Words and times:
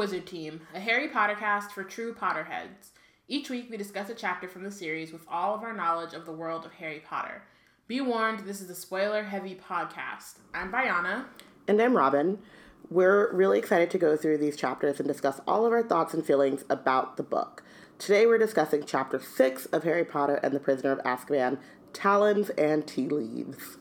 Wizard 0.00 0.26
Team, 0.26 0.62
a 0.74 0.80
Harry 0.80 1.08
Potter 1.08 1.34
cast 1.34 1.72
for 1.72 1.84
true 1.84 2.14
Potterheads. 2.14 2.92
Each 3.28 3.50
week 3.50 3.68
we 3.70 3.76
discuss 3.76 4.08
a 4.08 4.14
chapter 4.14 4.48
from 4.48 4.62
the 4.62 4.70
series 4.70 5.12
with 5.12 5.26
all 5.28 5.54
of 5.54 5.62
our 5.62 5.74
knowledge 5.74 6.14
of 6.14 6.24
the 6.24 6.32
world 6.32 6.64
of 6.64 6.72
Harry 6.72 7.02
Potter. 7.06 7.42
Be 7.86 8.00
warned, 8.00 8.46
this 8.46 8.62
is 8.62 8.70
a 8.70 8.74
spoiler 8.74 9.24
heavy 9.24 9.54
podcast. 9.54 10.38
I'm 10.54 10.72
Bayana. 10.72 11.26
And 11.68 11.82
I'm 11.82 11.94
Robin. 11.94 12.38
We're 12.88 13.30
really 13.34 13.58
excited 13.58 13.90
to 13.90 13.98
go 13.98 14.16
through 14.16 14.38
these 14.38 14.56
chapters 14.56 15.00
and 15.00 15.06
discuss 15.06 15.42
all 15.46 15.66
of 15.66 15.72
our 15.74 15.82
thoughts 15.82 16.14
and 16.14 16.24
feelings 16.24 16.64
about 16.70 17.18
the 17.18 17.22
book. 17.22 17.62
Today 17.98 18.24
we're 18.24 18.38
discussing 18.38 18.84
chapter 18.86 19.20
6 19.20 19.66
of 19.66 19.84
Harry 19.84 20.06
Potter 20.06 20.36
and 20.36 20.54
the 20.54 20.60
Prisoner 20.60 20.92
of 20.92 21.00
Azkaban 21.00 21.58
Talons 21.92 22.48
and 22.56 22.86
Tea 22.86 23.06
Leaves. 23.06 23.76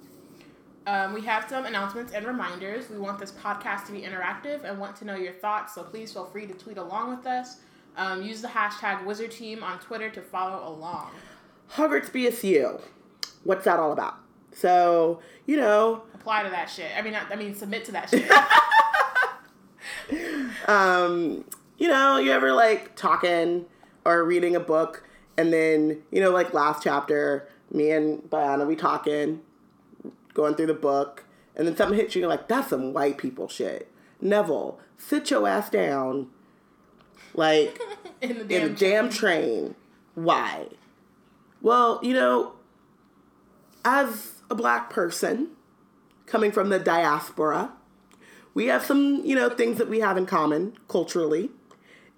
Um, 0.89 1.13
we 1.13 1.21
have 1.21 1.47
some 1.47 1.67
announcements 1.67 2.13
and 2.13 2.25
reminders. 2.25 2.89
We 2.89 2.97
want 2.97 3.19
this 3.19 3.31
podcast 3.31 3.85
to 3.85 3.91
be 3.91 4.01
interactive 4.01 4.63
and 4.63 4.79
want 4.79 4.95
to 4.95 5.05
know 5.05 5.13
your 5.13 5.33
thoughts, 5.33 5.75
so 5.75 5.83
please 5.83 6.11
feel 6.11 6.25
free 6.25 6.47
to 6.47 6.53
tweet 6.55 6.79
along 6.79 7.15
with 7.15 7.27
us. 7.27 7.57
Um, 7.95 8.23
use 8.23 8.41
the 8.41 8.47
hashtag 8.47 9.05
Wizard 9.05 9.29
Team 9.29 9.63
on 9.63 9.77
Twitter 9.77 10.09
to 10.09 10.19
follow 10.19 10.67
along. 10.67 11.11
Hogwarts 11.75 12.09
BSU. 12.09 12.81
What's 13.43 13.65
that 13.65 13.77
all 13.77 13.91
about? 13.91 14.15
So, 14.51 15.19
you 15.45 15.57
know. 15.57 16.01
Apply 16.15 16.41
to 16.41 16.49
that 16.49 16.71
shit. 16.71 16.89
I 16.97 17.03
mean, 17.03 17.13
I, 17.13 17.21
I 17.29 17.35
mean, 17.35 17.53
submit 17.53 17.85
to 17.85 17.91
that 17.91 18.09
shit. 20.09 20.67
um, 20.67 21.45
you 21.77 21.87
know, 21.87 22.17
you 22.17 22.31
ever 22.31 22.51
like 22.51 22.95
talking 22.95 23.67
or 24.05 24.23
reading 24.23 24.55
a 24.55 24.59
book 24.59 25.03
and 25.37 25.53
then, 25.53 26.01
you 26.09 26.19
know, 26.19 26.31
like 26.31 26.55
last 26.55 26.81
chapter, 26.81 27.47
me 27.71 27.91
and 27.91 28.23
Bayana, 28.23 28.65
we 28.65 28.75
talking, 28.75 29.41
going 30.33 30.55
through 30.55 30.67
the 30.67 30.73
book, 30.73 31.25
and 31.55 31.67
then 31.67 31.75
something 31.75 31.97
hits 31.97 32.15
you, 32.15 32.21
you're 32.21 32.29
like, 32.29 32.47
that's 32.47 32.69
some 32.69 32.93
white 32.93 33.17
people 33.17 33.47
shit. 33.47 33.91
Neville, 34.21 34.79
sit 34.97 35.29
your 35.29 35.47
ass 35.47 35.69
down. 35.69 36.27
Like, 37.33 37.79
in 38.21 38.37
the 38.39 38.43
damn, 38.43 38.61
in 38.61 38.73
the 38.73 38.79
damn 38.79 39.09
train. 39.09 39.75
Why? 40.15 40.67
Well, 41.61 41.99
you 42.01 42.13
know, 42.13 42.53
as 43.83 44.33
a 44.49 44.55
black 44.55 44.89
person 44.89 45.49
coming 46.25 46.51
from 46.51 46.69
the 46.69 46.79
diaspora, 46.79 47.73
we 48.53 48.67
have 48.67 48.83
some, 48.83 49.21
you 49.25 49.35
know, 49.35 49.49
things 49.49 49.77
that 49.77 49.89
we 49.89 49.99
have 49.99 50.17
in 50.17 50.25
common 50.25 50.77
culturally. 50.87 51.49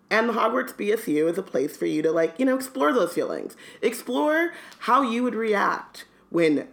And 0.09 0.27
the 0.27 0.33
Hogwarts 0.33 0.73
BSU 0.73 1.29
is 1.29 1.37
a 1.37 1.43
place 1.43 1.77
for 1.77 1.85
you 1.85 2.01
to, 2.01 2.11
like, 2.11 2.37
you 2.37 2.45
know, 2.45 2.55
explore 2.55 2.91
those 2.91 3.13
feelings. 3.13 3.55
Explore 3.81 4.51
how 4.79 5.01
you 5.01 5.23
would 5.23 5.35
react 5.35 6.05
when 6.29 6.67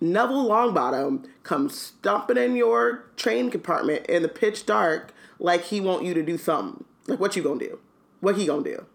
Neville 0.00 0.48
Longbottom 0.48 1.26
comes 1.42 1.76
stomping 1.78 2.38
in 2.38 2.56
your 2.56 3.04
train 3.16 3.50
compartment 3.50 4.06
in 4.06 4.22
the 4.22 4.28
pitch 4.28 4.64
dark 4.64 5.12
like 5.38 5.64
he 5.64 5.80
want 5.80 6.04
you 6.04 6.14
to 6.14 6.22
do 6.22 6.38
something. 6.38 6.84
Like, 7.06 7.20
what 7.20 7.36
you 7.36 7.42
gonna 7.42 7.58
do? 7.58 7.78
What 8.20 8.36
he 8.36 8.46
gonna 8.46 8.62
do? 8.62 8.86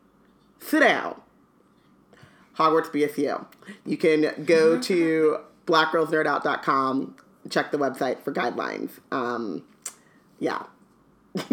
Sit 0.59 0.79
down. 0.79 1.21
Hogwarts 2.57 2.89
BSU. 2.91 3.45
You 3.85 3.97
can 3.97 4.45
go 4.45 4.79
to 4.81 5.37
blackgirlsnerdout.com, 5.67 7.15
check 7.49 7.71
the 7.71 7.77
website 7.77 8.23
for 8.23 8.31
guidelines. 8.31 8.91
Um, 9.11 9.63
yeah. 10.39 10.63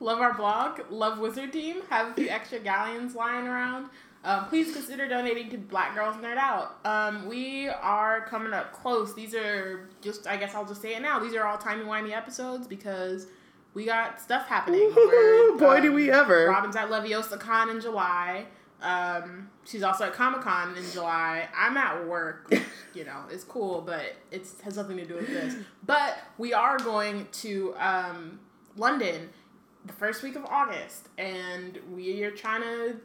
love 0.00 0.20
our 0.20 0.34
blog, 0.34 0.80
love 0.90 1.18
Wizard 1.18 1.52
Team, 1.52 1.82
have 1.90 2.10
a 2.10 2.14
few 2.14 2.28
extra 2.28 2.58
galleons 2.58 3.14
lying 3.14 3.46
around. 3.46 3.88
Um, 4.28 4.44
please 4.44 4.74
consider 4.74 5.08
donating 5.08 5.48
to 5.48 5.56
Black 5.56 5.94
Girls 5.94 6.16
Nerd 6.16 6.36
Out. 6.36 6.76
Um, 6.84 7.26
we 7.26 7.70
are 7.70 8.26
coming 8.26 8.52
up 8.52 8.74
close. 8.74 9.14
These 9.14 9.34
are 9.34 9.88
just, 10.02 10.26
I 10.26 10.36
guess 10.36 10.54
I'll 10.54 10.66
just 10.66 10.82
say 10.82 10.94
it 10.94 11.00
now. 11.00 11.18
These 11.18 11.34
are 11.34 11.46
all 11.46 11.56
timey 11.56 11.84
wimey 11.84 12.14
episodes 12.14 12.66
because 12.66 13.26
we 13.72 13.86
got 13.86 14.20
stuff 14.20 14.46
happening. 14.46 14.90
Where, 14.94 15.56
Boy, 15.56 15.76
um, 15.76 15.82
do 15.82 15.94
we 15.94 16.10
ever! 16.10 16.46
Robin's 16.46 16.76
at 16.76 16.90
Leviosa 16.90 17.40
Con 17.40 17.70
in 17.70 17.80
July. 17.80 18.44
Um, 18.82 19.48
she's 19.64 19.82
also 19.82 20.04
at 20.04 20.12
Comic 20.12 20.42
Con 20.42 20.76
in 20.76 20.84
July. 20.92 21.48
I'm 21.56 21.78
at 21.78 22.06
work, 22.06 22.50
which, 22.50 22.62
you 22.94 23.06
know, 23.06 23.22
it's 23.30 23.44
cool, 23.44 23.80
but 23.80 24.14
it 24.30 24.46
has 24.62 24.76
nothing 24.76 24.98
to 24.98 25.06
do 25.06 25.14
with 25.14 25.28
this. 25.28 25.56
But 25.86 26.18
we 26.36 26.52
are 26.52 26.76
going 26.76 27.28
to 27.32 27.74
um, 27.78 28.40
London 28.76 29.30
the 29.86 29.94
first 29.94 30.22
week 30.22 30.36
of 30.36 30.44
August, 30.44 31.08
and 31.16 31.78
we 31.90 32.22
are 32.24 32.30
trying 32.30 32.60
to 32.60 32.96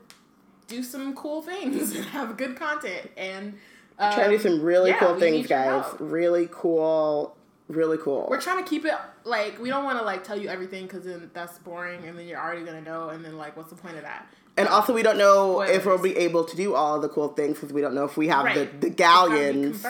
do 0.76 0.84
some 0.84 1.16
cool 1.16 1.42
things 1.42 1.92
and 1.96 2.06
have 2.06 2.38
good 2.38 2.56
content 2.56 3.12
and 3.18 3.58
um, 4.00 4.14
try 4.14 4.24
to 4.26 4.30
do 4.32 4.40
some 4.40 4.62
really 4.62 4.92
yeah, 4.92 5.00
cool 5.00 5.20
things, 5.20 5.48
guys. 5.48 5.86
Really 6.00 6.50
cool, 6.52 7.36
really 7.68 7.98
cool. 7.98 8.28
We're 8.30 8.42
trying 8.42 8.64
to 8.64 8.70
keep 8.70 8.86
it 8.86 8.96
like 9.24 9.60
we 9.60 9.70
don't 9.70 9.84
want 9.84 10.00
to 10.00 10.06
like 10.06 10.24
tell 10.24 10.38
you 10.38 10.50
everything 10.50 10.86
because 10.86 11.06
then 11.06 11.30
that's 11.34 11.60
boring, 11.60 12.04
and 12.06 12.18
then 12.18 12.28
you're 12.28 12.40
already 12.40 12.66
gonna 12.66 12.82
know, 12.82 13.10
and 13.10 13.24
then 13.24 13.38
like 13.38 13.56
what's 13.56 13.70
the 13.70 13.76
point 13.76 13.98
of 13.98 14.04
that? 14.04 14.28
And 14.58 14.68
um, 14.68 14.74
also, 14.74 14.94
we 14.94 15.04
don't 15.04 15.18
know 15.18 15.62
if 15.62 15.86
we'll 15.86 16.02
be 16.02 16.16
able 16.18 16.44
to 16.44 16.56
do 16.56 16.74
all 16.74 17.00
the 17.00 17.10
cool 17.10 17.30
things 17.30 17.60
because 17.60 17.74
we 17.74 17.82
don't 17.82 17.94
know 17.94 18.06
if 18.06 18.18
we 18.18 18.28
have 18.30 18.46
right. 18.46 18.82
the 18.82 18.90
the 18.90 18.94
galleons 18.94 19.86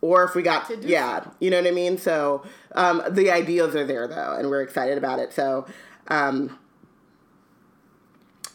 or 0.00 0.24
if 0.24 0.34
we 0.34 0.42
got 0.42 0.70
yeah, 0.84 1.24
you 1.40 1.50
know 1.50 1.60
what 1.60 1.66
I 1.66 1.72
mean. 1.72 1.98
So 1.98 2.44
um, 2.76 3.02
the 3.10 3.30
ideas 3.32 3.74
are 3.74 3.86
there 3.86 4.06
though, 4.06 4.36
and 4.38 4.48
we're 4.48 4.62
excited 4.62 4.98
about 4.98 5.18
it. 5.18 5.32
So 5.32 5.66
um, 6.08 6.58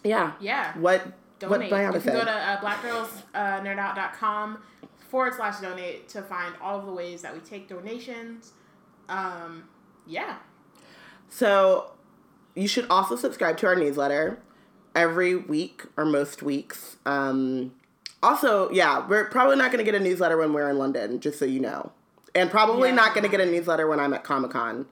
yeah, 0.04 0.34
yeah. 0.40 0.78
What 0.78 1.06
donate. 1.40 1.72
What 1.72 1.94
you 1.94 2.00
can 2.00 2.14
go 2.14 2.26
to 2.26 2.32
uh, 2.32 2.62
blackgirlsnerdout.com 2.62 4.60
forward 5.10 5.34
slash 5.36 5.60
donate 5.60 6.10
to 6.10 6.22
find 6.22 6.54
all 6.62 6.80
of 6.80 6.86
the 6.86 6.92
ways 6.92 7.22
that 7.22 7.34
we 7.34 7.40
take 7.40 7.68
donations. 7.68 8.54
Um, 9.10 9.70
yeah. 10.06 10.38
So 11.30 11.92
you 12.56 12.68
should 12.68 12.88
also 12.90 13.16
subscribe 13.16 13.58
to 13.58 13.68
our 13.68 13.76
newsletter 13.76 14.40
every 14.96 15.36
week 15.36 15.84
or 15.96 16.06
most 16.06 16.42
weeks. 16.42 16.98
Um, 17.06 17.74
also, 18.24 18.70
yeah, 18.72 19.08
we're 19.08 19.26
probably 19.26 19.56
not 19.56 19.72
going 19.72 19.84
to 19.84 19.90
get 19.90 20.00
a 20.00 20.04
newsletter 20.04 20.38
when 20.38 20.54
we're 20.54 20.70
in 20.70 20.78
London, 20.78 21.20
just 21.20 21.38
so 21.38 21.46
you 21.46 21.60
know. 21.60 21.92
And 22.34 22.50
probably 22.50 22.90
yeah, 22.90 22.96
not 22.96 23.14
going 23.14 23.24
to 23.24 23.30
get 23.30 23.40
a 23.40 23.46
newsletter 23.46 23.88
when 23.88 24.00
I'm 24.00 24.14
at 24.14 24.24
Comic 24.24 24.52
Con. 24.52 24.88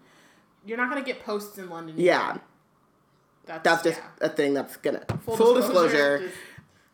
You're 0.65 0.77
not 0.77 0.89
going 0.89 1.03
to 1.03 1.05
get 1.05 1.23
posts 1.23 1.57
in 1.57 1.69
London. 1.69 1.95
Yeah. 1.97 2.29
Either. 2.29 2.41
That's, 3.45 3.63
that's 3.63 3.83
just 3.83 3.99
yeah. 3.99 4.25
a 4.25 4.29
thing 4.29 4.53
that's 4.53 4.77
gonna 4.77 5.03
full, 5.23 5.37
full 5.37 5.53
disclosure. 5.55 6.19
disclosure 6.19 6.31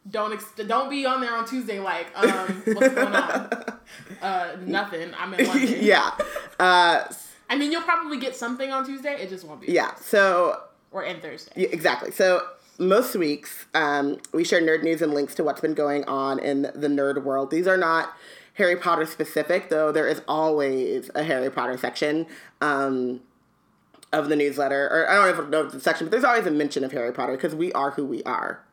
don't 0.10 0.34
ex- 0.34 0.54
don't 0.68 0.90
be 0.90 1.06
on 1.06 1.22
there 1.22 1.36
on 1.36 1.46
Tuesday 1.46 1.80
like 1.80 2.08
um 2.16 2.64
what's 2.66 2.94
going 2.94 3.14
on? 3.16 3.80
uh, 4.22 4.56
nothing. 4.66 5.14
I'm 5.18 5.34
in 5.34 5.48
London. 5.48 5.78
yeah. 5.82 6.12
Uh, 6.60 7.04
I 7.50 7.56
mean, 7.58 7.72
you'll 7.72 7.84
probably 7.84 8.18
get 8.18 8.36
something 8.36 8.72
on 8.72 8.86
Tuesday. 8.86 9.14
It 9.22 9.30
just 9.30 9.46
won't 9.46 9.62
be. 9.62 9.72
Yeah. 9.72 9.94
So. 9.96 10.62
Or 10.92 11.04
in 11.04 11.22
Thursday. 11.22 11.52
Yeah, 11.56 11.70
exactly. 11.72 12.12
So 12.12 12.42
most 12.78 13.16
weeks, 13.16 13.66
um, 13.74 14.20
we 14.34 14.44
share 14.44 14.62
nerd 14.62 14.84
news 14.84 15.02
and 15.02 15.14
links 15.14 15.36
to 15.36 15.44
what's 15.44 15.62
been 15.62 15.74
going 15.74 16.04
on 16.06 16.40
in 16.40 16.64
the 16.64 16.88
nerd 16.88 17.24
world. 17.24 17.52
These 17.52 17.68
are 17.68 17.78
not 17.78 18.14
Harry 18.56 18.76
Potter 18.76 19.06
specific, 19.06 19.70
though. 19.70 19.92
There 19.92 20.08
is 20.08 20.22
always 20.28 21.10
a 21.16 21.24
Harry 21.24 21.50
Potter 21.50 21.78
section. 21.78 22.26
Um, 22.60 23.22
of 24.14 24.30
the 24.30 24.36
newsletter, 24.36 24.88
or 24.88 25.10
I 25.10 25.16
don't 25.16 25.52
know 25.52 25.62
if 25.62 25.72
the 25.72 25.80
section, 25.80 26.08
but 26.08 26.12
there's 26.12 26.24
always 26.24 26.46
a 26.46 26.52
mention 26.52 26.84
of 26.84 26.92
Harry 26.92 27.14
Potter 27.14 27.34
because 27.34 27.56
we 27.56 27.72
are 27.74 27.92
who 27.92 28.06
we 28.06 28.24
are, 28.24 28.64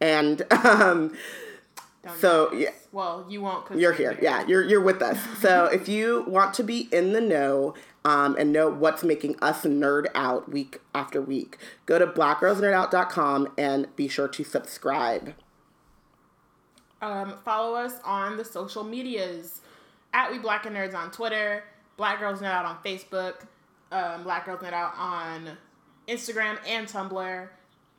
and 0.00 0.42
um, 0.64 1.16
so 2.18 2.52
yeah. 2.52 2.70
Well, 2.92 3.26
you 3.28 3.42
won't. 3.42 3.70
you 3.70 3.80
you're 3.80 3.92
here. 3.92 4.12
here. 4.12 4.20
Yeah, 4.22 4.46
you're 4.46 4.64
you're 4.64 4.80
with 4.80 5.02
us. 5.02 5.18
so 5.40 5.66
if 5.66 5.88
you 5.88 6.24
want 6.26 6.54
to 6.54 6.62
be 6.62 6.88
in 6.92 7.12
the 7.12 7.20
know. 7.20 7.74
Um, 8.04 8.36
and 8.38 8.52
know 8.52 8.70
what's 8.70 9.02
making 9.02 9.34
us 9.42 9.62
nerd 9.64 10.06
out 10.14 10.48
week 10.48 10.80
after 10.94 11.20
week. 11.20 11.58
Go 11.86 11.98
to 11.98 12.06
blackgirlsnerdout.com 12.06 13.48
and 13.58 13.96
be 13.96 14.06
sure 14.06 14.28
to 14.28 14.44
subscribe. 14.44 15.34
Um, 17.02 17.34
follow 17.44 17.74
us 17.74 17.94
on 18.04 18.36
the 18.36 18.44
social 18.44 18.84
medias 18.84 19.60
at 20.14 20.30
We 20.30 20.38
Black 20.38 20.66
and 20.66 20.76
Nerds 20.76 20.94
on 20.94 21.10
Twitter, 21.10 21.64
Black 21.96 22.20
Girls 22.20 22.40
Nerd 22.40 22.52
Out 22.52 22.64
on 22.64 22.78
Facebook, 22.84 23.46
um, 23.92 24.22
Black 24.22 24.46
Girls 24.46 24.60
Nerd 24.60 24.72
Out 24.72 24.94
on 24.96 25.56
Instagram 26.08 26.58
and 26.66 26.86
Tumblr. 26.86 27.48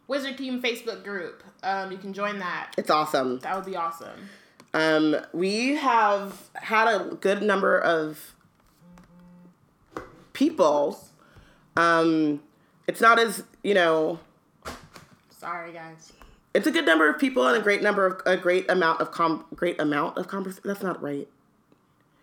Wizard 0.07 0.38
Team 0.38 0.62
Facebook 0.62 1.04
group. 1.04 1.44
Um, 1.63 1.92
you 1.92 1.98
can 1.98 2.13
join 2.13 2.39
that. 2.39 2.72
It's 2.78 2.89
awesome. 2.89 3.39
That 3.39 3.56
would 3.56 3.66
be 3.66 3.75
awesome. 3.75 4.30
Um, 4.74 5.18
we 5.34 5.75
have 5.75 6.50
had 6.54 6.88
a 6.88 7.16
good 7.16 7.42
number 7.42 7.78
of 7.80 8.34
people. 10.34 11.00
Um, 11.75 12.42
it's 12.88 13.01
not 13.01 13.19
as 13.19 13.44
you 13.63 13.74
know. 13.74 14.19
Sorry, 15.30 15.74
guys. 15.74 16.13
It's 16.54 16.68
a 16.68 16.72
good 16.72 16.86
number 16.86 17.10
of 17.10 17.19
people 17.19 17.45
and 17.48 17.57
a 17.57 17.62
great 17.62 17.81
number 17.81 18.06
of 18.06 18.22
a 18.25 18.38
great 18.38 18.69
amount 18.69 19.01
of 19.01 19.12
com 19.12 19.45
great 19.56 19.80
amount 19.80 20.18
of 20.18 20.28
conversation. 20.28 20.63
That's 20.66 20.83
not 20.83 21.01
right. 21.01 21.28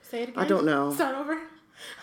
Say 0.03 0.23
it 0.23 0.29
again. 0.31 0.45
I 0.45 0.47
don't 0.47 0.65
know. 0.65 0.93
Start 0.93 1.17
over. 1.17 1.39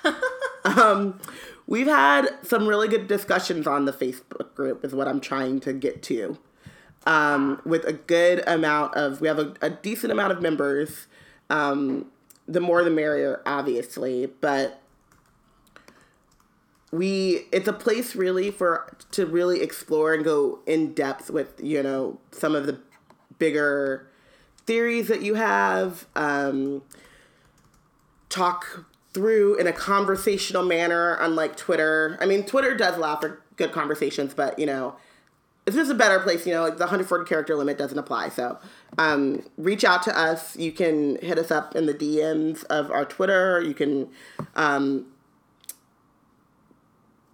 um, 0.63 1.19
we've 1.67 1.87
had 1.87 2.29
some 2.43 2.67
really 2.67 2.87
good 2.87 3.07
discussions 3.07 3.67
on 3.67 3.85
the 3.85 3.93
Facebook 3.93 4.53
group, 4.55 4.83
is 4.83 4.93
what 4.93 5.07
I'm 5.07 5.19
trying 5.19 5.59
to 5.61 5.73
get 5.73 6.01
to. 6.03 6.37
Um, 7.05 7.61
with 7.65 7.85
a 7.85 7.93
good 7.93 8.43
amount 8.47 8.95
of, 8.95 9.21
we 9.21 9.27
have 9.27 9.39
a, 9.39 9.53
a 9.61 9.69
decent 9.69 10.11
amount 10.11 10.31
of 10.33 10.41
members. 10.41 11.07
Um, 11.49 12.07
the 12.47 12.59
more 12.59 12.83
the 12.83 12.89
merrier, 12.89 13.41
obviously, 13.45 14.25
but 14.25 14.81
we 16.91 17.47
it's 17.51 17.67
a 17.67 17.73
place 17.73 18.15
really 18.15 18.51
for 18.51 18.95
to 19.11 19.25
really 19.25 19.61
explore 19.61 20.13
and 20.13 20.23
go 20.23 20.59
in 20.65 20.93
depth 20.93 21.29
with 21.29 21.53
you 21.63 21.81
know 21.81 22.19
some 22.31 22.53
of 22.53 22.65
the 22.65 22.77
bigger 23.39 24.07
theories 24.65 25.07
that 25.07 25.21
you 25.21 25.35
have 25.35 26.05
um, 26.15 26.83
talk 28.29 28.85
through 29.13 29.55
in 29.55 29.67
a 29.67 29.73
conversational 29.73 30.63
manner 30.63 31.17
unlike 31.19 31.55
twitter 31.55 32.17
i 32.21 32.25
mean 32.25 32.43
twitter 32.43 32.75
does 32.75 32.95
allow 32.95 33.15
for 33.15 33.41
good 33.57 33.71
conversations 33.71 34.33
but 34.33 34.57
you 34.57 34.65
know 34.65 34.95
it's 35.67 35.75
just 35.75 35.91
a 35.91 35.95
better 35.95 36.19
place 36.19 36.45
you 36.47 36.53
know 36.53 36.63
like 36.63 36.77
the 36.77 36.83
140 36.83 37.27
character 37.27 37.55
limit 37.55 37.77
doesn't 37.77 37.99
apply 37.99 38.29
so 38.29 38.57
um, 38.97 39.43
reach 39.57 39.83
out 39.83 40.01
to 40.03 40.17
us 40.17 40.57
you 40.57 40.71
can 40.71 41.17
hit 41.21 41.37
us 41.37 41.51
up 41.51 41.75
in 41.75 41.85
the 41.85 41.93
dms 41.93 42.63
of 42.65 42.89
our 42.89 43.05
twitter 43.05 43.61
you 43.61 43.73
can 43.73 44.09
um, 44.55 45.05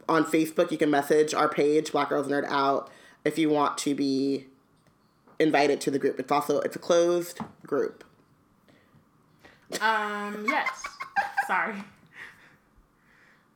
on 0.10 0.24
Facebook, 0.26 0.72
you 0.72 0.78
can 0.78 0.90
message 0.90 1.34
our 1.34 1.50
page, 1.50 1.92
Black 1.92 2.10
Girls 2.10 2.28
Nerd 2.28 2.46
Out, 2.48 2.90
if 3.26 3.38
you 3.38 3.50
want 3.50 3.78
to 3.80 3.94
be 3.94 4.46
invited 5.40 5.82
to 5.82 5.92
the 5.92 6.00
group. 6.00 6.20
It's 6.20 6.32
also 6.32 6.60
it's 6.62 6.76
a 6.76 6.80
closed 6.80 7.40
group. 7.66 8.04
Um. 9.82 10.46
Yes. 10.48 10.82
Sorry. 11.48 11.76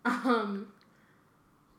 Um. 0.03 0.67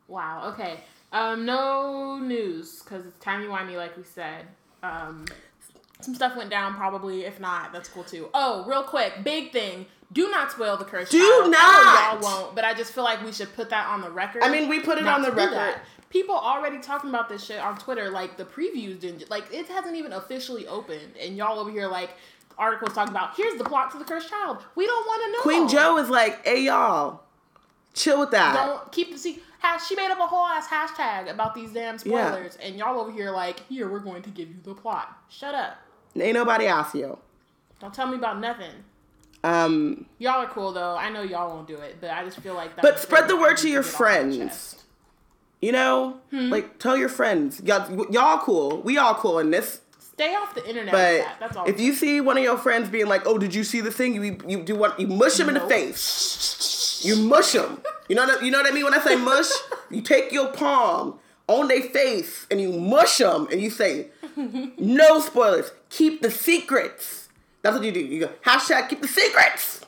Wow. 0.06 0.52
Okay. 0.52 0.78
Um. 1.12 1.44
No 1.44 2.20
news 2.20 2.80
because 2.82 3.04
it's 3.04 3.18
timey 3.18 3.46
wimey, 3.46 3.76
like 3.76 3.96
we 3.96 4.04
said. 4.04 4.46
Um. 4.82 5.24
Some 6.00 6.14
stuff 6.14 6.36
went 6.36 6.48
down, 6.50 6.74
probably. 6.74 7.24
If 7.24 7.40
not, 7.40 7.72
that's 7.72 7.88
cool 7.88 8.04
too. 8.04 8.28
Oh, 8.32 8.64
real 8.68 8.84
quick, 8.84 9.24
big 9.24 9.50
thing. 9.52 9.86
Do 10.12 10.30
not 10.30 10.52
spoil 10.52 10.76
the 10.76 10.84
curse. 10.84 11.08
Do 11.10 11.18
child. 11.18 11.50
not! 11.50 11.60
I 11.60 12.10
y'all 12.12 12.22
won't, 12.22 12.54
but 12.54 12.64
I 12.64 12.74
just 12.74 12.92
feel 12.92 13.02
like 13.04 13.24
we 13.24 13.32
should 13.32 13.52
put 13.54 13.70
that 13.70 13.86
on 13.88 14.02
the 14.02 14.10
record. 14.10 14.42
I 14.44 14.50
mean, 14.50 14.68
we 14.68 14.80
put 14.80 14.98
it 14.98 15.04
not 15.04 15.16
on 15.16 15.22
the 15.22 15.32
record. 15.32 15.54
that. 15.54 15.82
People 16.10 16.34
already 16.34 16.78
talking 16.78 17.08
about 17.08 17.28
this 17.28 17.42
shit 17.44 17.58
on 17.58 17.78
Twitter. 17.78 18.10
Like 18.10 18.36
the 18.36 18.44
previews 18.44 19.00
didn't. 19.00 19.30
Like 19.30 19.52
it 19.52 19.66
hasn't 19.68 19.96
even 19.96 20.12
officially 20.12 20.66
opened, 20.66 21.16
and 21.20 21.36
y'all 21.36 21.58
over 21.58 21.70
here 21.70 21.88
like 21.88 22.10
articles 22.58 22.94
talking 22.94 23.12
about 23.12 23.36
here's 23.36 23.56
the 23.58 23.64
plot 23.64 23.90
to 23.92 23.98
the 23.98 24.04
cursed 24.04 24.28
child. 24.30 24.58
We 24.74 24.86
don't 24.86 25.06
want 25.06 25.22
to 25.24 25.32
know. 25.32 25.42
Queen 25.42 25.68
Jo 25.68 25.98
is 25.98 26.08
like, 26.10 26.44
hey 26.46 26.62
y'all, 26.62 27.22
chill 27.94 28.20
with 28.20 28.30
that. 28.32 28.54
don't 28.54 28.92
keep 28.92 29.12
the 29.12 29.18
secret. 29.18 29.44
She 29.86 29.94
made 29.94 30.10
up 30.10 30.18
a 30.18 30.26
whole 30.26 30.44
ass 30.46 30.66
hashtag 30.66 31.30
about 31.30 31.54
these 31.54 31.70
damn 31.72 31.94
Yeah. 32.04 32.30
spoilers, 32.30 32.56
and 32.56 32.76
y'all 32.76 32.98
over 32.98 33.12
here 33.12 33.30
like, 33.30 33.60
here 33.68 33.88
we're 33.88 34.00
going 34.00 34.22
to 34.22 34.30
give 34.30 34.48
you 34.48 34.56
the 34.64 34.74
plot. 34.74 35.16
Shut 35.28 35.54
up. 35.54 35.76
Ain't 36.18 36.34
nobody 36.34 36.66
asked 36.66 36.94
you. 36.96 37.16
Don't 37.80 37.94
tell 37.94 38.06
me 38.08 38.16
about 38.16 38.40
nothing. 38.40 38.72
Um, 39.44 40.06
Y'all 40.18 40.40
are 40.42 40.48
cool 40.48 40.72
though. 40.72 40.96
I 40.96 41.08
know 41.10 41.22
y'all 41.22 41.48
won't 41.54 41.66
do 41.66 41.76
it, 41.76 41.96
but 42.00 42.10
I 42.10 42.24
just 42.24 42.38
feel 42.40 42.54
like. 42.54 42.74
That 42.76 42.82
but 42.82 42.98
spread 42.98 43.28
the 43.28 43.36
word 43.36 43.56
to 43.58 43.68
your 43.68 43.82
get 43.82 43.88
off 43.88 43.92
my 43.94 43.98
friends. 43.98 44.76
You 45.60 45.72
know, 45.72 46.18
Hmm. 46.30 46.48
like 46.50 46.78
tell 46.78 46.96
your 46.96 47.08
friends. 47.08 47.60
Y'all, 47.64 48.06
y'all 48.12 48.38
cool. 48.38 48.82
We 48.82 48.98
all 48.98 49.14
cool 49.14 49.38
in 49.38 49.50
this. 49.50 49.80
Stay 50.22 50.34
off 50.36 50.54
the 50.54 50.68
internet. 50.68 50.92
But 50.92 50.98
that. 51.18 51.36
That's 51.40 51.56
all. 51.56 51.66
if 51.68 51.80
you 51.80 51.92
see 51.94 52.20
one 52.20 52.36
of 52.38 52.44
your 52.44 52.56
friends 52.56 52.88
being 52.88 53.06
like, 53.08 53.26
"Oh, 53.26 53.38
did 53.38 53.52
you 53.54 53.64
see 53.64 53.80
the 53.80 53.90
thing?" 53.90 54.14
You 54.14 54.38
you 54.46 54.62
do 54.62 54.76
what? 54.76 55.00
You 55.00 55.08
mush 55.08 55.34
them 55.36 55.48
in 55.48 55.54
the 55.54 55.60
face. 55.60 57.00
You 57.04 57.16
mush 57.16 57.52
them. 57.52 57.80
You 58.08 58.14
know 58.14 58.26
that 58.26 58.42
you 58.44 58.50
know 58.52 58.58
what 58.62 58.70
I 58.70 58.74
mean 58.74 58.84
when 58.84 58.94
I 58.94 59.00
say 59.00 59.16
mush. 59.16 59.50
you 59.90 60.00
take 60.00 60.30
your 60.30 60.48
palm 60.52 61.18
on 61.48 61.66
their 61.66 61.82
face 61.82 62.46
and 62.52 62.60
you 62.60 62.70
mush 62.72 63.18
them 63.18 63.48
and 63.50 63.60
you 63.60 63.68
say, 63.70 64.08
"No 64.78 65.18
spoilers. 65.20 65.72
Keep 65.90 66.22
the 66.22 66.30
secrets." 66.30 67.28
That's 67.62 67.74
what 67.76 67.84
you 67.84 67.90
do. 67.92 68.00
You 68.00 68.20
go 68.26 68.30
hashtag 68.44 68.88
keep 68.88 69.02
the 69.02 69.08
secrets. 69.08 69.80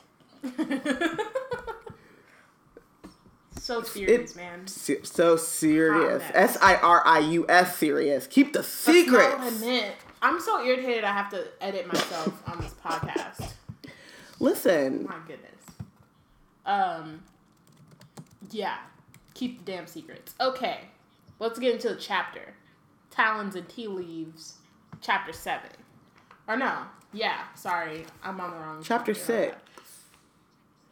so 3.58 3.82
serious, 3.82 4.32
It- 4.32 4.36
man. 4.36 4.66
So 4.66 5.36
serious. 5.36 6.22
S 6.34 6.58
I 6.60 6.74
R 6.76 7.02
I 7.06 7.20
U 7.20 7.46
S 7.48 7.76
serious. 7.78 8.26
Keep 8.26 8.52
the 8.52 8.58
That's 8.60 8.86
not 8.86 8.94
secrets. 8.94 9.34
what 9.36 9.40
I 9.40 9.50
meant. 9.66 9.94
I'm 10.24 10.40
so 10.40 10.64
irritated. 10.64 11.04
I 11.04 11.12
have 11.12 11.28
to 11.30 11.44
edit 11.60 11.86
myself 11.86 12.42
on 12.48 12.58
this 12.60 12.72
podcast. 12.82 13.52
Listen. 14.40 15.04
My 15.04 15.16
goodness. 15.26 15.50
Um. 16.64 17.22
Yeah. 18.50 18.78
Keep 19.34 19.64
the 19.64 19.72
damn 19.72 19.86
secrets. 19.86 20.34
Okay. 20.40 20.80
Let's 21.38 21.58
get 21.58 21.74
into 21.74 21.90
the 21.90 21.96
chapter. 21.96 22.54
Talons 23.10 23.54
and 23.54 23.68
tea 23.68 23.86
leaves, 23.86 24.54
chapter 25.00 25.32
seven. 25.32 25.70
Or 26.48 26.56
no? 26.56 26.72
Yeah. 27.12 27.40
Sorry, 27.54 28.06
I'm 28.22 28.40
on 28.40 28.50
the 28.50 28.56
wrong. 28.56 28.82
Chapter 28.82 29.12
six. 29.14 29.54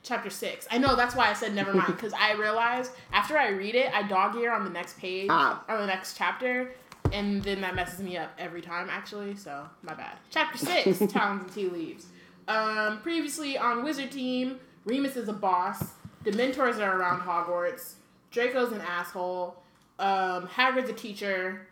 Chapter 0.02 0.30
six. 0.30 0.66
I 0.70 0.78
know 0.78 0.94
that's 0.94 1.14
why 1.14 1.30
I 1.30 1.32
said 1.32 1.54
never 1.54 1.72
mind 1.72 1.94
because 1.94 2.12
I 2.12 2.32
realized 2.32 2.90
after 3.12 3.38
I 3.38 3.48
read 3.48 3.74
it, 3.76 3.92
I 3.94 4.02
dog 4.06 4.36
ear 4.36 4.52
on 4.52 4.64
the 4.64 4.70
next 4.70 4.98
page 4.98 5.28
Ah. 5.30 5.62
or 5.68 5.78
the 5.78 5.86
next 5.86 6.18
chapter, 6.18 6.74
and 7.12 7.42
then 7.42 7.60
that 7.62 7.74
messes 7.74 8.00
me 8.00 8.16
up 8.16 8.32
every 8.38 8.62
time. 8.62 8.88
Actually, 8.90 9.34
so 9.36 9.68
my 9.82 9.94
bad. 9.94 10.16
Chapter 10.30 10.58
six. 10.58 10.98
Talons 11.12 11.42
and 11.42 11.52
tea 11.52 11.68
leaves. 11.68 12.06
Um, 12.48 13.00
previously 13.00 13.56
on 13.56 13.82
Wizard 13.82 14.10
Team, 14.10 14.58
Remus 14.84 15.16
is 15.16 15.28
a 15.28 15.32
boss. 15.32 15.92
Dementors 16.24 16.78
are 16.78 16.98
around 16.98 17.20
Hogwarts. 17.20 17.94
Draco's 18.30 18.72
an 18.72 18.80
asshole. 18.80 19.56
Um, 19.98 20.48
Hagrid's 20.48 20.90
a 20.90 20.94
teacher. 20.94 21.66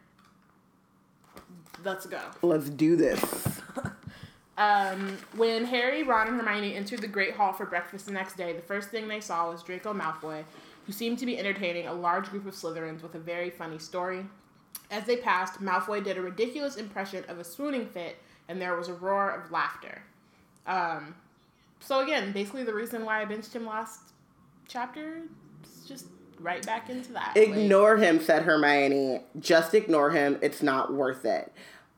Let's 1.84 2.06
go. 2.06 2.20
Let's 2.42 2.68
do 2.68 2.96
this. 2.96 3.22
Um, 4.60 5.16
when 5.36 5.64
Harry, 5.64 6.02
Ron, 6.02 6.28
and 6.28 6.36
Hermione 6.36 6.74
entered 6.74 7.00
the 7.00 7.08
Great 7.08 7.34
Hall 7.34 7.54
for 7.54 7.64
breakfast 7.64 8.04
the 8.04 8.12
next 8.12 8.36
day, 8.36 8.52
the 8.52 8.60
first 8.60 8.90
thing 8.90 9.08
they 9.08 9.20
saw 9.20 9.50
was 9.50 9.62
Draco 9.62 9.94
Malfoy, 9.94 10.44
who 10.84 10.92
seemed 10.92 11.18
to 11.20 11.24
be 11.24 11.38
entertaining 11.38 11.86
a 11.86 11.94
large 11.94 12.28
group 12.28 12.44
of 12.46 12.52
Slytherins 12.52 13.02
with 13.02 13.14
a 13.14 13.18
very 13.18 13.48
funny 13.48 13.78
story. 13.78 14.26
As 14.90 15.04
they 15.04 15.16
passed, 15.16 15.60
Malfoy 15.60 16.02
did 16.02 16.16
a 16.16 16.20
ridiculous 16.20 16.76
impression 16.76 17.24
of 17.28 17.38
a 17.38 17.44
swooning 17.44 17.86
fit, 17.86 18.16
and 18.48 18.60
there 18.60 18.76
was 18.76 18.88
a 18.88 18.94
roar 18.94 19.30
of 19.30 19.50
laughter. 19.52 20.02
Um, 20.66 21.14
so 21.80 22.00
again, 22.00 22.32
basically 22.32 22.64
the 22.64 22.74
reason 22.74 23.04
why 23.04 23.22
I 23.22 23.24
benched 23.24 23.54
him 23.54 23.66
last 23.66 24.00
chapter 24.66 25.22
is 25.64 25.84
just 25.86 26.06
right 26.40 26.64
back 26.66 26.90
into 26.90 27.12
that. 27.12 27.32
Like, 27.36 27.48
Ignore 27.48 27.98
him, 27.98 28.20
said 28.20 28.42
Hermione. 28.42 29.20
Just 29.38 29.74
ignore 29.74 30.10
him. 30.10 30.38
It's 30.42 30.62
not 30.62 30.92
worth 30.92 31.24
it. 31.24 31.52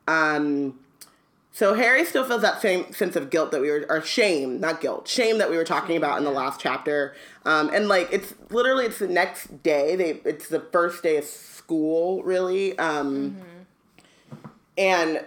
Um, 0.09 0.79
so 1.55 1.75
Harry 1.75 2.07
still 2.07 2.25
feels 2.25 2.41
that 2.41 2.63
same 2.63 2.91
sense 2.95 3.15
of 3.15 3.29
guilt 3.29 3.53
that 3.53 3.61
we 3.61 3.71
were, 3.71 3.85
or 3.91 4.01
shame, 4.01 4.59
not 4.59 4.81
guilt, 4.81 5.07
shame 5.07 5.37
that 5.37 5.51
we 5.51 5.57
were 5.59 5.65
talking 5.65 5.99
about 5.99 6.17
in 6.17 6.25
the 6.25 6.31
last 6.31 6.59
chapter. 6.59 7.15
Um, 7.45 7.71
and 7.75 7.89
like 7.89 8.09
it's 8.11 8.35
literally 8.49 8.87
it's 8.87 8.99
the 8.99 9.07
next 9.07 9.63
day. 9.63 9.95
They 9.95 10.11
it's 10.25 10.49
the 10.49 10.61
first 10.61 11.03
day 11.03 11.19
of 11.19 11.25
school, 11.25 12.23
really. 12.23 12.79
Um, 12.79 13.37
and 14.79 15.27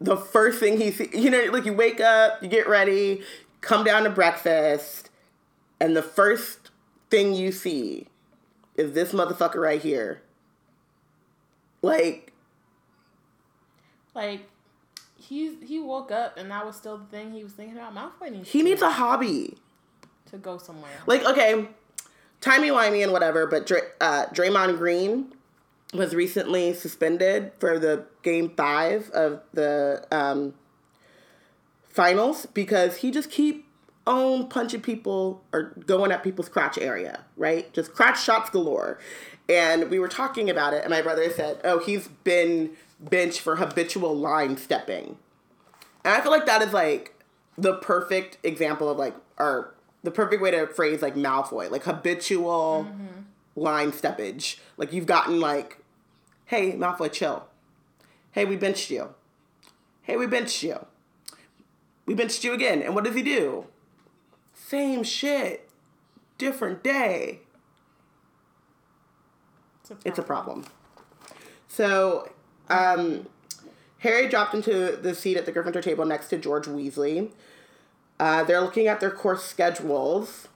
the 0.00 0.16
first 0.16 0.60
thing 0.60 0.80
he 0.80 0.90
see, 0.90 1.10
you 1.12 1.28
know, 1.28 1.44
like 1.52 1.66
you 1.66 1.74
wake 1.74 2.00
up, 2.00 2.42
you 2.42 2.48
get 2.48 2.66
ready, 2.66 3.22
come 3.60 3.84
down 3.84 4.04
to 4.04 4.10
breakfast, 4.10 5.10
and 5.78 5.94
the 5.94 6.02
first 6.02 6.70
thing 7.10 7.34
you 7.34 7.52
see 7.52 8.06
is 8.76 8.92
this 8.92 9.12
motherfucker 9.12 9.56
right 9.56 9.82
here. 9.82 10.22
Like, 11.82 12.32
like 14.14 14.47
he 15.28 15.56
he 15.64 15.78
woke 15.78 16.10
up 16.10 16.36
and 16.36 16.50
that 16.50 16.64
was 16.64 16.76
still 16.76 16.98
the 16.98 17.04
thing 17.06 17.32
he 17.32 17.44
was 17.44 17.52
thinking 17.52 17.76
about. 17.76 17.94
Malfoy 17.94 18.32
needs 18.32 18.50
he 18.50 18.62
needs 18.62 18.82
a 18.82 18.90
hobby. 18.90 19.56
to 20.30 20.38
go 20.38 20.58
somewhere. 20.58 20.90
Like, 21.06 21.24
okay, 21.24 21.68
timey 22.40 22.68
wimey 22.68 23.02
and 23.02 23.12
whatever, 23.12 23.46
but 23.46 23.66
Dray- 23.66 23.90
uh, 24.00 24.26
Draymond 24.26 24.78
Green 24.78 25.32
was 25.94 26.14
recently 26.14 26.74
suspended 26.74 27.52
for 27.58 27.78
the 27.78 28.04
game 28.22 28.52
five 28.56 29.10
of 29.10 29.40
the 29.54 30.06
um, 30.10 30.54
finals 31.88 32.46
because 32.46 32.98
he 32.98 33.10
just 33.10 33.30
keep 33.30 33.66
on 34.06 34.48
punching 34.48 34.80
people 34.82 35.42
or 35.52 35.74
going 35.86 36.12
at 36.12 36.22
people's 36.22 36.48
crotch 36.48 36.78
area, 36.78 37.24
right? 37.36 37.72
Just 37.72 37.92
crotch 37.94 38.22
shots 38.22 38.50
galore. 38.50 38.98
And 39.48 39.90
we 39.90 39.98
were 39.98 40.08
talking 40.08 40.50
about 40.50 40.74
it, 40.74 40.82
and 40.84 40.90
my 40.90 41.00
brother 41.00 41.30
said, 41.30 41.58
"Oh, 41.64 41.78
he's 41.78 42.08
been 42.22 42.76
benched 43.00 43.40
for 43.40 43.56
habitual 43.56 44.16
line 44.16 44.56
stepping." 44.56 45.18
And 46.04 46.14
I 46.14 46.20
feel 46.20 46.32
like 46.32 46.46
that 46.46 46.62
is 46.62 46.72
like 46.72 47.14
the 47.56 47.74
perfect 47.74 48.38
example 48.42 48.88
of 48.88 48.98
like, 48.98 49.14
or 49.38 49.74
the 50.02 50.10
perfect 50.10 50.40
way 50.40 50.50
to 50.52 50.66
phrase 50.66 51.02
like 51.02 51.14
Malfoy, 51.14 51.70
like 51.70 51.84
habitual 51.84 52.86
mm-hmm. 52.88 53.60
line 53.60 53.92
steppage. 53.92 54.58
Like 54.76 54.92
you've 54.92 55.06
gotten 55.06 55.40
like, 55.40 55.78
hey 56.46 56.72
Malfoy, 56.72 57.12
chill. 57.12 57.48
Hey, 58.32 58.44
we 58.44 58.56
benched 58.56 58.90
you. 58.90 59.14
Hey, 60.02 60.16
we 60.16 60.26
benched 60.26 60.62
you. 60.62 60.86
We 62.06 62.14
benched 62.14 62.44
you 62.44 62.52
again. 62.52 62.82
And 62.82 62.94
what 62.94 63.04
does 63.04 63.14
he 63.14 63.22
do? 63.22 63.66
Same 64.54 65.02
shit, 65.02 65.68
different 66.36 66.82
day. 66.84 67.40
It's 70.04 70.18
a 70.18 70.22
problem. 70.22 70.66
So, 71.66 72.30
um, 72.70 73.26
Harry 73.98 74.28
dropped 74.28 74.54
into 74.54 74.96
the 74.96 75.14
seat 75.14 75.36
at 75.36 75.46
the 75.46 75.52
Gryffindor 75.52 75.82
table 75.82 76.04
next 76.04 76.28
to 76.28 76.38
George 76.38 76.66
Weasley. 76.66 77.30
Uh, 78.20 78.44
they're 78.44 78.60
looking 78.60 78.88
at 78.88 79.00
their 79.00 79.10
course 79.10 79.44
schedules. 79.44 80.48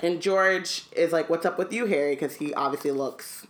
And 0.00 0.20
George 0.20 0.86
is 0.92 1.12
like, 1.12 1.30
"What's 1.30 1.46
up 1.46 1.58
with 1.58 1.72
you, 1.72 1.86
Harry?" 1.86 2.14
Because 2.14 2.36
he 2.36 2.52
obviously 2.54 2.90
looks 2.90 3.46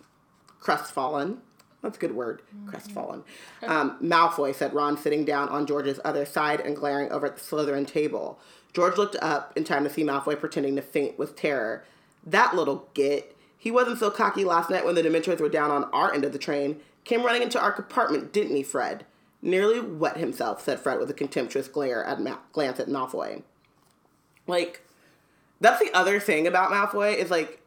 crestfallen. 0.59 1.41
That's 1.81 1.97
a 1.97 1.99
good 1.99 2.15
word, 2.15 2.41
crestfallen. 2.67 3.23
Um, 3.61 3.97
Malfoy 4.01 4.55
said 4.55 4.73
Ron 4.73 4.97
sitting 4.97 5.25
down 5.25 5.49
on 5.49 5.65
George's 5.65 5.99
other 6.05 6.25
side 6.25 6.61
and 6.61 6.75
glaring 6.77 7.11
over 7.11 7.25
at 7.25 7.35
the 7.35 7.41
Slytherin 7.41 7.85
table. 7.85 8.39
George 8.71 8.97
looked 8.97 9.17
up 9.21 9.51
in 9.57 9.65
time 9.65 9.83
to 9.83 9.89
see 9.89 10.03
Malfoy 10.03 10.39
pretending 10.39 10.77
to 10.77 10.81
faint 10.81 11.19
with 11.19 11.35
terror. 11.35 11.83
That 12.25 12.55
little 12.55 12.87
git. 12.93 13.35
He 13.57 13.69
wasn't 13.69 13.99
so 13.99 14.09
cocky 14.09 14.45
last 14.45 14.69
night 14.69 14.85
when 14.85 14.95
the 14.95 15.03
Dementors 15.03 15.39
were 15.39 15.49
down 15.49 15.71
on 15.71 15.85
our 15.85 16.13
end 16.13 16.23
of 16.23 16.31
the 16.31 16.39
train. 16.39 16.79
Came 17.03 17.23
running 17.23 17.41
into 17.41 17.59
our 17.59 17.71
compartment, 17.71 18.31
didn't 18.31 18.55
he, 18.55 18.63
Fred? 18.63 19.05
Nearly 19.41 19.79
wet 19.79 20.17
himself, 20.17 20.61
said 20.61 20.79
Fred 20.79 20.99
with 20.99 21.09
a 21.09 21.13
contemptuous 21.13 21.67
glare 21.67 22.03
at 22.03 22.21
Ma- 22.21 22.37
glance 22.53 22.79
at 22.79 22.87
Malfoy. 22.87 23.43
Like, 24.47 24.81
that's 25.59 25.79
the 25.79 25.93
other 25.93 26.19
thing 26.19 26.47
about 26.47 26.71
Malfoy 26.71 27.15
is 27.15 27.29
like, 27.29 27.61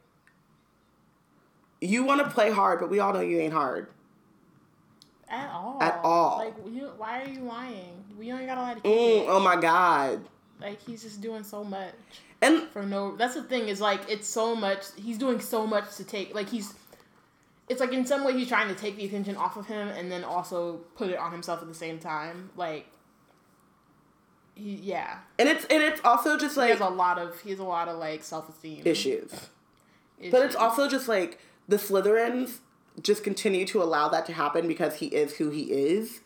you 1.80 2.04
want 2.04 2.24
to 2.24 2.30
play 2.30 2.50
hard, 2.50 2.80
but 2.80 2.88
we 2.88 2.98
all 2.98 3.12
know 3.12 3.20
you 3.20 3.38
ain't 3.38 3.52
hard. 3.52 3.88
At 5.28 5.50
all. 5.50 5.78
At 5.82 6.00
all. 6.02 6.38
Like, 6.38 6.54
you, 6.72 6.90
why 6.96 7.22
are 7.22 7.28
you 7.28 7.40
lying? 7.40 8.04
We 8.18 8.32
only 8.32 8.46
got 8.46 8.58
a 8.58 8.60
lot 8.62 8.76
of 8.78 8.82
Mm, 8.82 9.26
oh 9.28 9.40
my 9.40 9.56
god. 9.60 10.20
Like, 10.60 10.80
he's 10.82 11.02
just 11.02 11.20
doing 11.20 11.42
so 11.44 11.62
much 11.62 11.92
And 12.40 12.62
for 12.68 12.82
no. 12.82 13.16
That's 13.16 13.34
the 13.34 13.42
thing 13.42 13.68
is 13.68 13.80
like 13.80 14.00
it's 14.08 14.28
so 14.28 14.54
much. 14.54 14.84
He's 14.96 15.18
doing 15.18 15.40
so 15.40 15.66
much 15.66 15.96
to 15.96 16.04
take. 16.04 16.34
Like 16.34 16.48
he's. 16.48 16.74
It's 17.68 17.80
like 17.80 17.92
in 17.92 18.06
some 18.06 18.24
way 18.24 18.32
he's 18.32 18.48
trying 18.48 18.68
to 18.68 18.74
take 18.74 18.96
the 18.96 19.04
attention 19.06 19.36
off 19.36 19.56
of 19.56 19.66
him 19.66 19.88
and 19.88 20.10
then 20.10 20.22
also 20.22 20.78
put 20.94 21.10
it 21.10 21.18
on 21.18 21.32
himself 21.32 21.62
at 21.62 21.68
the 21.68 21.74
same 21.74 21.98
time. 21.98 22.50
Like. 22.56 22.86
He, 24.54 24.74
yeah, 24.76 25.18
and 25.38 25.50
it's 25.50 25.66
and 25.66 25.82
it's 25.82 26.00
also 26.02 26.38
just 26.38 26.56
like 26.56 26.68
he 26.68 26.72
has 26.72 26.80
a 26.80 26.88
lot 26.88 27.18
of 27.18 27.38
he 27.42 27.50
has 27.50 27.58
a 27.58 27.64
lot 27.64 27.88
of 27.88 27.98
like 27.98 28.24
self 28.24 28.48
esteem 28.48 28.82
issues. 28.86 29.30
But 30.30 30.46
it's 30.46 30.56
also 30.56 30.88
just 30.88 31.08
like 31.08 31.38
the 31.68 31.76
Slytherins 31.76 32.60
just 33.02 33.22
continue 33.22 33.66
to 33.66 33.82
allow 33.82 34.08
that 34.08 34.24
to 34.26 34.32
happen 34.32 34.66
because 34.66 34.96
he 34.96 35.08
is 35.08 35.34
who 35.34 35.50
he 35.50 35.64
is. 35.64 36.20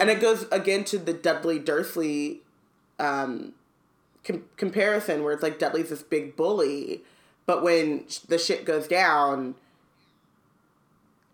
And 0.00 0.10
it 0.10 0.20
goes 0.20 0.46
again 0.50 0.84
to 0.84 0.98
the 0.98 1.12
Dudley 1.12 1.58
Dursley 1.58 2.40
um, 2.98 3.52
com- 4.24 4.44
comparison 4.56 5.22
where 5.22 5.32
it's 5.32 5.42
like 5.42 5.58
Dudley's 5.58 5.90
this 5.90 6.02
big 6.02 6.36
bully, 6.36 7.02
but 7.46 7.62
when 7.62 8.08
sh- 8.08 8.18
the 8.18 8.38
shit 8.38 8.64
goes 8.64 8.88
down, 8.88 9.54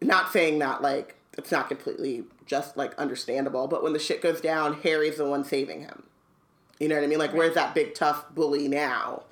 not 0.00 0.32
saying 0.32 0.58
that 0.60 0.82
like 0.82 1.16
it's 1.38 1.52
not 1.52 1.68
completely 1.68 2.24
just 2.46 2.76
like 2.76 2.94
understandable, 2.98 3.68
but 3.68 3.82
when 3.82 3.92
the 3.92 3.98
shit 3.98 4.20
goes 4.20 4.40
down, 4.40 4.74
Harry's 4.82 5.16
the 5.16 5.28
one 5.28 5.44
saving 5.44 5.80
him. 5.80 6.02
You 6.78 6.88
know 6.88 6.94
what 6.96 7.04
I 7.04 7.06
mean? 7.06 7.18
Like, 7.18 7.34
where's 7.34 7.54
that 7.54 7.74
big 7.74 7.94
tough 7.94 8.24
bully 8.34 8.66
now? 8.66 9.24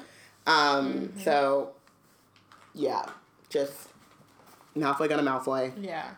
Um, 0.47 1.13
So, 1.19 1.71
yeah, 2.75 3.07
just 3.49 3.89
Malfoy 4.77 5.09
got 5.09 5.19
a 5.19 5.23
Malfoy. 5.23 5.73
Yeah. 5.81 6.11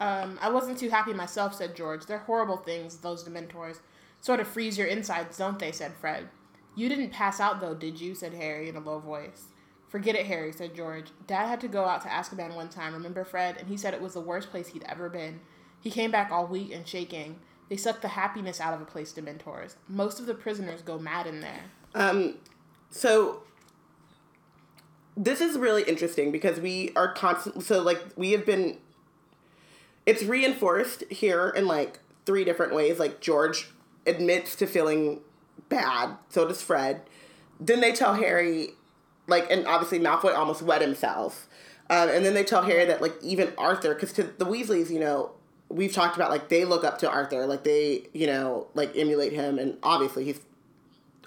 Um, 0.00 0.38
I 0.40 0.48
wasn't 0.50 0.78
too 0.78 0.90
happy 0.90 1.12
myself, 1.12 1.54
said 1.54 1.76
George. 1.76 2.06
They're 2.06 2.18
horrible 2.18 2.56
things, 2.56 2.96
those 2.98 3.24
Dementors. 3.24 3.80
Sort 4.20 4.40
of 4.40 4.48
freeze 4.48 4.78
your 4.78 4.86
insides, 4.86 5.36
don't 5.38 5.58
they? 5.58 5.72
said 5.72 5.92
Fred. 6.00 6.28
You 6.74 6.88
didn't 6.88 7.10
pass 7.10 7.40
out, 7.40 7.60
though, 7.60 7.74
did 7.74 8.00
you? 8.00 8.14
said 8.14 8.34
Harry 8.34 8.68
in 8.68 8.76
a 8.76 8.80
low 8.80 8.98
voice. 9.00 9.44
Forget 9.88 10.14
it, 10.14 10.26
Harry, 10.26 10.52
said 10.52 10.74
George. 10.74 11.06
Dad 11.26 11.46
had 11.46 11.60
to 11.62 11.68
go 11.68 11.84
out 11.84 12.02
to 12.02 12.08
Azkaban 12.08 12.54
one 12.54 12.68
time, 12.68 12.92
remember, 12.92 13.24
Fred? 13.24 13.56
And 13.58 13.68
he 13.68 13.76
said 13.76 13.94
it 13.94 14.02
was 14.02 14.14
the 14.14 14.20
worst 14.20 14.50
place 14.50 14.68
he'd 14.68 14.84
ever 14.84 15.08
been. 15.08 15.40
He 15.80 15.90
came 15.90 16.10
back 16.10 16.30
all 16.30 16.46
weak 16.46 16.74
and 16.74 16.86
shaking. 16.86 17.36
They 17.68 17.76
suck 17.76 18.00
the 18.00 18.08
happiness 18.08 18.60
out 18.60 18.74
of 18.74 18.80
a 18.80 18.84
place, 18.84 19.12
Dementors. 19.12 19.76
Most 19.88 20.20
of 20.20 20.26
the 20.26 20.34
prisoners 20.34 20.82
go 20.82 20.98
mad 20.98 21.26
in 21.26 21.40
there. 21.40 21.64
Um, 21.94 22.34
so 22.90 23.42
this 25.16 25.40
is 25.40 25.58
really 25.58 25.82
interesting 25.82 26.30
because 26.30 26.60
we 26.60 26.92
are 26.96 27.12
constant. 27.12 27.62
So 27.62 27.82
like 27.82 28.02
we 28.16 28.32
have 28.32 28.46
been. 28.46 28.78
It's 30.06 30.22
reinforced 30.22 31.04
here 31.10 31.50
in 31.50 31.66
like 31.66 31.98
three 32.24 32.44
different 32.44 32.74
ways. 32.74 32.98
Like 32.98 33.20
George 33.20 33.68
admits 34.06 34.56
to 34.56 34.66
feeling 34.66 35.20
bad. 35.68 36.16
So 36.30 36.48
does 36.48 36.62
Fred. 36.62 37.02
Then 37.60 37.80
they 37.80 37.92
tell 37.92 38.14
Harry, 38.14 38.70
like, 39.28 39.50
and 39.50 39.66
obviously 39.66 40.00
Malfoy 40.00 40.36
almost 40.36 40.62
wet 40.62 40.82
himself. 40.82 41.46
Um, 41.90 42.08
and 42.08 42.24
then 42.24 42.34
they 42.34 42.44
tell 42.44 42.62
Harry 42.62 42.84
that 42.84 43.00
like 43.00 43.14
even 43.22 43.52
Arthur, 43.56 43.94
because 43.94 44.12
to 44.14 44.24
the 44.24 44.44
Weasleys, 44.44 44.90
you 44.90 45.00
know, 45.00 45.30
we've 45.70 45.92
talked 45.92 46.16
about 46.16 46.30
like 46.30 46.48
they 46.48 46.64
look 46.64 46.84
up 46.84 46.98
to 46.98 47.10
Arthur, 47.10 47.46
like 47.46 47.64
they, 47.64 48.08
you 48.12 48.26
know, 48.26 48.66
like 48.74 48.96
emulate 48.96 49.32
him, 49.32 49.58
and 49.58 49.76
obviously 49.82 50.24
he's 50.24 50.40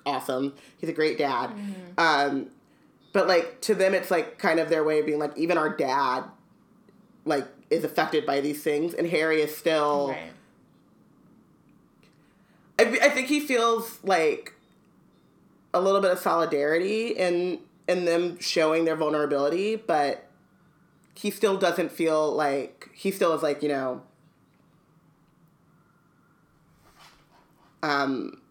awesome. 0.05 0.53
He's 0.77 0.89
a 0.89 0.93
great 0.93 1.17
dad. 1.17 1.51
Um, 1.98 2.48
but 3.13 3.27
like 3.27 3.62
to 3.62 3.75
them, 3.75 3.93
it's 3.93 4.12
like 4.12 4.38
kind 4.38 4.60
of 4.60 4.70
their 4.70 4.84
way 4.84 5.00
of 5.00 5.05
being 5.05 5.20
like, 5.20 5.38
even 5.38 5.58
our 5.58 5.70
dad, 5.70 6.24
like, 7.25 7.48
is 7.70 7.84
affected 7.84 8.25
by 8.25 8.41
these 8.41 8.62
things, 8.63 8.93
and 8.93 9.08
Harry 9.08 9.41
is 9.41 9.55
still. 9.55 10.10
Right. 10.10 10.31
I, 12.79 13.05
I 13.05 13.10
think 13.10 13.27
he 13.27 13.39
feels 13.39 14.00
like 14.03 14.53
a 15.74 15.81
little 15.81 16.01
bit 16.01 16.12
of 16.12 16.20
solidarity 16.20 17.10
in 17.10 17.60
in 17.88 18.05
them 18.05 18.39
showing 18.39 18.85
their 18.85 18.95
vulnerability, 18.95 19.75
but 19.75 20.27
he 21.15 21.29
still 21.31 21.57
doesn't 21.57 21.91
feel 21.91 22.31
like 22.31 22.89
he 22.93 23.11
still 23.11 23.33
is 23.33 23.43
like 23.43 23.61
you 23.61 23.69
know. 23.69 24.01
Um, 27.83 28.41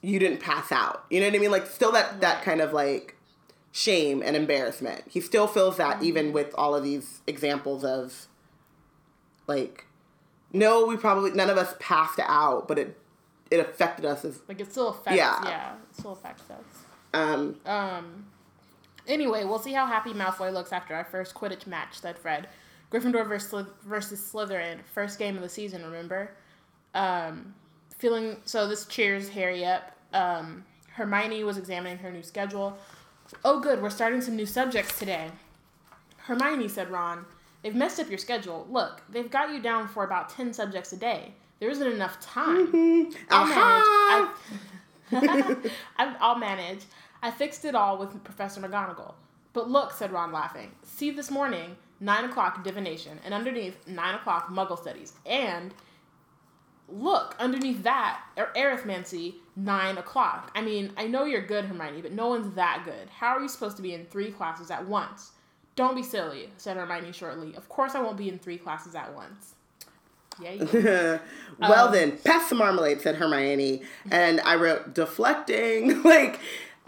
you 0.00 0.18
didn't 0.18 0.40
pass 0.40 0.70
out. 0.70 1.04
You 1.10 1.20
know 1.20 1.26
what 1.26 1.34
I 1.34 1.38
mean? 1.38 1.50
Like 1.50 1.66
still 1.66 1.92
that 1.92 2.20
that 2.20 2.42
kind 2.42 2.60
of 2.60 2.72
like 2.72 3.16
shame 3.72 4.22
and 4.24 4.36
embarrassment. 4.36 5.02
He 5.08 5.20
still 5.20 5.46
feels 5.46 5.76
that 5.76 6.02
even 6.02 6.32
with 6.32 6.54
all 6.56 6.74
of 6.74 6.82
these 6.84 7.20
examples 7.26 7.84
of 7.84 8.28
like 9.46 9.86
no, 10.52 10.86
we 10.86 10.96
probably 10.96 11.32
none 11.32 11.50
of 11.50 11.58
us 11.58 11.74
passed 11.80 12.20
out, 12.22 12.68
but 12.68 12.78
it 12.78 12.98
it 13.50 13.60
affected 13.60 14.04
us 14.04 14.24
as 14.24 14.40
Like, 14.48 14.60
it 14.60 14.70
still 14.70 14.88
affects, 14.88 15.16
Yeah. 15.16 15.40
yeah, 15.44 15.72
it 15.74 15.96
still 15.96 16.12
affects 16.12 16.50
us. 16.50 16.75
Um 17.16 17.56
Um. 17.66 18.26
Anyway, 19.06 19.44
we'll 19.44 19.58
see 19.60 19.72
how 19.72 19.86
happy 19.86 20.12
Malfoy 20.12 20.52
looks 20.52 20.72
after 20.72 20.94
our 20.94 21.04
first 21.04 21.34
Quidditch 21.34 21.66
match," 21.66 22.00
said 22.00 22.18
Fred. 22.18 22.48
Gryffindor 22.90 23.26
versus, 23.26 23.66
versus 23.84 24.20
Slytherin, 24.20 24.78
first 24.84 25.18
game 25.18 25.36
of 25.36 25.42
the 25.42 25.48
season. 25.48 25.84
Remember? 25.84 26.30
Um, 26.94 27.54
feeling 27.98 28.36
so. 28.44 28.68
This 28.68 28.86
cheers 28.86 29.28
Harry 29.30 29.64
up. 29.64 29.92
Um, 30.12 30.64
Hermione 30.92 31.44
was 31.44 31.58
examining 31.58 31.98
her 31.98 32.10
new 32.10 32.22
schedule. 32.22 32.78
Oh, 33.44 33.60
good, 33.60 33.82
we're 33.82 33.90
starting 33.90 34.20
some 34.20 34.36
new 34.36 34.46
subjects 34.46 34.98
today. 34.98 35.30
Hermione 36.18 36.68
said, 36.68 36.90
Ron, 36.90 37.24
they've 37.62 37.74
messed 37.74 38.00
up 38.00 38.08
your 38.08 38.18
schedule. 38.18 38.66
Look, 38.70 39.02
they've 39.10 39.30
got 39.30 39.52
you 39.52 39.60
down 39.60 39.88
for 39.88 40.04
about 40.04 40.28
ten 40.30 40.52
subjects 40.52 40.92
a 40.92 40.96
day. 40.96 41.32
There 41.60 41.70
isn't 41.70 41.86
enough 41.92 42.20
time. 42.20 43.10
I'll 43.30 43.50
Aha! 43.50 44.34
manage. 45.12 45.72
I, 45.98 46.16
I'll 46.20 46.38
manage. 46.38 46.80
I 47.22 47.30
fixed 47.30 47.64
it 47.64 47.74
all 47.74 47.98
with 47.98 48.22
Professor 48.24 48.60
McGonagall. 48.60 49.14
But 49.52 49.70
look, 49.70 49.92
said 49.92 50.12
Ron, 50.12 50.32
laughing. 50.32 50.72
See 50.82 51.10
this 51.10 51.30
morning, 51.30 51.76
9 52.00 52.24
o'clock 52.26 52.62
divination, 52.62 53.18
and 53.24 53.32
underneath, 53.32 53.76
9 53.86 54.14
o'clock 54.16 54.48
muggle 54.48 54.78
studies. 54.78 55.14
And 55.24 55.72
look, 56.88 57.34
underneath 57.38 57.82
that, 57.82 58.20
er- 58.38 58.52
arithmancy, 58.56 59.36
9 59.56 59.98
o'clock. 59.98 60.50
I 60.54 60.62
mean, 60.62 60.92
I 60.96 61.06
know 61.06 61.24
you're 61.24 61.44
good, 61.46 61.64
Hermione, 61.64 62.02
but 62.02 62.12
no 62.12 62.28
one's 62.28 62.54
that 62.54 62.82
good. 62.84 63.08
How 63.08 63.28
are 63.36 63.40
you 63.40 63.48
supposed 63.48 63.76
to 63.76 63.82
be 63.82 63.94
in 63.94 64.06
three 64.06 64.30
classes 64.30 64.70
at 64.70 64.86
once? 64.86 65.32
Don't 65.74 65.94
be 65.94 66.02
silly, 66.02 66.50
said 66.56 66.76
Hermione 66.76 67.12
shortly. 67.12 67.54
Of 67.56 67.68
course 67.68 67.94
I 67.94 68.02
won't 68.02 68.16
be 68.16 68.28
in 68.28 68.38
three 68.38 68.58
classes 68.58 68.94
at 68.94 69.14
once. 69.14 69.54
Yeah, 70.40 71.18
well 71.58 71.86
Um, 71.86 71.92
then, 71.92 72.18
pass 72.18 72.48
the 72.50 72.54
marmalade, 72.56 73.00
said 73.00 73.16
Hermione. 73.16 73.82
And 74.10 74.40
I 74.42 74.56
wrote 74.56 74.94
deflecting. 74.94 76.02
like, 76.04 76.40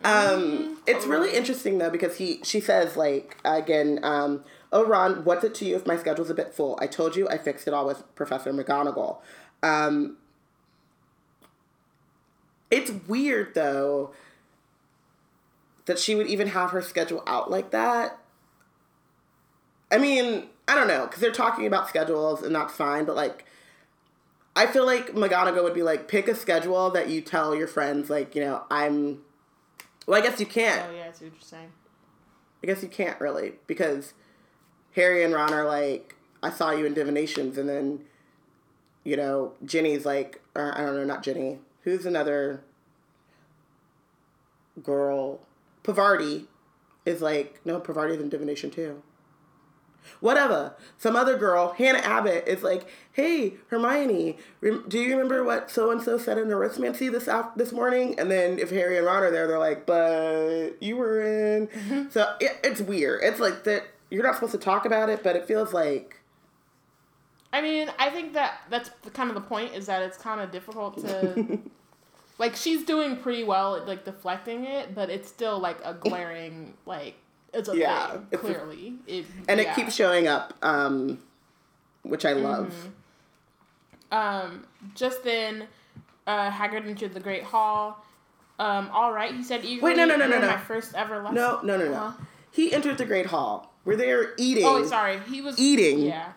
um, 0.05 0.79
it's 0.87 1.07
really 1.07 1.35
interesting 1.35 1.79
though 1.79 1.91
because 1.91 2.17
he 2.17 2.41
she 2.45 2.61
says 2.61 2.97
like 2.97 3.37
again, 3.45 4.01
um, 4.03 4.45
oh 4.73 4.85
Ron, 4.87 5.25
what's 5.25 5.45
it 5.45 5.55
to 5.57 5.65
you 5.65 5.77
if 5.77 5.87
my 5.87 5.97
schedule's 5.97 6.31
a 6.31 6.35
bit 6.35 6.55
full? 6.55 6.79
I 6.81 6.87
told 6.87 7.17
you 7.17 7.29
I 7.29 7.39
fixed 7.39 7.67
it 7.67 7.75
all 7.75 7.87
with 7.87 8.03
Professor 8.15 8.53
McGonagall. 8.53 9.19
Um, 9.63 10.17
it's 12.71 12.91
weird 13.09 13.55
though 13.55 14.13
that 15.87 15.99
she 15.99 16.15
would 16.15 16.29
even 16.29 16.49
have 16.49 16.71
her 16.71 16.83
schedule 16.83 17.23
out 17.27 17.51
like 17.51 17.71
that. 17.71 18.19
I 19.91 19.99
mean, 19.99 20.45
I 20.69 20.75
don't 20.75 20.87
know, 20.87 21.07
because 21.07 21.21
they're 21.21 21.33
talking 21.33 21.67
about 21.67 21.89
schedules 21.89 22.43
and 22.43 22.55
that's 22.55 22.75
fine, 22.75 23.07
but 23.07 23.17
like, 23.17 23.47
I 24.55 24.67
feel 24.67 24.85
like 24.85 25.15
McGonagall 25.15 25.63
would 25.65 25.75
be 25.75 25.83
like, 25.83 26.07
pick 26.07 26.29
a 26.29 26.35
schedule 26.35 26.91
that 26.91 27.09
you 27.09 27.21
tell 27.21 27.55
your 27.55 27.67
friends, 27.67 28.11
like, 28.11 28.35
you 28.35 28.43
know, 28.43 28.65
I'm. 28.71 29.23
Well, 30.09 30.19
I 30.19 30.23
guess 30.27 30.41
you 30.41 30.47
can't. 30.47 30.87
Oh, 30.89 30.97
yeah, 30.97 31.09
I 31.09 31.13
see 31.13 31.27
what 31.27 31.35
you're 31.35 31.43
saying. 31.43 31.71
I 32.63 32.67
guess 32.67 32.83
you 32.83 32.89
can't 32.89 33.21
really, 33.21 33.53
because 33.67 34.15
Harry 34.97 35.23
and 35.23 35.35
Ron 35.35 35.53
are 35.53 35.67
like, 35.67 36.17
I 36.43 36.49
saw 36.49 36.71
you 36.71 36.87
in 36.87 36.95
divinations, 36.95 37.59
and 37.59 37.69
then, 37.69 38.01
you 39.05 39.19
know, 39.19 39.53
Ginny's 39.63 40.07
like, 40.07 40.41
or 40.55 40.73
I 40.77 40.83
don't 40.83 40.97
know, 40.97 41.05
not 41.05 41.23
Ginny. 41.23 41.59
Who's 41.83 42.07
another 42.07 42.63
girl? 44.83 45.41
Pavarti 45.85 46.47
is 47.05 47.21
like, 47.21 47.61
no, 47.67 47.79
Pavarti's 47.79 48.23
in 48.23 48.31
divination 48.31 48.71
too. 48.71 49.03
Whatever. 50.21 50.75
Some 50.97 51.17
other 51.17 51.37
girl, 51.37 51.73
Hannah 51.73 51.99
Abbott, 51.99 52.45
is 52.47 52.63
like, 52.63 52.87
"Hey, 53.13 53.55
Hermione, 53.69 54.39
rem- 54.61 54.85
do 54.89 54.99
you 54.99 55.11
remember 55.11 55.45
what 55.45 55.71
so 55.71 55.91
and 55.91 56.03
so 56.03 56.19
said 56.19 56.39
in 56.39 56.49
arithmancy 56.49 57.11
this 57.11 57.29
af- 57.29 57.55
this 57.57 57.73
morning?" 57.73 58.19
And 58.19 58.31
then 58.31 58.59
if 58.59 58.71
Harry 58.71 58.97
and 58.97 59.07
Ron 59.07 59.23
are 59.23 59.31
there, 59.31 59.47
they're 59.47 59.59
like, 59.59 59.87
"But 59.87 60.81
you 60.81 60.97
were 60.97 61.21
in." 61.21 61.69
Mm-hmm. 61.69 62.11
So 62.11 62.35
it, 62.41 62.59
it's 62.65 62.81
weird. 62.81 63.23
It's 63.23 63.41
like 63.41 63.65
that 63.65 63.85
you're 64.11 64.23
not 64.23 64.35
supposed 64.35 64.53
to 64.53 64.59
talk 64.59 64.85
about 64.87 65.09
it, 65.09 65.23
but 65.23 65.37
it 65.37 65.47
feels 65.47 65.73
like 65.73 66.19
I 67.53 67.63
mean, 67.63 67.91
I 67.99 68.11
think 68.11 68.35
that 68.35 68.61
that's 68.69 68.91
the, 69.03 69.11
kind 69.11 69.31
of 69.31 69.35
the 69.35 69.41
point 69.41 69.75
is 69.75 69.87
that 69.87 70.03
it's 70.03 70.19
kind 70.19 70.41
of 70.41 70.51
difficult 70.51 70.99
to. 70.99 71.59
like 72.39 72.55
she's 72.55 72.85
doing 72.85 73.17
pretty 73.17 73.45
well 73.45 73.77
at 73.77 73.87
like 73.87 74.05
deflecting 74.05 74.65
it, 74.65 74.95
but 74.95 75.11
it's 75.11 75.29
still 75.29 75.59
like 75.59 75.79
a 75.85 75.95
glaring 75.95 76.75
like 76.87 77.17
it's 77.53 77.69
a 77.69 77.77
Yeah, 77.77 78.11
thing 78.13 78.27
it's 78.33 78.43
a- 78.43 78.47
clearly. 78.47 78.95
it, 79.07 79.27
and 79.49 79.61
yeah. 79.61 79.71
it 79.71 79.75
keeps 79.75 79.95
showing 79.95 80.27
up, 80.29 80.55
um, 80.63 81.19
which 82.03 82.25
I 82.25 82.33
love. 82.35 82.73
Um, 84.11 84.67
just 84.95 85.23
then, 85.25 85.67
uh, 86.27 86.51
Hagrid 86.51 86.87
entered 86.87 87.13
the 87.15 87.21
Great 87.21 87.43
Hall. 87.45 88.05
Um, 88.59 88.91
all 88.93 89.13
right, 89.13 89.35
he 89.35 89.43
said 89.45 89.65
eagerly. 89.65 89.93
Wait, 89.93 89.97
no, 89.97 90.05
no, 90.05 90.17
no, 90.17 90.27
no, 90.27 90.41
no. 90.41 90.47
My 90.47 90.57
first 90.57 90.95
ever 90.95 91.19
lesson. 91.21 91.35
No, 91.35 91.61
no, 91.63 91.77
no, 91.77 91.89
no. 91.89 91.95
Huh? 91.95 92.13
He 92.51 92.73
entered 92.73 92.99
the 92.99 93.05
Great 93.05 93.27
Hall 93.27 93.73
where 93.85 93.97
they 93.97 94.11
are 94.11 94.33
eating 94.37 94.65
Oh, 94.67 94.85
sorry. 94.85 95.21
He 95.29 95.41
was 95.41 95.59
Eating. 95.59 96.01
Yeah. 96.01 96.33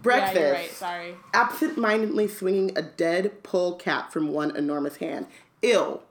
breakfast. 0.00 0.36
Yeah, 0.40 0.50
right. 0.50 0.70
Sorry. 0.70 1.14
absent-mindedly 1.34 2.28
swinging 2.28 2.76
a 2.76 2.82
dead 2.82 3.42
pole 3.42 3.76
cat 3.76 4.12
from 4.12 4.28
one 4.32 4.56
enormous 4.56 4.96
hand. 4.96 5.26
Ill. 5.60 6.02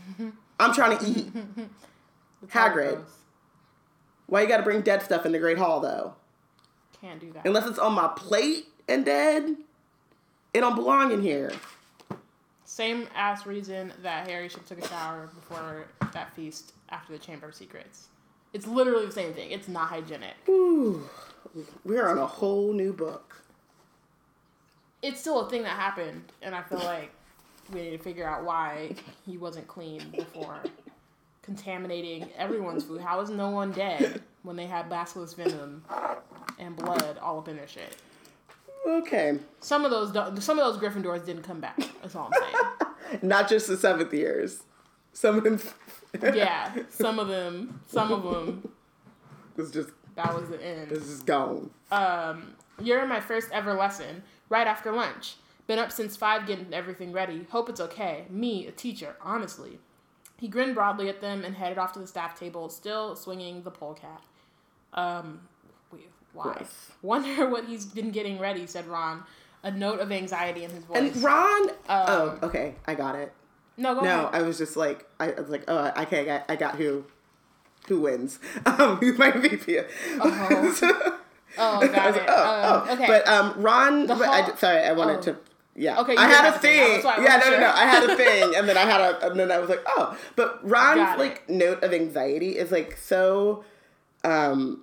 I'm 0.60 0.74
trying 0.74 0.98
to 0.98 1.06
eat. 1.06 1.32
Hagrid. 2.48 3.02
Why 4.30 4.42
you 4.42 4.48
gotta 4.48 4.62
bring 4.62 4.82
dead 4.82 5.02
stuff 5.02 5.26
in 5.26 5.32
the 5.32 5.40
Great 5.40 5.58
Hall 5.58 5.80
though? 5.80 6.14
Can't 7.00 7.18
do 7.18 7.32
that. 7.32 7.44
Unless 7.44 7.66
it's 7.66 7.80
on 7.80 7.94
my 7.94 8.08
plate 8.14 8.66
and 8.88 9.04
dead, 9.04 9.56
it 10.54 10.60
don't 10.60 10.76
belong 10.76 11.10
in 11.10 11.20
here. 11.20 11.50
Same 12.64 13.08
ass 13.16 13.44
reason 13.44 13.92
that 14.02 14.28
Harry 14.28 14.48
should 14.48 14.60
have 14.60 14.68
took 14.68 14.84
a 14.84 14.88
shower 14.88 15.28
before 15.34 15.86
that 16.12 16.32
feast 16.36 16.74
after 16.90 17.12
the 17.12 17.18
Chamber 17.18 17.48
of 17.48 17.56
Secrets. 17.56 18.06
It's 18.52 18.68
literally 18.68 19.06
the 19.06 19.12
same 19.12 19.34
thing. 19.34 19.50
It's 19.50 19.66
not 19.66 19.88
hygienic. 19.88 20.36
Ooh, 20.48 21.08
we're 21.84 22.08
on 22.08 22.18
a 22.18 22.26
whole 22.26 22.72
new 22.72 22.92
book. 22.92 23.42
It's 25.02 25.20
still 25.20 25.40
a 25.40 25.50
thing 25.50 25.64
that 25.64 25.70
happened, 25.70 26.22
and 26.40 26.54
I 26.54 26.62
feel 26.62 26.78
like 26.78 27.10
we 27.72 27.82
need 27.82 27.96
to 27.96 27.98
figure 27.98 28.28
out 28.28 28.44
why 28.44 28.94
he 29.26 29.38
wasn't 29.38 29.66
clean 29.66 30.08
before 30.16 30.60
contaminating 31.42 32.28
everyone's 32.36 32.84
food. 32.84 33.00
How 33.00 33.20
is 33.20 33.30
no 33.30 33.50
one 33.50 33.72
dead 33.72 34.22
when 34.42 34.56
they 34.56 34.66
had 34.66 34.88
basilisk 34.88 35.36
venom 35.36 35.84
and 36.58 36.76
blood 36.76 37.18
all 37.18 37.38
up 37.38 37.48
in 37.48 37.56
their 37.56 37.68
shit? 37.68 37.96
Okay, 38.86 39.38
Some 39.60 39.84
of 39.84 39.90
those, 39.90 40.12
some 40.42 40.58
of 40.58 40.64
those 40.64 40.82
Gryffindors 40.82 41.24
didn't 41.26 41.42
come 41.42 41.60
back. 41.60 41.78
That's 42.00 42.14
all 42.14 42.30
I'm 42.32 42.42
saying. 42.42 43.20
not 43.22 43.46
just 43.48 43.66
the 43.68 43.76
seventh 43.76 44.12
years. 44.14 44.62
Some 45.12 45.36
of 45.38 45.44
them. 45.44 45.60
Yeah, 46.34 46.74
some 46.88 47.20
of 47.20 47.28
them, 47.28 47.80
some 47.86 48.10
of 48.10 48.24
them, 48.24 48.68
was 49.54 49.70
just 49.70 49.90
that 50.16 50.34
was 50.34 50.48
the 50.48 50.60
end. 50.60 50.90
this 50.90 51.04
is 51.04 51.22
gone. 51.22 51.70
um, 51.92 52.54
you're 52.82 53.00
in 53.00 53.08
my 53.08 53.20
first 53.20 53.48
ever 53.52 53.74
lesson 53.74 54.24
right 54.48 54.66
after 54.66 54.90
lunch. 54.90 55.36
Been 55.68 55.78
up 55.78 55.92
since 55.92 56.16
five 56.16 56.48
getting 56.48 56.74
everything 56.74 57.12
ready. 57.12 57.46
Hope 57.50 57.68
it's 57.68 57.78
okay. 57.80 58.24
Me, 58.28 58.66
a 58.66 58.72
teacher, 58.72 59.14
honestly. 59.22 59.78
He 60.40 60.48
grinned 60.48 60.74
broadly 60.74 61.08
at 61.10 61.20
them 61.20 61.44
and 61.44 61.54
headed 61.54 61.76
off 61.78 61.92
to 61.92 61.98
the 61.98 62.06
staff 62.06 62.38
table, 62.38 62.68
still 62.70 63.14
swinging 63.14 63.62
the 63.62 63.70
polecat. 63.70 64.22
Um, 64.94 65.40
why? 66.32 66.44
Gross. 66.54 66.90
Wonder 67.02 67.48
what 67.50 67.66
he's 67.66 67.84
been 67.84 68.10
getting 68.10 68.38
ready, 68.38 68.66
said 68.66 68.86
Ron, 68.86 69.22
a 69.62 69.70
note 69.70 70.00
of 70.00 70.10
anxiety 70.10 70.64
in 70.64 70.70
his 70.70 70.84
voice. 70.84 70.96
And 70.96 71.16
Ron. 71.22 71.70
oh, 71.88 72.30
Um, 72.30 72.38
okay, 72.44 72.74
I 72.86 72.94
got 72.94 73.16
it. 73.16 73.32
no, 73.76 73.94
go 73.94 74.00
No, 74.00 74.26
ahead. 74.28 74.42
I 74.42 74.42
was 74.42 74.56
just 74.58 74.76
like, 74.76 75.06
I 75.18 75.28
was 75.32 75.48
like, 75.50 75.64
oh, 75.68 75.92
okay, 76.02 76.20
I 76.20 76.24
got, 76.24 76.44
I 76.48 76.56
got 76.56 76.76
who, 76.76 77.04
who 77.88 78.00
wins? 78.00 78.38
Um, 78.66 78.96
who's 78.96 79.18
my 79.18 79.30
VP? 79.30 79.80
Oh. 80.20 81.16
Oh, 81.58 81.80
got 81.88 82.14
it. 82.16 82.22
oh, 82.28 82.78
um, 82.82 82.88
oh. 82.88 82.92
okay. 82.94 83.06
But 83.08 83.26
um, 83.26 83.54
Ron, 83.60 84.06
but 84.06 84.22
I, 84.22 84.54
sorry, 84.54 84.82
I 84.84 84.92
wanted 84.92 85.18
oh. 85.18 85.22
to. 85.22 85.36
Yeah. 85.80 85.98
Okay, 86.00 86.14
I 86.14 86.28
had 86.28 86.54
a 86.54 86.58
thing. 86.58 86.76
thing. 86.78 86.92
That's 86.92 87.04
why 87.04 87.16
I 87.16 87.22
Yeah, 87.22 87.36
no, 87.42 87.50
no, 87.52 87.60
no. 87.60 87.70
I 87.72 87.86
had 87.86 88.10
a 88.10 88.14
thing, 88.22 88.54
and 88.54 88.68
then 88.68 88.76
I 88.76 88.82
had 88.82 89.00
a, 89.00 89.30
and 89.30 89.40
then 89.40 89.50
I 89.50 89.58
was 89.58 89.70
like, 89.70 89.82
oh. 89.86 90.16
But 90.36 90.60
Ron's 90.68 90.96
Got 90.98 91.18
it. 91.18 91.22
like 91.22 91.48
note 91.48 91.82
of 91.82 91.92
anxiety 91.94 92.58
is 92.58 92.70
like 92.70 92.96
so, 92.98 93.64
um, 94.22 94.82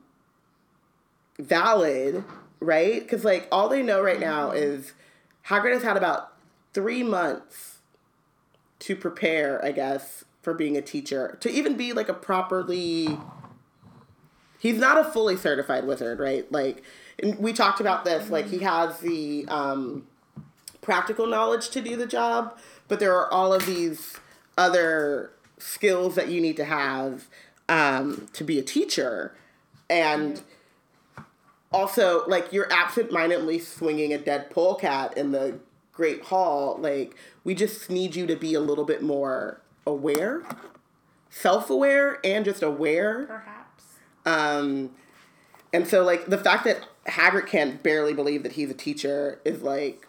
valid, 1.39 2.23
right? 2.59 2.99
Because 3.01 3.23
like 3.23 3.47
all 3.51 3.69
they 3.69 3.83
know 3.83 4.01
right 4.01 4.19
now 4.19 4.49
Mm-hmm. 4.49 4.57
is 4.57 4.93
Hagrid 5.47 5.73
has 5.73 5.83
had 5.83 5.97
about 5.97 6.33
three 6.73 7.03
months 7.03 7.77
to 8.79 8.95
prepare, 8.95 9.63
I 9.63 9.71
guess, 9.71 10.25
for 10.41 10.53
being 10.53 10.75
a 10.77 10.81
teacher 10.81 11.37
to 11.41 11.49
even 11.51 11.75
be 11.77 11.93
like 11.93 12.09
a 12.09 12.13
properly. 12.13 13.17
He's 14.59 14.79
not 14.79 14.97
a 14.97 15.03
fully 15.11 15.37
certified 15.37 15.85
wizard, 15.85 16.17
right? 16.19 16.51
Like, 16.51 16.83
and 17.21 17.37
we 17.37 17.53
talked 17.53 17.79
about 17.79 18.03
this. 18.05 18.31
Like, 18.31 18.47
he 18.47 18.59
has 18.59 18.97
the 18.99 19.45
um, 19.49 20.07
practical 20.87 21.27
knowledge 21.27 21.69
to 21.69 21.81
do 21.81 21.97
the 21.97 22.07
job, 22.07 22.57
but 22.87 22.97
there 23.01 23.13
are 23.13 23.29
all 23.29 23.53
of 23.53 23.65
these 23.65 24.15
other 24.57 25.31
skills 25.57 26.15
that 26.15 26.29
you 26.29 26.39
need 26.39 26.55
to 26.55 26.63
have 26.63 27.27
um, 27.67 28.27
to 28.31 28.45
be 28.45 28.57
a 28.57 28.63
teacher, 28.63 29.35
and 29.89 30.41
also 31.73 32.25
like 32.27 32.53
you're 32.53 32.71
absent-mindedly 32.71 33.59
swinging 33.59 34.13
a 34.13 34.17
dead 34.17 34.49
polecat 34.49 35.17
in 35.17 35.33
the 35.33 35.59
great 35.91 36.21
hall. 36.23 36.77
Like, 36.79 37.15
we 37.43 37.53
just 37.53 37.89
need 37.89 38.15
you 38.15 38.25
to 38.25 38.37
be 38.37 38.53
a 38.53 38.61
little 38.61 38.85
bit 38.85 39.01
more 39.01 39.59
aware, 39.85 40.43
self-aware, 41.29 42.19
and 42.23 42.45
just 42.45 42.63
aware. 42.63 43.25
Perhaps. 43.25 43.83
Um, 44.25 44.91
and 45.73 45.85
so 45.85 46.03
like 46.03 46.27
the 46.27 46.37
fact 46.37 46.63
that 46.63 46.87
Hagrid 47.07 47.47
can't 47.47 47.83
barely 47.83 48.13
believe 48.13 48.43
that 48.43 48.53
he's 48.53 48.69
a 48.69 48.73
teacher 48.73 49.41
is 49.43 49.61
like 49.61 50.06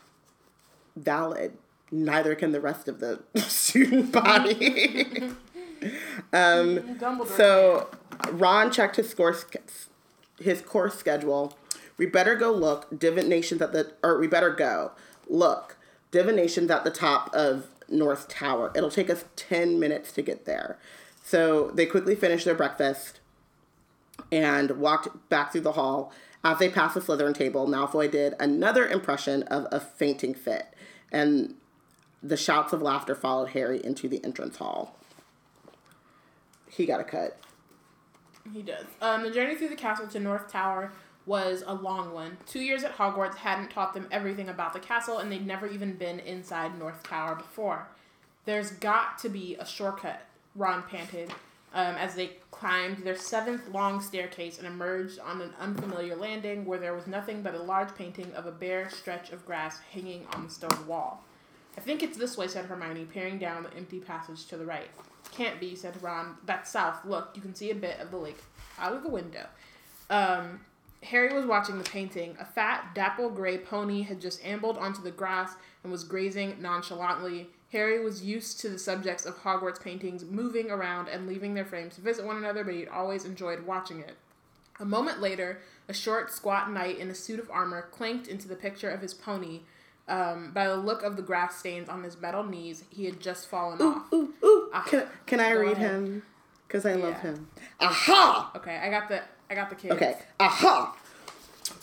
valid. 1.03 1.57
Neither 1.91 2.35
can 2.35 2.53
the 2.53 2.61
rest 2.61 2.89
of 2.89 3.01
the 3.01 3.21
student 3.37 4.13
body. 4.13 5.33
Um, 6.33 6.79
Dumbledore. 7.01 7.27
so 7.29 7.89
Ron 8.31 8.71
checked 8.71 8.97
his 8.97 9.15
course 9.15 9.47
his 10.41 10.61
course 10.61 10.97
schedule. 10.97 11.57
We 11.97 12.07
better 12.07 12.37
go 12.37 12.53
look 12.53 12.87
divinations 12.97 13.63
at 13.63 13.73
the 13.73 13.93
or 14.03 14.19
we 14.19 14.27
better 14.27 14.51
go 14.51 14.93
look 15.29 15.77
divinations 16.11 16.71
at 16.71 16.85
the 16.85 16.91
top 16.91 17.35
of 17.35 17.67
North 17.89 18.29
Tower. 18.29 18.71
It'll 18.75 18.91
take 18.91 19.11
us 19.11 19.25
ten 19.37 19.81
minutes 19.81 20.13
to 20.13 20.23
get 20.23 20.45
there. 20.45 20.79
So 21.23 21.71
they 21.71 21.87
quickly 21.87 22.15
finished 22.15 22.45
their 22.45 22.55
breakfast 22.55 23.21
and 24.33 24.73
walked 24.73 25.09
back 25.29 25.53
through 25.53 25.63
the 25.63 25.73
hall. 25.73 26.13
As 26.45 26.59
they 26.59 26.69
passed 26.69 26.95
the 26.95 27.01
Slytherin 27.01 27.35
table, 27.35 27.67
Malfoy 27.67 28.11
did 28.11 28.35
another 28.39 28.87
impression 28.87 29.43
of 29.45 29.67
a 29.73 29.81
fainting 29.81 30.35
fit, 30.35 30.67
and 31.13 31.55
the 32.23 32.37
shouts 32.37 32.73
of 32.73 32.83
laughter 32.83 33.15
followed 33.15 33.51
Harry 33.51 33.85
into 33.85 34.09
the 34.09 34.23
entrance 34.25 34.57
hall. 34.57 34.97
He 36.71 36.87
got 36.87 37.01
a 37.01 37.05
cut. 37.05 37.39
He 38.53 38.63
does. 38.63 38.87
Um, 39.01 39.23
the 39.23 39.31
journey 39.31 39.55
through 39.57 39.69
the 39.69 39.77
castle 39.77 40.07
to 40.09 40.21
North 40.21 40.51
Tower 40.51 40.93
was 41.27 41.63
a 41.67 41.75
long 41.75 42.13
one. 42.13 42.39
Two 42.47 42.61
years 42.61 42.83
at 42.83 42.97
Hogwarts 42.97 43.37
hadn't 43.37 43.71
taught 43.71 43.93
them 43.93 44.09
everything 44.11 44.49
about 44.49 44.73
the 44.73 44.81
castle, 44.81 45.19
and 45.19 45.31
they'd 45.31 45.47
never 45.47 45.67
even 45.67 45.95
been 45.95 46.21
inside 46.21 46.79
North 46.79 47.03
Tower 47.03 47.35
before. 47.35 47.89
There's 48.47 48.71
got 48.71 49.19
to 49.19 49.29
be 49.29 49.55
a 49.57 49.67
shortcut, 49.67 50.27
Ron 50.55 50.83
panted, 50.85 51.33
um, 51.75 51.95
as 51.97 52.15
they 52.15 52.33
climbed 52.51 52.99
their 52.99 53.17
seventh 53.17 53.69
long 53.69 54.01
staircase 54.01 54.59
and 54.59 54.67
emerged 54.67 55.19
on 55.21 55.41
an 55.43 55.53
unfamiliar 55.61 56.17
landing 56.17 56.65
where 56.65 56.79
there 56.79 56.95
was 56.95 57.07
nothing 57.07 57.43
but 57.43 57.55
a 57.55 57.63
large 57.63 57.95
painting 57.95 58.33
of 58.35 58.47
a 58.47 58.53
bare 58.53 58.89
stretch 58.91 59.31
of 59.31 59.45
grass 59.47 59.79
hanging 59.93 60.27
on 60.33 60.45
the 60.45 60.51
stone 60.51 60.87
wall. 60.87 61.23
I 61.77 61.81
think 61.81 62.03
it's 62.03 62.17
this 62.17 62.37
way, 62.37 62.49
said 62.49 62.65
Hermione, 62.65 63.05
peering 63.05 63.39
down 63.39 63.63
the 63.63 63.75
empty 63.77 64.01
passage 64.01 64.47
to 64.47 64.57
the 64.57 64.67
right. 64.67 64.89
Can't 65.31 65.61
be, 65.61 65.77
said 65.77 66.03
Ron. 66.03 66.37
That's 66.45 66.71
south. 66.71 67.05
Look, 67.05 67.31
you 67.35 67.43
can 67.43 67.55
see 67.55 67.71
a 67.71 67.75
bit 67.75 68.01
of 68.01 68.11
the 68.11 68.17
lake 68.17 68.43
out 68.79 68.95
of 68.95 69.03
the 69.03 69.09
window. 69.09 69.47
Um, 70.11 70.61
Harry 71.03 71.33
was 71.33 71.47
watching 71.47 71.79
the 71.79 71.85
painting. 71.85 72.37
A 72.41 72.45
fat, 72.45 72.95
dapple 72.95 73.31
gray 73.31 73.59
pony 73.59 74.03
had 74.03 74.21
just 74.21 74.45
ambled 74.45 74.79
onto 74.79 75.03
the 75.03 75.11
grass 75.11 75.53
and 75.83 75.93
was 75.93 76.03
grazing 76.03 76.61
nonchalantly. 76.61 77.51
Harry 77.73 78.03
was 78.03 78.25
used 78.25 78.61
to 78.61 78.69
the 78.69 78.79
subjects 78.79 79.27
of 79.27 79.43
Hogwarts 79.43 79.81
paintings 79.81 80.25
moving 80.25 80.71
around 80.71 81.09
and 81.09 81.27
leaving 81.27 81.55
their 81.55 81.65
frames 81.65 81.95
to 81.97 82.01
visit 82.01 82.25
one 82.25 82.37
another, 82.37 82.65
but 82.65 82.75
he'd 82.75 82.89
always 82.89 83.25
enjoyed 83.25 83.67
watching 83.67 84.01
it. 84.01 84.17
A 84.81 84.85
moment 84.85 85.21
later, 85.21 85.61
a 85.89 85.93
short, 85.93 86.33
squat 86.33 86.71
knight 86.71 86.99
in 86.99 87.11
a 87.11 87.15
suit 87.15 87.39
of 87.41 87.51
armor 87.51 87.83
clanked 87.91 88.27
into 88.27 88.49
the 88.49 88.57
picture 88.57 88.89
of 88.89 89.03
his 89.03 89.13
pony. 89.13 89.61
Um, 90.07 90.53
by 90.55 90.67
the 90.67 90.77
look 90.77 91.03
of 91.03 91.17
the 91.17 91.23
grass 91.23 91.57
stains 91.59 91.89
on 91.89 92.03
his 92.03 92.19
metal 92.19 92.43
knees, 92.43 92.85
he 92.89 93.05
had 93.05 93.21
just 93.21 93.49
fallen 93.49 93.83
off. 93.83 94.11
Ooh, 94.13 94.33
ooh. 94.43 94.71
Ah, 94.73 94.85
Can, 94.89 95.07
can 95.27 95.41
I 95.41 95.53
read 95.53 95.73
ahead. 95.73 95.91
him? 95.91 96.23
because 96.67 96.85
I 96.85 96.95
love 96.95 97.19
him. 97.21 97.49
Aha! 97.81 98.53
Okay, 98.57 98.77
I 98.77 98.91
got 98.91 99.09
the 99.09 99.23
I 99.51 99.55
got 99.55 99.71
the 99.71 99.77
kids. 99.77 99.95
Okay, 99.95 100.17
aha! 100.39 100.95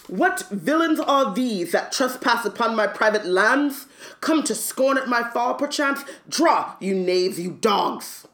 What 0.07 0.47
villains 0.49 0.99
are 0.99 1.33
these 1.33 1.71
that 1.71 1.91
trespass 1.91 2.45
upon 2.45 2.75
my 2.75 2.87
private 2.87 3.25
lands? 3.25 3.87
Come 4.21 4.43
to 4.43 4.55
scorn 4.55 4.97
at 4.97 5.07
my 5.07 5.23
fall, 5.31 5.55
perchance? 5.55 6.03
Draw, 6.29 6.75
you 6.79 6.93
knaves, 6.95 7.39
you 7.39 7.51
dogs! 7.51 8.27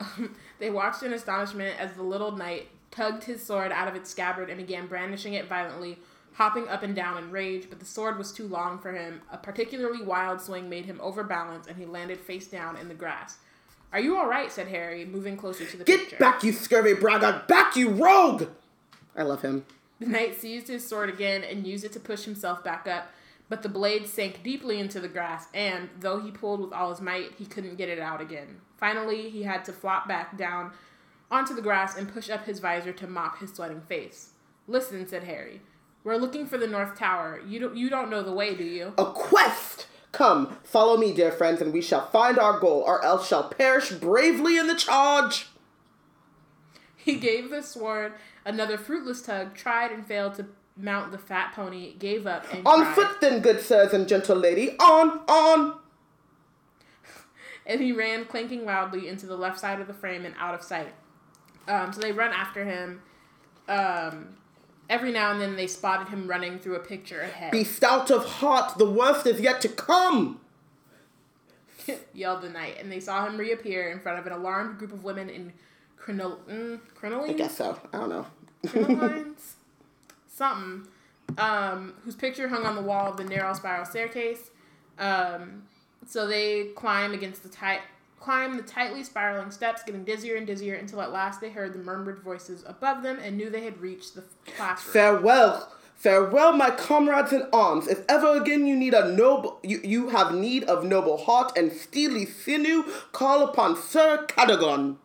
They 0.58 0.70
watched 0.70 1.04
in 1.04 1.12
astonishment 1.12 1.78
as 1.78 1.92
the 1.92 2.02
little 2.02 2.32
knight 2.32 2.68
tugged 2.90 3.22
his 3.24 3.44
sword 3.44 3.70
out 3.70 3.86
of 3.86 3.94
its 3.94 4.10
scabbard 4.10 4.50
and 4.50 4.58
began 4.58 4.88
brandishing 4.88 5.34
it 5.34 5.48
violently, 5.48 5.98
hopping 6.32 6.68
up 6.68 6.82
and 6.82 6.96
down 6.96 7.16
in 7.22 7.30
rage, 7.30 7.66
but 7.70 7.78
the 7.78 7.84
sword 7.86 8.18
was 8.18 8.32
too 8.32 8.48
long 8.48 8.78
for 8.80 8.92
him. 8.92 9.22
A 9.30 9.36
particularly 9.36 10.02
wild 10.02 10.40
swing 10.40 10.68
made 10.68 10.86
him 10.86 10.98
overbalance, 11.00 11.68
and 11.68 11.76
he 11.76 11.86
landed 11.86 12.18
face 12.18 12.48
down 12.48 12.76
in 12.76 12.88
the 12.88 12.94
grass. 12.94 13.38
Are 13.92 14.00
you 14.00 14.16
all 14.16 14.26
right? 14.28 14.50
said 14.50 14.66
Harry, 14.66 15.04
moving 15.04 15.36
closer 15.36 15.64
to 15.64 15.76
the 15.76 15.84
Get 15.84 16.00
picture. 16.00 16.16
back, 16.16 16.42
you 16.42 16.52
scurvy 16.52 16.94
braggart! 16.94 17.46
Back, 17.46 17.76
you 17.76 17.90
rogue! 17.90 18.48
I 19.16 19.22
love 19.22 19.42
him. 19.42 19.64
The 20.00 20.06
knight 20.06 20.40
seized 20.40 20.68
his 20.68 20.86
sword 20.86 21.08
again 21.08 21.42
and 21.42 21.66
used 21.66 21.84
it 21.84 21.92
to 21.92 22.00
push 22.00 22.24
himself 22.24 22.62
back 22.62 22.86
up, 22.86 23.10
but 23.48 23.62
the 23.62 23.68
blade 23.68 24.06
sank 24.06 24.42
deeply 24.42 24.78
into 24.78 25.00
the 25.00 25.08
grass, 25.08 25.46
and 25.52 25.88
though 25.98 26.20
he 26.20 26.30
pulled 26.30 26.60
with 26.60 26.72
all 26.72 26.90
his 26.90 27.00
might, 27.00 27.32
he 27.36 27.46
couldn't 27.46 27.76
get 27.76 27.88
it 27.88 27.98
out 27.98 28.20
again. 28.20 28.60
Finally, 28.76 29.30
he 29.30 29.42
had 29.42 29.64
to 29.64 29.72
flop 29.72 30.06
back 30.06 30.36
down 30.36 30.70
onto 31.30 31.54
the 31.54 31.62
grass 31.62 31.96
and 31.96 32.12
push 32.12 32.30
up 32.30 32.46
his 32.46 32.60
visor 32.60 32.92
to 32.92 33.06
mop 33.06 33.38
his 33.38 33.52
sweating 33.52 33.80
face. 33.80 34.30
Listen, 34.66 35.06
said 35.06 35.24
Harry. 35.24 35.62
We're 36.04 36.16
looking 36.16 36.46
for 36.46 36.58
the 36.58 36.66
North 36.66 36.96
Tower. 36.96 37.40
You 37.46 37.58
don't, 37.58 37.76
you 37.76 37.90
don't 37.90 38.10
know 38.10 38.22
the 38.22 38.32
way, 38.32 38.54
do 38.54 38.64
you? 38.64 38.94
A 38.98 39.06
quest! 39.06 39.86
Come, 40.12 40.56
follow 40.62 40.96
me, 40.96 41.12
dear 41.12 41.32
friends, 41.32 41.60
and 41.60 41.72
we 41.72 41.82
shall 41.82 42.06
find 42.06 42.38
our 42.38 42.58
goal, 42.60 42.82
or 42.86 43.04
else 43.04 43.28
shall 43.28 43.48
perish 43.48 43.90
bravely 43.90 44.56
in 44.56 44.68
the 44.68 44.74
charge! 44.74 45.48
He 47.08 47.14
gave 47.14 47.48
the 47.48 47.62
sword 47.62 48.12
another 48.44 48.76
fruitless 48.76 49.22
tug, 49.22 49.54
tried 49.54 49.92
and 49.92 50.06
failed 50.06 50.34
to 50.34 50.44
mount 50.76 51.10
the 51.10 51.16
fat 51.16 51.54
pony, 51.54 51.94
gave 51.94 52.26
up, 52.26 52.44
and 52.52 52.66
On 52.66 52.82
cried. 52.82 52.94
foot 52.94 53.20
then, 53.22 53.40
good 53.40 53.62
sirs 53.62 53.94
and 53.94 54.06
gentle 54.06 54.36
lady, 54.36 54.78
on, 54.78 55.20
on! 55.26 55.78
and 57.64 57.80
he 57.80 57.92
ran 57.92 58.26
clanking 58.26 58.66
loudly 58.66 59.08
into 59.08 59.24
the 59.24 59.38
left 59.38 59.58
side 59.58 59.80
of 59.80 59.86
the 59.86 59.94
frame 59.94 60.26
and 60.26 60.34
out 60.38 60.54
of 60.54 60.62
sight. 60.62 60.92
Um, 61.66 61.94
so 61.94 62.00
they 62.02 62.12
run 62.12 62.30
after 62.30 62.66
him. 62.66 63.00
Um, 63.68 64.36
every 64.90 65.10
now 65.10 65.32
and 65.32 65.40
then 65.40 65.56
they 65.56 65.66
spotted 65.66 66.08
him 66.08 66.28
running 66.28 66.58
through 66.58 66.76
a 66.76 66.80
picture 66.80 67.22
ahead. 67.22 67.52
Be 67.52 67.64
stout 67.64 68.10
of 68.10 68.26
heart, 68.26 68.76
the 68.76 68.90
worst 68.90 69.26
is 69.26 69.40
yet 69.40 69.62
to 69.62 69.70
come! 69.70 70.40
yelled 72.12 72.42
the 72.42 72.50
knight, 72.50 72.76
and 72.78 72.92
they 72.92 73.00
saw 73.00 73.26
him 73.26 73.38
reappear 73.38 73.90
in 73.90 73.98
front 73.98 74.18
of 74.18 74.26
an 74.26 74.34
alarmed 74.34 74.78
group 74.78 74.92
of 74.92 75.04
women 75.04 75.30
in 75.30 75.54
crinol- 76.02 76.38
mm, 76.48 76.80
I 77.28 77.32
guess 77.32 77.56
so. 77.56 77.78
I 77.92 77.98
don't 77.98 78.08
know. 78.08 78.26
crinolines? 78.64 79.52
Something. 80.28 80.88
Um, 81.36 81.94
whose 82.04 82.16
picture 82.16 82.48
hung 82.48 82.64
on 82.64 82.74
the 82.74 82.82
wall 82.82 83.10
of 83.10 83.16
the 83.16 83.24
narrow 83.24 83.52
spiral 83.52 83.84
staircase. 83.84 84.50
Um, 84.98 85.64
so 86.06 86.26
they 86.26 86.68
climb 86.74 87.12
against 87.12 87.42
the 87.42 87.48
tight, 87.48 87.80
climb 88.18 88.56
the 88.56 88.62
tightly 88.62 89.04
spiraling 89.04 89.50
steps, 89.50 89.82
getting 89.82 90.04
dizzier 90.04 90.36
and 90.36 90.46
dizzier 90.46 90.78
until 90.78 91.02
at 91.02 91.12
last 91.12 91.40
they 91.40 91.50
heard 91.50 91.74
the 91.74 91.78
murmured 91.78 92.20
voices 92.20 92.64
above 92.66 93.02
them 93.02 93.18
and 93.22 93.36
knew 93.36 93.50
they 93.50 93.64
had 93.64 93.78
reached 93.80 94.14
the 94.14 94.24
classroom. 94.56 94.92
Farewell, 94.92 95.72
farewell, 95.96 96.52
my 96.52 96.70
comrades 96.70 97.32
in 97.32 97.46
arms. 97.52 97.86
If 97.88 98.04
ever 98.08 98.40
again 98.40 98.66
you 98.66 98.74
need 98.74 98.94
a 98.94 99.12
noble, 99.12 99.58
you, 99.62 99.80
you 99.84 100.08
have 100.08 100.34
need 100.34 100.64
of 100.64 100.82
noble 100.84 101.18
heart 101.18 101.56
and 101.56 101.70
steely 101.72 102.24
sinew, 102.24 102.84
call 103.12 103.44
upon 103.44 103.76
Sir 103.76 104.24
Cadogan. 104.26 104.96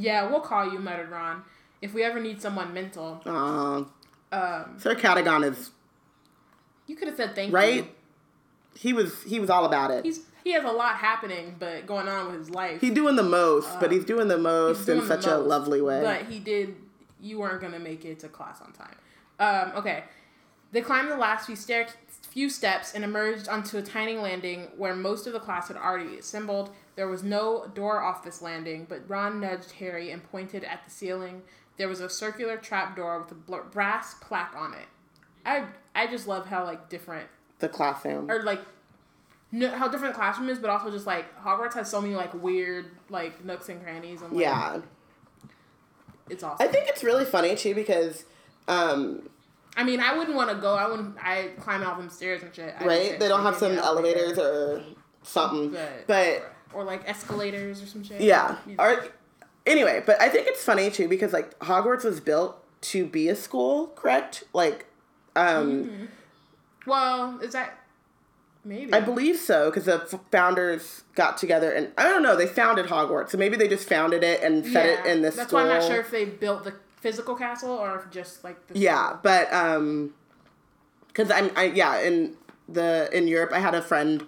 Yeah, 0.00 0.28
we'll 0.28 0.40
call 0.40 0.72
you, 0.72 0.78
muttered 0.78 1.10
Ron. 1.10 1.42
If 1.82 1.94
we 1.94 2.02
ever 2.02 2.20
need 2.20 2.40
someone 2.40 2.72
mental, 2.74 3.20
Uh, 3.26 3.84
um, 4.32 4.76
Sir 4.78 4.94
Cadogan 4.94 5.44
is 5.44 5.70
you 6.86 6.96
could 6.96 7.08
have 7.08 7.16
said 7.16 7.34
thank 7.34 7.50
you. 7.50 7.56
right. 7.56 7.94
He 8.74 8.92
was 8.92 9.22
he 9.24 9.40
was 9.40 9.50
all 9.50 9.64
about 9.64 9.90
it. 9.90 10.04
He's 10.04 10.20
he 10.44 10.52
has 10.52 10.64
a 10.64 10.70
lot 10.70 10.96
happening, 10.96 11.56
but 11.58 11.86
going 11.86 12.08
on 12.08 12.30
with 12.30 12.38
his 12.40 12.50
life. 12.50 12.80
He's 12.80 12.94
doing 12.94 13.16
the 13.16 13.22
most, 13.22 13.78
but 13.80 13.92
he's 13.92 14.04
doing 14.04 14.28
the 14.28 14.38
most 14.38 14.86
doing 14.86 15.00
in 15.00 15.06
such 15.06 15.26
a 15.26 15.36
lovely 15.36 15.80
way. 15.82 16.00
But 16.02 16.26
he 16.26 16.38
did. 16.38 16.76
You 17.20 17.40
weren't 17.40 17.60
gonna 17.60 17.78
make 17.78 18.04
it 18.04 18.20
to 18.20 18.28
class 18.28 18.60
on 18.60 18.72
time. 18.72 18.96
Um, 19.38 19.78
okay, 19.78 20.04
they 20.72 20.80
climbed 20.80 21.10
the 21.10 21.16
last 21.16 21.46
few 21.46 21.56
stair 21.56 21.86
few 22.22 22.48
steps 22.48 22.94
and 22.94 23.02
emerged 23.02 23.48
onto 23.48 23.76
a 23.76 23.82
tiny 23.82 24.16
landing 24.16 24.68
where 24.76 24.94
most 24.94 25.26
of 25.26 25.32
the 25.32 25.40
class 25.40 25.68
had 25.68 25.76
already 25.76 26.16
assembled. 26.16 26.70
There 27.00 27.08
was 27.08 27.22
no 27.22 27.66
door 27.74 28.02
off 28.02 28.22
this 28.22 28.42
landing, 28.42 28.84
but 28.86 29.08
Ron 29.08 29.40
nudged 29.40 29.70
Harry 29.78 30.10
and 30.10 30.22
pointed 30.22 30.64
at 30.64 30.84
the 30.84 30.90
ceiling. 30.90 31.40
There 31.78 31.88
was 31.88 32.00
a 32.00 32.10
circular 32.10 32.58
trap 32.58 32.94
door 32.94 33.22
with 33.22 33.32
a 33.32 33.34
bl- 33.36 33.70
brass 33.72 34.16
plaque 34.20 34.52
on 34.54 34.74
it. 34.74 34.86
I 35.46 35.64
I 35.94 36.08
just 36.08 36.28
love 36.28 36.44
how 36.44 36.62
like 36.64 36.90
different 36.90 37.26
the 37.58 37.70
classroom. 37.70 38.30
or 38.30 38.42
like 38.42 38.60
no, 39.50 39.70
how 39.70 39.88
different 39.88 40.12
the 40.12 40.18
classroom 40.18 40.50
is, 40.50 40.58
but 40.58 40.68
also 40.68 40.90
just 40.90 41.06
like 41.06 41.24
Hogwarts 41.42 41.72
has 41.72 41.90
so 41.90 42.02
many 42.02 42.14
like 42.14 42.34
weird 42.34 42.90
like 43.08 43.42
nooks 43.46 43.70
and 43.70 43.82
crannies 43.82 44.20
and 44.20 44.34
like, 44.34 44.42
yeah, 44.42 44.80
it's 46.28 46.42
awesome. 46.42 46.68
I 46.68 46.70
think 46.70 46.86
it's 46.86 47.02
really 47.02 47.24
funny 47.24 47.56
too 47.56 47.74
because, 47.74 48.26
um, 48.68 49.26
I 49.74 49.84
mean, 49.84 50.00
I 50.00 50.18
wouldn't 50.18 50.36
want 50.36 50.50
to 50.50 50.56
go. 50.56 50.74
I 50.74 50.86
wouldn't. 50.86 51.16
I 51.18 51.52
climb 51.60 51.82
out 51.82 51.96
them 51.96 52.10
stairs 52.10 52.42
and 52.42 52.54
shit. 52.54 52.74
I 52.78 52.84
right? 52.84 53.18
They 53.18 53.28
don't 53.28 53.40
have 53.40 53.56
some 53.56 53.78
elevators 53.78 54.38
or 54.38 54.84
something, 55.22 55.70
but, 55.70 56.06
but 56.06 56.52
or 56.72 56.84
like 56.84 57.08
escalators 57.08 57.82
or 57.82 57.86
some 57.86 58.02
shit. 58.04 58.20
Yeah. 58.20 58.56
You 58.66 58.76
know. 58.76 58.84
Or, 58.84 59.04
anyway, 59.66 60.02
but 60.04 60.20
I 60.20 60.28
think 60.28 60.46
it's 60.46 60.62
funny 60.62 60.90
too 60.90 61.08
because 61.08 61.32
like 61.32 61.58
Hogwarts 61.60 62.04
was 62.04 62.20
built 62.20 62.56
to 62.82 63.04
be 63.06 63.28
a 63.28 63.36
school, 63.36 63.88
correct? 63.96 64.44
Like, 64.52 64.86
um, 65.36 65.84
Mm-hmm. 65.84 66.04
Well, 66.86 67.38
is 67.40 67.52
that 67.52 67.78
maybe? 68.64 68.92
I 68.92 69.00
believe 69.00 69.36
so 69.36 69.68
because 69.70 69.84
the 69.84 70.02
f- 70.10 70.20
founders 70.32 71.02
got 71.14 71.36
together 71.36 71.70
and 71.70 71.92
I 71.98 72.04
don't 72.04 72.22
know. 72.22 72.36
They 72.36 72.46
founded 72.46 72.86
Hogwarts, 72.86 73.30
so 73.30 73.38
maybe 73.38 73.56
they 73.56 73.68
just 73.68 73.86
founded 73.88 74.22
it 74.24 74.42
and 74.42 74.64
set 74.66 74.86
it 74.86 75.04
in 75.06 75.20
this 75.22 75.36
That's 75.36 75.48
school. 75.50 75.60
why 75.60 75.70
I'm 75.70 75.78
not 75.80 75.86
sure 75.86 76.00
if 76.00 76.10
they 76.10 76.24
built 76.24 76.64
the 76.64 76.74
physical 77.00 77.34
castle 77.34 77.70
or 77.72 77.96
if 77.98 78.10
just 78.10 78.42
like 78.42 78.66
the 78.66 78.78
Yeah, 78.78 79.18
but 79.22 79.52
um, 79.52 80.14
because 81.08 81.30
I'm 81.30 81.50
I 81.54 81.64
yeah 81.64 82.00
in 82.00 82.34
the 82.68 83.08
in 83.12 83.28
Europe 83.28 83.52
I 83.52 83.58
had 83.58 83.74
a 83.74 83.82
friend, 83.82 84.24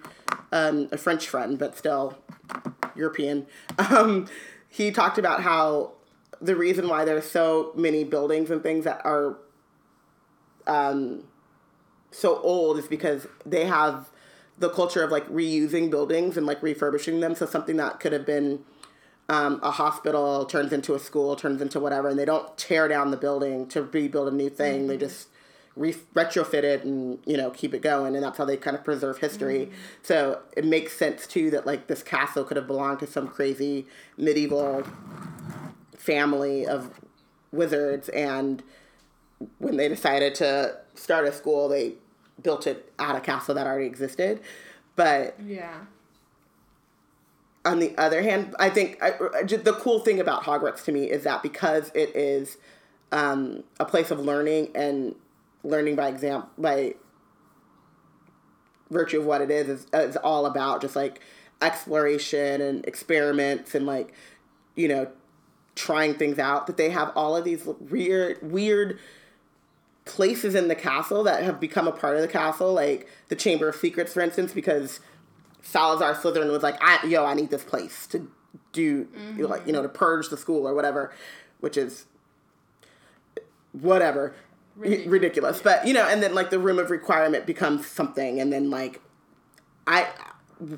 um, 0.52 0.88
a 0.92 0.98
French 0.98 1.28
friend, 1.28 1.58
but 1.58 1.76
still 1.76 2.18
European. 2.94 3.46
Um, 3.78 4.26
he 4.68 4.90
talked 4.90 5.18
about 5.18 5.42
how 5.42 5.92
the 6.40 6.56
reason 6.56 6.88
why 6.88 7.04
there's 7.04 7.30
so 7.30 7.72
many 7.76 8.04
buildings 8.04 8.50
and 8.50 8.62
things 8.62 8.84
that 8.84 9.00
are 9.04 9.38
um 10.66 11.24
so 12.10 12.38
old 12.40 12.78
is 12.78 12.86
because 12.86 13.26
they 13.44 13.64
have 13.64 14.10
the 14.58 14.68
culture 14.68 15.02
of 15.02 15.10
like 15.10 15.26
reusing 15.28 15.90
buildings 15.90 16.36
and 16.36 16.46
like 16.46 16.62
refurbishing 16.62 17.20
them. 17.20 17.34
So 17.34 17.46
something 17.46 17.76
that 17.78 18.00
could 18.00 18.12
have 18.12 18.26
been 18.26 18.64
um, 19.28 19.60
a 19.62 19.70
hospital 19.70 20.44
turns 20.44 20.72
into 20.72 20.94
a 20.94 20.98
school, 20.98 21.36
turns 21.36 21.62
into 21.62 21.80
whatever, 21.80 22.08
and 22.08 22.18
they 22.18 22.24
don't 22.24 22.56
tear 22.58 22.86
down 22.86 23.10
the 23.10 23.16
building 23.16 23.66
to 23.68 23.82
rebuild 23.82 24.28
a 24.28 24.36
new 24.36 24.50
thing. 24.50 24.88
They 24.88 24.96
just 24.96 25.28
re- 25.76 25.94
retrofit 26.14 26.62
it 26.64 26.84
and 26.84 27.18
you 27.26 27.36
know 27.36 27.50
keep 27.50 27.72
it 27.74 27.82
going, 27.82 28.14
and 28.14 28.24
that's 28.24 28.38
how 28.38 28.44
they 28.44 28.56
kind 28.56 28.76
of 28.76 28.84
preserve 28.84 29.18
history. 29.18 29.70
So 30.02 30.40
it 30.56 30.64
makes 30.64 30.96
sense 30.96 31.26
too 31.26 31.50
that 31.50 31.66
like 31.66 31.86
this 31.86 32.02
castle 32.02 32.44
could 32.44 32.56
have 32.56 32.66
belonged 32.66 33.00
to 33.00 33.06
some 33.06 33.28
crazy 33.28 33.86
medieval 34.16 34.84
family 35.96 36.66
of 36.66 36.90
wizards, 37.52 38.08
and 38.10 38.62
when 39.58 39.76
they 39.76 39.88
decided 39.88 40.34
to 40.36 40.78
start 40.94 41.26
a 41.26 41.32
school, 41.32 41.68
they 41.68 41.94
built 42.42 42.66
it 42.66 42.92
at 42.98 43.14
a 43.16 43.20
castle 43.20 43.54
that 43.54 43.66
already 43.66 43.86
existed. 43.86 44.40
But 44.96 45.36
Yeah. 45.44 45.74
on 47.64 47.78
the 47.78 47.96
other 47.96 48.22
hand, 48.22 48.54
I 48.58 48.70
think 48.70 49.02
I, 49.02 49.12
I- 49.34 49.42
the 49.44 49.76
cool 49.80 50.00
thing 50.00 50.18
about 50.20 50.44
Hogwarts 50.44 50.84
to 50.84 50.92
me 50.92 51.10
is 51.10 51.24
that 51.24 51.42
because 51.42 51.90
it 51.94 52.14
is 52.16 52.56
um, 53.12 53.62
a 53.78 53.84
place 53.84 54.10
of 54.10 54.18
learning 54.20 54.70
and 54.74 55.14
learning 55.64 55.96
by 55.96 56.08
example 56.08 56.48
by 56.58 56.94
virtue 58.90 59.20
of 59.20 59.26
what 59.26 59.40
it 59.40 59.50
is 59.50 59.68
is, 59.68 59.86
is 59.94 60.16
all 60.16 60.46
about 60.46 60.80
just 60.80 60.96
like 60.96 61.20
exploration 61.60 62.60
and 62.60 62.84
experiments 62.86 63.74
and 63.74 63.86
like 63.86 64.12
you 64.74 64.88
know 64.88 65.06
trying 65.74 66.14
things 66.14 66.38
out 66.38 66.66
that 66.66 66.76
they 66.76 66.90
have 66.90 67.10
all 67.16 67.36
of 67.36 67.44
these 67.44 67.64
weird 67.88 68.38
weird 68.42 68.98
places 70.04 70.54
in 70.54 70.66
the 70.66 70.74
castle 70.74 71.22
that 71.22 71.44
have 71.44 71.60
become 71.60 71.86
a 71.86 71.92
part 71.92 72.16
of 72.16 72.22
the 72.22 72.28
castle 72.28 72.72
like 72.72 73.08
the 73.28 73.36
chamber 73.36 73.68
of 73.68 73.76
secrets 73.76 74.12
for 74.12 74.20
instance 74.20 74.52
because 74.52 75.00
Salazar 75.62 76.14
Slytherin 76.14 76.50
was 76.50 76.62
like, 76.62 76.76
I, 76.80 77.06
"Yo, 77.06 77.24
I 77.24 77.34
need 77.34 77.50
this 77.50 77.64
place 77.64 78.06
to 78.08 78.28
do, 78.72 79.04
mm-hmm. 79.04 79.44
like, 79.44 79.66
you 79.66 79.72
know, 79.72 79.82
to 79.82 79.88
purge 79.88 80.28
the 80.28 80.36
school 80.36 80.66
or 80.66 80.74
whatever," 80.74 81.12
which 81.60 81.76
is 81.76 82.06
whatever 83.72 84.34
ridiculous. 84.76 85.10
ridiculous. 85.10 85.62
But 85.62 85.86
you 85.86 85.94
know, 85.94 86.06
and 86.06 86.22
then 86.22 86.34
like 86.34 86.50
the 86.50 86.58
room 86.58 86.78
of 86.78 86.90
requirement 86.90 87.46
becomes 87.46 87.86
something, 87.86 88.40
and 88.40 88.52
then 88.52 88.70
like 88.70 89.00
I 89.86 90.08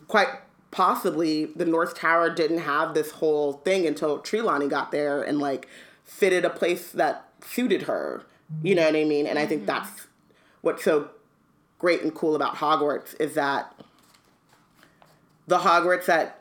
quite 0.09 0.29
possibly 0.71 1.47
the 1.47 1.65
North 1.65 1.97
Tower 1.97 2.31
didn't 2.31 2.59
have 2.59 2.95
this 2.95 3.13
whole 3.13 3.55
thing 3.55 3.87
until 3.87 4.19
Trelawney 4.19 4.69
got 4.69 4.91
there 4.91 5.23
and 5.23 5.39
like 5.39 5.69
fitted 6.05 6.45
a 6.45 6.51
place 6.51 6.91
that 6.93 7.29
suited 7.45 7.83
her. 7.83 8.27
You 8.63 8.75
know 8.75 8.85
what 8.85 8.97
I 8.97 9.05
mean? 9.05 9.27
And 9.27 9.39
I 9.39 9.47
think 9.47 9.63
mm-hmm. 9.63 9.67
that's 9.67 10.07
what's 10.61 10.85
so 10.85 11.11
great 11.79 12.03
and 12.03 12.15
cool 12.15 12.35
about 12.35 12.57
Hogwarts 12.57 13.19
is 13.21 13.35
that 13.35 13.75
the 15.47 15.59
Hogwarts 15.59 16.07
that 16.07 16.41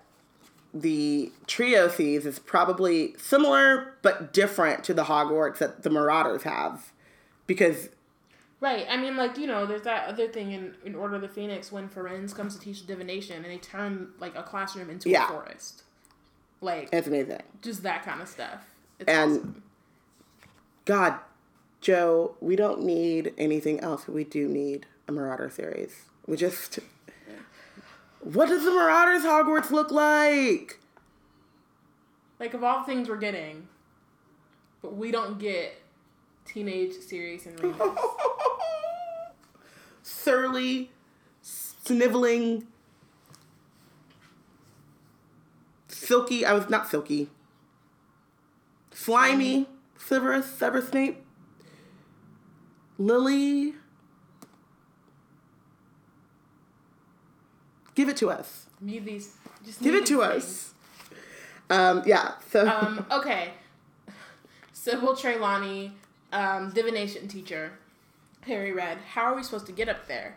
the 0.74 1.32
trio 1.46 1.88
sees 1.88 2.26
is 2.26 2.40
probably 2.40 3.16
similar 3.18 3.96
but 4.02 4.34
different 4.34 4.84
to 4.86 4.94
the 4.94 5.04
Hogwarts 5.04 5.60
that 5.60 5.84
the 5.84 5.90
Marauders 5.90 6.44
have. 6.44 6.93
Because 7.48 7.90
Right. 8.62 8.86
I 8.90 8.96
mean, 8.96 9.18
like 9.18 9.38
you 9.38 9.46
know, 9.48 9.66
there's 9.66 9.82
that 9.82 10.08
other 10.08 10.28
thing 10.28 10.52
in 10.52 10.76
in 10.86 10.96
Order 10.96 11.16
of 11.16 11.22
the 11.22 11.28
Phoenix 11.28 11.72
when 11.72 11.90
Firenze 11.90 12.34
comes 12.36 12.56
to 12.56 12.62
teach 12.62 12.86
divination 12.88 13.38
and 13.38 13.46
they 13.46 13.58
turn 13.58 14.14
like 14.20 14.36
a 14.36 14.44
classroom 14.44 14.90
into 14.90 15.10
Yeah. 15.10 15.26
a 15.26 15.28
forest. 15.28 15.84
Like 16.62 16.90
it's 16.94 17.08
amazing. 17.08 17.42
just 17.62 17.84
that 17.84 18.04
kind 18.06 18.22
of 18.22 18.28
stuff. 18.30 18.66
It's 19.00 19.10
And- 19.10 19.32
awesome. 19.38 19.64
God, 20.86 21.20
Jo, 21.82 22.36
we 22.40 22.56
don't 22.56 22.82
need 22.84 23.34
anything 23.38 23.80
else. 23.82 24.08
We 24.08 24.24
do 24.24 24.48
need 24.48 24.86
a 25.08 25.12
Marauder 25.12 25.50
series. 25.50 26.06
We 26.26 26.38
just. 26.38 26.80
What 28.22 28.48
does 28.48 28.64
the 28.64 28.72
Marauders 28.72 29.24
Hogwarts 29.24 29.70
look 29.72 29.92
like? 29.92 30.80
like 32.40 32.54
of 32.54 32.64
all 32.64 32.80
the 32.80 32.86
things 32.86 33.08
we're 33.10 33.18
getting, 33.18 33.68
but 34.82 34.96
we 34.96 35.12
don't 35.12 35.40
get 35.40 35.82
teenage 36.54 36.94
Sirius 36.94 37.46
and 37.48 37.60
Remus. 37.60 37.98
Surly, 40.04 40.92
sniveling, 41.42 42.68
silky. 45.88 46.46
I 46.46 46.54
was 46.54 46.70
not 46.70 46.88
silky. 46.88 47.30
Slimy, 48.92 49.68
Severus, 49.98 50.46
Severus 50.46 50.90
Snape, 50.90 51.24
Lily. 52.98 53.74
Give 57.96 58.10
it 58.10 58.18
to 58.18 58.30
us. 58.30 58.68
need 58.80 59.06
these. 59.06 59.36
Just 59.66 59.82
Give 59.82 59.96
it 59.96 60.06
to 60.08 60.22
these 60.22 60.24
us. 60.24 60.74
Um, 61.70 62.04
yeah. 62.06 62.34
So 62.50 62.68
um, 62.68 63.06
okay. 63.12 63.52
Sybil 64.74 65.16
Trelawney, 65.16 65.94
um, 66.34 66.72
divination 66.72 67.28
teacher, 67.28 67.72
Harry 68.42 68.74
read, 68.74 68.98
How 68.98 69.24
are 69.26 69.36
we 69.36 69.44
supposed 69.44 69.68
to 69.68 69.72
get 69.72 69.88
up 69.88 70.08
there? 70.08 70.36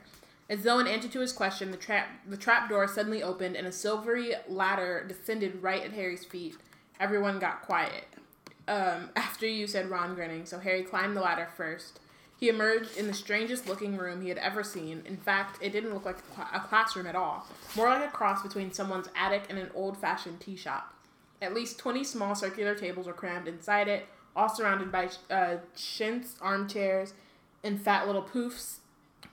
As 0.48 0.62
though 0.62 0.78
in 0.78 0.86
answer 0.86 1.08
to 1.08 1.20
his 1.20 1.32
question, 1.32 1.72
the 1.72 1.76
trap 1.76 2.08
the 2.26 2.36
trap 2.36 2.68
door 2.68 2.86
suddenly 2.86 3.22
opened 3.22 3.56
and 3.56 3.66
a 3.66 3.72
silvery 3.72 4.34
ladder 4.48 5.04
descended 5.08 5.60
right 5.60 5.82
at 5.82 5.92
Harry's 5.92 6.24
feet. 6.24 6.56
Everyone 7.00 7.40
got 7.40 7.62
quiet. 7.62 8.04
Um, 8.68 9.10
after 9.16 9.46
you 9.46 9.66
said 9.66 9.90
Ron 9.90 10.14
grinning, 10.14 10.46
so 10.46 10.60
Harry 10.60 10.84
climbed 10.84 11.16
the 11.16 11.20
ladder 11.20 11.48
first. 11.56 11.98
He 12.38 12.50
emerged 12.50 12.98
in 12.98 13.06
the 13.06 13.14
strangest 13.14 13.66
looking 13.66 13.96
room 13.96 14.20
he 14.20 14.28
had 14.28 14.38
ever 14.38 14.62
seen. 14.62 15.02
In 15.06 15.16
fact, 15.16 15.58
it 15.62 15.70
didn't 15.70 15.94
look 15.94 16.04
like 16.04 16.18
a 16.18 16.56
a 16.56 16.60
classroom 16.60 17.06
at 17.06 17.16
all, 17.16 17.46
more 17.74 17.88
like 17.88 18.04
a 18.04 18.12
cross 18.12 18.42
between 18.42 18.72
someone's 18.72 19.08
attic 19.16 19.44
and 19.48 19.58
an 19.58 19.70
old 19.74 19.96
fashioned 19.96 20.38
tea 20.38 20.56
shop. 20.56 20.94
At 21.40 21.54
least 21.54 21.78
20 21.78 22.04
small 22.04 22.34
circular 22.34 22.74
tables 22.74 23.06
were 23.06 23.12
crammed 23.12 23.48
inside 23.48 23.88
it, 23.88 24.06
all 24.36 24.48
surrounded 24.48 24.92
by 24.92 25.08
uh, 25.30 25.56
chintz 25.74 26.36
armchairs 26.40 27.14
and 27.64 27.80
fat 27.80 28.06
little 28.06 28.22
poofs. 28.22 28.78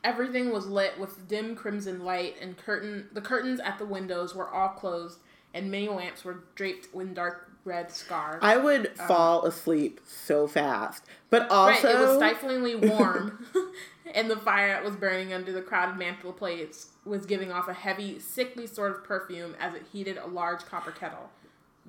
Everything 0.04 0.52
was 0.52 0.66
lit 0.66 1.00
with 1.00 1.28
dim 1.28 1.56
crimson 1.56 2.04
light, 2.04 2.36
and 2.42 2.58
curtain 2.58 3.08
the 3.14 3.22
curtains 3.22 3.60
at 3.60 3.78
the 3.78 3.86
windows 3.86 4.34
were 4.34 4.50
all 4.50 4.70
closed, 4.70 5.20
and 5.54 5.70
many 5.70 5.88
lamps 5.88 6.24
were 6.24 6.44
draped 6.56 6.94
in 6.96 7.14
dark 7.14 7.52
red 7.66 7.92
scarves. 7.92 8.40
I 8.42 8.58
would 8.58 8.98
fall 8.98 9.46
asleep 9.46 10.02
so 10.06 10.48
fast, 10.48 11.04
but 11.30 11.50
also 11.50 11.88
Right, 11.88 11.96
it 11.96 12.00
was 12.00 12.18
stiflingly 12.18 12.76
warm, 12.90 13.46
and 14.14 14.30
the 14.30 14.38
fire 14.38 14.70
that 14.70 14.84
was 14.84 14.96
burning 14.96 15.34
under 15.34 15.52
the 15.52 15.62
crowded 15.62 15.98
mantel 15.98 16.34
plates 16.34 16.88
was 17.06 17.26
giving 17.26 17.52
off 17.52 17.68
a 17.68 17.74
heavy, 17.74 18.20
sickly 18.20 18.68
sort 18.68 18.92
of 18.92 19.04
perfume 19.04 19.56
as 19.60 19.74
it 19.74 19.84
heated 19.92 20.18
a 20.18 20.28
large 20.28 20.66
copper 20.66 20.92
kettle. 20.92 21.30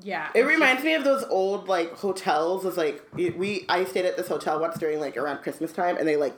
Yeah, 0.03 0.29
It 0.35 0.43
reminds 0.43 0.83
me 0.83 0.95
of 0.95 1.05
those 1.05 1.25
old 1.31 1.69
like 1.69 1.93
hotels. 1.97 2.65
It's 2.67 2.77
like 2.77 3.03
we 3.15 3.65
I 3.69 3.85
stayed 3.85 4.05
at 4.07 4.17
this 4.17 4.27
hotel 4.29 4.59
once 4.61 4.77
during 4.79 4.99
like 4.99 5.17
around 5.17 5.39
Christmas 5.43 5.73
time, 5.73 5.97
and 5.97 6.07
they 6.09 6.17
like 6.17 6.35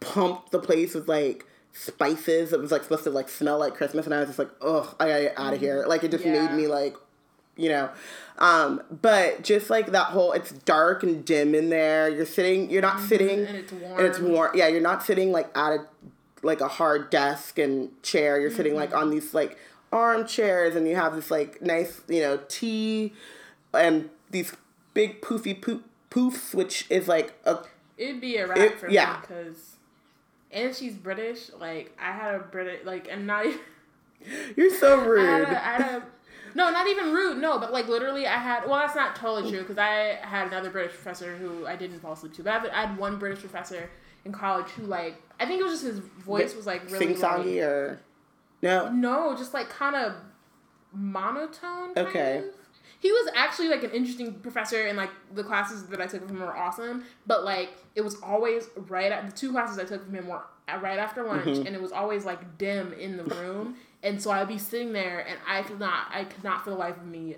pumped 0.00 0.50
the 0.50 0.58
place 0.58 0.94
with 0.94 1.08
like 1.08 1.46
spices. 1.72 2.52
It 2.52 2.58
was 2.60 2.72
like 2.72 2.82
supposed 2.82 3.04
to 3.04 3.10
like 3.10 3.28
smell 3.28 3.58
like 3.58 3.74
Christmas, 3.74 4.04
and 4.06 4.14
I 4.14 4.18
was 4.18 4.28
just 4.28 4.38
like, 4.38 4.50
ugh, 4.60 4.94
I 4.98 5.06
gotta 5.06 5.22
get 5.22 5.34
out 5.38 5.54
of 5.54 5.60
here. 5.60 5.84
Like 5.86 6.02
it 6.02 6.10
just 6.10 6.24
Yeah. 6.24 6.46
made 6.48 6.56
me 6.56 6.66
like, 6.66 6.96
you 7.56 7.68
know, 7.68 7.88
um, 8.38 8.82
but 8.90 9.42
just 9.44 9.70
like 9.70 9.92
that 9.92 10.06
whole 10.08 10.32
it's 10.32 10.50
dark 10.50 11.04
and 11.04 11.24
dim 11.24 11.54
in 11.54 11.70
there. 11.70 12.08
You're 12.08 12.26
sitting, 12.26 12.68
you're 12.68 12.82
not 12.82 13.00
sitting, 13.00 13.46
and 13.46 13.56
it's 13.56 13.72
warm. 13.72 13.98
and 13.98 14.06
it's 14.08 14.18
warm. 14.18 14.50
Yeah, 14.54 14.66
you're 14.66 14.80
not 14.80 15.04
sitting 15.04 15.30
like 15.30 15.56
at 15.56 15.72
a 15.72 15.86
like 16.42 16.60
a 16.60 16.68
hard 16.68 17.10
desk 17.10 17.58
and 17.60 17.90
chair. 18.02 18.40
You're 18.40 18.50
sitting 18.50 18.74
like 18.74 18.90
Mm-hmm. 18.90 18.98
on 18.98 19.10
these 19.10 19.34
like 19.34 19.56
armchairs, 19.92 20.76
and 20.76 20.86
you 20.88 20.96
have 20.96 21.14
this 21.14 21.30
like 21.30 21.60
nice 21.62 22.00
you 22.08 22.20
know 22.20 22.38
tea 22.48 23.12
and 23.74 24.10
these 24.30 24.54
big 24.94 25.20
poofy 25.20 25.60
poo- 25.60 25.82
poofs, 26.10 26.54
which 26.54 26.86
is 26.90 27.08
like 27.08 27.34
a 27.44 27.58
It'd 27.96 28.20
be 28.20 28.36
a 28.36 28.46
wrap 28.46 28.58
It- 28.58 28.78
for 28.78 28.88
yeah. 28.88 29.14
me 29.14 29.18
because, 29.22 29.76
and 30.52 30.74
she's 30.74 30.94
British. 30.94 31.50
Like 31.58 31.96
I 32.00 32.12
had 32.12 32.34
a 32.34 32.38
British 32.40 32.84
like, 32.84 33.08
and 33.10 33.26
not. 33.26 33.46
even- 33.46 33.60
you're 34.56 34.70
so 34.70 35.00
I 35.02 35.04
rude. 35.04 35.28
had, 35.28 35.42
a, 35.42 35.48
I 35.66 35.70
had 35.82 36.02
a, 36.02 36.02
no, 36.54 36.70
not 36.70 36.86
even 36.88 37.12
rude. 37.12 37.38
No, 37.38 37.58
but 37.58 37.72
like 37.72 37.88
literally, 37.88 38.26
I 38.26 38.36
had. 38.38 38.64
Well, 38.66 38.78
that's 38.78 38.94
not 38.96 39.14
totally 39.16 39.50
true 39.50 39.60
because 39.60 39.78
I 39.78 40.18
had 40.22 40.48
another 40.48 40.70
British 40.70 40.92
professor 40.94 41.36
who 41.36 41.66
I 41.66 41.76
didn't 41.76 42.00
fall 42.00 42.12
asleep 42.12 42.34
to. 42.34 42.42
But 42.42 42.50
I 42.50 42.58
had, 42.60 42.70
I 42.70 42.86
had 42.86 42.98
one 42.98 43.18
British 43.18 43.40
professor 43.40 43.90
in 44.24 44.32
college 44.32 44.66
who 44.70 44.82
like 44.84 45.20
I 45.38 45.46
think 45.46 45.60
it 45.60 45.64
was 45.64 45.74
just 45.74 45.84
his 45.84 45.98
voice 45.98 46.54
was 46.56 46.66
like 46.66 46.84
really 46.90 47.14
sing 47.14 47.16
songy 47.16 47.62
or 47.62 48.00
no? 48.62 48.90
No, 48.90 49.36
just 49.36 49.54
like 49.54 49.68
kind 49.70 49.96
of 49.96 50.14
monotone. 50.92 51.94
Kind 51.94 52.08
Okay. 52.08 52.38
Of. 52.38 52.44
He 53.00 53.12
was 53.12 53.30
actually 53.36 53.68
like 53.68 53.84
an 53.84 53.90
interesting 53.92 54.34
professor, 54.34 54.86
and 54.86 54.96
like 54.96 55.10
the 55.34 55.44
classes 55.44 55.84
that 55.86 56.00
I 56.00 56.06
took 56.06 56.26
from 56.26 56.36
him 56.36 56.42
were 56.42 56.56
awesome. 56.56 57.04
But 57.26 57.44
like 57.44 57.70
it 57.94 58.00
was 58.00 58.16
always 58.22 58.68
right 58.88 59.12
at 59.12 59.26
the 59.26 59.32
two 59.32 59.52
classes 59.52 59.78
I 59.78 59.84
took 59.84 60.04
from 60.04 60.14
him 60.14 60.26
were 60.26 60.42
right 60.80 60.98
after 60.98 61.22
lunch, 61.22 61.44
Mm-hmm. 61.46 61.66
and 61.66 61.76
it 61.76 61.80
was 61.80 61.92
always 61.92 62.24
like 62.24 62.58
dim 62.58 62.92
in 62.94 63.16
the 63.16 63.24
room, 63.24 63.76
and 64.02 64.20
so 64.20 64.30
I'd 64.32 64.48
be 64.48 64.58
sitting 64.58 64.92
there, 64.92 65.20
and 65.26 65.38
I 65.46 65.62
could 65.62 65.78
not, 65.78 66.08
I 66.12 66.24
could 66.24 66.42
not 66.44 66.64
for 66.64 66.70
the 66.70 66.76
life 66.76 66.96
of 66.96 67.06
me, 67.06 67.36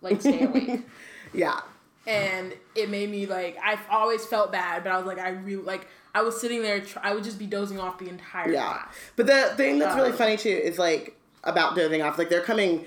like 0.00 0.20
stay 0.20 0.44
awake. 0.44 0.80
Yeah. 1.32 1.60
and 2.06 2.54
it 2.76 2.88
made 2.90 3.10
me 3.10 3.26
like 3.26 3.56
I've 3.60 3.80
always 3.90 4.24
felt 4.24 4.52
bad, 4.52 4.84
but 4.84 4.92
I 4.92 4.96
was 4.98 5.06
like 5.06 5.18
I 5.18 5.30
really 5.30 5.64
like 5.64 5.88
I 6.14 6.22
was 6.22 6.40
sitting 6.40 6.62
there, 6.62 6.80
tr- 6.80 6.98
I 7.02 7.12
would 7.14 7.24
just 7.24 7.38
be 7.38 7.46
dozing 7.46 7.80
off 7.80 7.98
the 7.98 8.08
entire 8.08 8.50
Yeah. 8.52 8.64
class. 8.66 8.94
But 9.16 9.26
the 9.26 9.52
thing 9.56 9.78
that's 9.78 9.96
really 9.96 10.10
Um, 10.12 10.16
funny 10.16 10.36
too 10.36 10.48
is 10.48 10.78
like 10.78 11.16
about 11.42 11.74
dozing 11.74 12.02
off. 12.02 12.18
Like 12.18 12.28
they're 12.28 12.40
coming 12.40 12.84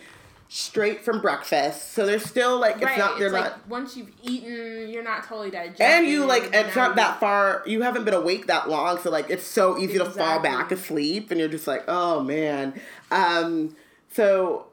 straight 0.49 1.03
from 1.03 1.19
breakfast, 1.21 1.91
so 1.93 2.05
they're 2.05 2.19
still 2.19 2.57
like 2.57 2.75
it's 2.77 2.85
right. 2.85 2.97
not. 2.97 3.17
They're 3.17 3.27
it's 3.27 3.35
not. 3.35 3.43
like 3.51 3.69
once 3.69 3.97
you've 3.97 4.11
eaten, 4.23 4.87
you're 4.89 5.03
not 5.03 5.25
totally 5.25 5.51
digested. 5.51 5.81
and 5.85 6.07
you 6.07 6.23
like 6.25 6.51
it's 6.53 6.73
not 6.75 6.95
that 6.95 7.19
far. 7.19 7.63
You 7.65 7.81
haven't 7.81 8.05
been 8.05 8.13
awake 8.13 8.47
that 8.47 8.69
long, 8.69 8.97
so 8.99 9.09
like 9.11 9.29
it's 9.29 9.45
so 9.45 9.77
easy 9.77 9.97
to 9.97 10.05
fall 10.05 10.39
back 10.39 10.71
asleep, 10.71 11.29
and 11.31 11.39
you're 11.39 11.49
just 11.49 11.67
like, 11.67 11.83
oh 11.89 12.23
man. 12.23 12.79
Um, 13.11 13.75
so 14.13 14.67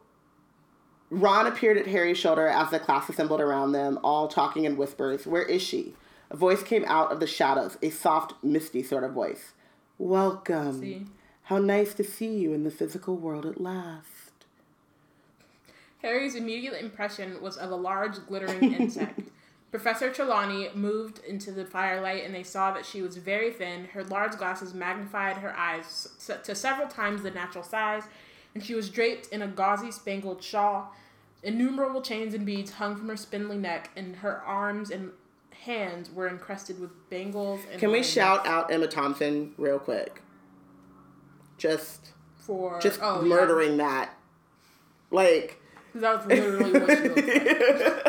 Ron 1.10 1.46
appeared 1.48 1.76
at 1.76 1.86
Harry's 1.88 2.18
shoulder 2.18 2.46
as 2.46 2.70
the 2.70 2.78
class 2.78 3.08
assembled 3.08 3.40
around 3.40 3.72
them, 3.72 3.98
all 4.04 4.28
talking 4.28 4.64
in 4.64 4.76
whispers. 4.76 5.26
Where 5.26 5.42
is 5.42 5.60
she? 5.60 5.94
A 6.30 6.36
voice 6.36 6.62
came 6.62 6.84
out 6.86 7.12
of 7.12 7.20
the 7.20 7.26
shadows, 7.26 7.76
a 7.82 7.90
soft, 7.90 8.34
misty 8.42 8.82
sort 8.82 9.04
of 9.04 9.12
voice. 9.12 9.52
Welcome. 9.98 10.80
See? 10.80 11.06
How 11.44 11.58
nice 11.58 11.94
to 11.94 12.04
see 12.04 12.38
you 12.38 12.52
in 12.52 12.64
the 12.64 12.70
physical 12.70 13.16
world 13.16 13.44
at 13.44 13.60
last. 13.60 14.08
Harry's 16.02 16.34
immediate 16.34 16.80
impression 16.80 17.40
was 17.40 17.56
of 17.56 17.70
a 17.70 17.76
large 17.76 18.16
glittering 18.26 18.72
insect. 18.80 19.20
Professor 19.70 20.12
Trelawney 20.12 20.68
moved 20.74 21.20
into 21.26 21.50
the 21.50 21.64
firelight 21.64 22.24
and 22.24 22.34
they 22.34 22.42
saw 22.42 22.70
that 22.72 22.86
she 22.86 23.02
was 23.02 23.16
very 23.16 23.50
thin. 23.50 23.86
Her 23.86 24.04
large 24.04 24.36
glasses 24.38 24.72
magnified 24.72 25.38
her 25.38 25.52
eyes 25.56 26.08
to 26.44 26.54
several 26.54 26.86
times 26.88 27.22
the 27.22 27.30
natural 27.30 27.64
size, 27.64 28.04
and 28.54 28.64
she 28.64 28.74
was 28.74 28.88
draped 28.88 29.28
in 29.28 29.42
a 29.42 29.48
gauzy 29.48 29.90
spangled 29.90 30.42
shawl. 30.42 30.94
Innumerable 31.42 32.02
chains 32.02 32.34
and 32.34 32.46
beads 32.46 32.72
hung 32.72 32.96
from 32.96 33.08
her 33.08 33.16
spindly 33.16 33.58
neck, 33.58 33.90
and 33.96 34.16
her 34.16 34.40
arms 34.42 34.90
and 34.90 35.10
hands 35.64 36.10
were 36.10 36.28
encrusted 36.28 36.78
with 36.78 36.90
bangles 37.10 37.60
and 37.70 37.80
Can 37.80 37.88
we 37.90 37.96
rings 37.96 38.10
shout 38.10 38.46
out 38.46 38.70
Emma 38.70 38.86
Thompson 38.86 39.54
real 39.56 39.78
quick? 39.78 40.22
Just 41.58 42.12
for 42.36 42.80
just 42.80 43.00
oh, 43.02 43.22
yeah. 43.22 43.28
murdering 43.28 43.76
that. 43.78 44.14
Like 45.10 45.60
that 45.94 46.16
was 46.16 46.26
literally 46.26 46.80
what 46.80 46.98
she 46.98 47.08
looked 47.08 48.06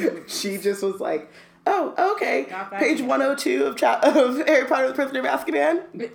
like. 0.00 0.28
she 0.28 0.58
just 0.58 0.82
was 0.82 1.00
like, 1.00 1.30
"Oh, 1.66 2.12
okay." 2.14 2.46
Page 2.78 3.00
one 3.02 3.20
hundred 3.20 3.38
two 3.38 3.64
of 3.64 3.76
cha- 3.76 4.00
of 4.02 4.36
Harry 4.46 4.66
Potter: 4.66 4.88
The 4.88 4.94
Prisoner 4.94 5.20
of 5.20 5.26
Azkaban. 5.26 6.10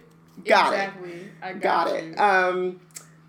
Got 0.46 0.74
it. 0.74 0.76
exactly. 0.78 1.32
I 1.41 1.54
got, 1.54 1.88
Got 1.88 1.96
it. 1.96 2.19
Um, 2.19 2.80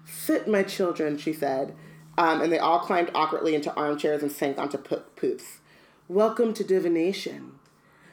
Sit, 0.07 0.49
my 0.49 0.63
children, 0.63 1.19
she 1.19 1.33
said. 1.33 1.75
Um, 2.17 2.41
and 2.41 2.53
they 2.53 2.59
all 2.59 2.79
climbed 2.79 3.11
awkwardly 3.15 3.55
into 3.55 3.75
armchairs 3.75 4.23
and 4.23 4.31
sank 4.31 4.57
onto 4.57 4.79
po- 4.79 5.03
poofs. 5.17 5.59
Welcome 6.09 6.53
to 6.55 6.65
divination. 6.65 7.53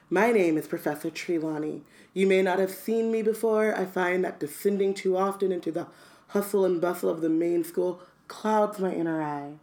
My 0.10 0.32
name 0.32 0.58
is 0.58 0.65
Professor 0.65 1.10
Trelawney. 1.10 1.84
You 2.13 2.25
may 2.25 2.41
not 2.41 2.58
have 2.58 2.71
seen 2.71 3.12
me 3.12 3.21
before. 3.21 3.75
I 3.75 3.84
find 3.84 4.23
that 4.23 4.39
descending 4.39 4.93
too 4.93 5.17
often 5.17 5.51
into 5.51 5.73
the 5.73 5.88
hustle 6.27 6.63
and 6.63 6.80
bustle 6.80 7.10
of 7.10 7.19
the 7.19 7.27
main 7.27 7.65
school 7.65 7.99
clouds 8.30 8.80
my 8.80 8.93
inner 8.93 9.21
eye. 9.21 9.56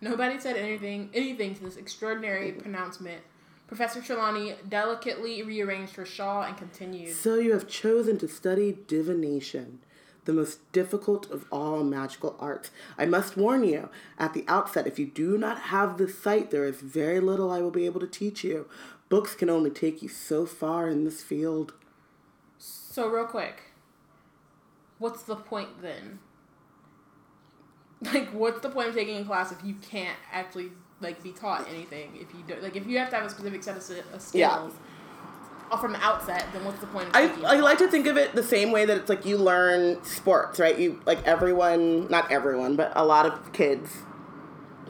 Nobody 0.00 0.38
said 0.38 0.54
anything 0.54 1.10
anything 1.12 1.56
to 1.56 1.64
this 1.64 1.76
extraordinary 1.76 2.52
pronouncement. 2.52 3.22
Professor 3.66 4.00
Trelawney 4.00 4.54
delicately 4.68 5.42
rearranged 5.42 5.96
her 5.96 6.06
shawl 6.06 6.44
and 6.44 6.56
continued. 6.56 7.16
So 7.16 7.34
you 7.40 7.54
have 7.54 7.66
chosen 7.66 8.18
to 8.18 8.28
study 8.28 8.78
divination, 8.86 9.80
the 10.26 10.32
most 10.32 10.70
difficult 10.72 11.30
of 11.30 11.46
all 11.50 11.82
magical 11.82 12.36
arts. 12.38 12.70
I 12.98 13.06
must 13.06 13.36
warn 13.36 13.64
you 13.64 13.88
at 14.18 14.34
the 14.34 14.44
outset 14.46 14.86
if 14.86 14.98
you 14.98 15.06
do 15.06 15.38
not 15.38 15.58
have 15.62 15.96
the 15.96 16.08
sight, 16.08 16.50
there 16.50 16.64
is 16.64 16.80
very 16.80 17.20
little 17.20 17.50
I 17.50 17.60
will 17.60 17.70
be 17.70 17.86
able 17.86 18.00
to 18.00 18.06
teach 18.06 18.44
you. 18.44 18.68
Books 19.08 19.34
can 19.34 19.48
only 19.48 19.70
take 19.70 20.02
you 20.02 20.08
so 20.08 20.44
far 20.46 20.88
in 20.88 21.04
this 21.04 21.22
field. 21.22 21.72
So 22.58 23.08
real 23.08 23.26
quick, 23.26 23.62
what's 24.98 25.22
the 25.22 25.36
point 25.36 25.80
then? 25.80 26.18
Like, 28.02 28.28
what's 28.30 28.60
the 28.60 28.68
point 28.68 28.88
of 28.88 28.94
taking 28.94 29.16
a 29.16 29.24
class 29.24 29.52
if 29.52 29.64
you 29.64 29.74
can't 29.76 30.18
actually 30.30 30.70
like 31.00 31.22
be 31.22 31.32
taught 31.32 31.66
anything? 31.70 32.10
If 32.14 32.34
you 32.34 32.42
don't, 32.46 32.62
like, 32.62 32.76
if 32.76 32.86
you 32.86 32.98
have 32.98 33.08
to 33.10 33.16
have 33.16 33.24
a 33.24 33.30
specific 33.30 33.62
set 33.62 33.76
of, 33.76 33.82
skills 33.82 34.34
Yeah. 34.34 34.68
Uh, 35.70 35.76
from 35.76 35.92
the 35.92 36.00
outset, 36.02 36.46
then 36.52 36.64
what's 36.64 36.80
the 36.80 36.86
point? 36.86 37.08
Of 37.08 37.16
I, 37.16 37.26
taking 37.28 37.62
like 37.62 37.78
to 37.78 37.88
think 37.88 38.06
of 38.06 38.16
it 38.16 38.34
the 38.34 38.42
same 38.42 38.72
way 38.72 38.84
that 38.84 38.96
it's 38.96 39.08
like 39.08 39.24
you 39.24 39.36
learn 39.36 40.02
sports, 40.04 40.58
right? 40.58 40.78
You 40.78 41.00
like 41.06 41.24
everyone, 41.26 42.08
not 42.08 42.30
everyone, 42.30 42.76
but 42.76 42.92
a 42.94 43.04
lot 43.04 43.26
of 43.26 43.52
kids 43.52 43.90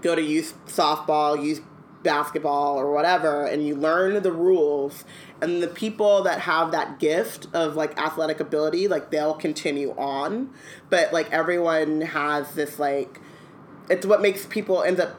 go 0.03 0.15
to 0.15 0.23
youth 0.23 0.55
softball, 0.67 1.43
youth 1.43 1.63
basketball, 2.03 2.79
or 2.79 2.93
whatever, 2.93 3.45
and 3.45 3.67
you 3.67 3.75
learn 3.75 4.23
the 4.23 4.33
rules. 4.33 5.05
And 5.41 5.63
the 5.63 5.69
people 5.69 6.23
that 6.23 6.41
have 6.41 6.71
that 6.73 6.99
gift 6.99 7.49
of 7.53 7.75
like 7.77 7.99
athletic 7.99 8.41
ability, 8.41 8.89
like 8.89 9.11
they'll 9.11 9.35
continue 9.35 9.93
on. 9.93 10.51
But 10.89 11.13
like 11.13 11.31
everyone 11.33 12.03
has 12.03 12.53
this 12.53 12.79
like, 12.79 13.21
it's 13.91 14.07
what 14.07 14.23
makes 14.23 14.47
people 14.47 14.83
end 14.83 15.01
up. 15.01 15.19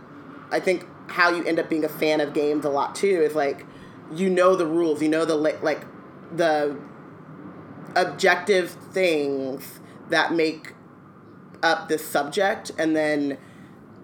I 0.49 0.59
think 0.59 0.85
how 1.07 1.29
you 1.29 1.43
end 1.43 1.59
up 1.59 1.69
being 1.69 1.83
a 1.83 1.89
fan 1.89 2.21
of 2.21 2.33
games 2.33 2.65
a 2.65 2.69
lot 2.69 2.95
too 2.95 3.21
is 3.21 3.35
like, 3.35 3.65
you 4.13 4.29
know 4.29 4.55
the 4.55 4.65
rules, 4.65 5.01
you 5.01 5.09
know 5.09 5.25
the 5.25 5.35
li- 5.35 5.53
like 5.61 5.85
the 6.35 6.77
objective 7.95 8.71
things 8.91 9.79
that 10.09 10.33
make 10.33 10.73
up 11.63 11.89
this 11.89 12.05
subject 12.07 12.71
and 12.77 12.95
then 12.95 13.37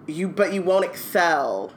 you 0.06 0.28
but 0.28 0.52
you 0.52 0.62
won't 0.62 0.84
excel 0.84 1.72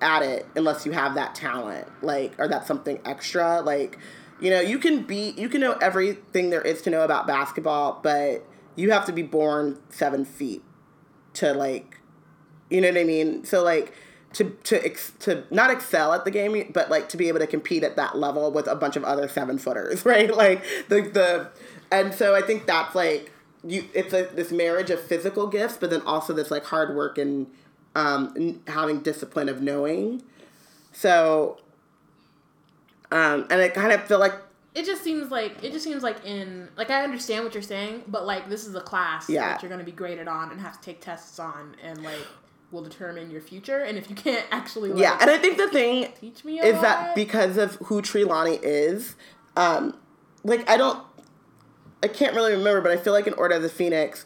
at 0.00 0.22
it 0.22 0.46
unless 0.56 0.86
you 0.86 0.92
have 0.92 1.14
that 1.14 1.34
talent 1.34 1.86
like 2.02 2.32
or 2.38 2.48
that's 2.48 2.66
something 2.66 2.98
extra. 3.04 3.60
Like 3.60 3.98
you 4.40 4.50
know 4.50 4.60
you 4.60 4.78
can 4.78 5.02
be 5.02 5.34
you 5.36 5.48
can 5.48 5.60
know 5.60 5.72
everything 5.74 6.50
there 6.50 6.62
is 6.62 6.82
to 6.82 6.90
know 6.90 7.02
about 7.02 7.26
basketball 7.26 8.00
but 8.02 8.44
you 8.76 8.92
have 8.92 9.04
to 9.06 9.12
be 9.12 9.22
born 9.22 9.78
seven 9.90 10.24
feet 10.24 10.62
to 11.34 11.52
like 11.52 12.00
you 12.70 12.80
know 12.80 12.88
what 12.88 12.98
i 12.98 13.04
mean? 13.04 13.44
So 13.44 13.62
like 13.62 13.92
to 14.34 14.50
to 14.64 14.84
ex, 14.84 15.12
to 15.20 15.44
not 15.50 15.70
excel 15.70 16.12
at 16.12 16.24
the 16.24 16.30
game 16.30 16.70
but 16.74 16.90
like 16.90 17.08
to 17.08 17.16
be 17.16 17.28
able 17.28 17.38
to 17.38 17.46
compete 17.46 17.82
at 17.82 17.96
that 17.96 18.16
level 18.18 18.50
with 18.50 18.66
a 18.66 18.74
bunch 18.74 18.94
of 18.96 19.04
other 19.04 19.26
seven 19.28 19.58
footers 19.58 20.04
right 20.12 20.34
like 20.36 20.62
the 20.88 21.00
the 21.02 21.48
and 21.90 22.12
so 22.14 22.34
i 22.34 22.42
think 22.42 22.66
that's 22.66 22.94
like 22.94 23.32
you 23.64 23.84
it's 23.94 24.12
a 24.12 24.24
this 24.34 24.52
marriage 24.52 24.90
of 24.90 25.00
physical 25.00 25.46
gifts 25.46 25.76
but 25.78 25.90
then 25.90 26.02
also 26.02 26.32
this 26.32 26.50
like 26.50 26.64
hard 26.64 26.94
work 26.94 27.16
and 27.18 27.46
um 27.96 28.60
having 28.68 29.00
discipline 29.00 29.48
of 29.48 29.62
knowing 29.62 30.22
so 30.92 31.58
um 33.10 33.46
and 33.50 33.60
i 33.60 33.68
kind 33.68 33.92
of 33.92 34.02
feel 34.04 34.18
like 34.18 34.34
It 34.74 34.84
just 34.84 35.02
seems 35.02 35.30
like 35.30 35.64
it 35.64 35.72
just 35.72 35.84
seems 35.84 36.02
like 36.02 36.24
in 36.24 36.68
like 36.76 36.90
I 36.90 37.02
understand 37.02 37.44
what 37.44 37.54
you're 37.54 37.62
saying, 37.62 38.04
but 38.06 38.26
like 38.26 38.48
this 38.48 38.66
is 38.66 38.74
a 38.74 38.80
class 38.80 39.28
Yeah. 39.28 39.48
that 39.48 39.62
you're 39.62 39.70
going 39.70 39.80
to 39.80 39.84
be 39.84 39.96
graded 39.96 40.28
on 40.28 40.50
and 40.52 40.60
have 40.60 40.78
to 40.78 40.84
take 40.84 41.00
tests 41.00 41.38
on, 41.40 41.74
and 41.82 42.04
like 42.04 42.24
will 42.70 42.82
determine 42.82 43.30
your 43.30 43.40
future. 43.40 43.80
And 43.80 43.96
if 43.96 44.10
you 44.10 44.16
can't 44.16 44.46
actually 44.50 44.90
like, 44.90 45.00
yeah 45.00 45.18
and 45.20 45.30
i 45.30 45.38
think 45.38 45.56
the 45.56 45.68
thing 45.68 46.12
teach 46.20 46.44
me 46.44 46.60
is 46.60 46.74
lot, 46.74 46.82
that 46.82 47.14
because 47.14 47.56
of 47.56 47.76
who 47.76 48.02
Trelawney 48.02 48.58
is, 48.62 49.16
um, 49.56 49.96
like 50.44 50.68
I 50.68 50.76
don't, 50.76 51.02
I 52.02 52.08
can't 52.08 52.34
really 52.34 52.52
remember, 52.52 52.80
but 52.80 52.92
I 52.92 52.96
feel 52.96 53.12
like 53.12 53.26
in 53.26 53.34
Order 53.34 53.56
of 53.56 53.62
the 53.62 53.68
Phoenix, 53.68 54.24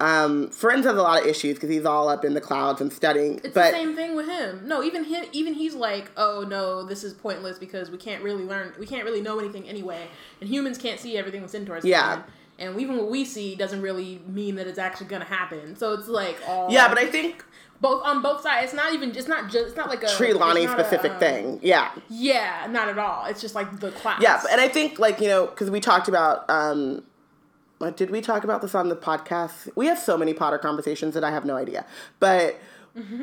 um, 0.00 0.48
Firenze 0.48 0.84
has 0.84 0.96
a 0.96 1.02
lot 1.02 1.22
of 1.22 1.26
issues 1.26 1.54
because 1.54 1.70
he's 1.70 1.84
all 1.84 2.08
up 2.08 2.24
in 2.24 2.34
the 2.34 2.40
clouds 2.40 2.80
and 2.80 2.92
studying. 2.92 3.36
It's 3.38 3.48
but 3.48 3.70
the 3.70 3.78
same 3.78 3.96
thing 3.96 4.14
with 4.14 4.28
him. 4.28 4.62
No, 4.66 4.82
even 4.82 5.04
him, 5.04 5.24
even 5.32 5.54
he's 5.54 5.74
like, 5.74 6.10
oh 6.16 6.44
no, 6.48 6.84
this 6.84 7.02
is 7.02 7.14
pointless 7.14 7.58
because 7.58 7.90
we 7.90 7.98
can't 7.98 8.22
really 8.22 8.44
learn, 8.44 8.74
we 8.78 8.86
can't 8.86 9.04
really 9.04 9.22
know 9.22 9.38
anything 9.38 9.68
anyway, 9.68 10.06
and 10.40 10.48
humans 10.48 10.78
can't 10.78 11.00
see 11.00 11.16
everything 11.16 11.40
that's 11.40 11.54
into 11.54 11.72
our 11.72 11.80
skin. 11.80 11.90
Yeah. 11.90 12.22
And 12.60 12.80
even 12.80 12.96
what 12.96 13.08
we 13.08 13.24
see 13.24 13.54
doesn't 13.54 13.82
really 13.82 14.20
mean 14.26 14.56
that 14.56 14.66
it's 14.66 14.78
actually 14.78 15.06
gonna 15.06 15.24
happen. 15.24 15.76
So 15.76 15.94
it's 15.94 16.08
like 16.08 16.38
all 16.46 16.70
yeah, 16.70 16.88
but 16.88 16.98
I 16.98 17.06
think 17.06 17.44
both 17.80 18.04
on 18.04 18.22
both 18.22 18.42
sides. 18.42 18.66
It's 18.66 18.74
not 18.74 18.92
even. 18.94 19.14
It's 19.14 19.28
not 19.28 19.50
just. 19.50 19.68
It's 19.68 19.76
not 19.76 19.88
like 19.88 20.02
a 20.02 20.08
Trelawney 20.08 20.66
not 20.66 20.78
a, 20.78 20.82
specific 20.84 21.12
um, 21.12 21.18
thing. 21.20 21.60
Yeah, 21.62 21.90
Yeah, 22.08 22.66
not 22.70 22.88
at 22.88 22.98
all. 22.98 23.26
It's 23.26 23.40
just 23.40 23.54
like 23.54 23.80
the 23.80 23.90
class. 23.92 24.20
yeah, 24.22 24.42
and 24.50 24.60
I 24.60 24.68
think 24.68 24.98
like 24.98 25.20
you 25.20 25.28
know 25.28 25.46
because 25.46 25.70
we 25.70 25.80
talked 25.80 26.08
about. 26.08 26.48
um 26.50 27.02
did 27.94 28.10
we 28.10 28.20
talk 28.20 28.42
about 28.42 28.60
this 28.60 28.74
on 28.74 28.88
the 28.88 28.96
podcast? 28.96 29.68
We 29.76 29.86
have 29.86 30.00
so 30.00 30.18
many 30.18 30.34
Potter 30.34 30.58
conversations 30.58 31.14
that 31.14 31.22
I 31.22 31.30
have 31.30 31.44
no 31.44 31.54
idea. 31.56 31.86
But 32.18 32.58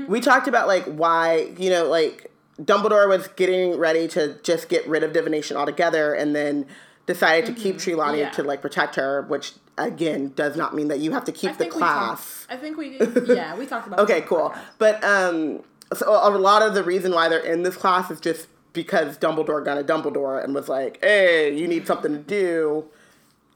we 0.07 0.21
talked 0.21 0.47
about 0.47 0.67
like 0.67 0.85
why, 0.85 1.53
you 1.57 1.69
know, 1.69 1.89
like 1.89 2.31
Dumbledore 2.61 3.09
was 3.09 3.27
getting 3.27 3.77
ready 3.77 4.07
to 4.07 4.37
just 4.43 4.69
get 4.69 4.87
rid 4.87 5.03
of 5.03 5.11
divination 5.11 5.57
altogether 5.57 6.13
and 6.13 6.33
then 6.33 6.65
decided 7.05 7.45
to 7.47 7.51
keep 7.61 7.79
Trelawney 7.79 8.19
Yeah. 8.19 8.29
to 8.29 8.43
like 8.43 8.61
protect 8.61 8.95
her, 8.95 9.23
which 9.23 9.51
again 9.77 10.31
does 10.35 10.55
not 10.55 10.73
mean 10.75 10.88
that 10.88 10.99
you 10.99 11.11
have 11.11 11.25
to 11.25 11.31
keep 11.31 11.51
the 11.51 11.57
think 11.57 11.75
we 11.75 11.81
talked- 11.81 12.17
class. 12.21 12.47
I 12.49 12.55
think 12.57 12.77
we. 12.77 12.97
Yeah, 13.27 13.55
we 13.57 13.65
talked 13.65 13.88
about. 13.88 13.99
Okay, 13.99 14.21
this 14.21 14.31
on 14.31 14.38
the 14.38 14.43
cool. 14.43 14.49
podcast. 14.51 14.59
But 14.77 15.03
um 15.03 15.63
so 15.93 16.09
a 16.09 16.29
lot 16.38 16.61
of 16.61 16.73
the 16.73 16.83
reason 16.83 17.11
why 17.13 17.29
they're 17.29 17.39
in 17.39 17.63
this 17.63 17.75
class 17.75 18.09
is 18.09 18.19
just 18.19 18.47
because 18.73 19.17
Dumbledore 19.17 19.63
got 19.63 19.77
a 19.77 19.83
Dumbledore 19.83 20.43
and 20.43 20.53
was 20.55 20.67
like, 20.67 20.99
"Hey, 21.03 21.55
you 21.55 21.67
need 21.67 21.85
something 21.88 22.11
to 22.11 22.19
do." 22.19 22.85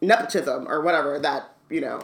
Nepotism 0.02 0.66
or 0.70 0.80
whatever 0.80 1.20
that, 1.20 1.56
you 1.70 1.82
know, 1.82 2.00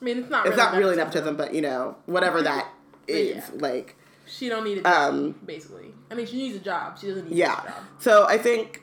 I 0.00 0.04
mean, 0.04 0.18
it's 0.18 0.28
not. 0.30 0.46
it's 0.46 0.56
really 0.56 0.66
not 0.70 0.76
really 0.78 0.96
nepotism. 0.96 1.36
nepotism, 1.36 1.36
but 1.36 1.54
you 1.54 1.60
know, 1.62 1.96
whatever 2.06 2.42
that 2.42 2.66
is, 3.06 3.36
yeah. 3.36 3.60
like, 3.60 3.94
She 4.26 4.48
don't 4.48 4.64
need 4.64 4.78
a 4.78 4.82
job, 4.82 5.14
Um, 5.14 5.34
basically. 5.44 5.94
I 6.10 6.14
mean, 6.14 6.26
she 6.26 6.38
needs 6.38 6.56
a 6.56 6.58
job. 6.60 6.98
She 6.98 7.06
doesn't 7.06 7.30
need 7.30 7.36
yeah. 7.38 7.62
a 7.62 7.66
job. 7.68 7.82
So 8.00 8.26
I 8.26 8.36
think 8.36 8.82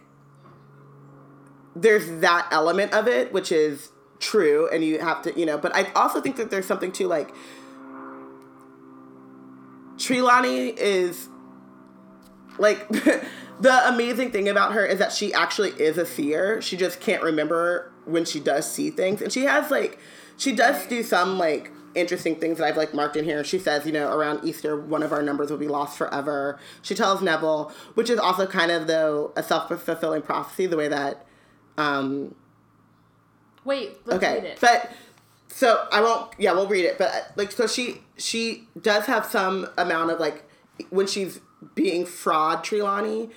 there's 1.75 2.21
that 2.21 2.47
element 2.51 2.93
of 2.93 3.07
it, 3.09 3.33
which 3.33 3.51
is 3.51 3.89
true, 4.23 4.69
and 4.71 4.83
you 4.83 4.99
have 4.99 5.21
to, 5.23 5.37
you 5.39 5.45
know, 5.45 5.57
but 5.57 5.75
I 5.75 5.91
also 5.93 6.21
think 6.21 6.37
that 6.37 6.49
there's 6.49 6.65
something 6.65 6.91
to 6.93 7.07
like, 7.07 7.33
Trelawney 9.97 10.69
is 10.69 11.29
like 12.57 12.87
the 13.59 13.87
amazing 13.87 14.31
thing 14.31 14.47
about 14.47 14.73
her 14.73 14.85
is 14.85 14.99
that 14.99 15.11
she 15.11 15.33
actually 15.33 15.71
is 15.71 15.97
a 15.97 16.05
seer. 16.05 16.61
She 16.61 16.77
just 16.77 16.99
can't 16.99 17.21
remember 17.21 17.91
when 18.05 18.25
she 18.25 18.39
does 18.39 18.69
see 18.71 18.89
things, 18.89 19.21
and 19.21 19.31
she 19.31 19.43
has 19.43 19.69
like 19.69 19.99
she 20.37 20.53
does 20.55 20.85
do 20.87 21.03
some 21.03 21.37
like 21.37 21.71
interesting 21.95 22.35
things 22.35 22.57
that 22.57 22.65
I've 22.65 22.77
like 22.77 22.93
marked 22.93 23.15
in 23.15 23.23
here. 23.23 23.43
She 23.43 23.59
says, 23.59 23.85
you 23.85 23.91
know, 23.91 24.11
around 24.11 24.43
Easter, 24.43 24.79
one 24.79 25.03
of 25.03 25.11
our 25.11 25.21
numbers 25.21 25.51
will 25.51 25.57
be 25.57 25.67
lost 25.67 25.97
forever. 25.97 26.59
She 26.81 26.95
tells 26.95 27.21
Neville, 27.21 27.71
which 27.93 28.09
is 28.09 28.19
also 28.19 28.47
kind 28.47 28.71
of 28.71 28.87
though 28.87 29.31
a 29.35 29.43
self 29.43 29.67
fulfilling 29.67 30.21
prophecy, 30.21 30.65
the 30.65 30.77
way 30.77 30.87
that 30.87 31.25
um 31.77 32.35
Wait, 33.65 33.97
let's 34.05 34.21
read 34.21 34.37
okay 34.37 34.47
it. 34.49 34.57
but 34.61 34.91
so 35.47 35.87
i 35.91 36.01
won't 36.01 36.31
yeah 36.39 36.51
we'll 36.51 36.67
read 36.67 36.83
it 36.83 36.97
but 36.97 37.09
uh, 37.09 37.19
like 37.35 37.51
so 37.51 37.67
she 37.67 38.01
she 38.17 38.67
does 38.81 39.05
have 39.05 39.25
some 39.25 39.67
amount 39.77 40.09
of 40.09 40.19
like 40.19 40.43
when 40.89 41.05
she's 41.05 41.39
being 41.75 42.05
fraud 42.05 42.63
Trelawney 42.63 43.29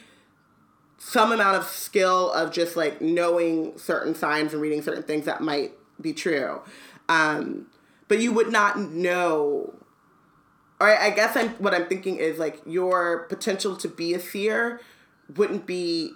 some 0.99 1.31
amount 1.31 1.57
of 1.57 1.65
skill 1.65 2.33
of 2.33 2.51
just 2.51 2.75
like 2.75 3.01
knowing 3.03 3.77
certain 3.79 4.15
signs 4.15 4.53
and 4.53 4.63
reading 4.63 4.81
certain 4.83 5.03
things 5.03 5.27
that 5.27 5.43
might 5.43 5.73
be 6.01 6.13
true 6.13 6.61
um 7.09 7.67
but 8.09 8.19
you 8.19 8.33
would 8.33 8.51
not 8.51 8.79
know 8.79 9.75
or 10.81 10.89
I 10.89 11.07
I 11.07 11.11
guess 11.11 11.37
I'm 11.37 11.51
what 11.51 11.75
I'm 11.75 11.87
thinking 11.87 12.17
is 12.17 12.39
like 12.39 12.61
your 12.67 13.25
potential 13.29 13.77
to 13.77 13.89
be 13.89 14.15
a 14.15 14.21
seer 14.21 14.81
wouldn't 15.37 15.67
be 15.67 16.13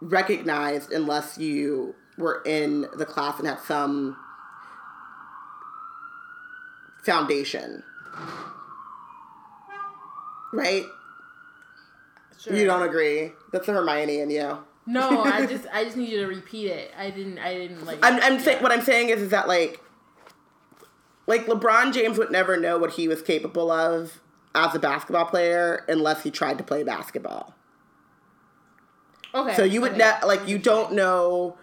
recognized 0.00 0.92
unless 0.92 1.38
you 1.38 1.94
were 2.22 2.42
in 2.46 2.86
the 2.96 3.04
class 3.04 3.38
and 3.38 3.46
had 3.46 3.60
some 3.60 4.16
foundation. 7.04 7.82
Right? 10.52 10.84
Sure. 12.40 12.54
You 12.54 12.64
don't 12.64 12.82
agree? 12.82 13.32
That's 13.52 13.66
the 13.66 13.72
Hermione 13.72 14.20
in 14.20 14.30
you. 14.30 14.58
No, 14.86 15.22
I 15.24 15.46
just 15.46 15.66
I 15.72 15.84
just 15.84 15.96
need 15.96 16.08
you 16.08 16.20
to 16.20 16.26
repeat 16.26 16.68
it. 16.68 16.92
I 16.98 17.10
didn't 17.10 17.38
I 17.38 17.54
didn't 17.54 17.84
like. 17.84 17.98
I'm, 18.02 18.20
I'm 18.20 18.40
saying 18.40 18.62
what 18.62 18.72
I'm 18.72 18.82
saying 18.82 19.10
is 19.10 19.22
is 19.22 19.30
that 19.30 19.46
like 19.46 19.80
like 21.26 21.46
LeBron 21.46 21.92
James 21.92 22.18
would 22.18 22.30
never 22.30 22.58
know 22.58 22.78
what 22.78 22.92
he 22.92 23.06
was 23.06 23.22
capable 23.22 23.70
of 23.70 24.20
as 24.54 24.74
a 24.74 24.78
basketball 24.78 25.24
player 25.26 25.84
unless 25.88 26.22
he 26.22 26.30
tried 26.30 26.58
to 26.58 26.64
play 26.64 26.82
basketball. 26.82 27.54
Okay. 29.34 29.54
So 29.54 29.62
you 29.62 29.80
would 29.80 29.92
okay. 29.92 30.12
ne- 30.20 30.26
like 30.26 30.46
you 30.48 30.58
don't 30.58 30.92
know. 30.92 31.56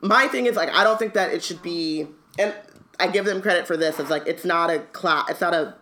My 0.00 0.28
thing 0.28 0.46
is 0.46 0.56
like 0.56 0.70
I 0.70 0.84
don't 0.84 0.98
think 0.98 1.14
that 1.14 1.32
it 1.32 1.42
should 1.42 1.62
be, 1.62 2.06
and 2.38 2.54
I 2.98 3.08
give 3.08 3.24
them 3.24 3.42
credit 3.42 3.66
for 3.66 3.76
this. 3.76 3.98
It's 4.00 4.10
like 4.10 4.26
it's 4.26 4.44
not 4.44 4.70
a 4.70 4.78
class. 4.80 5.28
It's 5.30 5.40
not 5.40 5.54
a 5.54 5.74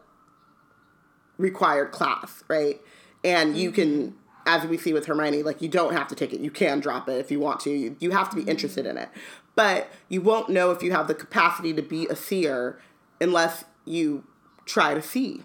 required 1.36 1.92
class, 1.92 2.42
right? 2.48 2.80
And 3.24 3.56
you 3.56 3.70
can, 3.70 4.14
as 4.46 4.66
we 4.66 4.76
see 4.76 4.92
with 4.92 5.06
Hermione, 5.06 5.42
like 5.42 5.62
you 5.62 5.68
don't 5.68 5.92
have 5.92 6.08
to 6.08 6.14
take 6.14 6.32
it. 6.32 6.40
You 6.40 6.50
can 6.50 6.80
drop 6.80 7.08
it 7.08 7.18
if 7.18 7.30
you 7.30 7.38
want 7.40 7.60
to. 7.60 7.70
You, 7.70 7.96
you 8.00 8.10
have 8.10 8.28
to 8.30 8.36
be 8.36 8.42
interested 8.42 8.86
in 8.86 8.96
it, 8.96 9.08
but 9.54 9.88
you 10.08 10.20
won't 10.20 10.48
know 10.48 10.70
if 10.70 10.82
you 10.82 10.90
have 10.92 11.06
the 11.06 11.14
capacity 11.14 11.72
to 11.74 11.82
be 11.82 12.06
a 12.08 12.16
seer 12.16 12.80
unless 13.20 13.64
you 13.84 14.24
try 14.66 14.94
to 14.94 15.02
see. 15.02 15.42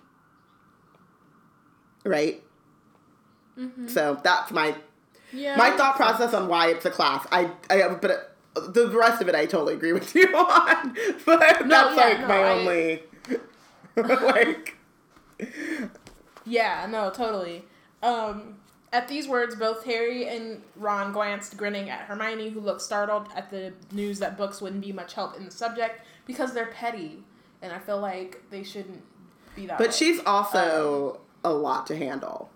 Right. 2.06 2.44
Mm-hmm. 3.58 3.88
So 3.88 4.20
that's 4.24 4.52
my 4.52 4.76
Yeah. 5.32 5.56
my 5.58 5.72
thought 5.72 5.96
process 5.96 6.34
on 6.34 6.48
why 6.48 6.68
it's 6.70 6.86
a 6.86 6.90
class. 6.92 7.26
I, 7.32 7.52
I 7.70 7.88
but 7.90 8.33
the 8.56 8.88
rest 8.90 9.22
of 9.22 9.28
it 9.30 9.36
I 9.36 9.46
totally 9.46 9.74
agree 9.74 9.94
with 9.94 10.14
you 10.16 10.28
on. 10.36 10.96
But 11.26 11.40
that's 11.40 11.66
yeah, 11.68 11.96
like 11.96 12.20
no, 12.22 12.28
my 12.28 12.38
I- 12.44 12.52
only 12.54 13.04
like 13.96 14.78
Yeah, 16.46 16.88
no, 16.90 17.10
totally. 17.10 17.66
Um, 18.02 18.56
at 18.92 19.08
these 19.08 19.28
words, 19.28 19.56
both 19.56 19.86
Harry 19.86 20.28
and 20.28 20.62
Ron 20.76 21.12
glanced, 21.14 21.58
grinning 21.58 21.90
at 21.90 22.02
Hermione, 22.02 22.50
who 22.50 22.60
looked 22.60 22.82
startled 22.82 23.28
at 23.36 23.50
the 23.50 23.74
news 23.92 24.20
that 24.20 24.38
books 24.38 24.62
wouldn't 24.62 24.82
be 24.82 24.92
much 24.92 25.14
help 25.14 25.36
in 25.38 25.46
the 25.46 25.52
subject 25.52 26.06
because 26.26 26.54
they're 26.54 26.68
petty, 26.68 27.24
and 27.62 27.72
I 27.74 27.80
feel 27.80 28.00
like 28.00 28.44
they 28.52 28.64
shouldn't 28.64 29.02
be 29.56 29.66
that. 29.68 29.78
But 29.78 29.88
way. 29.88 29.94
she's 29.94 30.20
also 30.26 31.22
a 31.44 31.52
lot 31.54 31.88
to 31.88 31.96
handle. 31.98 32.50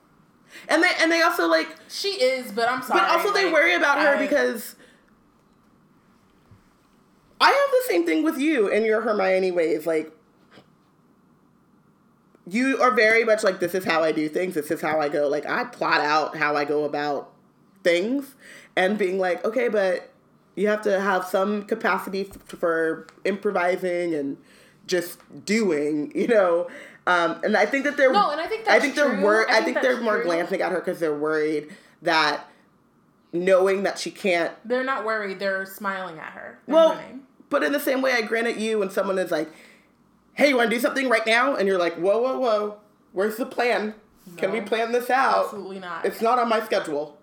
And 0.70 0.82
they 0.84 0.92
and 1.02 1.12
they 1.12 1.22
also 1.22 1.48
like 1.48 1.68
she 1.90 2.10
is, 2.10 2.52
but 2.52 2.70
I'm 2.70 2.82
sorry. 2.82 3.02
but 3.02 3.10
also 3.10 3.34
they 3.34 3.46
like, 3.46 3.54
worry 3.54 3.74
about 3.76 4.00
her 4.00 4.16
I- 4.16 4.20
because 4.20 4.76
I 7.40 7.48
have 7.48 7.72
the 7.88 7.92
same 7.94 8.06
thing 8.06 8.24
with 8.24 8.38
you 8.40 8.68
in 8.68 8.84
your 8.86 9.02
Hermione 9.02 9.52
ways. 9.52 9.86
Like 9.86 10.12
you 12.50 12.82
are 12.82 12.92
very 12.92 13.24
much 13.24 13.44
like 13.44 13.60
this 13.60 13.76
is 13.76 13.84
how 13.86 14.04
I 14.04 14.12
do 14.12 14.30
things. 14.30 14.56
This 14.56 14.72
is 14.72 14.82
how 14.82 15.00
I 15.00 15.10
go. 15.10 15.28
Like 15.28 15.46
I 15.46 15.66
plot 15.66 16.02
out 16.02 16.38
how 16.38 16.56
I 16.56 16.66
go 16.66 16.86
about 16.86 17.34
things, 17.84 18.36
and 18.76 18.98
being 18.98 19.20
like, 19.20 19.44
okay, 19.46 19.68
but 19.68 20.12
you 20.56 20.68
have 20.68 20.82
to 20.84 21.00
have 21.00 21.26
some 21.26 21.64
capacity 21.64 22.28
f- 22.30 22.38
for 22.60 23.06
improvising 23.26 24.14
and 24.16 24.38
just 24.88 25.20
doing. 25.46 26.12
You 26.16 26.28
know. 26.28 26.68
Um, 27.06 27.40
and 27.44 27.56
I 27.56 27.66
think 27.66 27.86
that 27.86 27.96
they're 27.96 28.12
No, 28.12 28.32
and 28.32 28.42
I 28.42 28.48
think 28.48 28.68
I 28.68 28.80
think 28.82 28.96
they're 28.96 29.14
true. 29.16 29.22
wor- 29.24 29.50
I 29.50 29.60
I 29.60 29.62
think 29.62 29.66
think 29.66 29.82
they're 29.82 29.94
that's 29.94 30.04
more 30.04 30.24
glancing 30.24 30.60
at 30.62 30.72
her 30.74 30.80
because 30.80 31.00
they're 31.00 31.16
worried 31.16 31.70
that 32.02 32.46
knowing 33.34 33.84
that 33.84 34.00
she 34.00 34.12
can't 34.12 34.54
They're 34.66 34.84
not 34.84 35.06
worried. 35.06 35.40
They're 35.40 35.66
smiling 35.66 36.18
at 36.20 36.32
her. 36.34 36.60
Well, 36.68 36.96
grinning. 36.96 37.24
but 37.50 37.64
in 37.64 37.72
the 37.72 37.80
same 37.80 38.02
way, 38.02 38.14
I 38.14 38.22
grant 38.22 38.48
at 38.48 38.58
you 38.58 38.80
when 38.80 38.90
someone 38.90 39.18
is 39.20 39.32
like, 39.32 39.50
"Hey, 40.34 40.50
you 40.50 40.58
want 40.58 40.70
to 40.70 40.76
do 40.76 40.80
something 40.82 41.10
right 41.10 41.26
now?" 41.26 41.56
and 41.56 41.68
you're 41.68 41.80
like, 41.80 41.96
"Whoa, 41.96 42.22
whoa, 42.22 42.40
whoa, 42.40 42.78
where's 43.12 43.38
the 43.38 43.46
plan? 43.46 43.96
Can 44.36 44.52
we 44.52 44.60
plan 44.62 44.92
this 44.92 45.10
out? 45.10 45.46
absolutely 45.46 45.80
not. 45.80 46.06
It's 46.06 46.22
not 46.22 46.40
on 46.40 46.50
my 46.50 46.62
schedule." 46.62 47.18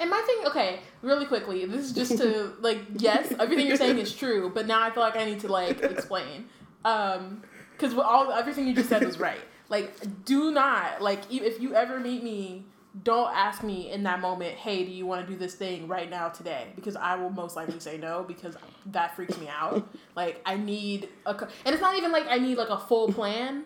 And 0.00 0.10
my 0.10 0.20
thing, 0.26 0.46
okay, 0.46 0.80
really 1.02 1.24
quickly, 1.24 1.64
this 1.66 1.84
is 1.84 1.92
just 1.92 2.18
to 2.18 2.52
like, 2.60 2.80
yes, 2.96 3.32
everything 3.38 3.66
you're 3.66 3.76
saying 3.76 3.98
is 3.98 4.14
true, 4.14 4.50
but 4.52 4.66
now 4.66 4.82
I 4.82 4.90
feel 4.90 5.02
like 5.02 5.16
I 5.16 5.24
need 5.24 5.40
to 5.40 5.48
like 5.48 5.80
explain, 5.82 6.46
um, 6.84 7.42
because 7.72 7.96
all 7.96 8.32
everything 8.32 8.66
you 8.66 8.74
just 8.74 8.88
said 8.88 9.04
was 9.04 9.18
right. 9.18 9.40
Like, 9.68 10.24
do 10.24 10.50
not 10.50 11.00
like 11.00 11.22
if 11.30 11.60
you 11.60 11.74
ever 11.74 12.00
meet 12.00 12.22
me, 12.22 12.64
don't 13.02 13.34
ask 13.34 13.64
me 13.64 13.90
in 13.90 14.04
that 14.04 14.20
moment, 14.20 14.54
hey, 14.54 14.84
do 14.84 14.92
you 14.92 15.04
want 15.04 15.26
to 15.26 15.32
do 15.32 15.36
this 15.36 15.54
thing 15.54 15.88
right 15.88 16.08
now 16.08 16.28
today? 16.28 16.68
Because 16.76 16.94
I 16.94 17.16
will 17.16 17.30
most 17.30 17.56
likely 17.56 17.80
say 17.80 17.98
no 17.98 18.22
because 18.22 18.56
that 18.86 19.16
freaks 19.16 19.36
me 19.38 19.48
out. 19.48 19.88
like, 20.14 20.40
I 20.46 20.56
need 20.56 21.08
a, 21.26 21.32
and 21.32 21.74
it's 21.74 21.80
not 21.80 21.96
even 21.96 22.12
like 22.12 22.26
I 22.28 22.38
need 22.38 22.56
like 22.56 22.68
a 22.68 22.78
full 22.78 23.12
plan, 23.12 23.64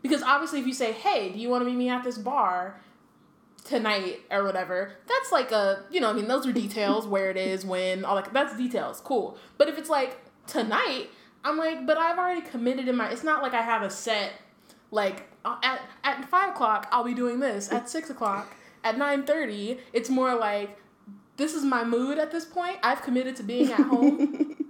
because 0.00 0.22
obviously 0.22 0.60
if 0.60 0.66
you 0.66 0.72
say, 0.72 0.92
hey, 0.92 1.30
do 1.30 1.38
you 1.38 1.50
want 1.50 1.62
to 1.62 1.66
meet 1.68 1.76
me 1.76 1.88
at 1.88 2.02
this 2.02 2.16
bar? 2.18 2.80
tonight 3.64 4.18
or 4.28 4.42
whatever 4.42 4.94
that's 5.06 5.30
like 5.30 5.52
a 5.52 5.84
you 5.88 6.00
know 6.00 6.10
i 6.10 6.12
mean 6.12 6.26
those 6.26 6.44
are 6.44 6.52
details 6.52 7.06
where 7.06 7.30
it 7.30 7.36
is 7.36 7.64
when 7.64 8.04
all 8.04 8.16
like 8.16 8.32
that's 8.32 8.56
details 8.56 9.00
cool 9.00 9.38
but 9.56 9.68
if 9.68 9.78
it's 9.78 9.88
like 9.88 10.18
tonight 10.48 11.08
i'm 11.44 11.56
like 11.56 11.86
but 11.86 11.96
i've 11.96 12.18
already 12.18 12.40
committed 12.40 12.88
in 12.88 12.96
my 12.96 13.08
it's 13.08 13.22
not 13.22 13.40
like 13.40 13.54
i 13.54 13.62
have 13.62 13.82
a 13.82 13.88
set 13.88 14.32
like 14.90 15.28
uh, 15.44 15.56
at, 15.62 15.80
at 16.02 16.28
five 16.28 16.50
o'clock 16.50 16.88
i'll 16.90 17.04
be 17.04 17.14
doing 17.14 17.38
this 17.38 17.70
at 17.70 17.88
six 17.88 18.10
o'clock 18.10 18.52
at 18.84 18.96
9.30 18.96 19.78
it's 19.92 20.10
more 20.10 20.34
like 20.34 20.78
this 21.36 21.54
is 21.54 21.64
my 21.64 21.82
mood 21.84 22.18
at 22.18 22.30
this 22.30 22.44
point. 22.44 22.78
I've 22.82 23.02
committed 23.02 23.36
to 23.36 23.42
being 23.42 23.72
at 23.72 23.80
home. 23.80 24.56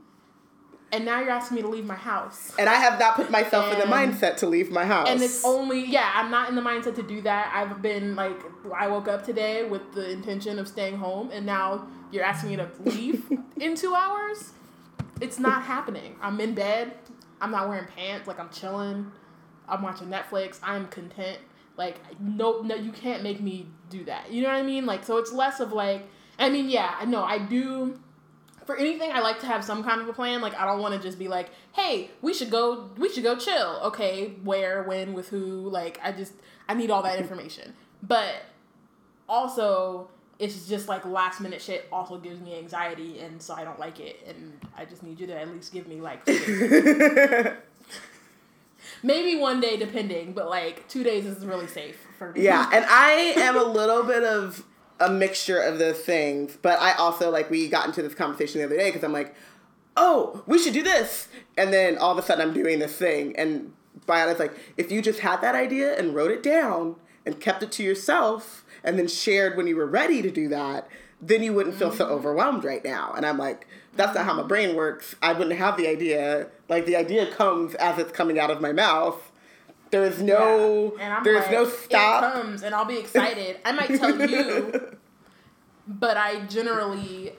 And 0.94 1.06
now 1.06 1.20
you're 1.20 1.30
asking 1.30 1.54
me 1.54 1.62
to 1.62 1.68
leave 1.68 1.86
my 1.86 1.94
house. 1.94 2.52
And 2.58 2.68
I 2.68 2.74
have 2.74 3.00
not 3.00 3.14
put 3.14 3.30
myself 3.30 3.72
in 3.72 3.78
the 3.78 3.86
mindset 3.86 4.36
to 4.36 4.46
leave 4.46 4.70
my 4.70 4.84
house. 4.84 5.08
and 5.08 5.22
it's 5.22 5.42
only 5.42 5.86
yeah 5.86 6.12
i'm 6.16 6.30
not 6.30 6.50
in 6.50 6.54
the 6.54 6.60
mindset 6.60 6.96
to 6.96 7.02
do 7.02 7.22
that. 7.22 7.50
I've 7.54 7.80
been 7.80 8.14
like 8.14 8.38
i 8.76 8.86
woke 8.88 9.08
up 9.08 9.24
today 9.24 9.64
with 9.64 9.94
the 9.94 10.10
intention 10.10 10.58
of 10.58 10.68
staying 10.68 10.98
home 10.98 11.30
and 11.32 11.46
now 11.46 11.86
you're 12.10 12.24
asking 12.24 12.50
me 12.50 12.56
to 12.56 12.68
leave 12.84 13.24
in 13.56 13.74
two 13.74 13.94
hours? 13.94 14.52
It's 15.22 15.38
not 15.38 15.62
happening. 15.62 16.16
I'm 16.20 16.38
in 16.42 16.54
bed. 16.54 16.92
I'm 17.40 17.52
not 17.52 17.70
wearing 17.70 17.86
pants. 17.96 18.28
Like 18.28 18.38
i'm 18.38 18.50
chilling. 18.50 19.10
I'm 19.66 19.80
watching 19.80 20.08
netflix. 20.08 20.58
I'm 20.62 20.88
content 20.88 21.38
like 21.76 21.98
no 22.20 22.60
no 22.60 22.74
you 22.74 22.92
can't 22.92 23.22
make 23.22 23.40
me 23.40 23.66
do 23.90 24.04
that 24.04 24.30
you 24.30 24.42
know 24.42 24.48
what 24.48 24.56
i 24.56 24.62
mean 24.62 24.86
like 24.86 25.04
so 25.04 25.16
it's 25.16 25.32
less 25.32 25.60
of 25.60 25.72
like 25.72 26.06
i 26.38 26.48
mean 26.48 26.68
yeah 26.68 26.94
i 26.98 27.04
know 27.04 27.22
i 27.22 27.38
do 27.38 27.98
for 28.64 28.76
anything 28.76 29.10
I 29.12 29.20
like 29.20 29.40
to 29.40 29.46
have 29.46 29.64
some 29.64 29.82
kind 29.82 30.00
of 30.00 30.08
a 30.08 30.12
plan. 30.12 30.40
Like 30.40 30.54
I 30.54 30.64
don't 30.66 30.80
want 30.80 30.94
to 30.94 31.00
just 31.00 31.18
be 31.18 31.28
like, 31.28 31.50
"Hey, 31.72 32.10
we 32.20 32.32
should 32.34 32.50
go 32.50 32.90
we 32.96 33.08
should 33.08 33.22
go 33.22 33.36
chill." 33.36 33.80
Okay, 33.84 34.34
where, 34.42 34.82
when, 34.84 35.12
with 35.12 35.28
who? 35.28 35.68
Like 35.68 35.98
I 36.02 36.12
just 36.12 36.34
I 36.68 36.74
need 36.74 36.90
all 36.90 37.02
that 37.02 37.18
information. 37.18 37.74
But 38.02 38.34
also 39.28 40.10
it's 40.38 40.66
just 40.66 40.88
like 40.88 41.04
last 41.04 41.40
minute 41.40 41.62
shit 41.62 41.86
also 41.92 42.18
gives 42.18 42.40
me 42.40 42.58
anxiety 42.58 43.20
and 43.20 43.40
so 43.40 43.54
I 43.54 43.62
don't 43.62 43.78
like 43.78 44.00
it 44.00 44.18
and 44.26 44.58
I 44.76 44.84
just 44.84 45.04
need 45.04 45.20
you 45.20 45.26
to 45.28 45.40
at 45.40 45.48
least 45.48 45.72
give 45.72 45.86
me 45.86 46.00
like. 46.00 46.26
maybe 49.02 49.36
one 49.36 49.60
day 49.60 49.76
depending, 49.76 50.32
but 50.32 50.48
like 50.48 50.88
2 50.88 51.02
days 51.02 51.26
is 51.26 51.44
really 51.44 51.66
safe 51.66 51.98
for 52.18 52.32
me. 52.32 52.42
yeah, 52.42 52.68
and 52.72 52.84
I 52.88 53.34
am 53.36 53.56
a 53.56 53.64
little 53.64 54.02
bit 54.02 54.24
of 54.24 54.64
a 55.00 55.10
mixture 55.10 55.60
of 55.60 55.78
those 55.78 55.98
things, 55.98 56.56
but 56.60 56.80
I 56.80 56.92
also 56.92 57.30
like 57.30 57.50
we 57.50 57.68
got 57.68 57.86
into 57.86 58.02
this 58.02 58.14
conversation 58.14 58.60
the 58.60 58.66
other 58.66 58.76
day 58.76 58.88
because 58.88 59.04
I'm 59.04 59.12
like, 59.12 59.34
oh, 59.96 60.42
we 60.46 60.58
should 60.58 60.74
do 60.74 60.82
this, 60.82 61.28
and 61.56 61.72
then 61.72 61.98
all 61.98 62.12
of 62.12 62.18
a 62.18 62.22
sudden 62.22 62.46
I'm 62.46 62.54
doing 62.54 62.78
this 62.78 62.96
thing, 62.96 63.36
and 63.36 63.72
Bayana's 64.06 64.38
like, 64.38 64.54
if 64.76 64.90
you 64.90 65.02
just 65.02 65.20
had 65.20 65.40
that 65.42 65.54
idea 65.54 65.98
and 65.98 66.14
wrote 66.14 66.30
it 66.30 66.42
down 66.42 66.96
and 67.26 67.40
kept 67.40 67.62
it 67.62 67.70
to 67.72 67.82
yourself, 67.82 68.64
and 68.84 68.98
then 68.98 69.06
shared 69.06 69.56
when 69.56 69.66
you 69.66 69.76
were 69.76 69.86
ready 69.86 70.22
to 70.22 70.30
do 70.30 70.48
that, 70.48 70.88
then 71.20 71.42
you 71.42 71.52
wouldn't 71.52 71.76
feel 71.76 71.92
so 71.92 72.04
mm-hmm. 72.04 72.14
overwhelmed 72.14 72.64
right 72.64 72.84
now. 72.84 73.12
And 73.16 73.24
I'm 73.24 73.38
like, 73.38 73.66
that's 73.94 74.14
not 74.14 74.24
how 74.24 74.34
my 74.34 74.42
brain 74.42 74.74
works. 74.76 75.14
I 75.22 75.32
wouldn't 75.32 75.58
have 75.58 75.76
the 75.76 75.86
idea. 75.88 76.48
Like 76.68 76.86
the 76.86 76.96
idea 76.96 77.30
comes 77.30 77.74
as 77.74 77.98
it's 77.98 78.12
coming 78.12 78.38
out 78.38 78.50
of 78.50 78.60
my 78.60 78.72
mouth. 78.72 79.30
There 79.90 80.04
is 80.04 80.22
no, 80.22 80.96
And 80.98 81.12
I'm 81.12 81.22
there's 81.22 81.42
like, 81.42 81.50
no 81.52 81.62
It 81.64 81.70
stop. 81.70 82.32
comes, 82.34 82.62
and 82.62 82.74
I'll 82.74 82.86
be 82.86 82.98
excited. 82.98 83.58
I 83.64 83.72
might 83.72 83.88
tell 83.88 84.18
you, 84.26 84.96
but 85.86 86.16
I 86.16 86.40
generally 86.46 87.34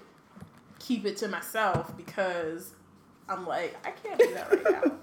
keep 0.79 1.05
it 1.05 1.17
to 1.17 1.27
myself 1.27 1.95
because 1.97 2.73
I'm 3.27 3.47
like, 3.47 3.75
I 3.85 3.89
can't 3.91 4.19
do 4.19 4.33
that 4.35 4.51
right 4.51 4.83
now. 4.83 4.91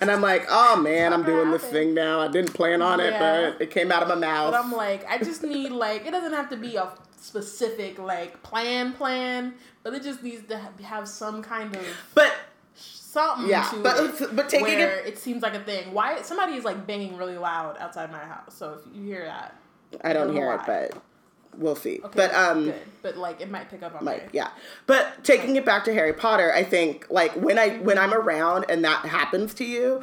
And 0.00 0.10
I'm 0.10 0.22
like, 0.22 0.46
oh 0.48 0.76
man, 0.76 1.12
I'm 1.12 1.22
doing 1.22 1.50
this 1.50 1.62
thing 1.64 1.92
now. 1.92 2.18
I 2.20 2.28
didn't 2.28 2.54
plan 2.54 2.80
on 2.80 2.98
it, 2.98 3.10
Yeah. 3.12 3.50
but 3.50 3.60
it 3.60 3.70
came 3.70 3.92
out 3.92 4.02
of 4.02 4.08
my 4.08 4.14
mouth. 4.14 4.52
But 4.52 4.64
I'm 4.64 4.72
like, 4.72 5.06
I 5.08 5.18
just 5.18 5.42
need 5.42 5.70
like, 5.70 6.06
it 6.06 6.12
doesn't 6.12 6.32
have 6.32 6.48
to 6.50 6.56
be 6.56 6.76
a 6.76 6.88
specific 7.20 7.98
like 7.98 8.42
plan 8.42 8.92
plan, 8.92 9.54
but 9.82 9.94
it 9.94 10.02
just 10.02 10.22
needs 10.22 10.46
to 10.48 10.58
have 10.82 11.06
some 11.08 11.42
kind 11.42 11.74
of 11.76 11.84
but 12.14 12.32
something 12.74 13.48
Yeah, 13.48 13.68
to 13.70 13.76
but- 13.82 14.20
it. 14.20 14.36
but 14.36 14.48
taking 14.48 14.66
where 14.78 15.00
it- 15.00 15.06
it 15.08 15.18
seems 15.18 15.42
like 15.42 15.54
a 15.54 15.60
thing. 15.60 15.92
Why 15.92 16.22
somebody 16.22 16.54
is 16.54 16.64
like 16.64 16.86
banging 16.86 17.16
really 17.16 17.36
loud 17.38 17.76
outside 17.78 18.10
my 18.10 18.18
house. 18.18 18.54
So 18.54 18.74
if 18.80 18.94
you 18.94 19.04
hear 19.04 19.24
that, 19.24 19.54
I 20.04 20.12
don't 20.12 20.32
hear 20.32 20.52
it, 20.52 20.60
but 20.66 20.94
we'll 21.56 21.74
see. 21.76 22.00
okay, 22.04 22.10
but 22.14 22.34
um, 22.34 22.64
good. 22.66 22.74
But 23.02 23.16
like 23.16 23.40
it 23.40 23.50
might 23.50 23.68
pick 23.68 23.82
up 23.82 23.94
on 23.96 24.04
like 24.04 24.24
my 24.26 24.30
yeah. 24.32 24.48
But 24.86 25.24
taking 25.24 25.56
it 25.56 25.64
back 25.64 25.84
to 25.84 25.92
Harry 25.92 26.12
Potter, 26.12 26.52
I 26.54 26.62
think 26.62 27.06
like 27.10 27.32
when 27.34 27.58
I 27.58 27.76
when 27.78 27.98
I'm 27.98 28.14
around 28.14 28.66
and 28.68 28.84
that 28.84 29.04
happens 29.06 29.52
to 29.54 29.64
you, 29.64 30.02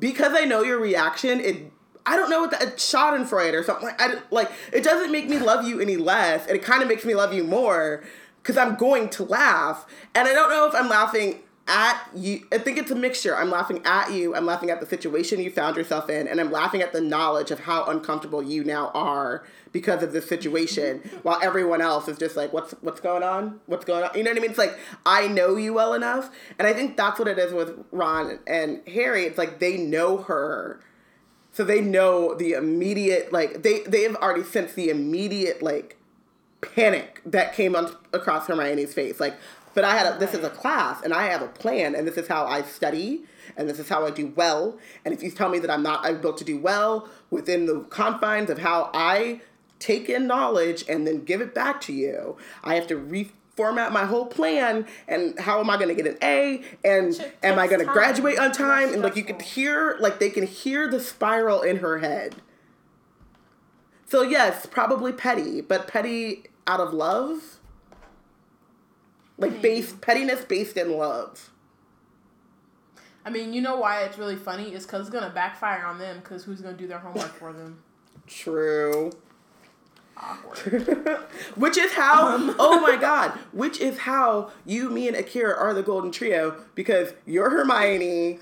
because 0.00 0.32
I 0.34 0.44
know 0.44 0.62
your 0.62 0.78
reaction, 0.78 1.40
it. 1.40 1.72
I 2.06 2.16
don't 2.16 2.30
know 2.30 2.40
what 2.40 2.52
that 2.52 2.62
uh, 2.62 2.70
Schadenfreude 2.72 3.52
or 3.52 3.64
something 3.64 3.86
like. 3.86 4.00
I 4.00 4.18
like 4.30 4.50
it 4.72 4.84
doesn't 4.84 5.10
make 5.10 5.28
me 5.28 5.38
love 5.38 5.66
you 5.66 5.80
any 5.80 5.96
less, 5.96 6.46
and 6.46 6.56
it 6.56 6.62
kind 6.62 6.82
of 6.82 6.88
makes 6.88 7.04
me 7.04 7.14
love 7.14 7.34
you 7.34 7.44
more 7.44 8.04
because 8.42 8.56
I'm 8.56 8.76
going 8.76 9.08
to 9.10 9.24
laugh, 9.24 9.86
and 10.14 10.28
I 10.28 10.32
don't 10.32 10.50
know 10.50 10.66
if 10.66 10.74
I'm 10.74 10.88
laughing 10.88 11.42
at 11.68 12.00
you. 12.14 12.46
I 12.52 12.58
think 12.58 12.78
it's 12.78 12.90
a 12.90 12.94
mixture. 12.94 13.36
I'm 13.36 13.50
laughing 13.50 13.82
at 13.84 14.12
you. 14.12 14.36
I'm 14.36 14.46
laughing 14.46 14.70
at 14.70 14.78
the 14.78 14.86
situation 14.86 15.40
you 15.40 15.50
found 15.50 15.76
yourself 15.76 16.08
in, 16.08 16.28
and 16.28 16.40
I'm 16.40 16.52
laughing 16.52 16.80
at 16.80 16.92
the 16.92 17.00
knowledge 17.00 17.50
of 17.50 17.60
how 17.60 17.84
uncomfortable 17.86 18.42
you 18.42 18.62
now 18.62 18.90
are 18.94 19.44
because 19.72 20.02
of 20.02 20.12
this 20.12 20.28
situation, 20.28 20.98
while 21.22 21.40
everyone 21.42 21.80
else 21.80 22.06
is 22.08 22.18
just 22.18 22.36
like, 22.36 22.52
"What's 22.52 22.72
what's 22.82 23.00
going 23.00 23.22
on? 23.22 23.60
What's 23.66 23.84
going 23.84 24.04
on?" 24.04 24.10
You 24.14 24.22
know 24.22 24.30
what 24.30 24.38
I 24.38 24.40
mean? 24.40 24.50
It's 24.50 24.58
like 24.58 24.78
I 25.04 25.26
know 25.28 25.56
you 25.56 25.74
well 25.74 25.94
enough, 25.94 26.30
and 26.58 26.68
I 26.68 26.72
think 26.72 26.96
that's 26.96 27.18
what 27.18 27.26
it 27.26 27.38
is 27.38 27.52
with 27.52 27.84
Ron 27.90 28.38
and 28.46 28.86
Harry. 28.86 29.24
It's 29.24 29.38
like 29.38 29.58
they 29.58 29.76
know 29.76 30.18
her. 30.18 30.80
So 31.56 31.64
they 31.64 31.80
know 31.80 32.34
the 32.34 32.52
immediate 32.52 33.32
like 33.32 33.62
they 33.62 33.80
they 33.84 34.02
have 34.02 34.14
already 34.16 34.42
sensed 34.42 34.74
the 34.74 34.90
immediate 34.90 35.62
like 35.62 35.96
panic 36.60 37.22
that 37.24 37.54
came 37.54 37.74
on 37.74 37.96
across 38.12 38.46
Hermione's 38.46 38.92
face. 38.92 39.18
Like, 39.18 39.36
but 39.72 39.82
I 39.82 39.96
had 39.96 40.16
a, 40.16 40.18
this 40.18 40.34
is 40.34 40.44
a 40.44 40.50
class 40.50 41.00
and 41.02 41.14
I 41.14 41.28
have 41.28 41.40
a 41.40 41.48
plan 41.48 41.94
and 41.94 42.06
this 42.06 42.18
is 42.18 42.28
how 42.28 42.44
I 42.44 42.60
study 42.60 43.22
and 43.56 43.70
this 43.70 43.78
is 43.78 43.88
how 43.88 44.04
I 44.04 44.10
do 44.10 44.34
well. 44.36 44.76
And 45.06 45.14
if 45.14 45.22
you 45.22 45.30
tell 45.30 45.48
me 45.48 45.58
that 45.60 45.70
I'm 45.70 45.82
not 45.82 46.04
I'm 46.04 46.16
able 46.16 46.34
to 46.34 46.44
do 46.44 46.58
well 46.58 47.08
within 47.30 47.64
the 47.64 47.80
confines 47.84 48.50
of 48.50 48.58
how 48.58 48.90
I 48.92 49.40
take 49.78 50.10
in 50.10 50.26
knowledge 50.26 50.84
and 50.90 51.06
then 51.06 51.24
give 51.24 51.40
it 51.40 51.54
back 51.54 51.80
to 51.82 51.92
you, 51.94 52.36
I 52.64 52.74
have 52.74 52.86
to 52.88 52.96
reformat 53.56 53.92
my 53.92 54.04
whole 54.04 54.26
plan 54.26 54.86
and 55.08 55.38
how 55.38 55.60
am 55.60 55.70
I 55.70 55.76
going 55.76 55.88
to 55.88 55.94
get 55.94 56.06
an 56.06 56.18
A 56.22 56.62
and 56.84 57.18
am 57.42 57.58
I 57.58 57.66
going 57.66 57.80
to 57.80 57.86
graduate 57.86 58.38
on 58.38 58.52
time 58.52 58.92
and 58.92 59.02
like 59.02 59.16
you 59.16 59.24
could 59.24 59.42
hear 59.42 59.96
like 60.00 60.18
they 60.18 60.30
can 60.30 60.46
hear 60.46 60.88
the 60.88 61.00
spiral 61.00 61.62
in 61.62 61.78
her 61.78 61.98
head. 61.98 62.36
So 64.06 64.22
yes, 64.22 64.66
probably 64.66 65.12
petty, 65.12 65.60
but 65.60 65.88
petty 65.88 66.44
out 66.66 66.80
of 66.80 66.92
love. 66.92 67.58
Like 69.38 69.60
base 69.60 69.92
pettiness 69.92 70.44
based 70.44 70.76
in 70.76 70.96
love. 70.96 71.50
I 73.24 73.30
mean, 73.30 73.52
you 73.52 73.60
know 73.60 73.76
why 73.76 74.02
it's 74.02 74.16
really 74.16 74.36
funny? 74.36 74.72
It's 74.72 74.86
because 74.86 75.02
it's 75.02 75.10
gonna 75.10 75.34
backfire 75.34 75.84
on 75.84 75.98
them. 75.98 76.20
Because 76.20 76.44
who's 76.44 76.62
gonna 76.62 76.76
do 76.76 76.86
their 76.86 77.00
homework 77.00 77.34
for 77.34 77.52
them? 77.52 77.82
True. 78.26 79.10
Awkward. 80.16 81.18
Which 81.56 81.76
is 81.76 81.92
how 81.92 82.34
um. 82.34 82.56
oh 82.58 82.80
my 82.80 82.96
god, 82.96 83.38
which 83.52 83.80
is 83.80 83.98
how 83.98 84.50
you, 84.64 84.88
me, 84.88 85.08
and 85.08 85.16
Akira 85.16 85.54
are 85.54 85.74
the 85.74 85.82
golden 85.82 86.10
trio 86.10 86.56
because 86.74 87.12
you're 87.26 87.50
Hermione. 87.50 88.38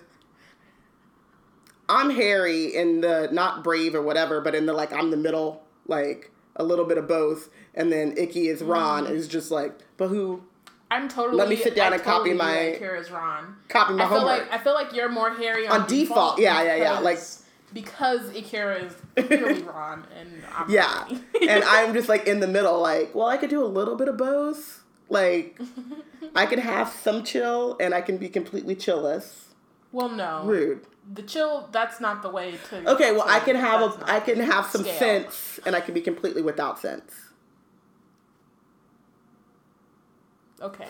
I'm 1.89 2.11
Harry 2.11 2.75
in 2.75 3.01
the 3.01 3.29
not 3.33 3.65
brave 3.65 3.95
or 3.95 4.03
whatever, 4.03 4.41
but 4.41 4.55
in 4.55 4.67
the 4.67 4.73
like 4.73 4.93
I'm 4.93 5.11
the 5.11 5.17
middle, 5.17 5.65
like 5.87 6.31
a 6.57 6.63
little 6.65 6.85
bit 6.85 6.97
of 6.97 7.09
both, 7.09 7.51
and 7.75 7.91
then 7.91 8.15
Icky 8.17 8.49
is 8.49 8.63
mm. 8.63 8.69
Ron 8.69 9.07
is 9.07 9.27
just 9.27 9.51
like, 9.51 9.77
but 9.97 10.09
who 10.09 10.45
I'm 10.91 11.09
totally. 11.09 11.37
Let 11.37 11.49
me 11.49 11.57
sit 11.57 11.75
down 11.75 11.93
I 11.93 11.97
and 11.97 12.05
copy 12.05 12.33
my- 12.33 12.77
Kira's 12.79 13.11
Ron. 13.11 13.57
copy 13.69 13.95
my 13.95 14.05
I 14.05 14.09
feel 14.09 14.21
homework? 14.21 14.51
like 14.51 14.53
I 14.53 14.63
feel 14.63 14.75
like 14.75 14.93
you're 14.95 15.09
more 15.09 15.35
Harry 15.35 15.67
on, 15.67 15.83
On 15.83 15.89
default, 15.89 16.39
yeah, 16.39 16.63
yeah, 16.63 16.77
yeah, 16.77 16.99
like- 17.01 17.19
because 17.75 18.35
Akira 18.35 18.85
is 18.85 18.95
clearly 19.27 19.63
Ron 19.63 20.07
and 20.19 20.43
I'm 20.55 20.71
Yeah. 20.71 21.07
And 21.47 21.63
I'm 21.67 21.93
just 21.93 22.09
like 22.09 22.27
in 22.27 22.41
the 22.41 22.47
middle, 22.49 22.81
like, 22.81 23.15
well, 23.15 23.27
I 23.27 23.37
could 23.37 23.51
do 23.51 23.63
a 23.63 23.67
little 23.67 23.97
bit 23.97 24.09
of 24.09 24.17
both. 24.17 24.83
Like, 25.11 25.61
I 26.35 26.47
can 26.47 26.59
have 26.61 26.89
some 26.89 27.23
chill 27.25 27.77
and 27.81 27.93
I 27.93 28.01
can 28.01 28.17
be 28.17 28.29
completely 28.31 28.75
chillless. 28.75 29.49
well, 29.93 30.09
no, 30.09 30.45
Rude. 30.45 30.87
the 31.13 31.23
chill. 31.23 31.69
That's 31.73 32.01
not 32.01 32.23
the 32.23 32.31
way 32.31 32.55
to. 32.71 32.91
Okay, 32.93 33.13
well, 33.13 33.25
to- 33.27 33.31
I 33.31 33.41
can 33.41 33.57
have 33.57 33.83
a, 33.83 34.11
I 34.11 34.21
can 34.21 34.41
have 34.41 34.67
some 34.67 34.83
scale. 34.83 34.99
sense 34.99 35.61
and 35.67 35.77
I 35.77 35.81
can 35.81 35.93
be 35.93 36.01
completely 36.01 36.41
without 36.43 36.79
sense. 36.79 37.13
Okay, 40.63 40.87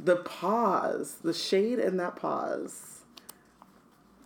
The 0.00 0.16
pause, 0.16 1.16
the 1.22 1.34
shade 1.34 1.78
in 1.78 1.96
that 1.98 2.16
pause. 2.16 2.91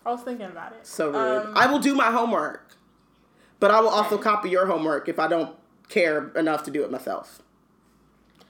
I 0.07 0.11
was 0.11 0.23
thinking 0.23 0.47
about 0.47 0.73
it. 0.73 0.87
So 0.87 1.11
rude. 1.11 1.47
Um, 1.47 1.53
I 1.57 1.67
will 1.67 1.81
do 1.81 1.95
my 1.95 2.11
homework, 2.13 2.77
but 3.59 3.71
I 3.71 3.81
will 3.81 3.91
also 3.91 4.17
copy 4.17 4.49
your 4.49 4.67
homework 4.67 5.09
if 5.09 5.19
I 5.19 5.27
don't 5.27 5.57
care 5.89 6.29
enough 6.31 6.63
to 6.65 6.71
do 6.71 6.85
it 6.85 6.91
myself. 6.91 7.43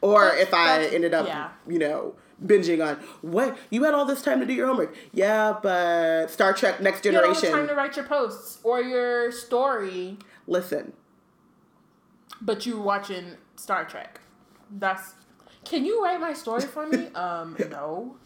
Or 0.03 0.29
if 0.35 0.53
I 0.53 0.85
ended 0.85 1.15
up, 1.15 1.27
yeah. 1.27 1.49
you 1.67 1.79
know, 1.79 2.15
binging 2.45 2.87
on 2.87 2.97
what 3.23 3.57
you 3.71 3.83
had 3.85 3.95
all 3.95 4.05
this 4.05 4.21
time 4.21 4.41
to 4.41 4.47
do 4.47 4.53
your 4.53 4.67
homework. 4.67 4.95
Yeah, 5.13 5.55
but 5.63 6.31
Star 6.31 6.53
Trek 6.53 6.81
Next 6.83 7.05
you 7.05 7.13
had 7.13 7.25
all 7.25 7.33
Generation. 7.33 7.59
time 7.59 7.69
to 7.69 7.75
write 7.75 7.97
your 7.97 8.05
posts 8.05 8.59
or 8.63 8.83
your 8.83 9.33
story, 9.33 10.19
Listen, 10.47 10.93
but 12.41 12.67
you 12.67 12.79
watching 12.79 13.37
Star 13.57 13.85
Trek. 13.85 14.21
That's. 14.71 15.15
Can 15.65 15.85
you 15.85 16.05
write 16.05 16.21
my 16.21 16.33
story 16.33 16.61
for 16.61 16.87
me? 16.87 17.07
um, 17.15 17.57
no. 17.71 18.17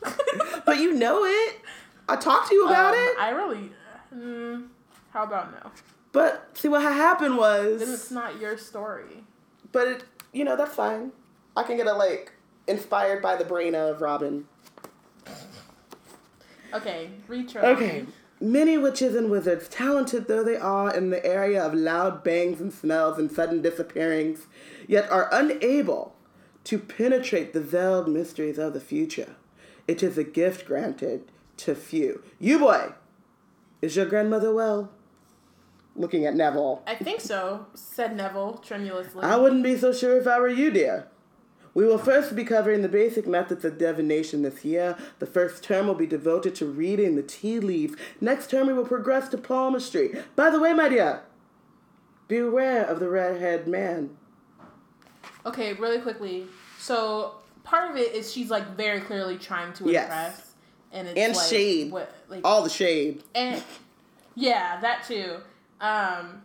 but 0.66 0.78
you 0.78 0.92
know 0.94 1.24
it. 1.24 1.60
I 2.10 2.16
talked 2.16 2.48
to 2.48 2.54
you 2.54 2.66
about 2.66 2.94
Um, 2.94 3.00
it. 3.00 3.16
I 3.18 3.30
really. 3.30 3.72
Mm, 4.14 4.66
how 5.12 5.22
about 5.24 5.52
no? 5.52 5.70
But 6.12 6.58
see 6.58 6.68
what 6.68 6.82
happened 6.82 7.38
Then 7.38 7.72
it's 7.82 7.90
was, 7.90 8.10
not 8.10 8.40
your 8.40 8.58
story. 8.58 9.24
but 9.70 9.86
it, 9.86 10.04
you 10.32 10.44
know 10.44 10.56
that's 10.56 10.74
fine. 10.74 11.12
I 11.56 11.62
can 11.62 11.76
get 11.76 11.86
a 11.86 11.92
like 11.94 12.32
inspired 12.66 13.22
by 13.22 13.36
the 13.36 13.44
brain 13.44 13.74
of 13.74 14.00
Robyn. 14.00 14.46
Okay, 16.72 17.10
reach 17.28 17.54
your 17.54 17.64
Okay. 17.66 18.06
Many 18.40 18.78
witches 18.78 19.14
and 19.14 19.30
wizards, 19.30 19.68
talented 19.68 20.26
though 20.26 20.42
they 20.42 20.56
are 20.56 20.94
in 20.94 21.10
the 21.10 21.24
area 21.26 21.62
of 21.62 21.74
loud 21.74 22.24
bangs 22.24 22.60
and 22.60 22.72
smells 22.72 23.18
and 23.18 23.30
sudden 23.30 23.60
disappearings, 23.60 24.46
yet 24.88 25.10
are 25.10 25.28
unable 25.30 26.14
to 26.64 26.78
penetrate 26.78 27.52
the 27.52 27.60
veiled 27.60 28.08
mysteries 28.08 28.56
of 28.58 28.72
the 28.72 28.80
future. 28.80 29.36
It 29.86 30.02
is 30.02 30.16
a 30.16 30.24
gift 30.24 30.64
granted 30.66 31.30
to 31.64 31.74
few. 31.74 32.22
You 32.38 32.58
boy, 32.58 32.92
is 33.82 33.96
your 33.96 34.06
grandmother 34.06 34.52
well? 34.52 34.90
Looking 35.96 36.24
at 36.24 36.34
Neville. 36.34 36.82
I 36.86 36.94
think 36.94 37.20
so, 37.20 37.66
said 37.74 38.16
Neville 38.16 38.58
tremulously. 38.58 39.22
I 39.22 39.36
wouldn't 39.36 39.62
be 39.62 39.76
so 39.76 39.92
sure 39.92 40.16
if 40.18 40.26
I 40.26 40.38
were 40.38 40.48
you, 40.48 40.70
dear. 40.70 41.08
We 41.72 41.84
will 41.84 41.98
first 41.98 42.34
be 42.34 42.44
covering 42.44 42.82
the 42.82 42.88
basic 42.88 43.26
methods 43.28 43.64
of 43.64 43.78
divination 43.78 44.42
this 44.42 44.64
year. 44.64 44.96
The 45.20 45.26
first 45.26 45.62
term 45.62 45.86
will 45.86 45.94
be 45.94 46.06
devoted 46.06 46.54
to 46.56 46.66
reading 46.66 47.14
the 47.14 47.22
tea 47.22 47.60
leaves. 47.60 47.94
Next 48.20 48.50
term, 48.50 48.66
we 48.66 48.72
will 48.72 48.86
progress 48.86 49.28
to 49.28 49.38
palmistry. 49.38 50.14
By 50.34 50.50
the 50.50 50.58
way, 50.60 50.72
my 50.72 50.88
dear, 50.88 51.22
beware 52.26 52.84
of 52.84 52.98
the 52.98 53.08
red-haired 53.08 53.68
man. 53.68 54.16
Okay, 55.46 55.74
really 55.74 56.00
quickly. 56.00 56.46
So 56.78 57.36
part 57.62 57.90
of 57.90 57.96
it 57.96 58.14
is 58.14 58.32
she's 58.32 58.50
like 58.50 58.76
very 58.76 59.00
clearly 59.00 59.38
trying 59.38 59.72
to 59.74 59.90
Yes. 59.90 60.49
And 60.92 61.08
it's 61.08 61.18
And 61.18 61.36
like, 61.36 61.46
shade. 61.48 61.92
What 61.92 62.12
like 62.28 62.40
All 62.44 62.62
the 62.62 62.70
shade. 62.70 63.22
and 63.34 63.62
yeah, 64.34 64.80
that 64.80 65.04
too. 65.06 65.36
Um, 65.80 66.42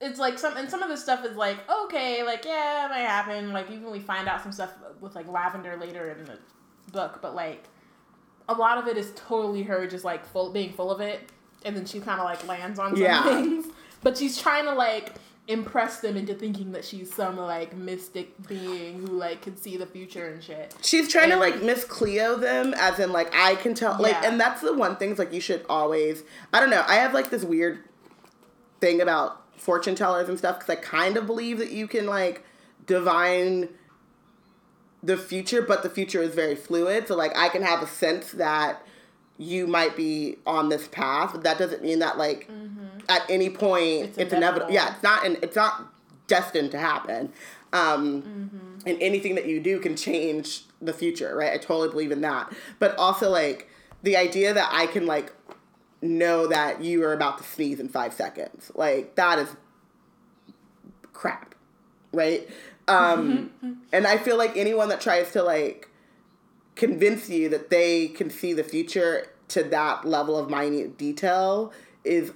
it's 0.00 0.18
like 0.18 0.38
some 0.38 0.56
and 0.56 0.68
some 0.68 0.82
of 0.82 0.88
the 0.88 0.96
stuff 0.96 1.24
is 1.24 1.36
like 1.36 1.58
okay, 1.84 2.22
like 2.24 2.44
yeah, 2.44 2.86
it 2.86 2.88
might 2.90 2.98
happen. 2.98 3.52
Like 3.52 3.70
even 3.70 3.90
we 3.90 4.00
find 4.00 4.28
out 4.28 4.42
some 4.42 4.52
stuff 4.52 4.72
with 5.00 5.14
like 5.14 5.28
lavender 5.28 5.76
later 5.76 6.10
in 6.10 6.24
the 6.24 6.38
book, 6.92 7.20
but 7.22 7.34
like 7.34 7.64
a 8.48 8.54
lot 8.54 8.78
of 8.78 8.88
it 8.88 8.96
is 8.96 9.12
totally 9.14 9.62
her 9.62 9.86
just 9.86 10.04
like 10.04 10.26
full 10.26 10.50
being 10.52 10.72
full 10.72 10.90
of 10.90 11.00
it, 11.00 11.20
and 11.64 11.76
then 11.76 11.86
she 11.86 12.00
kind 12.00 12.18
of 12.20 12.24
like 12.24 12.46
lands 12.48 12.78
on 12.78 12.90
some 12.92 13.00
Yeah. 13.02 13.22
things, 13.22 13.66
but 14.02 14.18
she's 14.18 14.36
trying 14.36 14.64
to 14.64 14.72
like 14.74 15.14
impress 15.48 16.00
them 16.00 16.16
into 16.16 16.34
thinking 16.34 16.72
that 16.72 16.84
she's 16.84 17.12
some 17.12 17.36
like 17.36 17.76
mystic 17.76 18.46
being 18.46 19.00
who 19.00 19.06
like 19.06 19.42
can 19.42 19.56
see 19.56 19.76
the 19.76 19.86
future 19.86 20.28
and 20.28 20.42
shit. 20.42 20.74
She's 20.82 21.10
trying 21.10 21.30
to 21.30 21.36
like 21.36 21.62
Miss 21.62 21.84
Cleo 21.84 22.36
them, 22.36 22.74
as 22.74 22.98
in 22.98 23.12
like 23.12 23.34
I 23.34 23.56
can 23.56 23.74
tell, 23.74 23.96
like, 24.00 24.12
Yeah. 24.12 24.30
and 24.30 24.40
that's 24.40 24.60
the 24.60 24.72
one 24.72 24.96
thing. 24.96 25.10
Is 25.10 25.18
like 25.18 25.32
you 25.32 25.40
should 25.40 25.64
always. 25.68 26.22
I 26.52 26.60
don't 26.60 26.70
know. 26.70 26.84
I 26.86 26.96
have 26.96 27.12
like 27.12 27.30
this 27.30 27.44
weird 27.44 27.80
thing 28.80 29.00
about 29.00 29.42
fortune 29.58 29.94
tellers 29.94 30.28
and 30.28 30.38
stuff 30.38 30.58
because 30.58 30.70
I 30.70 30.80
kind 30.80 31.16
of 31.16 31.26
believe 31.26 31.58
that 31.58 31.70
you 31.70 31.86
can 31.86 32.06
like 32.06 32.44
divine 32.86 33.68
the 35.02 35.16
future, 35.16 35.62
but 35.62 35.82
the 35.82 35.90
future 35.90 36.22
is 36.22 36.34
very 36.34 36.54
fluid. 36.54 37.08
So 37.08 37.16
like 37.16 37.36
I 37.36 37.48
can 37.48 37.62
have 37.62 37.82
a 37.82 37.86
sense 37.86 38.30
that 38.32 38.86
you 39.38 39.66
might 39.66 39.96
be 39.96 40.36
on 40.46 40.68
this 40.68 40.86
path, 40.88 41.32
but 41.32 41.42
that 41.42 41.58
doesn't 41.58 41.82
mean 41.82 41.98
that 41.98 42.16
like 42.16 42.48
mm-hmm. 42.48 42.81
At 43.08 43.28
any 43.28 43.50
point. 43.50 44.04
It's 44.04 44.18
it's, 44.18 44.32
inevitable. 44.32 44.68
inevitable. 44.68 44.72
Yeah, 44.74 44.94
it's 44.94 45.02
not. 45.02 45.24
In, 45.26 45.36
it's 45.42 45.56
not 45.56 45.92
destined 46.26 46.70
to 46.72 46.78
happen. 46.78 47.32
Um, 47.72 48.22
Mm-hmm. 48.22 48.86
and 48.88 49.00
anything 49.00 49.34
that 49.36 49.46
you 49.46 49.58
do 49.60 49.78
can 49.80 49.96
change 49.96 50.64
the 50.82 50.92
future, 50.92 51.34
right? 51.34 51.52
I 51.52 51.56
totally 51.56 51.88
believe 51.88 52.12
in 52.12 52.20
that. 52.20 52.52
But 52.78 52.96
also 52.98 53.30
like 53.30 53.70
the 54.02 54.16
idea 54.16 54.52
that 54.52 54.68
I 54.72 54.86
can 54.86 55.06
like 55.06 55.32
know 56.02 56.46
that 56.48 56.82
you 56.82 57.02
are 57.04 57.12
about 57.14 57.38
to 57.38 57.44
sneeze 57.44 57.80
in 57.80 57.88
five 57.88 58.12
seconds, 58.12 58.70
like 58.74 59.14
that 59.14 59.38
is 59.38 59.56
crap, 61.12 61.54
right? 62.12 62.48
Um, 62.88 63.52
and 63.92 64.06
I 64.06 64.18
feel 64.18 64.36
like 64.36 64.56
anyone 64.56 64.88
that 64.88 65.00
tries 65.00 65.32
to 65.32 65.42
like 65.42 65.88
convince 66.74 67.28
you 67.30 67.48
that 67.50 67.70
they 67.70 68.08
can 68.08 68.28
see 68.30 68.52
the 68.52 68.64
future 68.64 69.28
to 69.48 69.62
that 69.62 70.04
level 70.04 70.38
of 70.38 70.50
minute 70.50 70.98
detail 70.98 71.72
is 72.04 72.32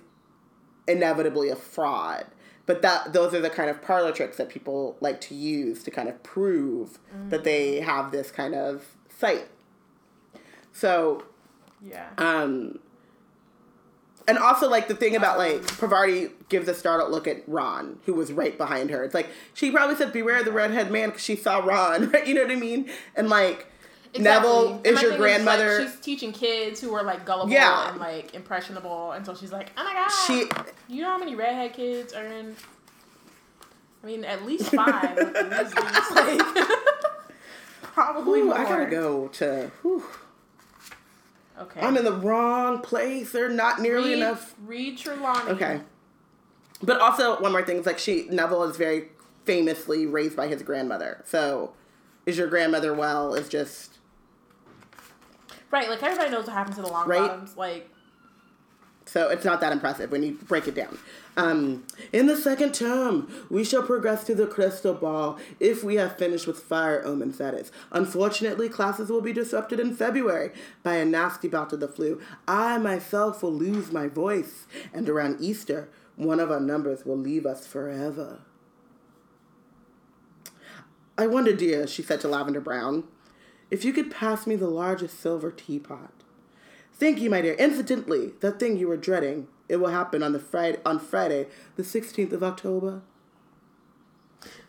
inevitably 0.89 1.49
a 1.49 1.57
fraud. 1.57 2.27
But 2.67 2.83
that 2.83 3.13
those 3.13 3.33
are 3.35 3.41
the 3.41 3.51
kind 3.51 3.71
of 3.71 3.81
parlor 3.83 4.11
tricks 4.13 4.37
that 4.39 4.49
people 4.49 4.97
like 5.01 5.21
to 5.23 5.35
use 5.35 5.83
to 5.85 5.91
kind 5.91 6.09
of 6.09 6.21
prove 6.23 6.99
that 7.29 7.45
they 7.45 7.81
have 7.81 8.11
this 8.11 8.31
kind 8.33 8.55
of 8.55 8.85
sight 9.19 9.47
So, 10.73 11.25
Yeah. 11.81 12.09
um, 12.19 12.81
and 14.29 14.39
also 14.39 14.69
like 14.69 14.89
the 14.89 14.95
thing 14.97 15.15
about 15.15 15.39
like 15.39 15.65
Parvati 15.79 16.31
gives 16.49 16.67
a 16.69 16.75
startled 16.75 17.13
look 17.13 17.29
at 17.29 17.45
Ron, 17.49 18.01
who 18.07 18.15
was 18.15 18.33
right 18.33 18.59
behind 18.59 18.91
her. 18.91 19.05
It's 19.05 19.15
like 19.15 19.29
she 19.55 19.71
probably 19.71 19.95
said, 19.95 20.13
"Beware 20.13 20.43
the 20.43 20.51
redhead 20.53 20.91
man," 20.91 21.11
because 21.11 21.23
she 21.23 21.37
saw 21.37 21.59
Ron. 21.59 22.11
Right? 22.13 22.27
You 22.27 22.35
know 22.35 22.43
what 22.43 22.51
I 22.51 22.57
mean? 22.57 22.91
And 23.15 23.29
like 23.29 23.67
Neville 24.19 24.81
is 24.85 25.01
your 25.03 25.17
grandmother. 25.17 25.81
like, 25.81 25.89
she's 25.91 26.01
teaching 26.01 26.33
kids 26.33 26.81
who 26.81 26.95
are 26.95 27.03
like 27.03 27.25
gullible 27.25 27.53
Yeah. 27.53 27.91
and 27.91 28.01
like 28.01 28.35
impressionable, 28.35 29.13
and 29.13 29.25
so 29.25 29.35
she's 29.35 29.53
like, 29.53 29.71
"Oh 29.77 29.85
my 29.85 29.93
god, 29.93 30.09
she 30.27 30.49
you 30.89 31.03
know 31.03 31.09
how 31.11 31.19
many 31.19 31.35
redhead 31.35 31.73
kids 31.73 32.13
are 32.13 32.25
in? 32.27 32.57
I 34.03 34.07
mean, 34.07 34.25
at 34.25 34.45
least 34.47 34.71
five. 34.75 35.17
with 35.17 35.33
the 35.33 35.41
Weasleys, 35.41 36.15
like, 36.55 36.69
probably 37.83 38.41
Ooh, 38.41 38.45
more. 38.47 38.59
I 38.59 38.65
gotta 38.65 38.87
go 38.87 39.29
to. 39.29 39.71
whew. 39.83 40.05
Okay, 41.59 41.81
I'm 41.81 41.97
in 41.97 42.05
the 42.05 42.13
wrong 42.13 42.81
place. 42.81 43.33
They're 43.33 43.49
not 43.49 43.81
nearly 43.81 44.11
read, 44.11 44.19
enough. 44.19 44.55
Read 44.65 44.99
Trelawney. 44.99 45.51
Okay. 45.53 45.81
But 46.83 47.01
also 47.01 47.41
one 47.41 47.53
more 47.53 47.63
thing 47.65 47.79
is 47.79 47.87
like 47.87 47.99
she 47.99 48.27
Neville 48.31 48.65
is 48.65 48.77
very 48.77 49.09
famously 49.47 50.05
raised 50.07 50.37
by 50.37 50.49
his 50.49 50.63
grandmother. 50.63 51.23
So 51.27 51.73
is 52.27 52.37
your 52.37 52.49
grandmother 52.49 52.93
well 52.93 53.35
is 53.35 53.49
just 53.49 53.96
Right, 55.71 55.89
like 55.89 56.03
everybody 56.03 56.31
knows 56.31 56.47
what 56.47 56.55
happened 56.55 56.77
to 56.77 56.83
the 56.83 56.89
long 56.89 57.09
Right. 57.09 57.21
bottoms. 57.21 57.57
Like, 57.57 57.91
so 59.05 59.29
it's 59.29 59.45
not 59.45 59.61
that 59.61 59.73
impressive 59.73 60.11
when 60.11 60.23
you 60.23 60.33
break 60.49 60.67
it 60.67 60.75
down. 60.75 60.99
Um, 61.37 61.85
in 62.13 62.27
the 62.27 62.37
second 62.37 62.75
term, 62.75 63.29
we 63.51 63.63
shall 63.63 63.83
progress 63.83 64.25
to 64.25 64.35
the 64.35 64.47
crystal 64.47 64.95
ball 64.95 65.39
if 65.61 65.85
we 65.85 65.97
have 65.97 66.17
finished 66.17 66.47
with 66.47 66.59
fire 66.59 67.03
omen 67.05 67.31
that 67.33 67.55
is. 67.55 67.71
Unfortunately, 67.93 68.69
classes 68.69 69.09
will 69.11 69.21
be 69.21 69.33
disrupted 69.33 69.79
in 69.79 69.95
February 69.95 70.51
by 70.83 70.95
a 70.95 71.05
nasty 71.05 71.47
bout 71.47 71.73
of 71.73 71.81
the 71.81 71.89
flu. 71.89 72.21
I 72.49 72.79
myself 72.79 73.43
will 73.43 73.53
lose 73.53 73.93
my 73.93 74.09
voice, 74.09 74.67
and 74.93 75.09
around 75.09 75.41
Easter, 75.41 75.89
one 76.17 76.41
of 76.41 76.51
our 76.51 76.61
numbers 76.61 77.05
will 77.05 77.19
leave 77.19 77.45
us 77.47 77.67
forever. 77.67 78.39
I 81.19 81.27
wonder, 81.27 81.55
dear, 81.55 81.87
she 81.87 82.03
said 82.03 82.21
to 82.23 82.29
Lavender 82.29 82.61
Brown, 82.61 83.05
if 83.71 83.85
you 83.85 83.93
could 83.93 84.11
pass 84.11 84.47
me 84.47 84.57
the 84.57 84.69
largest 84.69 85.19
silver 85.21 85.51
teapot. 85.51 86.11
Thank 86.95 87.21
you, 87.21 87.29
my 87.29 87.43
dear. 87.43 87.55
Incidentally, 87.55 88.33
that 88.41 88.59
thing 88.59 88.77
you 88.79 88.89
were 88.89 88.97
dreading, 88.97 89.49
it 89.69 89.77
will 89.77 89.89
happen 89.89 90.23
on 90.23 90.33
the 90.33 90.39
Friday 90.39 90.79
on 90.87 90.99
Friday, 90.99 91.47
the 91.77 91.85
sixteenth 91.85 92.33
of 92.33 92.43
October. 92.43 93.03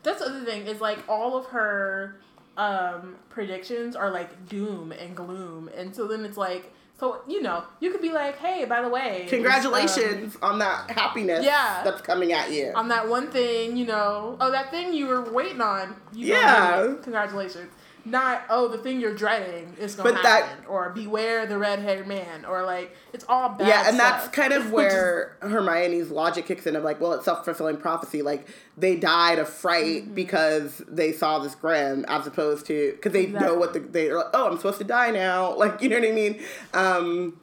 that's 0.04 0.20
the 0.20 0.26
other 0.26 0.44
thing 0.46 0.68
is 0.68 0.82
like 0.82 1.00
all 1.08 1.38
of 1.38 1.46
her 1.48 2.20
um 2.58 3.16
predictions 3.30 3.96
are 3.96 4.10
like 4.12 4.48
doom 4.50 4.92
and 4.92 5.16
gloom, 5.16 5.70
and 5.76 5.96
so 5.96 6.08
then 6.08 6.26
it's 6.26 6.38
like, 6.38 6.74
so 7.00 7.22
you 7.28 7.42
know, 7.42 7.64
you 7.80 7.92
could 7.92 8.02
be 8.02 8.12
like, 8.12 8.38
hey, 8.40 8.66
by 8.66 8.82
the 8.82 8.90
way, 8.90 9.22
um, 9.24 9.30
Congratulations 9.30 10.36
on 10.42 10.60
that 10.60 10.90
happiness 10.92 11.46
Yeah. 11.46 11.82
that's 11.84 12.02
coming 12.02 12.34
at 12.34 12.52
you. 12.52 12.72
on 12.76 12.88
that 12.90 13.08
one 13.08 13.30
thing, 13.32 13.78
you 13.78 13.86
know, 13.86 14.36
oh, 14.42 14.52
that 14.52 14.72
thing 14.72 14.92
you 14.94 15.08
were 15.08 15.22
waiting 15.32 15.62
on. 15.62 15.96
Yeah. 16.12 16.96
Congratulations. 17.04 17.72
Not, 18.10 18.44
oh, 18.50 18.68
the 18.68 18.78
thing 18.78 19.02
you're 19.02 19.14
dreading 19.16 19.76
is 19.80 19.96
going 19.96 20.08
to 20.10 20.14
But 20.16 20.24
that- 20.24 20.46
happen. 20.46 20.66
or 20.68 20.90
beware 20.92 21.46
the 21.46 21.58
red 21.58 21.80
haired 21.80 22.08
man. 22.08 22.46
Or 22.46 22.64
like, 22.64 22.96
it's 23.14 23.26
all 23.28 23.50
bad. 23.50 23.68
yeah, 23.68 23.90
and 23.90 24.00
that's 24.00 24.28
kind 24.30 24.54
of 24.54 24.66
is- 24.68 24.72
where 24.78 25.38
Hermione's 25.42 26.10
logic 26.12 26.46
kicks 26.46 26.66
in 26.66 26.76
of 26.76 26.84
like, 26.84 27.02
well, 27.02 27.14
it's 27.14 27.26
self 27.26 27.44
fulfilling 27.44 27.78
prophecy. 27.78 28.22
Like 28.22 28.48
they 28.78 28.96
died 28.96 29.40
of 29.40 29.50
fright 29.50 30.04
Mm-hmm. 30.06 30.14
because 30.14 30.82
they 30.88 31.12
saw 31.12 31.40
this 31.40 31.56
grim, 31.56 32.06
as 32.08 32.26
opposed 32.28 32.66
to 32.68 32.92
because 32.94 33.12
they 33.14 33.26
know 33.28 33.56
what 33.56 33.74
the 33.74 33.80
they're 33.80 34.16
like, 34.18 34.28
oh, 34.34 34.50
I'm 34.52 34.58
supposed 34.58 34.78
to 34.80 34.84
die 34.86 35.12
now. 35.12 35.54
Like 35.58 35.82
you 35.82 35.90
know 35.90 36.00
what 36.00 36.08
I 36.08 36.12
mean? 36.12 36.40
Um, 36.74 37.40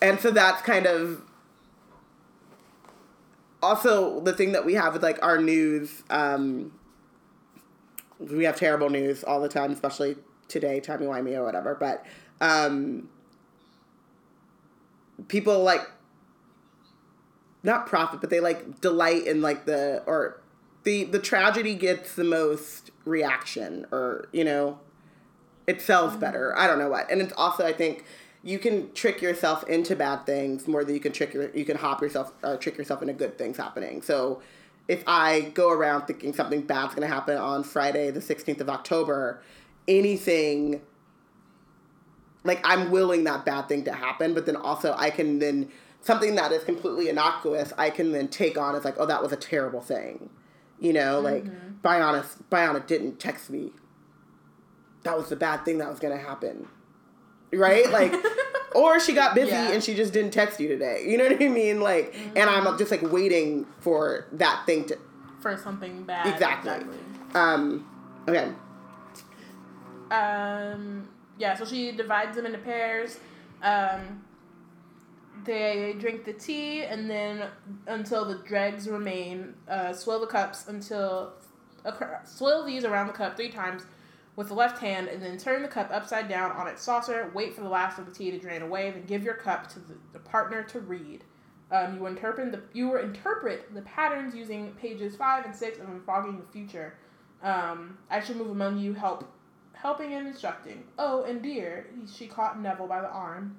and 0.00 0.18
so 0.20 0.30
that's 0.30 0.62
kind 0.62 0.86
of 0.86 1.22
also 3.62 4.20
the 4.20 4.32
thing 4.32 4.52
that 4.52 4.64
we 4.64 4.74
have 4.74 4.92
with 4.92 5.02
like 5.02 5.22
our 5.22 5.38
news. 5.38 6.02
Um, 6.10 6.72
we 8.18 8.44
have 8.44 8.56
terrible 8.56 8.90
news 8.90 9.24
all 9.24 9.40
the 9.40 9.48
time, 9.48 9.72
especially 9.72 10.16
today, 10.48 10.80
timey 10.80 11.06
wimey 11.06 11.36
or 11.36 11.44
whatever. 11.44 11.74
But 11.74 12.04
um, 12.40 13.08
people 15.28 15.62
like 15.62 15.88
not 17.62 17.86
profit, 17.86 18.20
but 18.20 18.30
they 18.30 18.40
like 18.40 18.80
delight 18.80 19.26
in 19.26 19.42
like 19.42 19.64
the 19.64 20.02
or 20.06 20.40
the 20.84 21.04
the 21.04 21.18
tragedy 21.18 21.74
gets 21.74 22.14
the 22.14 22.24
most 22.24 22.90
reaction, 23.04 23.86
or 23.90 24.28
you 24.32 24.44
know, 24.44 24.78
it 25.66 25.80
sells 25.80 26.16
better. 26.16 26.56
I 26.56 26.66
don't 26.66 26.78
know 26.78 26.88
what, 26.88 27.10
and 27.10 27.20
it's 27.20 27.32
also 27.36 27.66
I 27.66 27.72
think 27.72 28.04
you 28.42 28.58
can 28.58 28.92
trick 28.92 29.20
yourself 29.20 29.68
into 29.68 29.96
bad 29.96 30.24
things 30.24 30.68
more 30.68 30.84
than 30.84 30.94
you 30.94 31.00
can 31.00 31.12
trick 31.12 31.34
your 31.34 31.50
you 31.50 31.64
can 31.64 31.76
hop 31.76 32.00
yourself 32.00 32.32
or 32.42 32.56
trick 32.56 32.78
yourself 32.78 33.02
into 33.02 33.14
good 33.14 33.36
things 33.36 33.56
happening. 33.56 34.02
So 34.02 34.40
if 34.88 35.04
I 35.06 35.52
go 35.54 35.70
around 35.70 36.06
thinking 36.06 36.32
something 36.32 36.62
bad's 36.62 36.94
gonna 36.94 37.06
happen 37.06 37.36
on 37.36 37.62
Friday 37.62 38.10
the 38.10 38.22
sixteenth 38.22 38.60
of 38.60 38.68
October, 38.68 39.42
anything 39.86 40.80
like 42.44 42.60
I'm 42.64 42.90
willing 42.90 43.24
that 43.24 43.44
bad 43.44 43.68
thing 43.68 43.84
to 43.84 43.92
happen, 43.92 44.34
but 44.34 44.46
then 44.46 44.56
also 44.56 44.94
I 44.96 45.10
can 45.10 45.38
then 45.38 45.70
something 46.00 46.34
that 46.36 46.52
is 46.52 46.64
completely 46.64 47.08
innocuous, 47.08 47.72
I 47.76 47.90
can 47.90 48.12
then 48.12 48.28
take 48.28 48.56
on 48.56 48.74
as 48.74 48.84
like, 48.84 48.94
oh, 48.98 49.06
that 49.06 49.22
was 49.22 49.32
a 49.32 49.36
terrible 49.36 49.80
thing. 49.80 50.30
You 50.80 50.92
know, 50.92 51.20
like 51.20 51.44
mm-hmm. 51.44 51.86
Bayana 51.86 52.24
Bayana 52.50 52.86
didn't 52.86 53.18
text 53.18 53.50
me. 53.50 53.72
That 55.02 55.16
was 55.16 55.28
the 55.28 55.36
bad 55.36 55.64
thing 55.64 55.78
that 55.78 55.90
was 55.90 55.98
gonna 55.98 56.16
happen. 56.16 56.66
Right? 57.52 57.90
Like 57.90 58.12
or 58.74 59.00
she 59.00 59.12
got 59.14 59.34
busy 59.34 59.50
Yeah. 59.50 59.72
and 59.72 59.82
she 59.82 59.94
just 59.94 60.12
didn't 60.12 60.32
text 60.32 60.60
you 60.60 60.68
today. 60.68 61.04
You 61.06 61.16
know 61.18 61.24
what 61.28 61.42
I 61.42 61.48
mean? 61.48 61.80
Like 61.80 62.14
and 62.36 62.48
I'm 62.50 62.76
just 62.78 62.90
like 62.90 63.02
waiting 63.02 63.66
for 63.80 64.26
that 64.32 64.64
thing 64.66 64.84
to 64.86 64.98
for 65.40 65.56
something 65.56 66.02
bad. 66.04 66.26
Exactly. 66.26 66.86
um 67.34 67.86
okay. 68.28 68.52
Um, 70.10 71.08
yeah, 71.38 71.54
so 71.54 71.64
she 71.64 71.92
divides 71.92 72.36
them 72.36 72.46
into 72.46 72.58
pairs. 72.58 73.18
Um, 73.62 74.22
they 75.44 75.94
drink 75.98 76.24
the 76.24 76.32
tea, 76.32 76.82
and 76.82 77.08
then 77.08 77.44
until 77.86 78.24
the 78.24 78.36
dregs 78.36 78.88
remain, 78.88 79.54
uh, 79.68 79.92
swirl 79.92 80.20
the 80.20 80.26
cups 80.26 80.66
until 80.68 81.32
acro- 81.84 82.20
swirl 82.24 82.64
these 82.64 82.84
around 82.84 83.06
the 83.08 83.12
cup 83.12 83.36
three 83.36 83.50
times 83.50 83.84
with 84.38 84.46
the 84.46 84.54
left 84.54 84.78
hand, 84.78 85.08
and 85.08 85.20
then 85.20 85.36
turn 85.36 85.62
the 85.62 85.68
cup 85.68 85.90
upside 85.92 86.28
down 86.28 86.52
on 86.52 86.68
its 86.68 86.80
saucer. 86.80 87.28
Wait 87.34 87.52
for 87.52 87.60
the 87.60 87.68
last 87.68 87.98
of 87.98 88.06
the 88.06 88.12
tea 88.12 88.30
to 88.30 88.38
drain 88.38 88.62
away, 88.62 88.88
then 88.88 89.04
give 89.04 89.24
your 89.24 89.34
cup 89.34 89.68
to 89.68 89.80
the, 89.80 89.94
the 90.12 90.20
partner 90.20 90.62
to 90.62 90.78
read. 90.78 91.24
Um, 91.72 91.96
you 91.96 92.06
interpret 92.06 92.52
the 92.52 92.62
you 92.72 92.96
interpret 92.98 93.74
the 93.74 93.82
patterns 93.82 94.36
using 94.36 94.70
pages 94.74 95.16
five 95.16 95.44
and 95.44 95.54
six 95.54 95.80
of 95.80 95.86
Unfogging 95.88 96.38
the 96.40 96.46
Future. 96.52 96.94
Um, 97.42 97.98
I 98.10 98.20
should 98.20 98.36
move 98.36 98.52
among 98.52 98.78
you, 98.78 98.94
help 98.94 99.28
helping 99.72 100.14
and 100.14 100.28
instructing. 100.28 100.84
Oh, 101.00 101.24
and 101.24 101.42
dear, 101.42 101.88
she 102.06 102.28
caught 102.28 102.62
Neville 102.62 102.86
by 102.86 103.00
the 103.00 103.10
arm. 103.10 103.56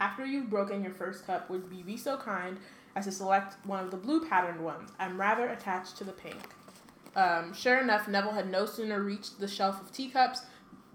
After 0.00 0.24
you've 0.24 0.48
broken 0.48 0.82
your 0.82 0.94
first 0.94 1.26
cup, 1.26 1.50
would 1.50 1.64
you 1.70 1.84
be 1.84 1.98
so 1.98 2.16
kind 2.16 2.56
as 2.96 3.04
to 3.04 3.12
select 3.12 3.56
one 3.66 3.84
of 3.84 3.90
the 3.90 3.98
blue 3.98 4.26
patterned 4.26 4.64
ones? 4.64 4.88
I'm 4.98 5.20
rather 5.20 5.48
attached 5.48 5.98
to 5.98 6.04
the 6.04 6.12
pink. 6.12 6.48
Um, 7.16 7.52
sure 7.54 7.78
enough, 7.78 8.08
Neville 8.08 8.32
had 8.32 8.50
no 8.50 8.66
sooner 8.66 9.02
reached 9.02 9.38
the 9.40 9.48
shelf 9.48 9.80
of 9.80 9.92
teacups 9.92 10.42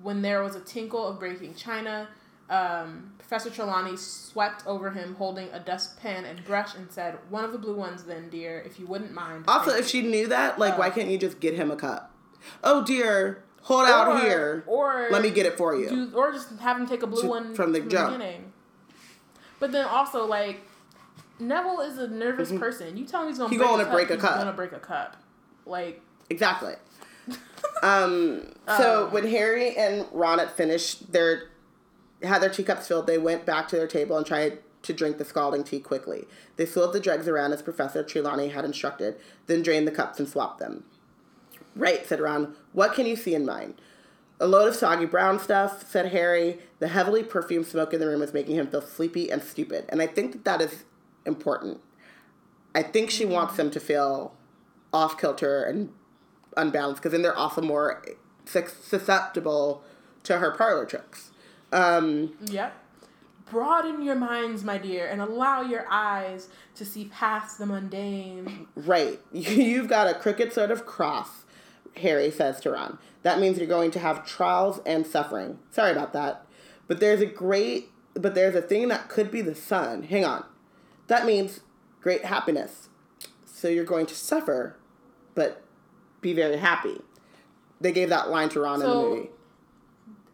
when 0.02 0.22
there 0.22 0.44
was 0.44 0.56
a 0.56 0.60
tinkle 0.62 1.08
of 1.08 1.20
breaking 1.20 1.56
china. 1.56 2.10
Um, 2.50 3.14
Professor 3.20 3.50
Trelawney 3.52 3.96
swept 3.96 4.66
over 4.66 4.90
him, 4.92 5.16
holding 5.16 5.50
a 5.54 5.60
dustpan 5.60 6.26
and 6.26 6.44
brush, 6.44 6.74
and 6.76 6.92
said, 6.92 7.20
"One 7.30 7.44
of 7.46 7.52
the 7.52 7.58
blue 7.60 7.76
ones, 7.76 8.04
then, 8.06 8.30
dear, 8.30 8.60
if 8.66 8.80
you 8.80 8.88
wouldn't 8.88 9.14
mind." 9.14 9.46
Also, 9.48 9.72
if 9.72 9.88
she 9.88 10.02
knew 10.02 10.28
that, 10.28 10.58
like, 10.58 10.78
why 10.78 10.88
Uh, 10.88 10.92
can't 10.92 11.10
you 11.10 11.18
just 11.18 11.40
get 11.40 11.54
him 11.54 11.70
a 11.70 11.76
cup? 11.76 12.12
Oh 12.64 12.84
dear, 12.84 13.44
hold 13.64 13.86
out 13.88 14.22
here. 14.22 14.64
Or 14.66 15.08
Let 15.12 15.22
me 15.22 15.30
get 15.30 15.46
it 15.46 15.58
for 15.58 15.76
you. 15.76 15.90
do, 15.90 16.12
or 16.16 16.32
just 16.32 16.50
have 16.60 16.78
him 16.80 16.88
take 16.88 17.04
a 17.04 17.08
blue 17.08 17.22
To- 17.22 17.28
one 17.28 17.54
from 17.54 17.72
the 17.72 17.82
jump. 17.82 18.14
beginning. 18.14 18.52
But 19.60 19.72
then 19.72 19.86
also 19.86 20.26
like 20.26 20.62
Neville 21.38 21.82
is 21.82 21.98
a 22.00 22.08
nervous 22.08 22.52
person. 22.52 22.98
You 22.98 23.06
tell 23.06 23.22
him 23.22 23.28
he's 23.30 23.38
gonna 23.38 23.50
He 23.50 23.58
break, 23.58 23.70
gonna 23.70 23.84
a 23.84 23.86
cup, 23.86 23.94
break 23.94 24.10
a 24.10 24.14
he's 24.16 24.22
cup. 24.24 24.38
gonna 24.40 24.54
break 24.54 24.72
a 24.72 24.80
cup. 24.80 25.18
Like 25.66 26.02
Exactly. 26.30 26.76
um. 27.84 28.54
So 28.78 29.06
Um, 29.08 29.14
when 29.14 29.28
Harry 29.28 29.76
and 29.76 30.06
Ron 30.12 30.40
had 30.40 30.52
finished 30.52 31.12
their 31.12 31.50
had 32.22 32.42
their 32.42 32.50
teacups 32.50 32.88
filled, 32.88 33.08
they 33.08 33.18
went 33.18 33.46
back 33.46 33.68
to 33.70 33.76
their 33.76 33.88
table 33.88 34.18
and 34.18 34.26
tried 34.26 34.60
to 34.82 34.94
drink 34.94 35.18
the 35.18 35.26
scalding 35.26 35.64
tea 35.64 35.80
quickly. 35.80 36.28
They 36.56 36.66
swirled 36.66 36.94
the 36.94 37.00
dregs 37.00 37.28
around 37.28 37.54
as 37.54 37.62
Professor 37.62 38.04
Trelawney 38.04 38.50
had 38.50 38.66
instructed, 38.66 39.16
then 39.48 39.62
drained 39.62 39.88
the 39.88 39.92
cups 39.92 40.20
and 40.20 40.28
swapped 40.28 40.60
them. 40.60 40.84
Right, 41.76 42.06
said 42.06 42.20
Ron. 42.20 42.56
What 42.74 42.94
can 42.94 43.06
you 43.06 43.16
see 43.16 43.36
in 43.36 43.46
mine? 43.46 43.76
A 44.40 44.48
load 44.48 44.70
of 44.70 44.76
soggy 44.76 45.06
brown 45.06 45.40
stuff, 45.40 45.90
said 45.90 46.08
Harry. 46.08 46.60
The 46.80 46.88
heavily 46.88 47.24
perfumed 47.24 47.68
smoke 47.68 47.94
in 47.94 48.00
the 48.00 48.08
room 48.08 48.22
was 48.22 48.34
making 48.34 48.56
him 48.56 48.68
feel 48.68 48.82
sleepy 48.82 49.30
and 49.30 49.44
stupid. 49.44 49.86
And 49.90 50.02
I 50.02 50.08
think 50.08 50.32
that 50.32 50.46
that 50.46 50.62
is 50.62 50.86
important. 51.26 51.82
I 52.74 52.84
think 52.84 53.10
she 53.10 53.26
wants 53.26 53.58
them 53.58 53.70
to 53.72 53.80
feel 53.80 54.34
off 54.94 55.20
kilter 55.20 55.64
and 55.64 55.92
unbalanced 56.60 57.02
because 57.02 57.12
then 57.12 57.22
they're 57.22 57.36
also 57.36 57.62
more 57.62 58.04
susceptible 58.46 59.84
to 60.24 60.38
her 60.40 60.52
parlor 60.52 60.86
tricks. 60.86 61.32
Um, 61.72 62.34
Yep. 62.46 62.74
Broaden 63.50 64.04
your 64.04 64.16
minds, 64.16 64.64
my 64.64 64.78
dear, 64.78 65.08
and 65.08 65.22
allow 65.22 65.62
your 65.62 65.88
eyes 65.90 66.50
to 66.76 66.86
see 66.86 67.06
past 67.06 67.58
the 67.58 67.66
mundane. 67.66 68.68
right. 68.76 69.20
You've 69.32 69.88
got 69.88 70.08
a 70.08 70.14
crooked 70.14 70.54
sort 70.54 70.70
of 70.70 70.86
cross, 70.86 71.46
Harry 71.98 72.30
says 72.30 72.60
to 72.62 72.72
Ron. 72.72 73.00
That 73.24 73.40
means 73.40 73.58
you're 73.58 73.66
going 73.68 73.90
to 73.92 74.00
have 74.00 74.26
trials 74.26 74.82
and 74.86 75.06
suffering. 75.06 75.58
Sorry 75.72 75.92
about 75.92 76.14
that. 76.14 76.46
But 76.88 77.00
there's 77.00 77.22
a 77.22 77.26
great, 77.26 77.90
but 78.14 78.36
there's 78.36 78.54
a 78.56 78.62
thing 78.62 78.88
that 78.90 79.10
could 79.10 79.32
be 79.32 79.42
the 79.42 79.56
sun. 79.56 80.04
Hang 80.04 80.26
on. 80.26 80.44
That 81.08 81.26
means 81.26 81.62
great 82.02 82.26
happiness. 82.26 82.90
So 83.46 83.68
you're 83.68 83.84
going 83.84 84.06
to 84.06 84.16
suffer, 84.16 84.78
but 85.34 85.64
be 86.22 86.34
very 86.34 86.58
happy. 86.58 87.00
They 87.82 87.92
gave 87.92 88.10
that 88.10 88.30
line 88.30 88.50
to 88.50 88.60
Ron 88.60 88.82
in 88.82 88.90
the 88.90 88.96
movie. 88.96 89.30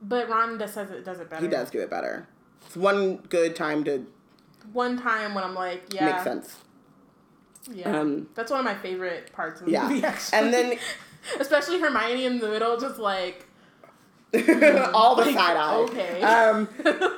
But 0.02 0.30
Ron 0.30 0.58
does 0.58 0.74
says 0.74 0.90
it 0.92 1.04
does 1.06 1.20
it 1.20 1.30
better. 1.30 1.42
He 1.44 1.48
does 1.48 1.70
do 1.70 1.80
it 1.80 1.90
better. 1.90 2.28
It's 2.66 2.76
one 2.76 3.18
good 3.30 3.56
time 3.56 3.84
to 3.86 4.06
One 4.74 5.00
time 5.00 5.34
when 5.36 5.44
I'm 5.44 5.54
like, 5.56 5.94
yeah, 5.94 6.06
make 6.08 6.20
sense. 6.22 6.58
Yeah, 7.72 8.00
Um, 8.00 8.28
that's 8.36 8.52
one 8.52 8.60
of 8.60 8.66
my 8.66 8.76
favorite 8.76 9.32
parts 9.34 9.60
of 9.62 9.66
the 9.68 9.72
Yeah. 9.74 9.88
movie. 9.90 10.04
Actually. 10.06 10.38
And 10.40 10.54
then 10.54 10.78
especially 11.40 11.80
Hermione 11.80 12.26
in 12.26 12.40
the 12.40 12.50
middle, 12.50 12.78
just 12.78 13.00
like 13.00 13.46
all 14.94 15.16
the 15.16 15.24
Like, 15.26 15.34
side 15.36 15.58
eye. 15.58 15.76
okay. 15.90 16.22
Um, 16.22 16.68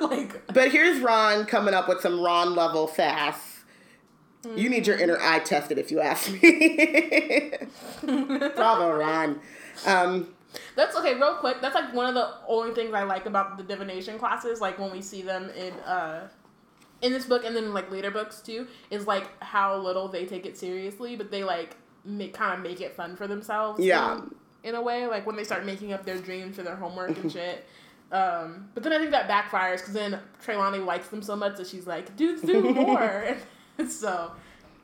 like 0.10 0.46
but 0.52 0.70
here's 0.70 1.00
Ron 1.00 1.44
coming 1.46 1.74
up 1.74 1.88
with 1.88 2.00
some 2.00 2.20
Ron 2.20 2.54
level 2.54 2.86
sass. 2.88 3.47
You 4.56 4.68
need 4.68 4.86
your 4.86 4.98
inner 4.98 5.18
eye 5.20 5.40
tested 5.40 5.78
if 5.78 5.90
you 5.90 6.00
ask 6.00 6.30
me. 6.30 7.52
Bravo, 8.54 8.96
Ron. 8.96 9.40
Um, 9.84 10.34
That's 10.76 10.96
okay, 10.96 11.14
real 11.14 11.34
quick. 11.34 11.60
That's 11.60 11.74
like 11.74 11.92
one 11.92 12.06
of 12.06 12.14
the 12.14 12.30
only 12.46 12.72
things 12.72 12.94
I 12.94 13.02
like 13.02 13.26
about 13.26 13.56
the 13.58 13.64
divination 13.64 14.18
classes. 14.18 14.60
Like 14.60 14.78
when 14.78 14.92
we 14.92 15.02
see 15.02 15.22
them 15.22 15.50
in 15.50 15.74
uh 15.80 16.28
in 17.02 17.12
this 17.12 17.26
book 17.26 17.44
and 17.44 17.54
then 17.54 17.74
like 17.74 17.90
later 17.90 18.10
books 18.10 18.40
too, 18.40 18.66
is 18.90 19.06
like 19.06 19.28
how 19.42 19.76
little 19.76 20.08
they 20.08 20.24
take 20.24 20.46
it 20.46 20.56
seriously, 20.56 21.16
but 21.16 21.30
they 21.30 21.42
like 21.42 21.76
make 22.04 22.32
kind 22.32 22.54
of 22.54 22.60
make 22.60 22.80
it 22.80 22.94
fun 22.94 23.16
for 23.16 23.26
themselves. 23.26 23.84
Yeah. 23.84 24.18
In, 24.18 24.34
in 24.62 24.74
a 24.76 24.82
way, 24.82 25.06
like 25.06 25.26
when 25.26 25.36
they 25.36 25.44
start 25.44 25.64
making 25.64 25.92
up 25.92 26.04
their 26.04 26.18
dreams 26.18 26.56
for 26.56 26.62
their 26.62 26.76
homework 26.76 27.16
and 27.18 27.30
shit. 27.30 27.64
Um, 28.10 28.68
but 28.72 28.82
then 28.82 28.92
I 28.92 28.98
think 28.98 29.10
that 29.10 29.28
backfires 29.28 29.78
because 29.78 29.94
then 29.94 30.18
Trelawney 30.42 30.78
likes 30.78 31.08
them 31.08 31.22
so 31.22 31.36
much 31.36 31.56
that 31.58 31.66
she's 31.66 31.86
like, 31.86 32.16
"Dudes, 32.16 32.40
do 32.42 32.62
more." 32.72 33.36
so, 33.88 34.32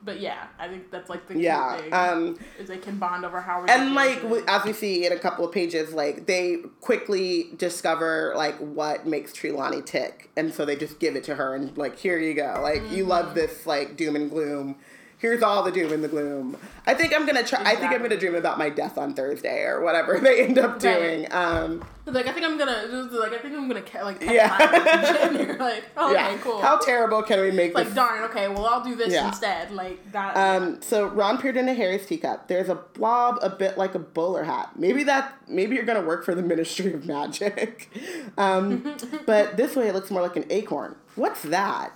but 0.03 0.19
yeah, 0.19 0.47
I 0.59 0.67
think 0.67 0.91
that's 0.91 1.09
like 1.09 1.27
the 1.27 1.37
yeah. 1.39 1.77
thing 1.77 1.93
Um, 1.93 2.39
is 2.59 2.67
they 2.67 2.77
can 2.77 2.97
bond 2.99 3.25
over 3.25 3.41
how 3.41 3.65
and 3.65 3.95
like 3.95 4.17
it 4.17 4.21
w- 4.23 4.41
is. 4.41 4.45
as 4.47 4.63
we 4.63 4.73
see 4.73 5.05
in 5.05 5.11
a 5.13 5.19
couple 5.19 5.45
of 5.45 5.51
pages, 5.51 5.93
like 5.93 6.25
they 6.27 6.57
quickly 6.81 7.49
discover 7.57 8.33
like 8.35 8.55
what 8.57 9.05
makes 9.07 9.33
Trelawney 9.33 9.81
tick, 9.81 10.29
and 10.37 10.53
so 10.53 10.65
they 10.65 10.75
just 10.75 10.99
give 10.99 11.15
it 11.15 11.23
to 11.25 11.35
her 11.35 11.55
and 11.55 11.75
like 11.77 11.97
here 11.97 12.19
you 12.19 12.33
go, 12.33 12.59
like 12.61 12.89
you 12.91 13.05
love 13.05 13.27
Mm-hmm. 13.27 13.35
this 13.35 13.65
like 13.65 13.95
doom 13.97 14.15
and 14.15 14.29
gloom. 14.29 14.75
Here's 15.17 15.41
all 15.41 15.63
the 15.63 15.71
doom 15.71 15.91
and 15.93 16.03
the 16.03 16.07
gloom. 16.09 16.57
I 16.85 16.93
think 16.93 17.15
I'm 17.15 17.25
gonna 17.25 17.41
try. 17.43 17.61
I 17.63 17.75
think 17.75 17.91
I'm 17.93 18.01
gonna 18.01 18.17
dream 18.17 18.35
about 18.35 18.57
my 18.57 18.69
death 18.69 18.97
on 18.97 19.13
Thursday 19.13 19.61
or 19.63 19.81
whatever 19.81 20.19
they 20.23 20.43
end 20.43 20.57
up 20.59 20.77
doing. 20.79 21.21
Right. 21.23 21.33
Um, 21.33 21.83
Like 22.05 22.27
I 22.27 22.33
think 22.33 22.45
I'm 22.45 22.57
gonna 22.57 22.85
just 22.91 23.11
like 23.13 23.31
I 23.33 23.37
think 23.39 23.55
I'm 23.55 23.67
gonna 23.67 23.81
ca- 23.81 24.03
like 24.03 24.21
Yeah. 24.21 25.31
you're 25.33 25.57
like 25.57 25.83
oh, 25.97 26.11
okay 26.11 26.13
yeah. 26.33 26.37
cool. 26.39 26.61
How 26.61 26.77
terrible 26.77 27.23
can 27.23 27.39
we 27.39 27.49
make 27.49 27.73
like 27.73 27.85
this? 27.87 27.95
darn 27.95 28.23
okay 28.29 28.49
well 28.49 28.65
I'll 28.65 28.83
do 28.83 28.93
this 28.95 29.11
Yeah. 29.13 29.29
instead 29.29 29.71
like 29.71 30.11
that. 30.11 30.35
Um, 30.37 30.81
so 30.81 31.07
Ron 31.07 31.37
peered 31.39 31.55
into 31.57 31.73
Harry's 31.73 32.05
teacup. 32.05 32.47
There's 32.49 32.69
a 32.69 32.75
blob 32.75 33.39
a 33.41 33.49
bit 33.49 33.77
like 33.77 33.95
a 33.95 33.99
bowler 33.99 34.43
hat. 34.43 34.71
Maybe 34.77 35.03
that 35.05 35.33
maybe 35.47 35.75
you're 35.75 35.85
gonna 35.85 36.05
work 36.05 36.25
for 36.25 36.35
the 36.35 36.43
Ministry 36.43 36.93
of 36.93 37.05
Magic. 37.07 37.89
Um, 38.37 38.95
but 39.25 39.55
this 39.57 39.75
way 39.77 39.87
it 39.87 39.95
looks 39.95 40.11
more 40.11 40.21
like 40.21 40.35
an 40.35 40.45
acorn. 40.49 40.95
What's 41.15 41.41
that? 41.43 41.93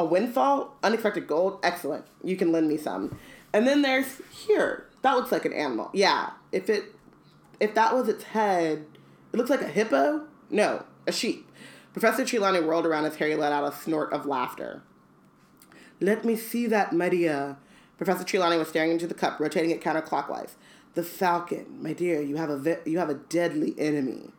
A 0.00 0.04
windfall? 0.04 0.78
Unexpected 0.82 1.26
gold? 1.26 1.58
Excellent. 1.62 2.06
You 2.24 2.34
can 2.34 2.52
lend 2.52 2.68
me 2.68 2.78
some. 2.78 3.18
And 3.52 3.66
then 3.68 3.82
there's 3.82 4.22
here. 4.30 4.86
That 5.02 5.12
looks 5.12 5.30
like 5.30 5.44
an 5.44 5.52
animal. 5.52 5.90
Yeah. 5.92 6.30
If 6.52 6.70
it 6.70 6.84
if 7.60 7.74
that 7.74 7.94
was 7.94 8.08
its 8.08 8.24
head, 8.24 8.86
it 9.30 9.36
looks 9.36 9.50
like 9.50 9.60
a 9.60 9.68
hippo? 9.68 10.26
No, 10.48 10.84
a 11.06 11.12
sheep. 11.12 11.46
Professor 11.92 12.24
Trelawney 12.24 12.60
whirled 12.60 12.86
around 12.86 13.04
as 13.04 13.16
Harry 13.16 13.34
let 13.36 13.52
out 13.52 13.70
a 13.70 13.76
snort 13.76 14.10
of 14.14 14.24
laughter. 14.24 14.82
Let 16.00 16.24
me 16.24 16.34
see 16.34 16.66
that, 16.68 16.96
dear. 16.98 17.58
Professor 17.98 18.24
Trelawney 18.24 18.56
was 18.56 18.68
staring 18.68 18.92
into 18.92 19.06
the 19.06 19.12
cup, 19.12 19.38
rotating 19.38 19.70
it 19.70 19.82
counterclockwise. 19.82 20.52
The 20.94 21.02
falcon, 21.02 21.82
my 21.82 21.92
dear, 21.92 22.22
you 22.22 22.36
have 22.36 22.48
a 22.48 22.78
you 22.86 22.98
have 22.98 23.10
a 23.10 23.14
deadly 23.14 23.74
enemy. 23.78 24.30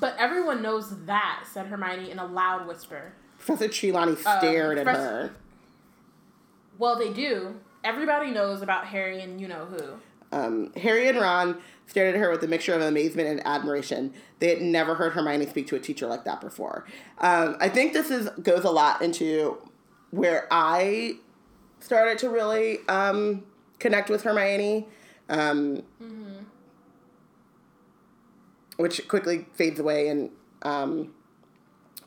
but 0.00 0.16
everyone 0.18 0.62
knows 0.62 1.04
that 1.04 1.44
said 1.52 1.66
Hermione 1.66 2.10
in 2.10 2.18
a 2.18 2.24
loud 2.24 2.66
whisper. 2.66 3.12
Professor 3.44 3.68
Trelawney 3.68 4.16
stared 4.16 4.78
at 4.78 4.84
Professor- 4.84 5.02
her. 5.02 5.34
Well, 6.78 6.98
they 6.98 7.12
do. 7.12 7.60
Everybody 7.84 8.30
knows 8.30 8.62
about 8.62 8.86
Harry 8.86 9.20
and 9.20 9.40
you 9.40 9.46
know 9.46 9.66
who. 9.66 9.94
Um, 10.32 10.72
Harry 10.76 11.08
and 11.08 11.20
Ron 11.20 11.58
stared 11.86 12.14
at 12.14 12.20
her 12.20 12.30
with 12.30 12.42
a 12.42 12.48
mixture 12.48 12.72
of 12.74 12.80
amazement 12.80 13.28
and 13.28 13.46
admiration. 13.46 14.12
They 14.40 14.48
had 14.48 14.62
never 14.62 14.94
heard 14.94 15.12
Hermione 15.12 15.46
speak 15.46 15.68
to 15.68 15.76
a 15.76 15.78
teacher 15.78 16.06
like 16.06 16.24
that 16.24 16.40
before. 16.40 16.86
Um, 17.18 17.56
I 17.60 17.68
think 17.68 17.92
this 17.92 18.10
is 18.10 18.28
goes 18.42 18.64
a 18.64 18.70
lot 18.70 19.02
into 19.02 19.58
where 20.10 20.48
I 20.50 21.16
started 21.80 22.18
to 22.18 22.30
really 22.30 22.78
um, 22.88 23.44
connect 23.78 24.08
with 24.10 24.22
Hermione, 24.22 24.88
um, 25.28 25.82
which 28.76 29.06
quickly 29.06 29.46
fades 29.52 29.78
away 29.78 30.08
and 30.08 30.30
um, 30.62 31.14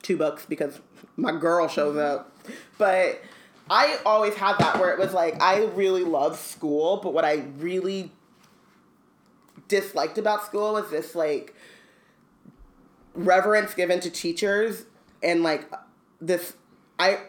two 0.07 0.17
books 0.17 0.45
because 0.45 0.79
my 1.17 1.33
girl 1.33 1.67
shows 1.67 1.97
up. 1.97 2.31
But 2.77 3.21
I 3.69 3.99
always 4.05 4.35
had 4.35 4.57
that 4.59 4.79
where 4.79 4.91
it 4.91 4.97
was 4.97 5.13
like 5.13 5.41
I 5.41 5.65
really 5.65 6.03
love 6.03 6.39
school, 6.39 6.97
but 7.03 7.13
what 7.13 7.25
I 7.25 7.43
really 7.59 8.11
disliked 9.67 10.17
about 10.17 10.45
school 10.45 10.73
was 10.73 10.89
this 10.89 11.13
like 11.13 11.53
reverence 13.13 13.73
given 13.73 13.99
to 13.99 14.09
teachers 14.09 14.85
and 15.21 15.43
like 15.43 15.69
this 16.21 16.53
I 16.97 17.19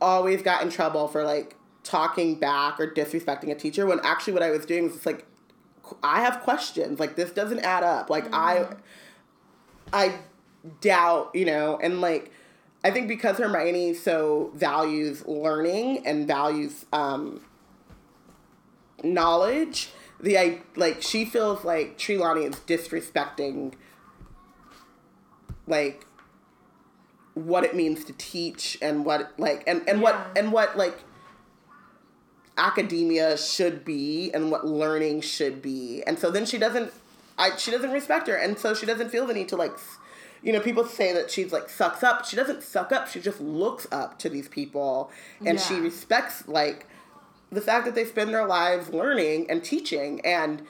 always 0.00 0.42
got 0.42 0.62
in 0.62 0.70
trouble 0.70 1.06
for 1.06 1.22
like 1.22 1.54
talking 1.84 2.34
back 2.34 2.80
or 2.80 2.90
disrespecting 2.90 3.50
a 3.50 3.54
teacher 3.54 3.86
when 3.86 4.00
actually 4.02 4.32
what 4.32 4.42
I 4.42 4.50
was 4.50 4.66
doing 4.66 4.84
was 4.84 4.94
just 4.94 5.06
like 5.06 5.24
I 6.02 6.20
have 6.20 6.40
questions. 6.40 6.98
Like 6.98 7.14
this 7.14 7.30
doesn't 7.30 7.60
add 7.60 7.84
up. 7.84 8.10
Like 8.10 8.32
I 8.34 8.56
mm-hmm. 8.56 8.74
I 9.92 10.14
doubt 10.80 11.30
you 11.34 11.44
know 11.44 11.78
and 11.82 12.00
like 12.00 12.32
I 12.82 12.90
think 12.90 13.08
because 13.08 13.38
Hermione 13.38 13.94
so 13.94 14.50
values 14.54 15.26
learning 15.26 16.06
and 16.06 16.26
values 16.26 16.86
um 16.92 17.40
knowledge 19.02 19.90
the 20.20 20.38
I 20.38 20.62
like 20.76 21.02
she 21.02 21.24
feels 21.24 21.64
like 21.64 21.98
Trelawney 21.98 22.44
is 22.44 22.56
disrespecting 22.56 23.74
like 25.66 26.06
what 27.34 27.64
it 27.64 27.74
means 27.74 28.04
to 28.04 28.12
teach 28.14 28.76
and 28.82 29.04
what 29.04 29.32
like 29.38 29.64
and 29.66 29.88
and 29.88 30.02
what 30.02 30.16
and 30.36 30.52
what 30.52 30.76
like 30.76 31.04
academia 32.58 33.36
should 33.38 33.84
be 33.84 34.30
and 34.34 34.50
what 34.50 34.66
learning 34.66 35.22
should 35.22 35.62
be. 35.62 36.02
And 36.06 36.18
so 36.18 36.30
then 36.30 36.44
she 36.44 36.58
doesn't 36.58 36.92
I 37.38 37.56
she 37.56 37.70
doesn't 37.70 37.92
respect 37.92 38.28
her. 38.28 38.34
And 38.34 38.58
so 38.58 38.74
she 38.74 38.84
doesn't 38.84 39.10
feel 39.10 39.26
the 39.26 39.34
need 39.34 39.48
to 39.48 39.56
like 39.56 39.72
you 40.42 40.52
know 40.52 40.60
people 40.60 40.84
say 40.84 41.12
that 41.12 41.30
she's 41.30 41.52
like 41.52 41.68
sucks 41.68 42.02
up 42.02 42.24
she 42.24 42.36
doesn't 42.36 42.62
suck 42.62 42.92
up 42.92 43.08
she 43.08 43.20
just 43.20 43.40
looks 43.40 43.86
up 43.92 44.18
to 44.18 44.28
these 44.28 44.48
people 44.48 45.10
and 45.44 45.60
she 45.60 45.74
respects 45.74 46.46
like 46.48 46.86
the 47.52 47.60
fact 47.60 47.84
that 47.84 47.94
they 47.94 48.04
spend 48.04 48.32
their 48.32 48.46
lives 48.46 48.90
learning 48.90 49.50
and 49.50 49.62
teaching 49.64 50.20
and 50.24 50.62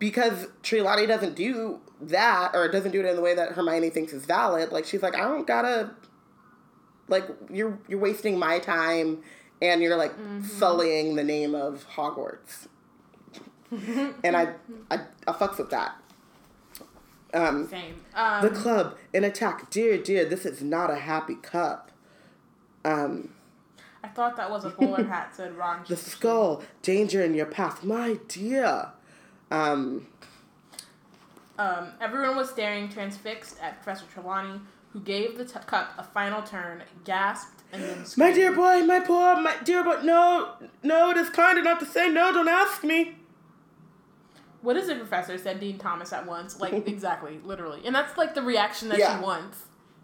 because 0.00 0.48
Trelawney 0.62 1.06
doesn't 1.06 1.36
do 1.36 1.78
that 2.00 2.52
or 2.54 2.66
doesn't 2.68 2.90
do 2.90 3.00
it 3.00 3.06
in 3.06 3.14
the 3.14 3.22
way 3.22 3.34
that 3.34 3.52
Hermione 3.52 3.90
thinks 3.90 4.12
is 4.12 4.24
valid, 4.24 4.72
like 4.72 4.86
she's 4.86 5.02
like, 5.02 5.14
I 5.14 5.20
don't 5.20 5.46
gotta 5.46 5.90
like 7.06 7.28
you're 7.52 7.78
you're 7.86 8.00
wasting 8.00 8.38
my 8.38 8.58
time 8.58 9.22
and 9.62 9.82
you're 9.82 9.96
like 9.96 10.12
mm-hmm. 10.12 10.42
sullying 10.42 11.14
the 11.16 11.24
name 11.24 11.54
of 11.54 11.86
Hogwarts. 11.94 12.66
and 14.24 14.36
I, 14.36 14.54
I 14.90 15.00
I 15.28 15.32
fucks 15.32 15.58
with 15.58 15.70
that. 15.70 15.96
Um 17.34 17.68
Same. 17.68 17.94
Um, 18.14 18.42
the 18.42 18.50
club 18.50 18.96
in 19.12 19.24
attack. 19.24 19.70
Dear, 19.70 19.98
dear, 19.98 20.24
this 20.24 20.44
is 20.44 20.62
not 20.62 20.90
a 20.90 20.96
happy 20.96 21.36
cup. 21.36 21.90
Um 22.84 23.30
I 24.02 24.08
thought 24.08 24.36
that 24.36 24.50
was 24.50 24.64
a 24.64 24.70
bowler 24.70 25.04
hat, 25.04 25.32
said 25.36 25.54
Ron. 25.56 25.84
the 25.86 25.96
skull, 25.96 26.62
danger 26.82 27.22
in 27.22 27.34
your 27.34 27.46
path. 27.46 27.84
My 27.84 28.18
dear. 28.28 28.88
Um 29.50 30.06
Um, 31.58 31.88
everyone 32.00 32.36
was 32.36 32.48
staring 32.50 32.88
transfixed 32.88 33.56
at 33.60 33.82
Professor 33.82 34.06
Trelawney, 34.12 34.60
who 34.92 35.00
gave 35.00 35.36
the 35.36 35.44
t- 35.44 35.58
cup 35.66 35.90
a 35.98 36.02
final 36.02 36.42
turn, 36.42 36.82
gasped, 37.04 37.62
and 37.72 37.82
then 37.82 38.06
screamed. 38.06 38.16
My 38.30 38.34
dear 38.34 38.52
boy, 38.52 38.80
my 38.86 39.00
poor, 39.00 39.36
my 39.40 39.54
dear 39.62 39.84
boy, 39.84 40.00
no, 40.02 40.54
no, 40.82 41.10
it 41.10 41.18
is 41.18 41.28
kind 41.28 41.58
enough 41.58 41.78
to 41.80 41.84
say 41.86 42.08
no, 42.10 42.32
don't 42.32 42.48
ask 42.48 42.82
me. 42.82 43.16
What 44.62 44.76
is 44.76 44.88
it, 44.88 44.98
Professor? 44.98 45.38
said 45.38 45.58
Dean 45.60 45.78
Thomas 45.78 46.12
at 46.12 46.26
once. 46.26 46.60
Like, 46.60 46.72
exactly, 46.86 47.40
literally. 47.44 47.80
And 47.84 47.94
that's 47.94 48.16
like 48.18 48.34
the 48.34 48.42
reaction 48.42 48.88
that 48.90 48.98
Yeah. 48.98 49.18
she 49.18 49.24
wants. 49.24 49.58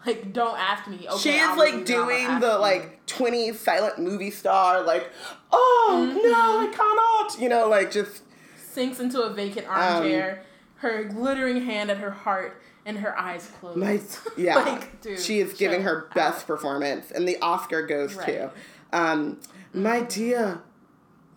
Like, 0.05 0.31
don't 0.31 0.57
ask 0.57 0.87
me. 0.87 1.07
Okay, 1.09 1.17
she 1.17 1.29
is 1.37 1.57
like 1.57 1.85
doing 1.85 2.39
the 2.39 2.57
like 2.59 3.05
20 3.07 3.53
silent 3.53 3.99
movie 3.99 4.31
star, 4.31 4.81
like, 4.83 5.09
oh 5.51 6.07
Mm-hmm. 6.09 6.31
no, 6.31 6.59
I 6.59 6.67
cannot. 6.71 7.41
You 7.41 7.49
know, 7.49 7.67
like 7.67 7.91
just 7.91 8.23
sinks 8.71 8.99
into 8.99 9.21
a 9.23 9.29
vacant 9.33 9.67
armchair, 9.67 10.43
her 10.75 11.03
glittering 11.05 11.65
hand 11.65 11.89
at 11.91 11.97
her 11.97 12.11
heart, 12.11 12.61
and 12.85 12.99
her 12.99 13.17
eyes 13.19 13.49
closed. 13.59 13.77
my 13.77 13.99
yeah. 14.37 14.55
Like, 14.63 15.01
dude, 15.01 15.19
she 15.19 15.39
is 15.39 15.53
giving 15.53 15.81
her 15.81 16.09
best 16.15 16.41
out. 16.41 16.47
performance, 16.47 17.11
and 17.11 17.27
the 17.27 17.37
Oscar 17.41 17.85
goes 17.85 18.13
Right. 18.15 18.27
to, 18.27 18.51
um, 18.93 19.39
my 19.73 20.01
dear, 20.01 20.61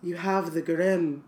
you 0.03 0.15
have 0.15 0.53
the 0.53 0.61
grim. 0.61 1.23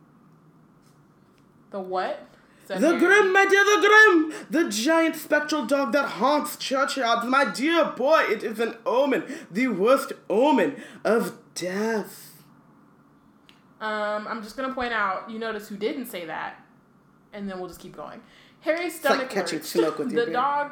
The 1.73 1.79
what? 1.79 2.27
The 2.67 2.77
Harry. 2.79 2.99
Grim, 2.99 3.33
my 3.33 3.45
dear, 3.45 3.63
the 3.65 3.87
Grim! 3.87 4.45
The 4.51 4.69
giant 4.69 5.15
spectral 5.15 5.65
dog 5.65 5.91
that 5.93 6.05
haunts 6.07 6.55
churchyards. 6.55 7.25
My 7.25 7.45
dear 7.45 7.83
boy, 7.85 8.25
it 8.29 8.43
is 8.43 8.59
an 8.59 8.75
omen, 8.85 9.23
the 9.49 9.67
worst 9.69 10.13
omen 10.29 10.81
of 11.03 11.33
death. 11.55 12.43
Um, 13.81 14.27
I'm 14.29 14.43
just 14.43 14.55
gonna 14.55 14.73
point 14.73 14.93
out. 14.93 15.29
You 15.31 15.39
notice 15.39 15.67
who 15.67 15.75
didn't 15.75 16.05
say 16.05 16.25
that, 16.25 16.63
and 17.33 17.49
then 17.49 17.57
we'll 17.59 17.67
just 17.69 17.79
keep 17.81 17.95
going. 17.97 18.21
Harry's 18.61 18.97
stomach 18.99 19.31
catching 19.31 19.57
lurched. 19.57 19.69
smoke 19.71 19.97
with 19.97 20.11
your 20.13 20.21
the 20.21 20.25
beard. 20.27 20.33
dog. 20.33 20.71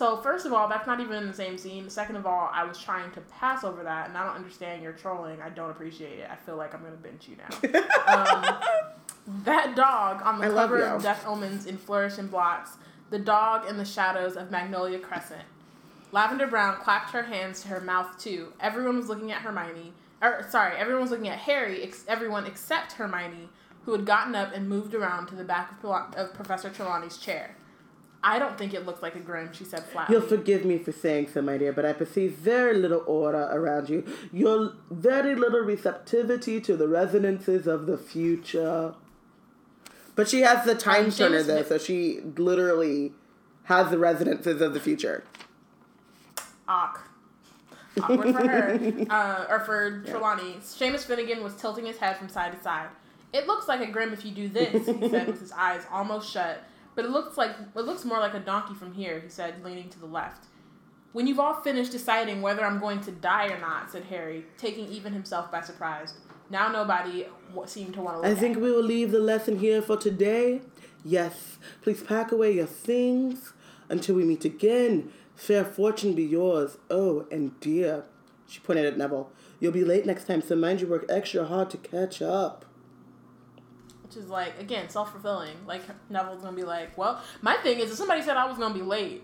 So 0.00 0.16
first 0.16 0.46
of 0.46 0.54
all, 0.54 0.66
that's 0.66 0.86
not 0.86 0.98
even 1.00 1.16
in 1.16 1.26
the 1.26 1.34
same 1.34 1.58
scene. 1.58 1.90
Second 1.90 2.16
of 2.16 2.24
all, 2.24 2.48
I 2.54 2.64
was 2.64 2.78
trying 2.78 3.10
to 3.10 3.20
pass 3.20 3.64
over 3.64 3.82
that, 3.82 4.08
and 4.08 4.16
I 4.16 4.24
don't 4.24 4.34
understand 4.34 4.82
your 4.82 4.92
trolling. 4.92 5.42
I 5.42 5.50
don't 5.50 5.68
appreciate 5.68 6.20
it. 6.20 6.30
I 6.30 6.36
feel 6.36 6.56
like 6.56 6.74
I'm 6.74 6.82
gonna 6.82 6.96
bench 6.96 7.28
you 7.28 7.36
now. 7.36 7.80
um, 8.08 9.42
that 9.44 9.76
dog 9.76 10.22
on 10.22 10.38
the 10.38 10.46
I 10.46 10.54
cover 10.54 10.82
of 10.84 11.02
Death 11.02 11.26
Omens 11.26 11.66
in 11.66 11.76
Flourish 11.76 12.16
and 12.16 12.30
Blotts, 12.30 12.78
the 13.10 13.18
dog 13.18 13.68
in 13.68 13.76
the 13.76 13.84
shadows 13.84 14.36
of 14.36 14.50
Magnolia 14.50 14.98
Crescent. 14.98 15.42
Lavender 16.12 16.46
Brown 16.46 16.78
clapped 16.78 17.10
her 17.10 17.24
hands 17.24 17.60
to 17.60 17.68
her 17.68 17.80
mouth 17.82 18.18
too. 18.18 18.54
Everyone 18.58 18.96
was 18.96 19.10
looking 19.10 19.30
at 19.30 19.42
Hermione. 19.42 19.92
Or 20.22 20.46
sorry, 20.48 20.78
everyone 20.78 21.02
was 21.02 21.10
looking 21.10 21.28
at 21.28 21.40
Harry. 21.40 21.82
Ex- 21.82 22.06
everyone 22.08 22.46
except 22.46 22.92
Hermione, 22.92 23.50
who 23.84 23.92
had 23.92 24.06
gotten 24.06 24.34
up 24.34 24.54
and 24.54 24.66
moved 24.66 24.94
around 24.94 25.26
to 25.26 25.34
the 25.34 25.44
back 25.44 25.74
of, 25.84 26.14
of 26.14 26.32
Professor 26.32 26.70
Trelawney's 26.70 27.18
chair. 27.18 27.54
I 28.22 28.38
don't 28.38 28.58
think 28.58 28.74
it 28.74 28.84
looked 28.84 29.02
like 29.02 29.14
a 29.14 29.20
grim, 29.20 29.52
she 29.52 29.64
said 29.64 29.84
flatly. 29.84 30.14
You'll 30.14 30.26
forgive 30.26 30.64
me 30.64 30.78
for 30.78 30.92
saying 30.92 31.28
so, 31.32 31.40
my 31.40 31.56
dear, 31.56 31.72
but 31.72 31.86
I 31.86 31.94
perceive 31.94 32.32
very 32.32 32.76
little 32.76 33.02
aura 33.06 33.48
around 33.50 33.88
you. 33.88 34.04
Your 34.32 34.74
very 34.90 35.34
little 35.34 35.60
receptivity 35.60 36.60
to 36.60 36.76
the 36.76 36.86
resonances 36.86 37.66
of 37.66 37.86
the 37.86 37.96
future. 37.96 38.94
But 40.14 40.28
she 40.28 40.40
has 40.40 40.66
the 40.66 40.74
time 40.74 41.10
turner, 41.10 41.42
though, 41.42 41.62
so 41.62 41.78
she 41.78 42.20
literally 42.36 43.12
has 43.64 43.90
the 43.90 43.98
resonances 43.98 44.60
of 44.60 44.74
the 44.74 44.80
future. 44.80 45.24
Awk. 46.68 47.08
Awkward 48.02 48.34
for 48.34 48.48
her. 48.48 49.06
Uh, 49.10 49.46
or 49.48 49.60
for 49.60 50.02
Trelawney. 50.02 50.56
Seamus 50.60 51.04
Finnigan 51.04 51.42
was 51.42 51.54
tilting 51.54 51.86
his 51.86 51.96
head 51.96 52.18
from 52.18 52.28
side 52.28 52.52
to 52.52 52.62
side. 52.62 52.88
It 53.32 53.46
looks 53.46 53.66
like 53.66 53.80
a 53.80 53.90
grim 53.90 54.12
if 54.12 54.24
you 54.24 54.32
do 54.32 54.48
this, 54.48 54.86
he 54.86 55.08
said 55.08 55.26
with 55.26 55.40
his 55.40 55.52
eyes 55.52 55.82
almost 55.90 56.30
shut. 56.30 56.64
But 56.94 57.04
it 57.04 57.10
looks 57.10 57.36
like 57.38 57.52
it 57.76 57.80
looks 57.80 58.04
more 58.04 58.18
like 58.18 58.34
a 58.34 58.40
donkey 58.40 58.74
from 58.74 58.92
here, 58.94 59.20
he 59.20 59.28
said, 59.28 59.64
leaning 59.64 59.88
to 59.90 59.98
the 59.98 60.06
left. 60.06 60.46
When 61.12 61.26
you've 61.26 61.40
all 61.40 61.54
finished 61.54 61.90
deciding 61.92 62.40
whether 62.40 62.64
I'm 62.64 62.78
going 62.78 63.00
to 63.02 63.10
die 63.10 63.48
or 63.48 63.58
not, 63.58 63.90
said 63.90 64.04
Harry, 64.04 64.46
taking 64.58 64.86
even 64.88 65.12
himself 65.12 65.50
by 65.50 65.60
surprise. 65.60 66.14
Now 66.50 66.70
nobody 66.70 67.26
w- 67.48 67.68
seemed 67.68 67.94
to 67.94 68.00
want 68.00 68.22
to 68.22 68.28
I 68.28 68.34
think 68.34 68.56
we 68.56 68.70
will 68.70 68.82
leave 68.82 69.10
the 69.10 69.20
lesson 69.20 69.58
here 69.58 69.82
for 69.82 69.96
today. 69.96 70.60
Yes, 71.04 71.58
please 71.82 72.02
pack 72.02 72.30
away 72.32 72.52
your 72.52 72.66
things 72.66 73.52
until 73.88 74.16
we 74.16 74.24
meet 74.24 74.44
again. 74.44 75.12
Fair 75.34 75.64
fortune 75.64 76.14
be 76.14 76.24
yours. 76.24 76.76
Oh, 76.90 77.26
and 77.30 77.58
dear, 77.60 78.04
she 78.46 78.60
pointed 78.60 78.84
at 78.84 78.98
Neville. 78.98 79.30
You'll 79.58 79.72
be 79.72 79.84
late 79.84 80.06
next 80.06 80.24
time, 80.26 80.42
so 80.42 80.54
mind 80.54 80.80
you 80.80 80.86
work 80.86 81.06
extra 81.08 81.44
hard 81.44 81.70
to 81.70 81.76
catch 81.76 82.20
up. 82.20 82.64
Which 84.10 84.16
is 84.24 84.28
like, 84.28 84.58
again, 84.58 84.88
self 84.88 85.12
fulfilling. 85.12 85.54
Like, 85.68 85.82
Neville's 86.10 86.42
gonna 86.42 86.56
be 86.56 86.64
like, 86.64 86.98
well, 86.98 87.22
my 87.42 87.54
thing 87.58 87.78
is, 87.78 87.92
if 87.92 87.96
somebody 87.96 88.22
said 88.22 88.36
I 88.36 88.46
was 88.46 88.58
gonna 88.58 88.74
be 88.74 88.82
late, 88.82 89.22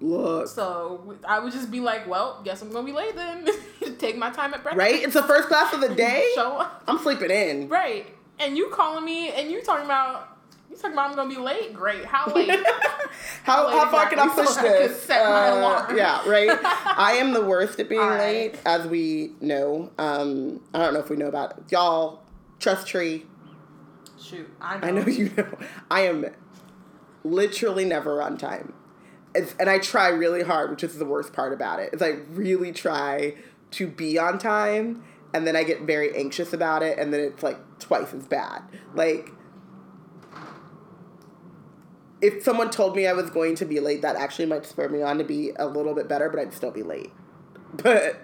Look. 0.00 0.46
So 0.48 1.16
I 1.26 1.38
would 1.40 1.52
just 1.52 1.70
be 1.70 1.80
like, 1.80 2.06
well, 2.06 2.40
guess 2.44 2.62
I'm 2.62 2.70
gonna 2.70 2.84
be 2.86 2.92
late 2.92 3.16
then. 3.16 3.48
Take 3.98 4.16
my 4.16 4.30
time 4.30 4.52
at 4.54 4.62
breakfast. 4.62 4.76
Right? 4.76 5.02
It's 5.02 5.14
the 5.14 5.22
first 5.22 5.48
class 5.48 5.72
of 5.72 5.80
the 5.80 5.88
day. 5.94 6.30
Show 6.34 6.58
up. 6.58 6.84
I'm 6.86 6.98
sleeping 6.98 7.30
in. 7.30 7.68
Right. 7.68 8.06
And 8.38 8.56
you 8.56 8.68
calling 8.68 9.04
me 9.04 9.30
and 9.30 9.50
you 9.50 9.62
talking 9.62 9.84
about 9.84 10.36
you 10.70 10.76
talking 10.76 10.92
about 10.92 11.10
I'm 11.10 11.16
gonna 11.16 11.28
be 11.30 11.40
late? 11.40 11.72
Great. 11.74 12.04
How 12.04 12.26
late? 12.34 12.48
how, 13.44 13.66
late 13.68 13.78
how 13.78 13.90
far 13.90 14.08
can 14.10 14.18
I 14.18 14.28
push 14.28 14.48
so 14.48 14.60
I 14.60 14.62
this? 14.62 15.02
set 15.02 15.24
my 15.24 15.48
Uh, 15.50 15.58
alarm? 15.58 15.96
yeah, 15.96 16.28
right. 16.28 16.50
I 16.62 17.12
am 17.20 17.32
the 17.32 17.44
worst 17.44 17.80
at 17.80 17.88
being 17.88 18.00
right. 18.00 18.18
late, 18.52 18.58
as 18.66 18.86
we 18.86 19.32
know. 19.40 19.90
Um, 19.98 20.60
I 20.74 20.78
don't 20.80 20.94
know 20.94 21.00
if 21.00 21.08
we 21.10 21.16
know 21.16 21.28
about 21.28 21.52
it. 21.58 21.64
y'all. 21.70 22.20
Trust 22.60 22.86
tree. 22.86 23.26
Shoot, 24.24 24.48
I 24.60 24.78
know. 24.78 24.86
I 24.86 24.90
know 24.90 25.06
you 25.06 25.30
know. 25.36 25.58
I 25.90 26.00
am 26.02 26.26
literally 27.24 27.84
never 27.84 28.22
on 28.22 28.38
time. 28.38 28.72
It's, 29.34 29.54
and 29.58 29.68
I 29.68 29.78
try 29.78 30.08
really 30.08 30.42
hard, 30.42 30.70
which 30.70 30.84
is 30.84 30.98
the 30.98 31.04
worst 31.04 31.32
part 31.32 31.52
about 31.52 31.80
it. 31.80 31.92
Is 31.92 32.00
I 32.00 32.20
really 32.30 32.72
try 32.72 33.34
to 33.72 33.86
be 33.86 34.18
on 34.18 34.38
time, 34.38 35.02
and 35.34 35.46
then 35.46 35.56
I 35.56 35.64
get 35.64 35.82
very 35.82 36.16
anxious 36.16 36.52
about 36.52 36.82
it, 36.82 36.98
and 36.98 37.12
then 37.12 37.20
it's 37.20 37.42
like 37.42 37.58
twice 37.80 38.14
as 38.14 38.26
bad. 38.26 38.62
Like, 38.94 39.30
if 42.22 42.42
someone 42.42 42.70
told 42.70 42.96
me 42.96 43.06
I 43.06 43.12
was 43.12 43.28
going 43.30 43.56
to 43.56 43.64
be 43.64 43.80
late, 43.80 44.00
that 44.02 44.16
actually 44.16 44.46
might 44.46 44.64
spur 44.64 44.88
me 44.88 45.02
on 45.02 45.18
to 45.18 45.24
be 45.24 45.50
a 45.56 45.66
little 45.66 45.94
bit 45.94 46.08
better, 46.08 46.30
but 46.30 46.38
I'd 46.38 46.54
still 46.54 46.70
be 46.70 46.82
late. 46.82 47.12
But 47.82 48.20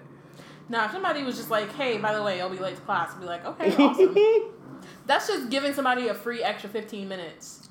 Now, 0.69 0.85
if 0.85 0.93
somebody 0.93 1.23
was 1.23 1.35
just 1.35 1.51
like, 1.51 1.69
"Hey, 1.73 1.97
by 1.97 2.13
the 2.13 2.23
way, 2.23 2.39
I'll 2.39 2.49
be 2.49 2.57
late 2.57 2.77
to 2.77 2.81
class," 2.83 3.11
I'd 3.13 3.19
be 3.19 3.25
like, 3.25 3.45
"Okay, 3.45 3.75
awesome." 3.75 4.15
That's 5.11 5.27
just 5.27 5.49
giving 5.49 5.73
somebody 5.73 6.07
a 6.07 6.13
free 6.13 6.41
extra 6.41 6.69
15 6.69 7.05
minutes 7.09 7.67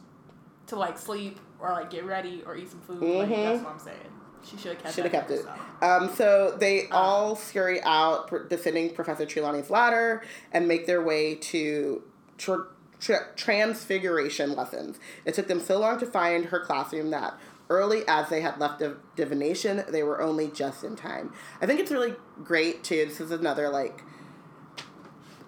to 0.66 0.76
like 0.76 0.98
sleep 0.98 1.40
or 1.58 1.70
like 1.70 1.88
get 1.88 2.04
ready 2.04 2.42
or 2.44 2.54
eat 2.54 2.68
some 2.70 2.80
food. 2.82 3.00
Like, 3.00 3.28
Mhm. 3.30 3.44
that's 3.44 3.64
what 3.64 3.72
I'm 3.72 3.78
saying. 3.78 3.96
She 4.44 4.58
should 4.58 4.72
have 4.72 4.82
kept. 4.82 4.94
Should 4.94 5.04
have 5.04 5.12
kept 5.12 5.30
it. 5.30 5.46
Um, 5.80 6.10
so 6.14 6.54
they 6.58 6.88
Uh. 6.88 6.96
all 6.98 7.36
scurry 7.36 7.80
out, 7.82 8.50
descending 8.50 8.92
Professor 8.94 9.24
Trelawney's 9.24 9.70
ladder, 9.70 10.22
and 10.52 10.68
make 10.68 10.86
their 10.86 11.00
way 11.00 11.34
to 11.36 12.02
tr- 12.36 12.66
tr- 13.00 13.24
transfiguration 13.36 14.54
lessons. 14.54 14.98
It 15.24 15.32
took 15.32 15.46
them 15.48 15.60
so 15.60 15.78
long 15.78 15.98
to 16.00 16.06
find 16.06 16.44
her 16.46 16.60
classroom 16.60 17.08
that 17.12 17.38
early 17.70 18.02
as 18.06 18.28
they 18.28 18.42
had 18.42 18.58
left 18.60 18.80
div- 18.80 18.98
divination, 19.16 19.82
they 19.88 20.02
were 20.02 20.20
only 20.20 20.48
just 20.48 20.84
in 20.84 20.94
time. 20.94 21.32
I 21.62 21.66
think 21.66 21.80
it's 21.80 21.90
really 21.90 22.16
great 22.44 22.84
too. 22.84 23.06
This 23.06 23.18
is 23.18 23.30
another 23.30 23.70
like 23.70 24.02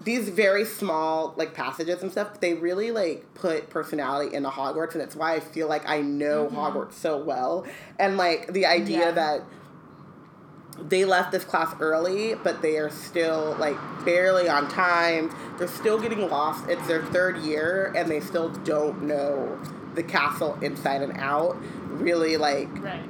these 0.05 0.29
very 0.29 0.65
small 0.65 1.35
like 1.37 1.55
passages 1.55 2.03
and 2.03 2.11
stuff 2.11 2.41
they 2.41 2.55
really 2.55 2.91
like 2.91 3.27
put 3.35 3.69
personality 3.71 4.35
into 4.35 4.49
hogwarts 4.49 4.93
and 4.95 5.03
it's 5.03 5.15
why 5.15 5.35
i 5.35 5.41
feel 5.41 5.69
like 5.69 5.87
i 5.89 6.01
know 6.01 6.47
mm-hmm. 6.47 6.57
hogwarts 6.57 6.95
so 6.95 7.17
well 7.17 7.67
and 7.99 8.17
like 8.17 8.53
the 8.53 8.67
idea 8.67 8.99
Yeah. 9.07 9.11
that 9.13 9.43
they 10.81 11.05
left 11.05 11.33
this 11.33 11.45
class 11.45 11.75
early 11.81 12.35
but 12.35 12.63
they 12.63 12.79
are 12.79 12.91
still 12.91 13.55
like 13.59 13.77
barely 14.05 14.49
on 14.49 14.69
time 14.69 15.31
they're 15.59 15.69
still 15.69 16.01
getting 16.01 16.29
lost 16.29 16.69
it's 16.69 16.87
their 16.87 17.05
third 17.07 17.37
year 17.39 17.93
and 17.95 18.11
they 18.11 18.21
still 18.21 18.49
don't 18.49 19.03
know 19.03 19.59
the 19.95 20.03
castle 20.03 20.59
inside 20.63 21.03
and 21.03 21.17
out 21.19 21.57
really 21.87 22.37
like 22.37 22.69
Right. 22.83 23.05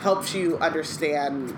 helps 0.00 0.34
you 0.34 0.58
understand 0.58 1.56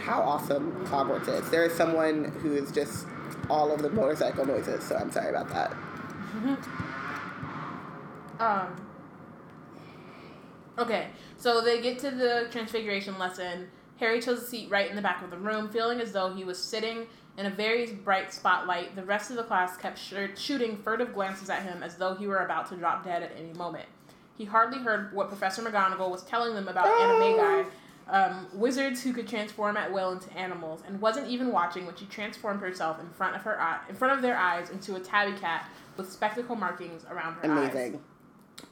how 0.00 0.20
awesome 0.20 0.86
Hogwarts 0.86 1.28
is. 1.28 1.50
There 1.50 1.64
is 1.64 1.72
someone 1.74 2.26
who 2.42 2.54
is 2.54 2.70
just 2.70 3.06
all 3.48 3.72
of 3.72 3.82
the 3.82 3.90
motorcycle 3.90 4.46
noises, 4.46 4.84
so 4.84 4.96
I'm 4.96 5.10
sorry 5.10 5.30
about 5.30 5.48
that. 5.50 5.74
Um. 8.38 8.76
Okay, 10.78 11.08
so 11.38 11.62
they 11.62 11.80
get 11.80 11.98
to 12.00 12.10
the 12.10 12.48
transfiguration 12.50 13.18
lesson. 13.18 13.68
Harry 13.98 14.20
chose 14.20 14.42
a 14.42 14.46
seat 14.46 14.70
right 14.70 14.90
in 14.90 14.96
the 14.96 15.00
back 15.00 15.22
of 15.24 15.30
the 15.30 15.38
room, 15.38 15.70
feeling 15.70 16.00
as 16.00 16.12
though 16.12 16.34
he 16.34 16.44
was 16.44 16.62
sitting 16.62 17.06
in 17.38 17.46
a 17.46 17.50
very 17.50 17.86
bright 17.92 18.32
spotlight. 18.32 18.94
The 18.94 19.04
rest 19.04 19.30
of 19.30 19.36
the 19.36 19.42
class 19.42 19.78
kept 19.78 19.98
sh- 19.98 20.38
shooting 20.38 20.76
furtive 20.76 21.14
glances 21.14 21.48
at 21.48 21.62
him 21.62 21.82
as 21.82 21.96
though 21.96 22.14
he 22.14 22.26
were 22.26 22.44
about 22.44 22.68
to 22.68 22.76
drop 22.76 23.04
dead 23.04 23.22
at 23.22 23.32
any 23.38 23.54
moment. 23.54 23.86
He 24.36 24.44
hardly 24.44 24.80
heard 24.80 25.14
what 25.14 25.28
Professor 25.28 25.62
McGonagall 25.62 26.10
was 26.10 26.22
telling 26.24 26.54
them 26.54 26.68
about 26.68 26.86
anime 26.86 27.38
Animagi, 27.38 27.66
um, 28.08 28.46
wizards 28.52 29.02
who 29.02 29.12
could 29.12 29.26
transform 29.26 29.76
at 29.76 29.92
will 29.92 30.12
into 30.12 30.32
animals, 30.32 30.82
and 30.86 31.00
wasn't 31.00 31.28
even 31.28 31.52
watching 31.52 31.86
when 31.86 31.96
she 31.96 32.06
transformed 32.06 32.60
herself 32.60 33.00
in 33.00 33.10
front 33.10 33.34
of 33.34 33.42
her 33.42 33.60
eye, 33.60 33.80
in 33.88 33.96
front 33.96 34.14
of 34.14 34.22
their 34.22 34.36
eyes 34.36 34.70
into 34.70 34.94
a 34.94 35.00
tabby 35.00 35.36
cat 35.38 35.68
with 35.96 36.10
spectacle 36.10 36.56
markings 36.56 37.04
around 37.10 37.34
her 37.34 37.50
eyes. 37.52 37.72
Amazing. 37.72 38.00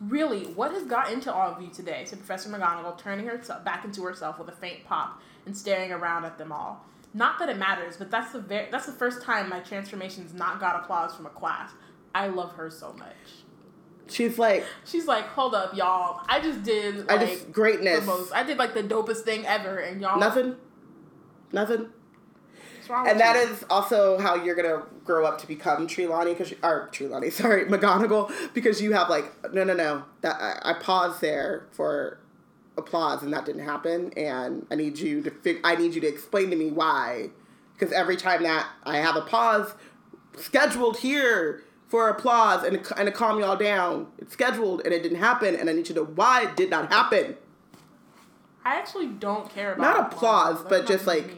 Really, 0.01 0.45
what 0.47 0.73
has 0.73 0.85
got 0.85 1.13
into 1.13 1.33
all 1.33 1.53
of 1.53 1.61
you 1.61 1.69
today? 1.69 2.05
said 2.07 2.19
Professor 2.19 2.49
McGonagall, 2.49 2.97
turning 2.97 3.27
herself 3.27 3.65
back 3.65 3.85
into 3.85 4.03
herself 4.03 4.39
with 4.39 4.49
a 4.49 4.53
faint 4.53 4.85
pop 4.85 5.21
and 5.47 5.57
staring 5.57 5.93
around 5.93 6.25
at 6.25 6.39
them 6.39 6.53
all. 6.53 6.85
Not 7.13 7.39
that 7.39 7.49
it 7.49 7.59
matters, 7.59 7.97
but 7.97 8.11
that's 8.11 8.33
the 8.33 8.41
ver- 8.41 8.69
that's 8.71 8.87
the 8.87 8.93
first 8.93 9.23
time 9.23 9.49
my 9.49 9.61
transformation's 9.61 10.35
not 10.35 10.59
got 10.59 10.77
applause 10.77 11.15
from 11.15 11.27
a 11.27 11.31
class. 11.31 11.71
I 12.15 12.29
love 12.29 12.53
her 12.55 12.71
so 12.71 12.93
much. 12.95 13.44
She's 14.09 14.39
like, 14.39 14.65
She's 14.85 15.07
like, 15.07 15.25
hold 15.29 15.55
up, 15.55 15.75
y'all. 15.77 16.21
I 16.29 16.41
just 16.41 16.63
did 16.63 17.11
I 17.11 17.17
like 17.17 17.29
just 17.29 17.53
greatness. 17.53 18.01
the 18.01 18.07
most. 18.07 18.33
I 18.33 18.43
did 18.43 18.59
like 18.59 18.75
the 18.75 18.83
dopest 18.83 19.21
thing 19.23 19.47
ever, 19.47 19.79
and 19.79 20.01
y'all 20.01 20.19
Nothing. 20.19 20.57
Nothing. 21.53 21.89
And 22.91 23.19
that 23.19 23.37
you? 23.37 23.53
is 23.53 23.65
also 23.71 24.19
how 24.19 24.35
you're 24.35 24.55
gonna 24.55 24.83
grow 25.05 25.25
up 25.25 25.41
to 25.41 25.47
become 25.47 25.87
Trelawney, 25.87 26.35
because 26.35 26.53
or 26.63 26.89
Trelawney, 26.93 27.31
sorry, 27.31 27.65
McGonagall, 27.65 28.31
because 28.53 28.83
you 28.83 28.93
have 28.93 29.09
like 29.09 29.53
no, 29.55 29.65
no, 29.65 29.73
no. 29.75 30.05
That 30.21 30.37
I, 30.41 30.73
I 30.73 30.75
paused 30.75 31.21
there 31.21 31.67
for 31.73 32.19
applause, 32.77 33.23
and 33.23 33.33
that 33.33 33.47
didn't 33.47 33.65
happen. 33.65 34.13
And 34.17 34.67
I 34.71 34.75
need 34.75 34.99
you 34.99 35.23
to 35.23 35.31
fig- 35.31 35.61
I 35.65 35.77
need 35.77 35.95
you 35.95 36.01
to 36.03 36.07
explain 36.07 36.51
to 36.51 36.57
me 36.57 36.71
why, 36.71 37.31
because 37.73 37.93
every 37.93 38.17
time 38.17 38.43
that 38.43 38.69
I 38.85 38.99
have 38.99 39.17
a 39.17 39.23
pause 39.23 39.75
scheduled 40.37 40.99
here 40.99 41.63
for 41.89 42.09
applause 42.09 42.65
and 42.65 42.83
to, 42.85 42.99
and 42.99 43.07
to 43.07 43.13
calm 43.13 43.39
y'all 43.41 43.57
down, 43.57 44.07
it's 44.19 44.33
scheduled 44.33 44.83
and 44.85 44.93
it 44.93 45.03
didn't 45.03 45.19
happen, 45.19 45.55
and 45.55 45.69
I 45.69 45.73
need 45.73 45.89
you 45.89 45.95
to 45.95 46.01
know 46.03 46.05
why 46.05 46.43
it 46.45 46.57
did 46.57 46.71
not 46.71 46.93
happen. 46.93 47.37
I 48.65 48.77
actually 48.77 49.09
don't 49.09 49.49
care 49.51 49.75
about 49.75 49.83
Not 49.97 50.13
applause, 50.13 50.63
but 50.69 50.87
just, 50.87 51.07
me. 51.07 51.13
like, 51.13 51.31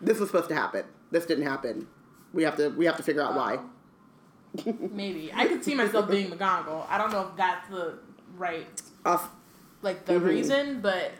This 0.00 0.18
was 0.18 0.28
supposed 0.30 0.48
to 0.48 0.54
happen. 0.54 0.84
This 1.10 1.26
didn't 1.26 1.46
happen. 1.46 1.86
We 2.32 2.42
have 2.44 2.56
to 2.56 2.70
we 2.70 2.86
have 2.86 2.96
to 2.96 3.02
figure 3.02 3.22
out 3.22 3.34
why. 3.36 3.58
maybe 4.90 5.30
I 5.34 5.46
could 5.46 5.62
see 5.64 5.74
myself 5.74 6.08
being 6.10 6.30
McGonagall. 6.30 6.86
I 6.88 6.98
don't 6.98 7.12
know 7.12 7.28
if 7.30 7.36
that's 7.36 7.68
the 7.68 7.98
right 8.36 8.66
Off- 9.04 9.30
like 9.82 10.04
the 10.06 10.14
Mhm. 10.14 10.24
reason, 10.24 10.80
but 10.80 11.12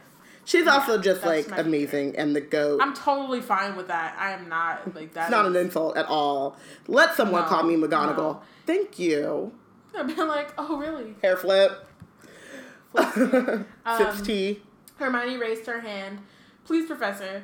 She's 0.45 0.67
also 0.67 0.99
just 0.99 1.25
like 1.25 1.49
amazing 1.57 2.17
and 2.17 2.37
the 2.37 2.41
goat. 2.41 2.81
I'm 2.83 2.93
totally 2.95 3.41
fine 3.41 3.77
with 3.77 3.89
that. 3.89 4.15
I 4.19 4.33
am 4.33 4.49
not 4.49 4.95
like 4.95 5.15
that. 5.15 5.23
it's 5.23 5.31
not 5.31 5.47
is- 5.47 5.55
an 5.55 5.65
insult 5.67 5.97
at 5.97 6.07
all. 6.07 6.57
Let 6.87 7.15
someone 7.15 7.43
No, 7.43 7.49
call 7.49 7.63
me 7.63 7.77
McGonagall. 7.77 8.17
no. 8.17 8.43
Thank 8.67 8.99
you. 8.99 9.53
I've 9.97 10.07
been 10.15 10.29
like, 10.29 10.53
oh 10.59 10.77
really? 10.77 11.15
Hair 11.23 11.37
flip. 11.39 11.87
Um, 12.97 13.67
Sips 13.99 14.21
tea. 14.23 14.63
Hermione 14.97 15.37
raised 15.37 15.67
her 15.67 15.81
hand. 15.81 16.21
Please, 16.65 16.87
Professor, 16.87 17.43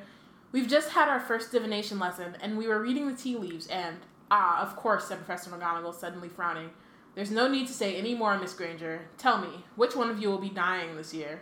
we've 0.53 0.69
just 0.69 0.91
had 0.91 1.09
our 1.09 1.19
first 1.21 1.51
divination 1.53 1.99
lesson, 1.99 2.37
and 2.41 2.57
we 2.57 2.67
were 2.69 2.81
reading 2.81 3.09
the 3.09 3.17
tea 3.17 3.37
leaves, 3.37 3.67
and 3.67 3.97
ah, 4.31 4.63
of 4.63 4.77
course, 4.77 5.07
said 5.09 5.19
Professor 5.19 5.51
McGonagall, 5.51 5.95
suddenly 5.95 6.29
frowning. 6.29 6.71
There's 7.17 7.31
no 7.33 7.49
need 7.49 7.67
to 7.67 7.73
say 7.73 7.97
any 7.97 8.15
more, 8.15 8.39
Miss 8.39 8.55
Granger. 8.55 9.09
Tell 9.19 9.39
me, 9.39 9.65
which 9.75 9.97
one 9.97 10.09
of 10.11 10.21
you 10.23 10.29
will 10.31 10.39
be 10.39 10.49
dying 10.51 10.97
this 10.97 11.13
year? 11.13 11.41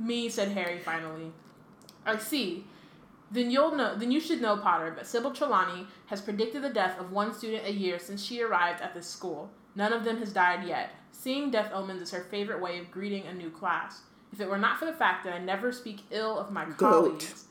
Me, 0.00 0.28
said 0.28 0.48
Harry 0.48 0.78
finally. 0.78 1.32
I 2.06 2.16
see. 2.16 2.64
Then 3.30 3.50
you'll 3.50 3.76
know. 3.76 3.94
Then 3.96 4.10
you 4.10 4.18
should 4.20 4.40
know, 4.40 4.56
Potter, 4.56 4.92
that 4.96 5.06
Sybil 5.06 5.30
Trelawney 5.32 5.86
has 6.06 6.20
predicted 6.20 6.62
the 6.62 6.70
death 6.70 6.98
of 6.98 7.12
one 7.12 7.32
student 7.32 7.64
a 7.66 7.72
year 7.72 7.98
since 8.00 8.24
she 8.24 8.42
arrived 8.42 8.80
at 8.80 8.94
this 8.94 9.06
school. 9.06 9.50
None 9.76 9.92
of 9.92 10.02
them 10.04 10.18
has 10.18 10.32
died 10.32 10.66
yet. 10.66 10.90
Seeing 11.12 11.50
death 11.50 11.70
omens 11.72 12.02
is 12.02 12.10
her 12.10 12.22
favorite 12.30 12.60
way 12.60 12.78
of 12.78 12.90
greeting 12.90 13.26
a 13.26 13.32
new 13.32 13.50
class. 13.50 14.00
If 14.32 14.40
it 14.40 14.48
were 14.48 14.58
not 14.58 14.78
for 14.78 14.86
the 14.86 14.92
fact 14.92 15.24
that 15.24 15.32
I 15.34 15.38
never 15.38 15.70
speak 15.70 16.00
ill 16.10 16.38
of 16.38 16.50
my 16.50 16.64
Goat. 16.64 16.78
colleagues, 16.78 17.44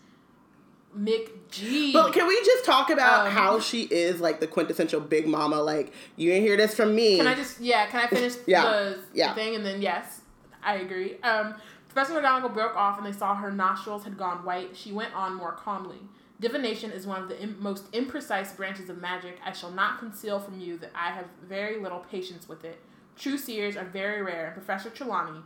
Mick 0.97 1.29
G. 1.51 1.93
But 1.93 2.13
can 2.13 2.27
we 2.27 2.35
just 2.43 2.65
talk 2.65 2.89
about 2.89 3.27
Um, 3.27 3.33
how 3.33 3.59
she 3.59 3.83
is 3.83 4.19
like 4.19 4.39
the 4.39 4.47
quintessential 4.47 4.99
big 4.99 5.27
mama? 5.27 5.61
Like 5.61 5.93
you 6.15 6.29
didn't 6.31 6.43
hear 6.43 6.57
this 6.57 6.73
from 6.73 6.95
me. 6.95 7.17
Can 7.17 7.27
I 7.27 7.35
just 7.35 7.59
yeah? 7.61 7.85
Can 7.87 8.01
I 8.01 8.07
finish 8.07 8.33
Yeah, 8.47 8.63
the, 8.63 8.99
yeah. 9.13 9.29
the 9.29 9.35
thing 9.35 9.55
and 9.55 9.65
then 9.65 9.81
yes, 9.81 10.21
I 10.63 10.75
agree. 10.75 11.19
Um, 11.21 11.55
Professor 11.89 12.13
McGonagall 12.13 12.53
broke 12.53 12.75
off 12.75 12.97
and 12.97 13.05
they 13.05 13.17
saw 13.17 13.35
her 13.35 13.51
nostrils 13.51 14.03
had 14.03 14.17
gone 14.17 14.45
white. 14.45 14.77
She 14.77 14.91
went 14.91 15.13
on 15.15 15.35
more 15.35 15.51
calmly. 15.53 15.97
Divination 16.39 16.91
is 16.91 17.05
one 17.05 17.21
of 17.21 17.27
the 17.27 17.41
Im- 17.41 17.57
most 17.59 17.91
imprecise 17.91 18.55
branches 18.55 18.89
of 18.89 19.01
magic. 19.01 19.39
I 19.43 19.51
shall 19.51 19.71
not 19.71 19.99
conceal 19.99 20.39
from 20.39 20.59
you 20.59 20.77
that 20.77 20.91
I 20.95 21.11
have 21.11 21.25
very 21.43 21.81
little 21.81 21.99
patience 21.99 22.47
with 22.47 22.63
it. 22.63 22.79
True 23.17 23.37
seers 23.37 23.75
are 23.75 23.83
very 23.83 24.21
rare, 24.21 24.45
and 24.45 24.53
Professor 24.53 24.89
Trelawney. 24.89 25.41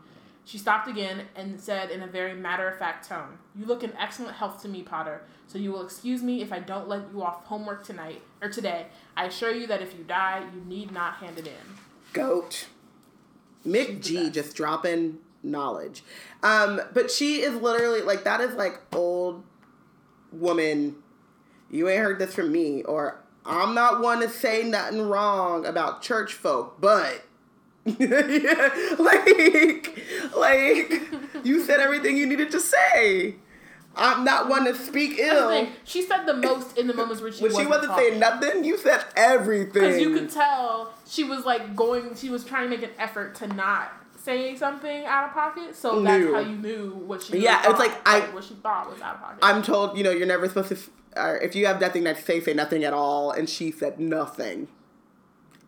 She 0.45 0.57
stopped 0.57 0.87
again 0.89 1.21
and 1.35 1.59
said 1.59 1.89
in 1.89 2.03
a 2.03 2.07
very 2.07 2.35
matter 2.35 2.67
of 2.67 2.77
fact 2.77 3.07
tone, 3.07 3.39
You 3.55 3.65
look 3.65 3.81
in 3.81 3.93
excellent 3.97 4.35
health 4.35 4.61
to 4.61 4.67
me, 4.67 4.83
Potter, 4.83 5.21
so 5.47 5.57
you 5.57 5.71
will 5.71 5.83
excuse 5.83 6.21
me 6.21 6.41
if 6.41 6.51
I 6.51 6.59
don't 6.59 6.89
let 6.89 7.03
you 7.13 7.23
off 7.23 7.45
homework 7.45 7.83
tonight 7.83 8.21
or 8.41 8.49
today. 8.49 8.87
I 9.15 9.25
assure 9.25 9.51
you 9.55 9.65
that 9.67 9.81
if 9.81 9.97
you 9.97 10.03
die, 10.03 10.43
you 10.53 10.61
need 10.61 10.91
not 10.91 11.15
hand 11.15 11.39
it 11.39 11.47
in. 11.47 11.53
goat. 12.11 12.67
Mick 13.65 14.01
G 14.01 14.29
just 14.29 14.55
dropping 14.57 15.19
knowledge. 15.43 16.03
Um, 16.41 16.81
but 16.93 17.11
she 17.11 17.41
is 17.41 17.55
literally 17.55 18.01
like 18.01 18.23
that 18.23 18.41
is 18.41 18.55
like 18.55 18.79
old 18.93 19.43
woman. 20.31 20.95
You 21.69 21.89
ain't 21.89 21.99
heard 22.01 22.19
this 22.19 22.33
from 22.33 22.51
me, 22.51 22.83
or 22.83 23.19
I'm 23.45 23.73
not 23.75 24.01
one 24.01 24.21
to 24.21 24.29
say 24.29 24.63
nothing 24.63 25.01
wrong 25.01 25.65
about 25.65 26.01
church 26.01 26.33
folk, 26.33 26.79
but 26.79 27.23
like, 27.85 27.99
like 30.35 31.01
you 31.43 31.61
said 31.65 31.79
everything 31.79 32.17
you 32.17 32.25
needed 32.25 32.51
to 32.51 32.59
say. 32.59 33.35
I'm 33.95 34.23
not 34.23 34.49
one 34.49 34.65
to 34.65 34.73
speak 34.73 35.19
ill. 35.19 35.67
She 35.83 36.01
said 36.01 36.25
the 36.25 36.33
most 36.33 36.79
in 36.79 36.87
the 36.87 36.95
moments 36.95 37.21
where 37.21 37.31
she 37.31 37.43
When 37.43 37.51
she 37.51 37.57
wasn't 37.57 37.69
wasn't 37.69 37.91
talking. 37.91 38.07
saying 38.09 38.19
nothing, 38.19 38.63
you 38.63 38.77
said 38.77 39.05
everything. 39.15 39.73
Because 39.73 39.99
you 39.99 40.13
could 40.15 40.31
tell 40.31 40.93
she 41.07 41.23
was 41.23 41.45
like 41.45 41.75
going, 41.75 42.15
she 42.15 42.29
was 42.29 42.43
trying 42.43 42.63
to 42.63 42.75
make 42.75 42.81
an 42.83 42.95
effort 42.97 43.35
to 43.35 43.47
not 43.47 43.91
say 44.23 44.55
something 44.55 45.05
out 45.05 45.25
of 45.27 45.33
pocket. 45.33 45.75
So 45.75 46.01
that's 46.01 46.17
Knew. 46.23 46.33
how 46.33 46.39
you 46.39 46.55
knew 46.55 46.91
what 46.91 47.21
she 47.21 47.39
Yeah, 47.39 47.57
it's 47.59 47.67
thought, 47.67 47.79
like, 47.79 48.07
I- 48.07 48.21
what 48.33 48.43
she 48.43 48.53
thought 48.55 48.89
was 48.89 49.01
out 49.01 49.15
of 49.15 49.21
pocket. 49.21 49.39
I'm 49.41 49.61
told, 49.61 49.97
you 49.97 50.03
know, 50.03 50.11
you're 50.11 50.25
never 50.27 50.47
supposed 50.47 50.69
to, 50.69 50.77
if 51.43 51.55
you 51.55 51.65
have 51.65 51.81
nothing 51.81 52.05
to 52.05 52.15
say, 52.15 52.39
say 52.39 52.53
nothing 52.53 52.83
at 52.83 52.93
all. 52.93 53.31
And 53.31 53.49
she 53.49 53.69
said 53.71 53.99
nothing, 53.99 54.67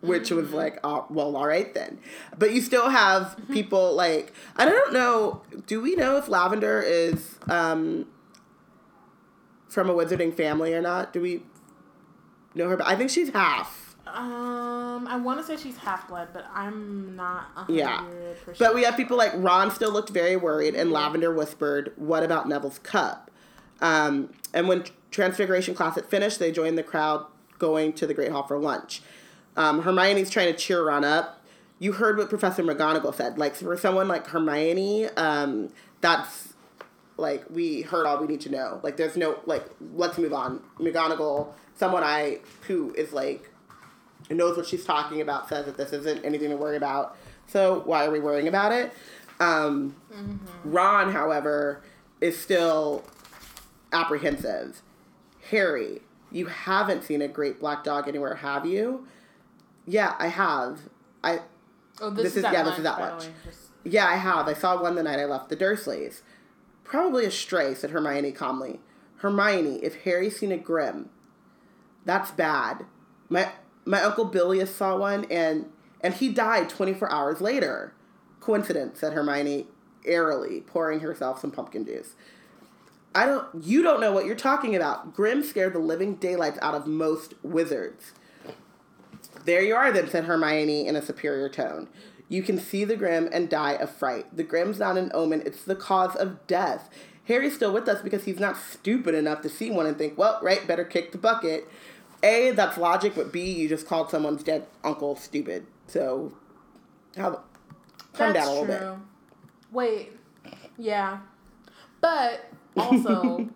which 0.00 0.30
was 0.30 0.46
Mm-hmm. 0.46 0.56
like, 0.56 0.80
oh, 0.84 1.04
well, 1.10 1.36
all 1.36 1.46
right 1.46 1.72
then. 1.74 1.98
But 2.38 2.52
you 2.54 2.60
still 2.62 2.88
have 2.88 3.36
people 3.52 3.94
like, 3.94 4.32
I 4.56 4.64
don't 4.64 4.92
know, 4.92 5.42
do 5.66 5.80
we 5.82 5.94
know 5.94 6.16
if 6.16 6.28
Lavender 6.28 6.80
is 6.80 7.38
um, 7.50 8.06
from 9.68 9.90
a 9.90 9.94
wizarding 9.94 10.34
family 10.34 10.72
or 10.74 10.80
not? 10.80 11.12
Do 11.12 11.20
we 11.20 11.42
know 12.54 12.68
her? 12.70 12.78
I 12.82 12.96
think 12.96 13.10
she's 13.10 13.30
half. 13.30 13.85
Um, 14.06 15.06
I 15.08 15.16
want 15.16 15.40
to 15.40 15.44
say 15.44 15.60
she's 15.60 15.76
half 15.76 16.08
blood, 16.08 16.28
but 16.32 16.46
I'm 16.54 17.16
not. 17.16 17.66
Yeah. 17.68 18.04
But 18.58 18.74
we 18.74 18.84
have 18.84 18.96
people 18.96 19.16
like 19.16 19.32
Ron 19.34 19.70
still 19.70 19.92
looked 19.92 20.10
very 20.10 20.36
worried, 20.36 20.74
and. 20.74 20.90
Lavender 20.96 21.32
whispered, 21.34 21.92
"What 21.96 22.22
about 22.22 22.48
Neville's 22.48 22.78
cup?" 22.78 23.30
Um, 23.80 24.32
and 24.54 24.68
when 24.68 24.84
Transfiguration 25.10 25.74
class 25.74 25.96
had 25.96 26.06
finished, 26.06 26.38
they 26.38 26.50
joined 26.50 26.78
the 26.78 26.82
crowd 26.82 27.26
going 27.58 27.92
to 27.94 28.06
the 28.06 28.14
Great 28.14 28.30
Hall 28.30 28.46
for 28.46 28.58
lunch. 28.58 29.02
Um, 29.56 29.82
Hermione's 29.82 30.30
trying 30.30 30.52
to 30.52 30.58
cheer 30.58 30.86
Ron 30.86 31.04
up. 31.04 31.42
You 31.78 31.92
heard 31.92 32.16
what 32.16 32.28
Professor 32.28 32.62
McGonagall 32.62 33.14
said. 33.14 33.38
Like 33.38 33.54
for 33.54 33.76
someone 33.76 34.08
like 34.08 34.26
Hermione, 34.28 35.06
um, 35.16 35.70
that's 36.00 36.54
like 37.16 37.44
we 37.50 37.82
heard 37.82 38.06
all 38.06 38.18
we 38.20 38.26
need 38.26 38.40
to 38.42 38.50
know. 38.50 38.80
Like 38.82 38.96
there's 38.96 39.16
no 39.16 39.38
like 39.46 39.66
let's 39.94 40.18
move 40.18 40.32
on. 40.32 40.62
McGonagall, 40.78 41.52
someone 41.76 42.02
I 42.02 42.40
who 42.66 42.94
is 42.94 43.12
like 43.12 43.50
knows 44.34 44.56
what 44.56 44.66
she's 44.66 44.84
talking 44.84 45.20
about, 45.20 45.48
says 45.48 45.66
that 45.66 45.76
this 45.76 45.92
isn't 45.92 46.24
anything 46.24 46.50
to 46.50 46.56
worry 46.56 46.76
about. 46.76 47.16
So 47.46 47.82
why 47.84 48.04
are 48.06 48.10
we 48.10 48.20
worrying 48.20 48.48
about 48.48 48.72
it? 48.72 48.92
Um, 49.38 49.94
Ron, 50.64 51.12
however, 51.12 51.82
is 52.20 52.38
still 52.38 53.04
apprehensive. 53.92 54.82
Harry, 55.50 56.00
you 56.32 56.46
haven't 56.46 57.04
seen 57.04 57.22
a 57.22 57.28
great 57.28 57.60
black 57.60 57.84
dog 57.84 58.08
anywhere, 58.08 58.36
have 58.36 58.66
you? 58.66 59.06
Yeah, 59.86 60.14
I 60.18 60.28
have. 60.28 60.80
I 61.22 61.40
Oh, 62.00 62.10
this, 62.10 62.24
this 62.24 62.32
is, 62.32 62.36
is- 62.38 62.42
yeah, 62.44 62.62
this 62.62 62.66
lunch, 62.72 62.78
is 62.80 62.84
at 62.86 62.98
by 62.98 63.08
lunch. 63.10 63.24
Just- 63.44 63.58
yeah, 63.84 64.06
I 64.06 64.16
have. 64.16 64.48
I 64.48 64.52
saw 64.54 64.80
one 64.82 64.96
the 64.96 65.02
night 65.02 65.18
I 65.20 65.24
left 65.24 65.48
the 65.48 65.56
Dursleys. 65.56 66.22
Probably 66.84 67.24
a 67.24 67.30
stray, 67.30 67.74
said 67.74 67.90
Hermione 67.90 68.32
calmly. 68.32 68.80
Hermione, 69.18 69.76
if 69.82 70.02
Harry's 70.02 70.38
seen 70.38 70.50
a 70.52 70.56
Grim, 70.58 71.08
that's 72.04 72.30
bad. 72.32 72.84
My 73.28 73.50
my 73.86 74.02
uncle 74.02 74.26
Bilius 74.26 74.74
saw 74.74 74.96
one 74.96 75.26
and 75.30 75.66
and 76.02 76.14
he 76.14 76.28
died 76.28 76.68
24 76.68 77.10
hours 77.10 77.40
later. 77.40 77.94
Coincidence, 78.40 79.00
said 79.00 79.14
Hermione 79.14 79.66
airily, 80.04 80.60
pouring 80.60 81.00
herself 81.00 81.40
some 81.40 81.50
pumpkin 81.50 81.84
juice. 81.86 82.14
I 83.14 83.24
don't 83.24 83.64
you 83.64 83.82
don't 83.82 84.00
know 84.00 84.12
what 84.12 84.26
you're 84.26 84.36
talking 84.36 84.76
about. 84.76 85.14
Grim 85.14 85.42
scared 85.42 85.72
the 85.72 85.78
living 85.78 86.16
daylights 86.16 86.58
out 86.60 86.74
of 86.74 86.86
most 86.86 87.34
wizards. 87.42 88.12
There 89.44 89.62
you 89.62 89.76
are, 89.76 89.92
then, 89.92 90.08
said 90.08 90.24
Hermione 90.24 90.86
in 90.88 90.96
a 90.96 91.02
superior 91.02 91.48
tone. 91.48 91.88
You 92.28 92.42
can 92.42 92.58
see 92.58 92.84
the 92.84 92.96
Grim 92.96 93.28
and 93.32 93.48
die 93.48 93.74
of 93.74 93.90
fright. 93.90 94.36
The 94.36 94.42
Grim's 94.42 94.80
not 94.80 94.98
an 94.98 95.12
omen, 95.14 95.42
it's 95.46 95.62
the 95.62 95.76
cause 95.76 96.16
of 96.16 96.46
death. 96.48 96.90
Harry's 97.26 97.54
still 97.54 97.72
with 97.72 97.88
us 97.88 98.02
because 98.02 98.24
he's 98.24 98.38
not 98.38 98.56
stupid 98.56 99.14
enough 99.14 99.42
to 99.42 99.48
see 99.48 99.70
one 99.70 99.86
and 99.86 99.96
think, 99.98 100.16
well, 100.16 100.38
right, 100.42 100.66
better 100.66 100.84
kick 100.84 101.12
the 101.12 101.18
bucket. 101.18 101.68
A, 102.26 102.50
that's 102.52 102.76
logic, 102.76 103.14
but 103.14 103.32
B, 103.32 103.52
you 103.52 103.68
just 103.68 103.86
called 103.86 104.10
someone's 104.10 104.42
dead 104.42 104.66
uncle 104.82 105.14
stupid. 105.16 105.66
So, 105.86 106.32
how, 107.16 107.30
calm 108.12 108.32
That's 108.32 108.34
down 108.34 108.48
a 108.48 108.60
little 108.60 108.66
bit. 108.66 108.82
Wait, 109.72 110.12
yeah, 110.76 111.18
but 112.00 112.50
also, 112.76 113.38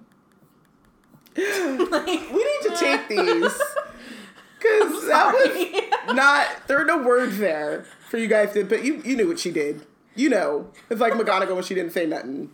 like, 1.37 2.07
We 2.07 2.45
need 2.45 2.63
to 2.65 2.77
take 2.79 3.09
these. 3.09 3.61
Because 4.59 5.07
that 5.09 5.33
was, 6.07 6.15
not 6.15 6.47
there 6.69 6.79
are 6.81 6.85
no 6.85 6.99
words 7.03 7.39
there 7.39 7.87
for 8.11 8.19
you 8.19 8.27
guys 8.29 8.53
to 8.53 8.63
but 8.65 8.85
you 8.85 9.01
you 9.07 9.17
knew 9.17 9.27
what 9.27 9.39
she 9.39 9.51
did. 9.51 9.87
You 10.15 10.29
know. 10.29 10.71
It's 10.91 11.01
like 11.01 11.15
McGonagall 11.15 11.55
when 11.55 11.65
she 11.65 11.75
didn't 11.75 11.93
say 11.93 12.05
nothing. 12.05 12.51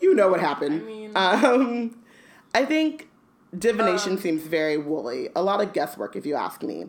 You 0.00 0.14
know 0.16 0.28
what 0.28 0.40
happened. 0.40 0.82
I 0.82 0.84
mean- 0.84 1.12
um 1.16 1.98
I 2.54 2.64
think 2.64 3.05
divination 3.58 4.12
Um, 4.12 4.18
seems 4.18 4.42
very 4.42 4.76
woolly. 4.76 5.28
A 5.34 5.42
lot 5.42 5.60
of 5.60 5.72
guesswork 5.72 6.16
if 6.16 6.26
you 6.26 6.34
ask 6.34 6.62
me. 6.62 6.86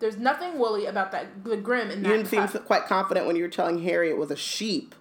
There's 0.00 0.16
nothing 0.16 0.58
woolly 0.58 0.86
about 0.86 1.10
that 1.12 1.44
the 1.44 1.56
grim 1.56 1.90
in 1.90 2.02
that. 2.02 2.08
You 2.08 2.16
didn't 2.22 2.28
seem 2.28 2.46
quite 2.62 2.86
confident 2.86 3.26
when 3.26 3.36
you 3.36 3.42
were 3.42 3.48
telling 3.48 3.82
Harry 3.82 4.10
it 4.10 4.16
was 4.16 4.30
a 4.30 4.36
sheep. 4.36 4.94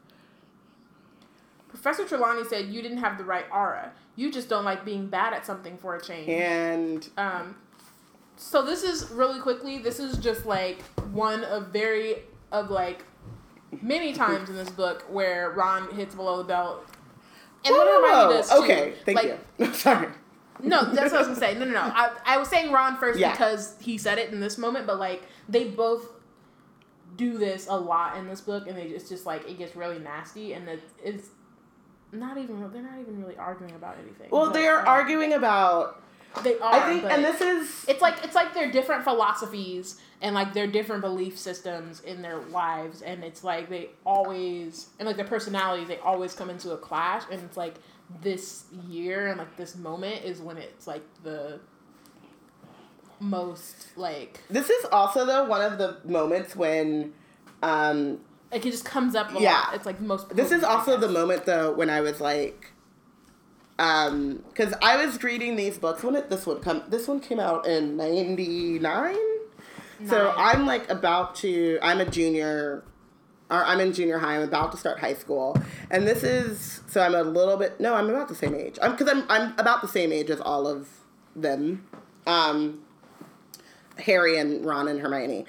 Professor 1.67 2.05
Trelawney 2.05 2.43
said 2.43 2.65
you 2.65 2.81
didn't 2.81 2.97
have 2.97 3.17
the 3.17 3.23
right 3.23 3.45
aura. 3.53 3.91
You 4.15 4.31
just 4.31 4.49
don't 4.49 4.65
like 4.65 4.83
being 4.83 5.07
bad 5.07 5.33
at 5.33 5.45
something 5.45 5.77
for 5.77 5.95
a 5.95 6.01
change. 6.01 6.27
And 6.27 7.07
Um, 7.17 7.55
so 8.35 8.63
this 8.65 8.83
is 8.83 9.11
really 9.11 9.39
quickly. 9.39 9.77
This 9.77 9.99
is 9.99 10.17
just 10.17 10.45
like 10.45 10.81
one 11.11 11.43
of 11.43 11.67
very 11.67 12.23
of 12.51 12.71
like 12.71 13.03
many 13.81 14.13
times 14.13 14.49
in 14.49 14.55
this 14.55 14.69
book 14.69 15.03
where 15.09 15.51
Ron 15.51 15.91
hits 15.93 16.15
below 16.15 16.37
the 16.37 16.43
belt. 16.45 16.85
And 17.65 17.73
what 17.75 17.87
whoa, 17.87 18.01
Hermione 18.01 18.25
whoa. 18.33 18.37
does 18.37 18.49
too. 18.49 18.55
Okay, 18.63 18.93
thank 19.05 19.15
Like, 19.15 19.39
you. 19.57 19.73
Sorry. 19.73 20.07
No, 20.61 20.85
that's 20.91 21.11
what 21.11 21.15
I 21.23 21.27
was 21.27 21.27
gonna 21.27 21.39
say. 21.39 21.53
No, 21.53 21.65
no, 21.65 21.71
no. 21.73 21.79
I, 21.81 22.11
I 22.25 22.37
was 22.37 22.47
saying 22.47 22.71
Ron 22.71 22.97
first 22.97 23.19
Yeah. 23.19 23.31
because 23.31 23.75
he 23.79 23.97
said 23.97 24.17
it 24.17 24.31
in 24.31 24.39
this 24.39 24.57
moment, 24.57 24.87
but 24.87 24.97
like 24.99 25.23
they 25.47 25.65
both 25.65 26.09
do 27.15 27.37
this 27.37 27.67
a 27.69 27.77
lot 27.77 28.17
in 28.17 28.27
this 28.27 28.41
book, 28.41 28.67
and 28.67 28.77
they 28.77 28.83
it's 28.83 29.07
just 29.09 29.25
like 29.25 29.47
it 29.47 29.57
gets 29.57 29.75
really 29.75 29.99
nasty, 29.99 30.53
and 30.53 30.67
it, 30.67 30.81
it's 31.03 31.29
not 32.11 32.37
even 32.37 32.59
they're 32.71 32.81
not 32.81 32.99
even 32.99 33.21
really 33.21 33.37
arguing 33.37 33.75
about 33.75 33.97
anything. 34.01 34.29
Well, 34.31 34.49
they 34.49 34.67
are 34.67 34.81
um, 34.81 34.87
arguing 34.87 35.33
about 35.33 36.01
They 36.43 36.57
are. 36.59 36.73
I 36.73 36.89
think 36.89 37.03
and 37.05 37.23
this 37.23 37.41
is 37.41 37.85
it's 37.87 38.01
like 38.01 38.23
it's 38.23 38.35
like 38.35 38.53
they're 38.53 38.71
different 38.71 39.03
philosophies 39.03 39.99
and 40.21 40.33
like 40.33 40.53
their 40.53 40.67
different 40.67 41.01
belief 41.01 41.37
systems 41.37 41.99
in 42.01 42.21
their 42.21 42.37
lives, 42.37 43.01
and 43.01 43.23
it's 43.23 43.43
like 43.43 43.69
they 43.69 43.89
always 44.05 44.87
and 44.99 45.07
like 45.07 45.15
their 45.17 45.25
personalities 45.27 45.87
they 45.87 45.97
always 45.99 46.33
come 46.33 46.49
into 46.49 46.71
a 46.71 46.77
clash, 46.77 47.23
and 47.31 47.41
it's 47.43 47.57
like 47.57 47.75
this 48.21 48.65
year 48.87 49.27
and 49.27 49.37
like 49.37 49.55
this 49.57 49.75
moment 49.75 50.23
is 50.23 50.39
when 50.41 50.57
it's 50.57 50.87
like 50.87 51.03
the 51.23 51.59
most 53.19 53.87
like 53.97 54.41
This 54.49 54.69
is 54.69 54.85
also 54.91 55.25
though 55.25 55.45
one 55.45 55.61
of 55.61 55.77
the 55.77 55.97
moments 56.05 56.55
when 56.55 57.13
um 57.63 58.19
like 58.51 58.65
it 58.65 58.71
just 58.71 58.85
comes 58.85 59.15
up 59.15 59.33
a 59.35 59.39
Yeah. 59.41 59.53
lot. 59.53 59.73
It's 59.75 59.85
like 59.85 59.99
most. 59.99 60.29
this 60.35 60.51
is 60.51 60.63
also 60.63 60.97
the 60.97 61.09
moment 61.09 61.45
though 61.45 61.73
when 61.73 61.89
I 61.89 62.01
was 62.01 62.21
like 62.21 62.71
um 63.79 64.43
cuz 64.55 64.73
I 64.81 65.03
was 65.05 65.21
reading 65.23 65.55
these 65.55 65.77
books. 65.77 66.03
When 66.03 66.13
did 66.15 66.29
this 66.29 66.45
one 66.45 66.59
come 66.61 66.83
this 66.87 67.07
one 67.07 67.19
came 67.19 67.39
out 67.39 67.67
in 67.67 67.95
99 67.97 69.15
so 70.05 70.33
I'm 70.37 70.65
like 70.65 70.89
about 70.89 71.35
to 71.37 71.79
I'm 71.81 71.99
a 71.99 72.05
junior 72.05 72.83
or 73.49 73.63
I'm 73.63 73.79
in 73.79 73.93
junior 73.93 74.19
high 74.19 74.35
I'm 74.35 74.43
about 74.43 74.71
to 74.73 74.77
start 74.77 74.99
high 74.99 75.13
school. 75.15 75.57
And 75.89 76.07
this 76.07 76.23
is 76.23 76.81
so 76.87 77.01
I'm 77.01 77.15
a 77.15 77.23
little 77.23 77.57
bit 77.57 77.79
no 77.79 77.95
I'm 77.95 78.09
about 78.09 78.27
the 78.27 78.35
same 78.35 78.53
age. 78.55 78.77
I'm 78.81 78.95
cuz 78.95 79.07
I'm 79.09 79.23
I'm 79.29 79.53
about 79.57 79.81
the 79.81 79.87
same 79.87 80.11
age 80.11 80.29
as 80.29 80.39
all 80.41 80.67
of 80.67 80.89
them. 81.35 81.87
Um 82.25 82.81
Harry 83.99 84.37
and 84.37 84.65
Ron 84.65 84.87
and 84.87 84.99
Hermione. 84.99 85.45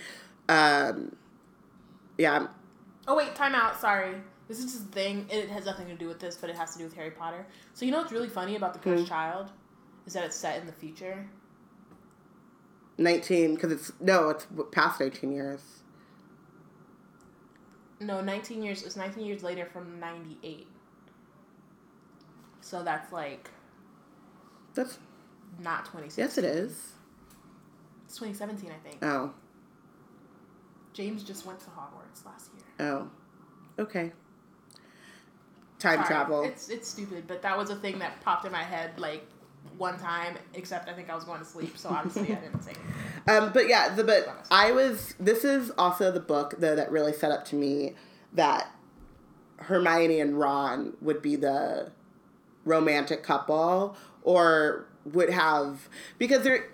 Um 0.49 1.17
yeah. 2.17 2.47
Oh 3.07 3.17
wait, 3.17 3.35
time 3.35 3.55
out. 3.55 3.81
Sorry. 3.81 4.15
This 4.49 4.59
is 4.61 4.73
just 4.73 4.85
a 4.87 4.93
thing. 4.93 5.27
It 5.31 5.49
has 5.51 5.67
nothing 5.67 5.87
to 5.89 5.95
do 5.95 6.09
with 6.09 6.21
this, 6.21 6.37
but 6.37 6.49
it 6.51 6.57
has 6.57 6.73
to 6.73 6.79
do 6.79 6.85
with 6.85 6.95
Harry 6.95 7.11
Potter. 7.11 7.47
So 7.75 7.85
you 7.85 7.91
know 7.93 7.99
what's 7.99 8.13
really 8.13 8.29
funny 8.29 8.57
about 8.57 8.73
the 8.73 8.81
Hmm. 8.81 8.97
Cursed 8.97 9.07
Child 9.09 9.51
is 10.07 10.15
that 10.15 10.25
it's 10.25 10.37
set 10.37 10.59
in 10.61 10.67
the 10.67 10.73
future. 10.73 11.27
19 13.01 13.55
because 13.55 13.71
it's 13.71 13.93
no 14.01 14.31
it's 14.31 14.45
past 14.73 15.01
18 15.01 15.31
years 15.31 15.61
No, 18.01 18.21
19 18.21 18.61
years. 18.63 18.83
It's 18.83 18.97
19 18.97 19.25
years 19.25 19.43
later 19.45 19.67
from 19.67 20.01
98. 20.01 20.67
So 22.61 22.83
that's 22.83 23.13
like 23.13 23.51
that's 24.75 24.99
not 25.61 25.85
2016. 25.87 26.25
yes 26.25 26.39
it 26.39 26.45
is 26.45 26.93
It's 28.07 28.17
2017, 28.17 28.71
I 28.71 28.89
think. 28.89 29.05
oh 29.05 29.33
James 30.93 31.23
just 31.23 31.47
went 31.47 31.61
to 31.61 31.67
Hogwarts 31.67 32.25
last 32.27 32.51
year. 32.55 32.89
oh 32.91 33.09
okay 33.79 34.13
time 35.79 35.97
Sorry. 35.99 36.07
travel 36.07 36.43
It's 36.45 36.69
it's 36.69 36.89
stupid, 36.89 37.25
but 37.27 37.43
that 37.43 37.57
was 37.57 37.71
a 37.71 37.77
thing 37.77 37.99
that 38.01 38.21
popped 38.23 38.45
in 38.45 38.53
my 38.53 38.63
head 38.63 38.99
like 38.99 39.27
one 39.77 39.99
time. 39.99 40.37
Except 40.55 40.89
I 40.89 40.93
think 40.93 41.11
I 41.11 41.15
was 41.15 41.25
going 41.25 41.39
to 41.41 41.45
sleep, 41.45 41.77
so 41.79 41.89
obviously 41.91 42.35
I 42.35 42.41
didn't 42.41 42.63
say. 42.63 42.73
it. 42.73 43.31
um 43.31 43.53
but 43.53 43.69
yeah 43.69 43.95
the 43.95 44.05
but 44.05 44.47
i 44.51 44.73
was 44.73 45.15
this 45.21 45.45
is 45.45 45.71
also 45.77 46.11
the 46.11 46.21
book 46.21 46.55
though 46.59 46.75
that 46.75 46.91
really 46.91 47.13
set 47.13 47.31
up 47.31 47.45
to 47.45 47.57
me 47.57 47.95
that 48.33 48.71
hermione 49.59 50.21
and 50.21 50.39
ron 50.39 50.97
would 51.01 51.21
be 51.21 51.37
the 51.37 51.91
romantic 52.65 53.23
couple 53.23 53.97
or 54.23 54.87
would 55.05 55.31
have 55.31 55.89
because 56.19 56.43
they're 56.43 56.71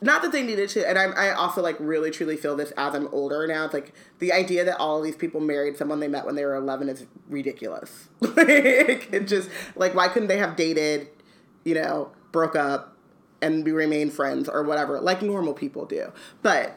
not 0.00 0.22
that 0.22 0.32
they 0.32 0.42
needed 0.42 0.68
to 0.70 0.86
and 0.86 0.98
I, 0.98 1.04
I 1.04 1.30
also 1.32 1.62
like 1.62 1.76
really 1.78 2.10
truly 2.10 2.36
feel 2.36 2.54
this 2.56 2.70
as 2.72 2.94
i'm 2.94 3.08
older 3.12 3.46
now. 3.46 3.64
It's 3.64 3.74
like 3.74 3.92
the 4.18 4.32
idea 4.32 4.64
that 4.64 4.78
all 4.78 4.98
of 4.98 5.04
these 5.04 5.16
people 5.16 5.40
married 5.40 5.76
someone 5.76 6.00
they 6.00 6.08
met 6.08 6.26
when 6.26 6.34
they 6.34 6.44
were 6.44 6.54
11 6.54 6.88
is 6.88 7.06
ridiculous. 7.28 8.08
Like 8.20 9.12
it 9.12 9.26
just 9.26 9.48
like 9.74 9.94
why 9.94 10.08
couldn't 10.08 10.28
they 10.28 10.38
have 10.38 10.56
dated 10.56 11.08
you 11.64 11.74
know 11.74 12.12
broke 12.32 12.54
up 12.54 12.96
and 13.40 13.64
we 13.64 13.72
remain 13.72 14.10
friends 14.10 14.48
or 14.48 14.62
whatever 14.62 15.00
like 15.00 15.22
normal 15.22 15.54
people 15.54 15.86
do? 15.86 16.12
But 16.42 16.76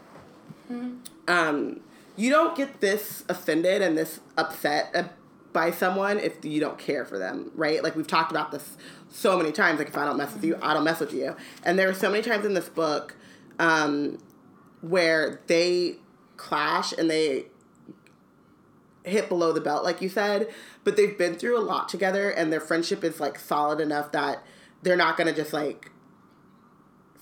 um 1.28 1.82
you 2.15 2.30
don't 2.30 2.55
get 2.55 2.82
this 2.82 3.24
offended 3.30 3.82
and 3.82 3.97
this 3.97 4.20
upset 4.38 5.13
by 5.53 5.72
someone 5.72 6.20
if 6.20 6.43
you 6.45 6.59
don't 6.59 6.78
care 6.78 7.05
for 7.05 7.17
them, 7.17 7.51
right? 7.55 7.83
Like 7.83 7.96
we've 7.96 8.08
talked 8.08 8.32
about 8.32 8.51
this 8.51 8.78
so 9.10 9.38
many 9.38 9.52
times. 9.52 9.80
Like 9.80 9.90
if 9.90 9.98
I 9.98 10.06
don't 10.06 10.18
mess 10.18 10.34
with 10.34 10.44
you, 10.44 10.58
I 10.62 10.74
don't 10.74 10.84
mess 10.84 11.00
with 11.00 11.14
you. 11.14 11.36
And 11.64 11.78
there 11.78 11.90
are 11.90 11.94
so 11.94 12.10
many 12.10 12.24
times 12.24 12.46
in 12.46 12.54
this 12.54 12.70
book 12.70 13.16
um, 13.58 14.20
where 14.82 15.42
they 15.48 15.98
clash 16.38 16.94
and 16.94 17.10
they 17.10 17.46
hit 19.04 19.28
below 19.30 19.52
the 19.52 19.62
belt, 19.62 19.84
like 19.84 20.02
you 20.02 20.10
said, 20.10 20.50
but 20.84 20.96
they've 20.96 21.18
been 21.18 21.36
through 21.36 21.58
a 21.58 21.62
lot 21.62 21.90
together 21.90 22.30
and 22.30 22.52
their 22.52 22.60
friendship 22.60 23.04
is 23.04 23.20
like 23.20 23.40
solid 23.40 23.80
enough 23.80 24.12
that 24.12 24.44
they're 24.84 24.96
not 24.96 25.18
gonna 25.18 25.34
just 25.34 25.52
like 25.52 25.92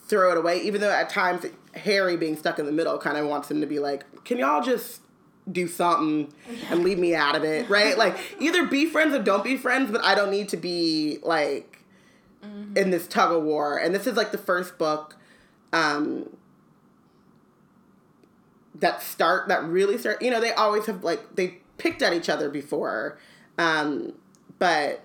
throw 0.07 0.31
it 0.31 0.37
away, 0.37 0.61
even 0.61 0.81
though 0.81 0.91
at 0.91 1.09
times 1.09 1.45
Harry 1.75 2.17
being 2.17 2.35
stuck 2.35 2.59
in 2.59 2.65
the 2.65 2.71
middle 2.71 2.97
kind 2.97 3.17
of 3.17 3.27
wants 3.27 3.49
him 3.49 3.61
to 3.61 3.67
be 3.67 3.79
like, 3.79 4.03
can 4.23 4.37
y'all 4.37 4.61
just 4.61 5.01
do 5.51 5.67
something 5.67 6.33
and 6.69 6.83
leave 6.83 6.99
me 6.99 7.15
out 7.15 7.35
of 7.35 7.43
it, 7.43 7.69
right? 7.69 7.97
Like 7.97 8.17
either 8.39 8.65
be 8.65 8.85
friends 8.85 9.15
or 9.15 9.21
don't 9.21 9.43
be 9.43 9.57
friends, 9.57 9.91
but 9.91 10.03
I 10.03 10.15
don't 10.15 10.31
need 10.31 10.49
to 10.49 10.57
be 10.57 11.19
like 11.23 11.76
in 12.75 12.89
this 12.91 13.07
tug 13.07 13.31
of 13.31 13.43
war. 13.43 13.77
And 13.77 13.93
this 13.95 14.07
is 14.07 14.15
like 14.17 14.31
the 14.31 14.37
first 14.37 14.77
book 14.77 15.15
um 15.73 16.29
that 18.75 19.01
start 19.01 19.47
that 19.47 19.63
really 19.63 19.97
start 19.97 20.21
you 20.21 20.29
know, 20.31 20.39
they 20.39 20.51
always 20.53 20.85
have 20.85 21.03
like 21.03 21.35
they 21.35 21.59
picked 21.77 22.01
at 22.01 22.13
each 22.13 22.29
other 22.29 22.49
before. 22.49 23.17
Um 23.57 24.13
but 24.59 25.03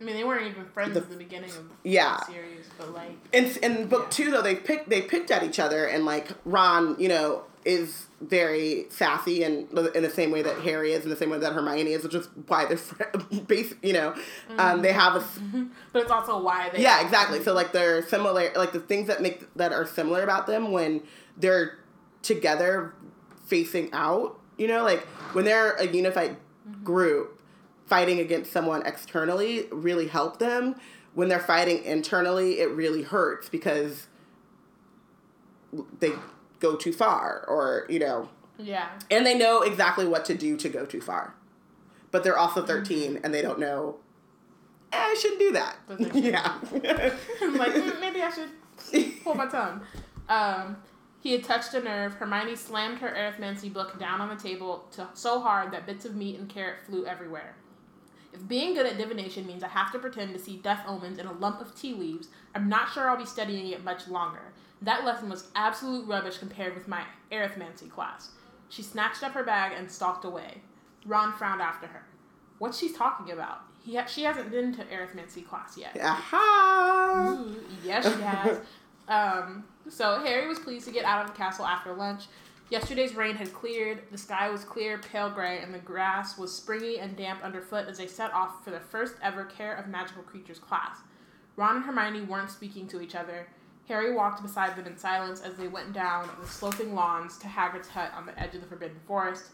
I 0.00 0.04
mean, 0.04 0.16
they 0.16 0.24
weren't 0.24 0.46
even 0.46 0.66
friends 0.66 0.94
The- 0.94 1.00
at 1.00 1.10
the 1.10 1.16
beginning 1.16 1.50
of 1.50 1.70
Yeah. 1.84 2.18
the 2.26 2.32
series, 2.32 2.66
but 2.76 2.92
like, 2.92 3.12
in 3.32 3.44
in 3.62 3.86
book 3.88 4.04
Yeah. 4.04 4.10
two 4.10 4.30
though 4.30 4.42
they 4.42 4.56
picked 4.56 4.88
they 4.88 5.02
picked 5.02 5.30
at 5.30 5.42
each 5.42 5.58
other 5.60 5.84
and 5.86 6.04
like 6.04 6.28
Ron 6.44 6.96
you 6.98 7.08
know 7.08 7.44
is 7.64 8.06
very 8.20 8.86
sassy 8.90 9.42
and 9.42 9.68
in 9.94 10.02
the 10.02 10.10
same 10.10 10.30
way 10.30 10.42
that 10.42 10.58
Harry 10.60 10.92
is 10.92 11.04
in 11.04 11.10
the 11.10 11.16
same 11.16 11.30
way 11.30 11.38
that 11.38 11.52
Hermione 11.52 11.92
is 11.92 12.02
which 12.04 12.14
is 12.14 12.28
why 12.46 12.64
they're 12.66 12.76
fr- 12.76 13.02
basic 13.46 13.82
you 13.84 13.92
know 13.92 14.14
um, 14.58 14.82
they 14.82 14.92
have 14.92 15.16
a 15.16 15.20
s- 15.20 15.38
but 15.92 16.02
it's 16.02 16.10
also 16.10 16.40
why 16.42 16.68
they. 16.70 16.80
yeah 16.82 17.02
exactly 17.02 17.42
so 17.42 17.52
like 17.54 17.72
they're 17.72 18.06
similar 18.06 18.50
like 18.56 18.72
the 18.72 18.80
things 18.80 19.08
that 19.08 19.20
make 19.22 19.52
that 19.54 19.72
are 19.72 19.86
similar 19.86 20.22
about 20.22 20.46
them 20.46 20.72
when 20.72 21.02
they're 21.36 21.78
together 22.22 22.94
facing 23.46 23.90
out 23.92 24.38
you 24.58 24.66
know 24.68 24.82
like 24.82 25.00
when 25.34 25.44
they're 25.44 25.72
a 25.76 25.86
unified 25.86 26.36
group 26.82 27.40
fighting 27.86 28.18
against 28.20 28.50
someone 28.52 28.84
externally 28.86 29.66
really 29.70 30.06
help 30.08 30.38
them 30.38 30.74
when 31.14 31.28
they're 31.28 31.38
fighting 31.40 31.82
internally 31.84 32.60
it 32.60 32.70
really 32.70 33.02
hurts 33.02 33.48
because 33.48 34.06
they 36.00 36.12
go 36.60 36.76
too 36.76 36.92
far 36.92 37.44
or 37.48 37.86
you 37.88 37.98
know 37.98 38.28
Yeah. 38.58 38.88
and 39.10 39.24
they 39.26 39.36
know 39.36 39.62
exactly 39.62 40.06
what 40.06 40.24
to 40.26 40.34
do 40.34 40.56
to 40.56 40.68
go 40.68 40.84
too 40.86 41.00
far 41.00 41.34
but 42.10 42.22
they're 42.24 42.38
also 42.38 42.64
13 42.64 43.20
and 43.24 43.34
they 43.34 43.42
don't 43.42 43.58
know 43.58 43.96
eh, 44.92 44.96
i 44.98 45.14
shouldn't 45.20 45.40
do 45.40 45.52
that 45.52 45.76
But 45.86 45.98
they 45.98 46.04
should. 46.10 46.24
yeah 46.24 46.58
I'm 47.42 47.56
like, 47.56 47.72
"Mm, 47.72 48.00
maybe 48.00 48.22
I 48.22 48.30
should 48.30 49.12
hold 49.24 49.36
my 49.36 49.46
tongue. 49.58 49.80
Um, 50.28 50.76
he 51.20 51.32
had 51.32 51.42
touched 51.44 51.72
a 51.74 51.80
nerve. 51.82 52.14
Hermione 52.14 52.54
slammed 52.56 52.98
her 52.98 53.08
arithmancy 53.08 53.72
book 53.72 53.98
down 53.98 54.20
on 54.20 54.28
the 54.28 54.36
table 54.36 54.86
to, 54.92 55.08
so 55.14 55.40
hard 55.40 55.72
that 55.72 55.86
bits 55.86 56.04
of 56.04 56.14
meat 56.14 56.38
and 56.38 56.48
carrot 56.48 56.76
flew 56.86 57.06
everywhere. 57.06 57.56
If 58.32 58.46
being 58.48 58.74
good 58.74 58.84
at 58.84 58.98
divination 58.98 59.46
means 59.46 59.62
I 59.62 59.68
have 59.68 59.90
to 59.92 59.98
pretend 59.98 60.34
to 60.34 60.38
see 60.40 60.56
death 60.56 60.84
omens 60.86 61.18
in 61.18 61.26
a 61.26 61.32
lump 61.32 61.60
of 61.60 61.74
tea 61.74 61.94
leaves, 61.94 62.28
I'm 62.54 62.68
not 62.68 62.90
sure 62.92 63.08
I'll 63.08 63.16
be 63.16 63.24
studying 63.24 63.68
it 63.68 63.82
much 63.84 64.06
longer. 64.08 64.52
That 64.84 65.04
lesson 65.04 65.30
was 65.30 65.48
absolute 65.54 66.06
rubbish 66.06 66.38
compared 66.38 66.74
with 66.74 66.88
my 66.88 67.04
arithmancy 67.32 67.90
class. 67.90 68.30
She 68.68 68.82
snatched 68.82 69.22
up 69.22 69.32
her 69.32 69.42
bag 69.42 69.72
and 69.76 69.90
stalked 69.90 70.24
away. 70.24 70.60
Ron 71.06 71.32
frowned 71.32 71.62
after 71.62 71.86
her. 71.86 72.04
What's 72.58 72.78
she 72.78 72.92
talking 72.92 73.32
about? 73.32 73.62
He 73.82 73.96
ha- 73.96 74.06
she 74.06 74.24
hasn't 74.24 74.50
been 74.50 74.74
to 74.74 74.84
arithmancy 74.84 75.46
class 75.46 75.78
yet. 75.78 75.96
Aha! 76.00 77.34
Ooh, 77.38 77.56
yes, 77.84 78.04
she 78.04 78.20
has. 78.22 78.60
um, 79.08 79.64
so 79.88 80.20
Harry 80.20 80.46
was 80.46 80.58
pleased 80.58 80.86
to 80.86 80.92
get 80.92 81.04
out 81.04 81.24
of 81.24 81.32
the 81.32 81.36
castle 81.36 81.64
after 81.64 81.94
lunch. 81.94 82.24
Yesterday's 82.70 83.14
rain 83.14 83.36
had 83.36 83.52
cleared, 83.52 84.02
the 84.10 84.18
sky 84.18 84.48
was 84.50 84.64
clear, 84.64 84.98
pale 84.98 85.30
gray, 85.30 85.60
and 85.60 85.72
the 85.72 85.78
grass 85.78 86.38
was 86.38 86.54
springy 86.54 86.98
and 86.98 87.16
damp 87.16 87.42
underfoot 87.42 87.86
as 87.88 87.98
they 87.98 88.06
set 88.06 88.32
off 88.32 88.64
for 88.64 88.70
the 88.70 88.80
first 88.80 89.14
ever 89.22 89.44
Care 89.44 89.76
of 89.76 89.86
Magical 89.86 90.22
Creatures 90.22 90.58
class. 90.58 90.98
Ron 91.56 91.76
and 91.76 91.84
Hermione 91.84 92.22
weren't 92.22 92.50
speaking 92.50 92.86
to 92.88 93.00
each 93.00 93.14
other. 93.14 93.46
Harry 93.88 94.14
walked 94.14 94.42
beside 94.42 94.76
them 94.76 94.86
in 94.86 94.96
silence 94.96 95.40
as 95.42 95.54
they 95.56 95.68
went 95.68 95.92
down 95.92 96.28
the 96.40 96.46
sloping 96.48 96.94
lawns 96.94 97.36
to 97.38 97.46
Hagrid's 97.46 97.88
hut 97.88 98.10
on 98.16 98.24
the 98.26 98.38
edge 98.40 98.54
of 98.54 98.60
the 98.62 98.66
Forbidden 98.66 98.98
Forest. 99.06 99.46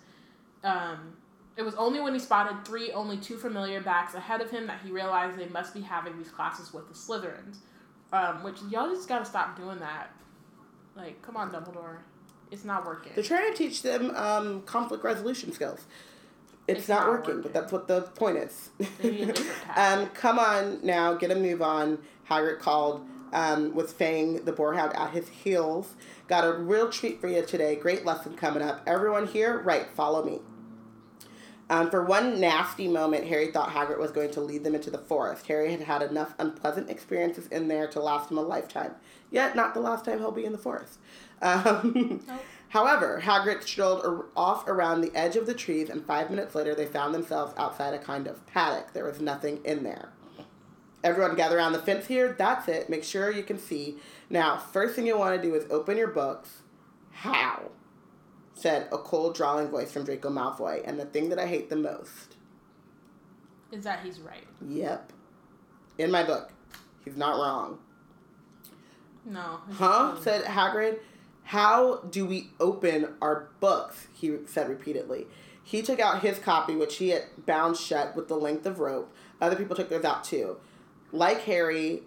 Um, 0.63 1.17
it 1.57 1.63
was 1.63 1.75
only 1.75 2.01
when 2.01 2.13
he 2.13 2.21
spotted 2.21 2.65
three 2.65 2.93
only 2.93 3.17
too 3.17 3.37
familiar 3.37 3.81
backs 3.81 4.15
ahead 4.15 4.41
of 4.41 4.51
him 4.51 4.67
that 4.69 4.81
he 4.85 4.91
realized 4.93 5.37
they 5.37 5.49
must 5.49 5.75
be 5.75 5.81
having 5.81 6.17
these 6.17 6.31
classes 6.31 6.73
with 6.73 6.89
the 6.89 6.95
Slytherins. 6.95 7.57
Um, 8.13 8.43
which 8.43 8.57
y'all 8.71 8.89
just 8.91 9.09
gotta 9.09 9.25
stop 9.25 9.57
doing 9.57 9.79
that. 9.79 10.11
Like, 10.97 11.23
come 11.23 11.37
on, 11.37 11.51
Dumbledore. 11.53 11.99
It's 12.51 12.65
not 12.65 12.85
working. 12.85 13.13
They're 13.15 13.23
trying 13.23 13.51
to 13.53 13.57
teach 13.57 13.83
them 13.83 14.11
um, 14.17 14.63
conflict 14.63 15.05
resolution 15.05 15.53
skills. 15.53 15.87
It's, 16.67 16.81
It's 16.81 16.89
not, 16.89 17.03
not 17.03 17.09
working, 17.11 17.27
working. 17.37 17.43
but 17.43 17.53
that's 17.53 17.73
what 17.73 17.87
the 17.87 18.03
point 18.03 18.39
is. 18.39 18.71
They 19.01 19.11
need 19.13 19.29
a 19.29 19.33
different 19.33 19.63
tactic. 19.65 19.99
um, 20.09 20.15
come 20.15 20.39
on 20.41 20.81
now, 20.85 21.15
get 21.15 21.31
a 21.31 21.37
move 21.37 21.63
on. 21.63 21.99
Hagrid 22.29 22.59
called 22.59 23.07
um, 23.33 23.75
with 23.75 23.93
Fang 23.93 24.45
the 24.45 24.53
Boarhound 24.53 24.97
at 24.99 25.11
his 25.13 25.29
heels. 25.29 25.95
Got 26.29 26.45
a 26.45 26.53
real 26.53 26.91
treat 26.91 27.21
for 27.21 27.29
you 27.29 27.43
today. 27.45 27.77
Great 27.77 28.05
lesson 28.05 28.35
coming 28.37 28.63
up. 28.63 28.83
Everyone 28.87 29.27
here, 29.27 29.59
right? 29.61 29.87
Follow 29.95 30.25
me. 30.25 30.41
Um, 31.71 31.89
for 31.89 32.05
one 32.05 32.41
nasty 32.41 32.89
moment, 32.89 33.29
Harry 33.29 33.53
thought 33.53 33.71
Hagrid 33.71 34.01
was 34.01 34.11
going 34.11 34.33
to 34.33 34.41
lead 34.41 34.65
them 34.65 34.75
into 34.75 34.91
the 34.91 34.99
forest. 34.99 35.47
Harry 35.47 35.71
had 35.71 35.83
had 35.83 36.03
enough 36.03 36.35
unpleasant 36.41 36.91
experiences 36.91 37.47
in 37.47 37.69
there 37.69 37.87
to 37.89 38.01
last 38.01 38.29
him 38.29 38.39
a 38.39 38.43
lifetime. 38.43 38.97
Yet, 39.31 39.55
not 39.55 39.75
the 39.75 39.81
last 39.81 40.05
time 40.05 40.19
he'll 40.19 40.33
be 40.33 40.45
in 40.45 40.51
the 40.51 40.59
forest. 40.59 40.99
Um, 41.41 42.23
Nope. 42.27 42.41
However, 42.71 43.21
Hagrid 43.25 43.63
strolled 43.63 44.05
ar- 44.05 44.27
off 44.37 44.67
around 44.69 45.01
the 45.01 45.15
edge 45.15 45.35
of 45.37 45.47
the 45.47 45.55
trees, 45.55 45.91
and 45.91 46.05
five 46.05 46.31
minutes 46.31 46.55
later, 46.55 46.75
they 46.75 46.87
found 46.87 47.13
themselves 47.15 47.53
outside 47.57 47.95
a 47.95 47.99
kind 47.99 48.27
of 48.29 48.45
paddock. 48.47 48.93
There 48.93 49.05
was 49.05 49.21
nothing 49.21 49.61
in 49.65 49.83
there. 49.83 50.11
Everyone 51.03 51.35
gather 51.35 51.57
around 51.57 51.73
the 51.73 51.79
fence 51.79 52.07
here. 52.07 52.35
That's 52.37 52.69
it. 52.69 52.91
Make 52.91 53.05
sure 53.05 53.31
you 53.31 53.43
can 53.43 53.59
see. 53.59 53.97
Now, 54.29 54.59
first 54.59 54.95
thing 54.95 55.07
you 55.07 55.17
want 55.17 55.41
to 55.41 55.49
do 55.49 55.55
is 55.55 55.65
open 55.71 55.97
your 55.97 56.09
books. 56.09 56.63
How? 57.11 57.71
Said 58.55 58.89
a 58.93 58.99
cold, 58.99 59.35
drawling 59.35 59.69
voice 59.69 59.91
from 59.93 60.05
Draco 60.05 60.29
Malfoy. 60.29 60.83
And 60.87 61.01
the 61.01 61.07
thing 61.07 61.31
that 61.31 61.39
I 61.39 61.47
hate 61.47 61.71
the 61.71 61.77
most. 61.77 62.37
Is 63.73 63.85
that 63.85 64.01
he's 64.05 64.21
right? 64.21 64.47
Yep. 64.69 65.13
In 65.99 66.11
my 66.11 66.23
book. 66.23 66.53
He's 67.05 67.17
not 67.17 67.37
wrong. 67.37 67.79
No. 69.25 69.61
Huh? 69.73 70.17
Said 70.21 70.45
Hagrid. 70.45 70.99
How 71.45 71.97
do 72.11 72.27
we 72.27 72.51
open 72.61 73.15
our 73.23 73.49
books? 73.59 74.07
He 74.13 74.37
said 74.47 74.69
repeatedly. 74.69 75.27
He 75.63 75.83
took 75.83 75.99
out 75.99 76.23
his 76.23 76.39
copy, 76.39 76.75
which 76.75 76.97
he 76.97 77.11
had 77.11 77.25
bound 77.47 77.77
shut 77.77 78.15
with 78.15 78.29
the 78.29 78.37
length 78.37 78.67
of 78.67 78.81
rope. 78.81 79.13
Other 79.41 79.57
people 79.57 79.77
took 79.77 79.89
theirs 79.89 80.05
out 80.05 80.25
too. 80.25 80.59
Like 81.13 81.43
Harry, 81.43 82.03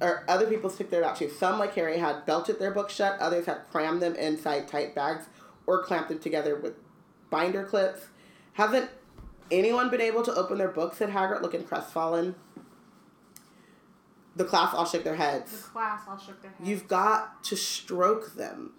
or 0.00 0.24
other 0.28 0.46
people 0.46 0.70
took 0.70 0.90
theirs 0.90 1.04
out 1.04 1.16
too. 1.16 1.30
Some, 1.30 1.58
like 1.58 1.74
Harry, 1.74 1.98
had 1.98 2.26
belted 2.26 2.58
their 2.58 2.70
books 2.70 2.94
shut. 2.94 3.18
Others 3.20 3.46
had 3.46 3.62
crammed 3.70 4.02
them 4.02 4.14
inside 4.14 4.68
tight 4.68 4.94
bags 4.94 5.26
or 5.66 5.82
clamped 5.82 6.08
them 6.08 6.18
together 6.18 6.56
with 6.56 6.74
binder 7.30 7.64
clips. 7.64 8.06
Hasn't 8.54 8.90
anyone 9.50 9.90
been 9.90 10.00
able 10.00 10.22
to 10.22 10.34
open 10.34 10.58
their 10.58 10.68
books? 10.68 10.98
Said 10.98 11.10
Hagrid, 11.10 11.42
looking 11.42 11.64
crestfallen. 11.64 12.34
The 14.36 14.44
class 14.44 14.74
all 14.74 14.84
shook 14.84 15.02
their 15.02 15.16
heads. 15.16 15.50
The 15.50 15.68
class 15.68 16.02
all 16.06 16.18
shook 16.18 16.42
their 16.42 16.50
heads. 16.50 16.68
You've 16.68 16.88
got 16.88 17.42
to 17.44 17.56
stroke 17.56 18.34
them. 18.34 18.72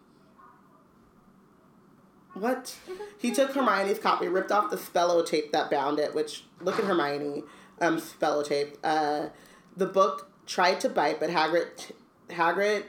What? 2.34 2.76
He 3.20 3.32
took 3.32 3.52
Hermione's 3.52 3.98
copy, 3.98 4.28
ripped 4.28 4.52
off 4.52 4.70
the 4.70 4.78
Spellotape 4.78 5.52
that 5.52 5.72
bound 5.72 5.98
it, 5.98 6.14
which, 6.14 6.44
look 6.62 6.78
at 6.78 6.86
Hermione, 6.86 7.42
um, 7.82 7.98
Spellotape. 7.98 8.76
Uh, 8.84 9.30
the 9.78 9.86
book 9.86 10.30
tried 10.46 10.82
to 10.82 10.90
bite, 10.90 11.20
but 11.20 11.30
Hagrid, 11.30 11.92
Hagrid 12.30 12.86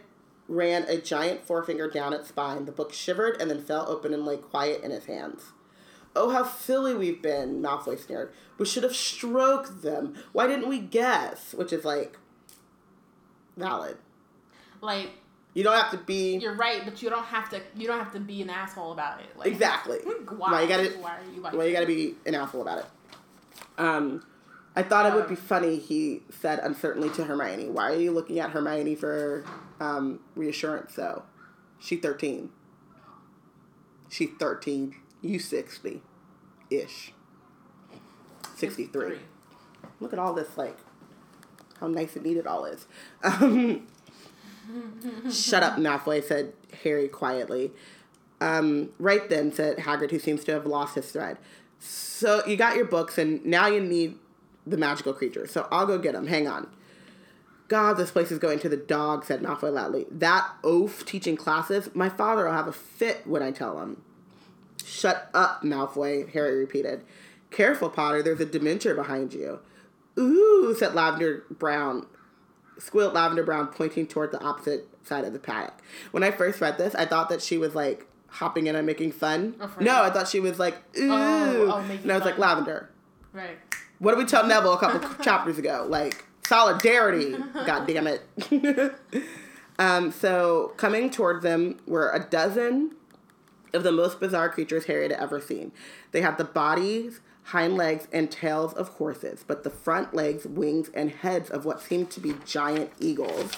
ran 0.48 0.84
a 0.84 0.98
giant 0.98 1.44
forefinger 1.44 1.88
down 1.88 2.14
its 2.14 2.30
spine. 2.30 2.64
The 2.64 2.72
book 2.72 2.92
shivered 2.92 3.40
and 3.40 3.50
then 3.50 3.62
fell 3.62 3.86
open 3.88 4.14
and 4.14 4.24
lay 4.24 4.38
quiet 4.38 4.82
in 4.82 4.90
his 4.90 5.04
hands. 5.04 5.52
Oh, 6.16 6.30
how 6.30 6.44
silly 6.44 6.94
we've 6.94 7.20
been, 7.20 7.62
Malfoy 7.62 7.98
sneered. 7.98 8.32
We 8.56 8.64
should 8.64 8.82
have 8.82 8.96
stroked 8.96 9.82
them. 9.82 10.14
Why 10.32 10.46
didn't 10.46 10.68
we 10.68 10.80
guess? 10.80 11.52
Which 11.54 11.72
is 11.72 11.84
like, 11.84 12.18
valid. 13.56 13.98
like 14.80 15.10
You 15.54 15.62
don't 15.62 15.76
have 15.76 15.90
to 15.90 15.98
be 15.98 16.38
you're 16.38 16.54
right, 16.54 16.82
but 16.84 17.02
you 17.02 17.10
don't 17.10 17.24
have 17.24 17.50
to. 17.50 17.60
You 17.76 17.86
don't 17.86 17.98
have 17.98 18.12
to 18.12 18.20
be 18.20 18.40
an 18.42 18.50
asshole 18.50 18.92
about 18.92 19.20
it. 19.20 19.36
Like 19.36 19.48
exactly. 19.48 19.98
Why? 19.98 20.52
Why 20.52 20.62
you 20.62 20.68
gotta 20.68 20.88
Why 21.00 21.18
are 21.18 21.34
you 21.34 21.40
like? 21.42 21.52
why 21.52 21.64
you 21.66 21.72
gotta 21.72 21.86
be 21.86 22.14
an 22.26 22.34
asshole 22.34 22.62
about 22.62 22.78
it. 22.78 22.86
Um, 23.76 24.24
I 24.78 24.82
thought 24.84 25.06
it 25.06 25.12
would 25.12 25.26
be 25.26 25.34
Um, 25.34 25.36
funny. 25.36 25.76
He 25.80 26.22
said 26.30 26.60
uncertainly 26.60 27.10
to 27.10 27.24
Hermione, 27.24 27.68
"Why 27.68 27.90
are 27.90 27.96
you 27.96 28.12
looking 28.12 28.38
at 28.38 28.50
Hermione 28.50 28.94
for 28.94 29.44
um, 29.80 30.20
reassurance? 30.36 30.94
Though 30.94 31.24
she 31.80 31.96
thirteen. 31.96 32.50
She 34.08 34.26
thirteen. 34.26 34.94
You 35.20 35.40
sixty, 35.40 36.00
ish. 36.70 37.12
Sixty 38.54 38.84
three. 38.86 39.18
Look 39.98 40.12
at 40.12 40.20
all 40.20 40.32
this, 40.32 40.56
like, 40.56 40.78
how 41.80 41.88
nice 41.88 42.14
and 42.14 42.24
neat 42.24 42.36
it 42.36 42.46
all 42.46 42.64
is. 42.64 42.86
Um, 43.24 43.88
Shut 45.28 45.64
up, 45.64 45.76
Malfoy, 45.78 46.22
said 46.22 46.52
Harry 46.84 47.08
quietly. 47.08 47.72
Um, 48.40 48.90
right 49.00 49.28
then, 49.28 49.50
said 49.52 49.78
Hagrid, 49.78 50.12
who 50.12 50.20
seems 50.20 50.44
to 50.44 50.52
have 50.52 50.66
lost 50.66 50.94
his 50.94 51.10
thread. 51.10 51.38
So 51.80 52.46
you 52.46 52.56
got 52.56 52.76
your 52.76 52.84
books, 52.84 53.18
and 53.18 53.44
now 53.44 53.66
you 53.66 53.80
need 53.80 54.18
the 54.70 54.76
magical 54.76 55.12
creature. 55.12 55.46
So 55.46 55.68
I'll 55.70 55.86
go 55.86 55.98
get 55.98 56.12
them. 56.12 56.26
Hang 56.26 56.46
on. 56.48 56.68
God, 57.68 57.94
this 57.94 58.10
place 58.10 58.32
is 58.32 58.38
going 58.38 58.58
to 58.60 58.68
the 58.68 58.78
dog, 58.78 59.24
said 59.24 59.42
Malfoy 59.42 59.72
loudly. 59.72 60.06
That 60.10 60.48
oaf 60.64 61.04
teaching 61.04 61.36
classes, 61.36 61.90
my 61.94 62.08
father 62.08 62.46
will 62.46 62.52
have 62.52 62.66
a 62.66 62.72
fit 62.72 63.26
when 63.26 63.42
I 63.42 63.50
tell 63.50 63.78
him. 63.80 64.02
Shut 64.84 65.28
up, 65.34 65.62
Malfoy, 65.62 66.30
Harry 66.32 66.58
repeated. 66.58 67.04
Careful, 67.50 67.90
Potter, 67.90 68.22
there's 68.22 68.40
a 68.40 68.46
Dementor 68.46 68.96
behind 68.96 69.34
you. 69.34 69.60
Ooh, 70.18 70.74
said 70.78 70.94
Lavender 70.94 71.44
Brown, 71.50 72.06
squealed 72.78 73.12
Lavender 73.12 73.42
Brown, 73.42 73.66
pointing 73.66 74.06
toward 74.06 74.32
the 74.32 74.42
opposite 74.42 74.88
side 75.04 75.24
of 75.24 75.34
the 75.34 75.38
paddock. 75.38 75.74
When 76.10 76.22
I 76.22 76.30
first 76.30 76.60
read 76.60 76.78
this, 76.78 76.94
I 76.94 77.04
thought 77.04 77.28
that 77.28 77.42
she 77.42 77.58
was 77.58 77.74
like 77.74 78.06
hopping 78.28 78.66
in 78.66 78.76
and 78.76 78.86
making 78.86 79.12
fun. 79.12 79.56
Afraid. 79.60 79.84
No, 79.84 80.02
I 80.02 80.10
thought 80.10 80.28
she 80.28 80.40
was 80.40 80.58
like, 80.58 80.74
ooh. 80.98 81.12
Oh, 81.12 81.70
oh, 81.72 81.78
and 81.78 82.10
I 82.10 82.16
was 82.16 82.24
like. 82.24 82.38
Lavender. 82.38 82.90
Right. 83.32 83.58
What 83.98 84.12
did 84.12 84.18
we 84.18 84.24
tell 84.24 84.46
Neville 84.46 84.74
a 84.74 84.78
couple 84.78 85.24
chapters 85.24 85.58
ago? 85.58 85.86
Like 85.88 86.24
solidarity. 86.46 87.36
God 87.66 87.86
damn 87.86 88.06
it. 88.06 88.22
um, 89.78 90.12
so 90.12 90.72
coming 90.76 91.10
towards 91.10 91.42
them 91.42 91.78
were 91.86 92.10
a 92.12 92.20
dozen 92.20 92.92
of 93.74 93.82
the 93.82 93.92
most 93.92 94.20
bizarre 94.20 94.48
creatures 94.48 94.86
Harry 94.86 95.02
had 95.02 95.12
ever 95.12 95.40
seen. 95.40 95.72
They 96.12 96.22
had 96.22 96.38
the 96.38 96.44
bodies, 96.44 97.20
hind 97.44 97.76
legs, 97.76 98.08
and 98.12 98.30
tails 98.30 98.72
of 98.74 98.88
horses, 98.88 99.44
but 99.46 99.64
the 99.64 99.70
front 99.70 100.14
legs, 100.14 100.46
wings, 100.46 100.90
and 100.94 101.10
heads 101.10 101.50
of 101.50 101.64
what 101.64 101.80
seemed 101.80 102.10
to 102.12 102.20
be 102.20 102.34
giant 102.44 102.92
eagles. 102.98 103.52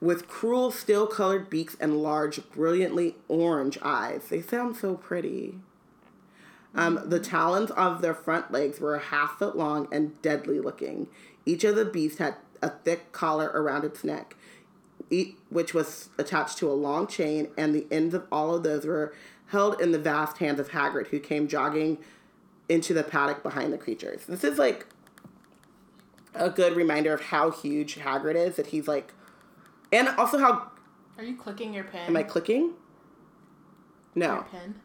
With 0.00 0.26
cruel, 0.26 0.72
steel 0.72 1.06
colored 1.06 1.48
beaks 1.48 1.76
and 1.80 2.02
large, 2.02 2.40
brilliantly 2.50 3.14
orange 3.28 3.78
eyes. 3.82 4.24
They 4.28 4.42
sound 4.42 4.76
so 4.76 4.96
pretty. 4.96 5.60
Um, 6.74 7.00
the 7.04 7.20
talons 7.20 7.70
of 7.72 8.00
their 8.00 8.14
front 8.14 8.50
legs 8.50 8.80
were 8.80 8.94
a 8.94 9.00
half 9.00 9.38
foot 9.38 9.56
long 9.56 9.88
and 9.92 10.20
deadly 10.22 10.58
looking. 10.58 11.08
Each 11.44 11.64
of 11.64 11.76
the 11.76 11.84
beasts 11.84 12.18
had 12.18 12.36
a 12.62 12.70
thick 12.70 13.12
collar 13.12 13.48
around 13.48 13.84
its 13.84 14.04
neck, 14.04 14.36
which 15.50 15.74
was 15.74 16.08
attached 16.16 16.56
to 16.58 16.70
a 16.70 16.72
long 16.72 17.06
chain, 17.06 17.48
and 17.58 17.74
the 17.74 17.86
ends 17.90 18.14
of 18.14 18.26
all 18.32 18.54
of 18.54 18.62
those 18.62 18.86
were 18.86 19.12
held 19.48 19.80
in 19.82 19.92
the 19.92 19.98
vast 19.98 20.38
hands 20.38 20.58
of 20.58 20.70
Hagrid, 20.70 21.08
who 21.08 21.20
came 21.20 21.46
jogging 21.46 21.98
into 22.68 22.94
the 22.94 23.02
paddock 23.02 23.42
behind 23.42 23.72
the 23.72 23.78
creatures. 23.78 24.24
This 24.26 24.44
is 24.44 24.58
like 24.58 24.86
a 26.34 26.48
good 26.48 26.74
reminder 26.74 27.12
of 27.12 27.20
how 27.20 27.50
huge 27.50 27.96
Hagrid 27.96 28.34
is, 28.36 28.56
that 28.56 28.68
he's 28.68 28.88
like, 28.88 29.12
and 29.92 30.08
also 30.08 30.38
how. 30.38 30.70
Are 31.18 31.24
you 31.24 31.36
clicking 31.36 31.74
your 31.74 31.84
pen? 31.84 32.06
Am 32.06 32.16
I 32.16 32.22
clicking? 32.22 32.72
Your 34.14 34.26
No. 34.28 34.46
pen. 34.50 34.76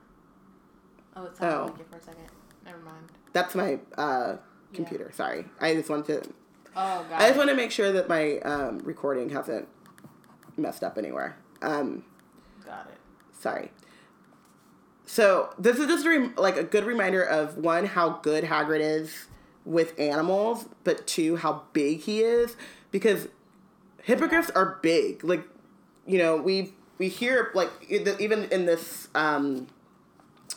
Oh, 1.17 1.25
it's 1.25 1.41
Oh. 1.41 1.73
for 1.89 1.97
a 1.97 2.01
second. 2.01 2.25
Never 2.63 2.79
mind. 2.79 3.11
That's 3.33 3.55
my 3.55 3.79
uh, 3.97 4.37
computer. 4.73 5.11
Sorry, 5.13 5.45
I 5.59 5.73
just 5.73 5.89
wanted 5.89 6.23
to. 6.23 6.29
Oh 6.75 7.05
god. 7.09 7.21
I 7.21 7.27
just 7.27 7.37
want 7.37 7.49
to 7.49 7.55
make 7.55 7.71
sure 7.71 7.91
that 7.91 8.07
my 8.07 8.37
um, 8.39 8.79
recording 8.79 9.29
hasn't 9.29 9.67
messed 10.57 10.83
up 10.83 10.97
anywhere. 10.97 11.37
Um, 11.61 12.03
Got 12.65 12.87
it. 12.91 12.97
sorry. 13.39 13.71
So 15.05 15.53
this 15.57 15.79
is 15.79 15.87
just 15.87 16.05
a 16.05 16.09
rem- 16.09 16.35
like 16.37 16.57
a 16.57 16.63
good 16.63 16.83
reminder 16.83 17.23
of 17.23 17.57
one 17.57 17.85
how 17.85 18.19
good 18.21 18.43
Hagrid 18.43 18.81
is 18.81 19.25
with 19.65 19.97
animals, 19.99 20.67
but 20.83 21.07
two 21.07 21.37
how 21.37 21.63
big 21.73 22.01
he 22.01 22.21
is 22.21 22.55
because 22.91 23.27
hippogriffs 24.03 24.51
are 24.51 24.77
big. 24.83 25.23
Like 25.23 25.43
you 26.05 26.19
know 26.19 26.35
we 26.37 26.73
we 26.99 27.07
hear 27.09 27.49
like 27.55 27.71
even 27.89 28.43
in 28.51 28.65
this 28.65 29.07
um. 29.15 29.67
whoa, 30.49 30.55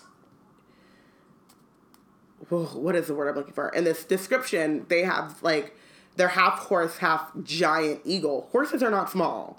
What 2.51 2.97
is 2.97 3.07
the 3.07 3.15
word 3.15 3.29
I'm 3.29 3.37
looking 3.37 3.55
for? 3.55 3.69
In 3.71 3.85
this 3.85 4.05
description, 4.05 4.87
they 4.89 5.03
have 5.03 5.43
like 5.43 5.77
they're 6.17 6.29
half 6.29 6.59
horse, 6.61 6.99
half 6.99 7.31
giant 7.43 8.01
eagle. 8.05 8.49
Horses 8.53 8.83
are 8.83 8.91
not 8.91 9.09
small, 9.09 9.59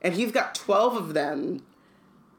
and 0.00 0.14
he's 0.14 0.32
got 0.32 0.54
twelve 0.54 0.96
of 0.96 1.14
them 1.14 1.62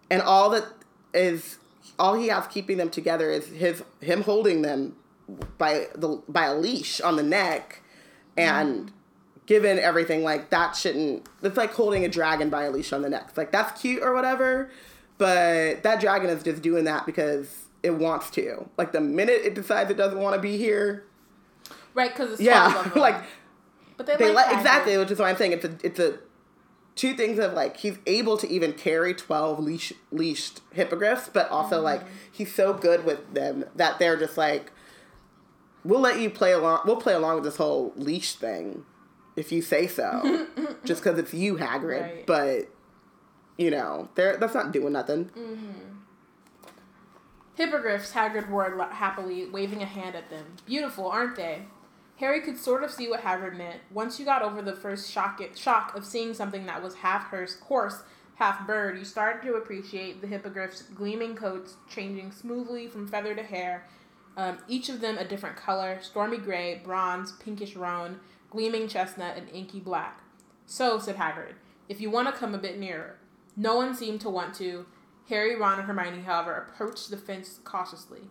and 0.10 0.22
all 0.22 0.50
that 0.50 0.66
is 1.14 1.58
all 1.98 2.16
he 2.16 2.28
has 2.28 2.48
keeping 2.48 2.78
them 2.78 2.90
together 2.90 3.30
is 3.30 3.48
his 3.48 3.84
him 4.02 4.24
holding 4.24 4.62
them 4.62 4.96
by 5.58 5.88
the 5.96 6.22
by 6.28 6.46
a 6.46 6.56
leash 6.56 7.00
on 7.02 7.16
the 7.16 7.24
neck 7.24 7.82
and 8.38 8.92
given 9.46 9.80
everything 9.80 10.24
like 10.24 10.50
that 10.50 10.76
shouldn't 10.76 11.28
it's 11.42 11.58
like 11.58 11.72
holding 11.72 12.06
a 12.06 12.10
dragon 12.10 12.50
by 12.50 12.64
a 12.64 12.72
leash 12.72 12.94
on 12.94 13.02
the 13.02 13.10
neck 13.10 13.26
it's 13.30 13.38
like 13.38 13.52
that's 13.52 13.80
cute 13.80 14.02
or 14.02 14.14
whatever 14.14 14.70
but 15.18 15.84
that 15.84 16.00
dragon 16.00 16.30
is 16.30 16.44
just 16.44 16.62
doing 16.62 16.86
that 16.86 17.06
because 17.06 17.66
it 17.84 17.92
wants 17.92 18.30
to 18.32 18.70
like 18.78 18.92
the 18.92 19.02
minute 19.02 19.42
it 19.44 19.56
decides 19.56 19.90
it 19.90 19.98
doesn't 19.98 20.20
want 20.20 20.36
to 20.36 20.42
be 20.42 20.58
here 20.58 21.06
Right, 21.94 22.12
because 22.12 22.34
it's 22.34 22.42
yeah 22.42 22.72
12 22.92 22.96
like 22.96 23.24
but 23.98 24.06
they, 24.06 24.16
they 24.16 24.32
like 24.34 24.48
like 24.48 24.58
exactly, 24.58 24.98
which 24.98 25.12
is 25.12 25.20
why 25.20 25.30
I'm 25.30 25.36
saying 25.38 25.52
it's 25.52 25.66
a 25.66 25.78
it's 25.84 26.00
a 26.00 26.20
two 26.96 27.14
things 27.16 27.38
of 27.40 27.54
like 27.54 27.76
he's 27.78 27.98
able 28.06 28.38
to 28.38 28.48
even 28.50 28.72
carry 28.74 29.14
twelve 29.14 29.60
leash 29.60 29.92
leashed 30.12 30.62
hippogriffs, 30.72 31.30
but 31.34 31.50
also 31.50 31.76
Mm-hmm. 31.76 31.84
like 31.86 32.02
he's 32.32 32.54
so 32.54 32.74
good 32.74 33.04
with 33.04 33.34
them 33.34 33.66
that 33.76 34.00
they're 34.00 34.16
just 34.16 34.38
like, 34.38 34.72
we'll 35.84 36.00
let 36.00 36.20
you 36.20 36.30
play 36.30 36.54
along. 36.54 36.80
We'll 36.86 36.96
play 36.96 37.14
along 37.14 37.36
with 37.36 37.44
this 37.44 37.58
whole 37.58 37.92
leash 37.98 38.36
thing, 38.36 38.86
if 39.36 39.52
you 39.52 39.62
say 39.62 39.86
so, 39.88 40.48
just 40.86 41.04
because 41.04 41.20
it's 41.20 41.34
you, 41.34 41.56
Hagrid. 41.58 42.02
Right. 42.02 42.26
But 42.26 42.70
you 43.58 43.70
know, 43.70 44.08
they're 44.16 44.38
that's 44.38 44.54
not 44.54 44.72
doing 44.72 44.94
nothing. 44.94 45.30
Hippogriffs, 47.60 48.14
Hagrid 48.14 48.48
roared 48.48 48.80
happily, 48.94 49.46
waving 49.46 49.82
a 49.82 49.86
hand 49.86 50.16
at 50.16 50.30
them. 50.30 50.46
Beautiful, 50.66 51.10
aren't 51.10 51.36
they? 51.36 51.64
Harry 52.16 52.40
could 52.40 52.58
sort 52.58 52.86
of 52.86 52.90
see 52.90 53.10
what 53.10 53.20
Hagrid 53.20 53.58
meant. 53.58 53.82
Once 53.92 54.18
you 54.18 54.24
got 54.24 54.42
over 54.42 54.62
the 54.62 54.78
first 54.78 55.12
shock, 55.12 55.42
shock 55.58 55.94
of 55.94 56.06
seeing 56.06 56.34
something 56.34 56.66
that 56.68 56.82
was 56.82 56.96
half 56.96 57.28
horse, 57.30 57.60
horse, 57.60 58.04
half 58.36 58.66
bird, 58.66 58.98
you 58.98 59.04
started 59.04 59.46
to 59.46 59.56
appreciate 59.56 60.22
the 60.22 60.28
hippogriffs' 60.28 60.84
gleaming 60.84 61.36
coats 61.36 61.76
changing 61.94 62.32
smoothly 62.32 62.88
from 62.88 63.06
feather 63.06 63.36
to 63.36 63.44
hair, 63.44 63.86
um, 64.38 64.60
each 64.70 64.88
of 64.88 65.02
them 65.02 65.18
a 65.18 65.28
different 65.28 65.58
color 65.58 66.00
stormy 66.02 66.38
gray, 66.38 66.82
bronze, 66.82 67.34
pinkish 67.34 67.76
roan, 67.76 68.22
gleaming 68.50 68.88
chestnut, 68.88 69.36
and 69.36 69.50
inky 69.50 69.82
black. 69.82 70.22
So, 70.66 70.98
said 70.98 71.18
Hagrid, 71.18 71.56
if 71.90 72.00
you 72.00 72.10
want 72.10 72.34
to 72.34 72.40
come 72.40 72.56
a 72.56 72.58
bit 72.58 72.80
nearer. 72.80 73.18
No 73.58 73.76
one 73.76 73.94
seemed 73.94 74.22
to 74.22 74.30
want 74.30 74.56
to. 74.56 74.86
Harry, 75.30 75.56
Ron, 75.56 75.80
and 75.80 75.88
Hermione, 75.88 76.24
however, 76.24 76.68
approached 76.70 77.10
the 77.12 77.18
fence 77.18 77.60
cautiously. 77.64 78.22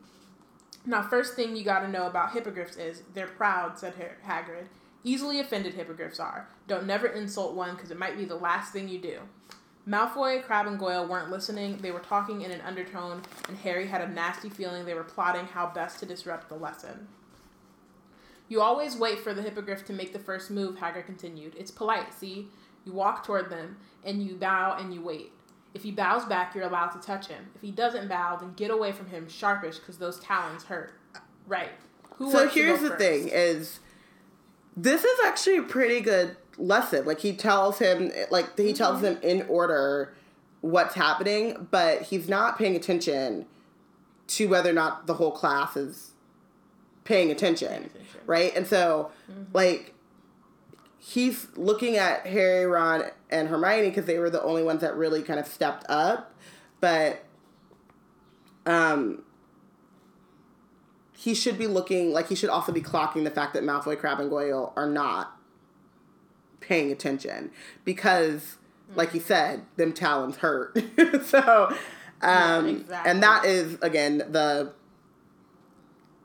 Now, 0.84 1.02
first 1.02 1.34
thing 1.34 1.54
you 1.54 1.64
gotta 1.64 1.88
know 1.88 2.06
about 2.06 2.32
hippogriffs 2.32 2.76
is 2.76 3.02
they're 3.14 3.28
proud, 3.28 3.78
said 3.78 3.94
Hagrid. 4.26 4.66
Easily 5.04 5.38
offended 5.38 5.74
hippogriffs 5.74 6.18
are. 6.18 6.48
Don't 6.66 6.86
never 6.86 7.06
insult 7.06 7.54
one 7.54 7.76
because 7.76 7.92
it 7.92 7.98
might 7.98 8.18
be 8.18 8.24
the 8.24 8.34
last 8.34 8.72
thing 8.72 8.88
you 8.88 8.98
do. 8.98 9.20
Malfoy, 9.86 10.42
Crabbe, 10.42 10.66
and 10.66 10.78
Goyle 10.78 11.06
weren't 11.06 11.30
listening. 11.30 11.78
They 11.78 11.92
were 11.92 12.00
talking 12.00 12.42
in 12.42 12.50
an 12.50 12.60
undertone, 12.62 13.22
and 13.48 13.56
Harry 13.58 13.86
had 13.86 14.02
a 14.02 14.08
nasty 14.08 14.50
feeling 14.50 14.84
they 14.84 14.94
were 14.94 15.04
plotting 15.04 15.46
how 15.46 15.68
best 15.68 16.00
to 16.00 16.06
disrupt 16.06 16.48
the 16.48 16.56
lesson. 16.56 17.08
You 18.48 18.60
always 18.60 18.96
wait 18.96 19.20
for 19.20 19.32
the 19.32 19.42
hippogriff 19.42 19.84
to 19.86 19.92
make 19.92 20.12
the 20.12 20.18
first 20.18 20.50
move, 20.50 20.76
Hagrid 20.76 21.06
continued. 21.06 21.54
It's 21.56 21.70
polite, 21.70 22.12
see? 22.12 22.48
You 22.84 22.92
walk 22.92 23.24
toward 23.24 23.50
them, 23.50 23.76
and 24.04 24.22
you 24.22 24.34
bow 24.34 24.76
and 24.78 24.92
you 24.92 25.00
wait. 25.00 25.32
If 25.78 25.84
he 25.84 25.92
bows 25.92 26.24
back, 26.24 26.56
you're 26.56 26.64
allowed 26.64 26.88
to 26.88 26.98
touch 26.98 27.28
him. 27.28 27.46
If 27.54 27.60
he 27.62 27.70
doesn't 27.70 28.08
bow, 28.08 28.34
then 28.36 28.52
get 28.54 28.72
away 28.72 28.90
from 28.90 29.06
him 29.10 29.28
sharpish, 29.28 29.78
because 29.78 29.98
those 29.98 30.18
talons 30.18 30.64
hurt. 30.64 30.92
Right. 31.46 31.70
Who 32.16 32.32
So 32.32 32.38
wants 32.38 32.54
to 32.54 32.60
go 32.60 32.66
here's 32.66 32.80
the 32.80 32.88
first? 32.88 32.98
thing: 33.00 33.28
is 33.32 33.78
this 34.76 35.04
is 35.04 35.20
actually 35.24 35.58
a 35.58 35.62
pretty 35.62 36.00
good 36.00 36.36
lesson. 36.56 37.06
Like 37.06 37.20
he 37.20 37.32
tells 37.32 37.78
him, 37.78 38.10
like 38.32 38.58
he 38.58 38.72
tells 38.72 38.96
Mm-hmm. 39.02 39.22
him 39.22 39.40
in 39.40 39.46
order 39.48 40.12
what's 40.62 40.94
happening, 40.96 41.68
but 41.70 42.02
he's 42.02 42.28
not 42.28 42.58
paying 42.58 42.74
attention 42.74 43.46
to 44.26 44.48
whether 44.48 44.68
or 44.70 44.72
not 44.72 45.06
the 45.06 45.14
whole 45.14 45.30
class 45.30 45.76
is 45.76 46.10
paying 47.04 47.30
attention, 47.30 47.68
attention. 47.72 48.00
Mm-hmm. 48.00 48.30
right? 48.30 48.56
And 48.56 48.66
so, 48.66 49.12
like. 49.52 49.94
He's 50.98 51.46
looking 51.56 51.96
at 51.96 52.26
Harry, 52.26 52.66
Ron, 52.66 53.04
and 53.30 53.48
Hermione 53.48 53.88
because 53.88 54.06
they 54.06 54.18
were 54.18 54.30
the 54.30 54.42
only 54.42 54.62
ones 54.62 54.80
that 54.80 54.96
really 54.96 55.22
kind 55.22 55.38
of 55.38 55.46
stepped 55.46 55.86
up, 55.88 56.34
but 56.80 57.24
um, 58.66 59.22
he 61.16 61.34
should 61.34 61.58
be 61.58 61.66
looking 61.66 62.12
like 62.12 62.28
he 62.28 62.34
should 62.34 62.50
also 62.50 62.70
be 62.70 62.80
clocking 62.80 63.24
the 63.24 63.30
fact 63.30 63.54
that 63.54 63.62
Malfoy, 63.62 63.98
Crabbe, 63.98 64.20
and 64.20 64.30
Goyle 64.30 64.72
are 64.76 64.88
not 64.88 65.36
paying 66.60 66.92
attention 66.92 67.50
because, 67.84 68.58
like 68.94 69.14
you 69.14 69.20
said, 69.20 69.62
them 69.76 69.92
talons 69.92 70.36
hurt. 70.36 70.78
so, 71.24 71.74
um, 72.22 72.68
exactly. 72.68 73.10
and 73.10 73.22
that 73.22 73.44
is 73.44 73.78
again 73.82 74.18
the 74.18 74.72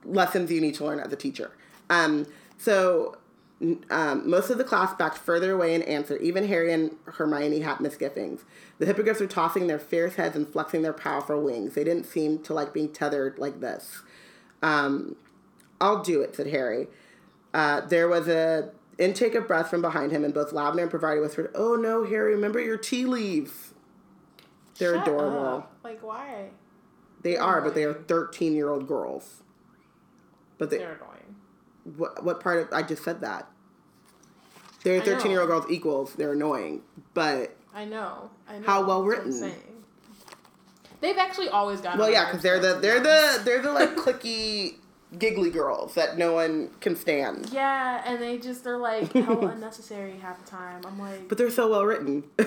lessons 0.03 0.51
you 0.51 0.59
need 0.59 0.75
to 0.75 0.85
learn 0.85 0.99
as 0.99 1.11
a 1.13 1.17
teacher. 1.17 1.51
Um, 1.89 2.25
so. 2.57 3.17
Um, 3.90 4.30
most 4.30 4.49
of 4.49 4.57
the 4.57 4.64
class 4.65 4.94
backed 4.94 5.18
further 5.18 5.53
away 5.53 5.73
in 5.73 5.81
answer. 5.84 6.18
Even 6.18 6.48
Harry 6.48 6.73
and 6.73 6.98
Hermione 7.06 7.61
had 7.61 7.80
misgivings. 7.80 8.44
The 8.77 8.85
hippogriffs 8.85 9.22
were 9.22 9.27
tossing 9.27 9.68
their 9.68 9.80
fierce 9.80 10.15
heads 10.15 10.35
and 10.35 10.48
flexing 10.48 10.81
their 10.81 10.91
powerful 10.91 11.41
wings. 11.41 11.73
They 11.76 11.85
didn't 11.85 12.06
seem 12.06 12.40
to 12.44 12.53
like 12.53 12.73
being 12.73 12.90
tethered 12.91 13.40
like 13.40 13.61
this. 13.61 14.02
Um, 14.61 15.15
I'll 15.80 16.03
do 16.03 16.22
it, 16.22 16.35
said 16.35 16.48
Harry. 16.48 16.88
Uh, 17.53 17.81
there 17.81 18.07
was 18.10 18.27
a 18.27 18.72
intake 18.98 19.34
of 19.35 19.48
breath 19.48 19.69
from 19.69 19.81
behind 19.81 20.11
him, 20.11 20.26
and 20.26 20.34
both 20.34 20.52
Lavender 20.52 20.81
and 20.84 20.91
Parvati 20.91 21.19
whispered, 21.22 21.52
"Oh 21.56 21.76
no, 21.76 22.03
Harry! 22.06 22.34
Remember 22.35 22.60
your 22.60 22.77
tea 22.77 23.06
leaves." 23.06 23.73
They're 24.80 24.95
Shut 24.95 25.07
adorable. 25.07 25.45
up. 25.45 25.77
Like, 25.84 26.02
why? 26.03 26.49
They 27.22 27.38
are, 27.38 27.61
but 27.61 27.76
they 27.76 27.84
are 27.84 27.94
thirteen-year-old 27.94 28.88
girls. 28.88 29.44
But 30.57 30.69
they, 30.69 30.80
They're 30.80 30.94
annoying. 31.02 31.35
what, 31.95 32.23
what 32.23 32.40
part 32.40 32.60
of 32.60 32.73
I 32.73 32.81
just 32.84 33.03
said 33.03 33.22
that? 33.22 33.48
They're 34.84 35.01
thirteen-year-old 35.01 35.49
girls 35.49 35.65
equals. 35.69 36.14
They're 36.15 36.34
annoying, 36.34 36.81
but 37.14 37.55
I 37.73 37.85
know. 37.85 38.30
I 38.47 38.60
know. 38.60 38.65
How 38.65 38.85
well 38.85 39.03
That's 39.03 39.26
what 39.26 39.26
I'm 39.34 39.41
written. 39.41 39.53
They've 41.01 41.18
actually 41.18 41.49
always 41.49 41.81
gotten. 41.81 41.99
well, 41.99 42.10
yeah, 42.10 42.26
because 42.26 42.41
they're 42.41 42.60
the 42.60 42.80
they're 42.80 42.95
to 42.97 43.01
be 43.03 43.10
honest. 43.10 43.39
the 43.39 43.43
they're 43.45 43.61
the 43.61 43.72
like 43.73 43.95
clicky, 43.95 44.76
giggly 45.18 45.49
girls 45.49 45.95
that 45.95 46.18
no 46.18 46.34
one 46.34 46.69
can 46.80 46.95
stand. 46.95 47.49
Yeah, 47.51 48.01
and 48.05 48.22
they 48.22 48.38
just 48.38 48.64
they're 48.64 48.77
like 48.77 49.11
hell 49.14 49.47
unnecessary 49.47 50.18
half 50.22 50.43
the 50.43 50.49
time. 50.49 50.81
I'm 50.85 50.97
like, 50.99 51.27
But 51.27 51.38
they're 51.38 51.49
so 51.49 51.69
well 51.69 51.85
written. 51.85 52.23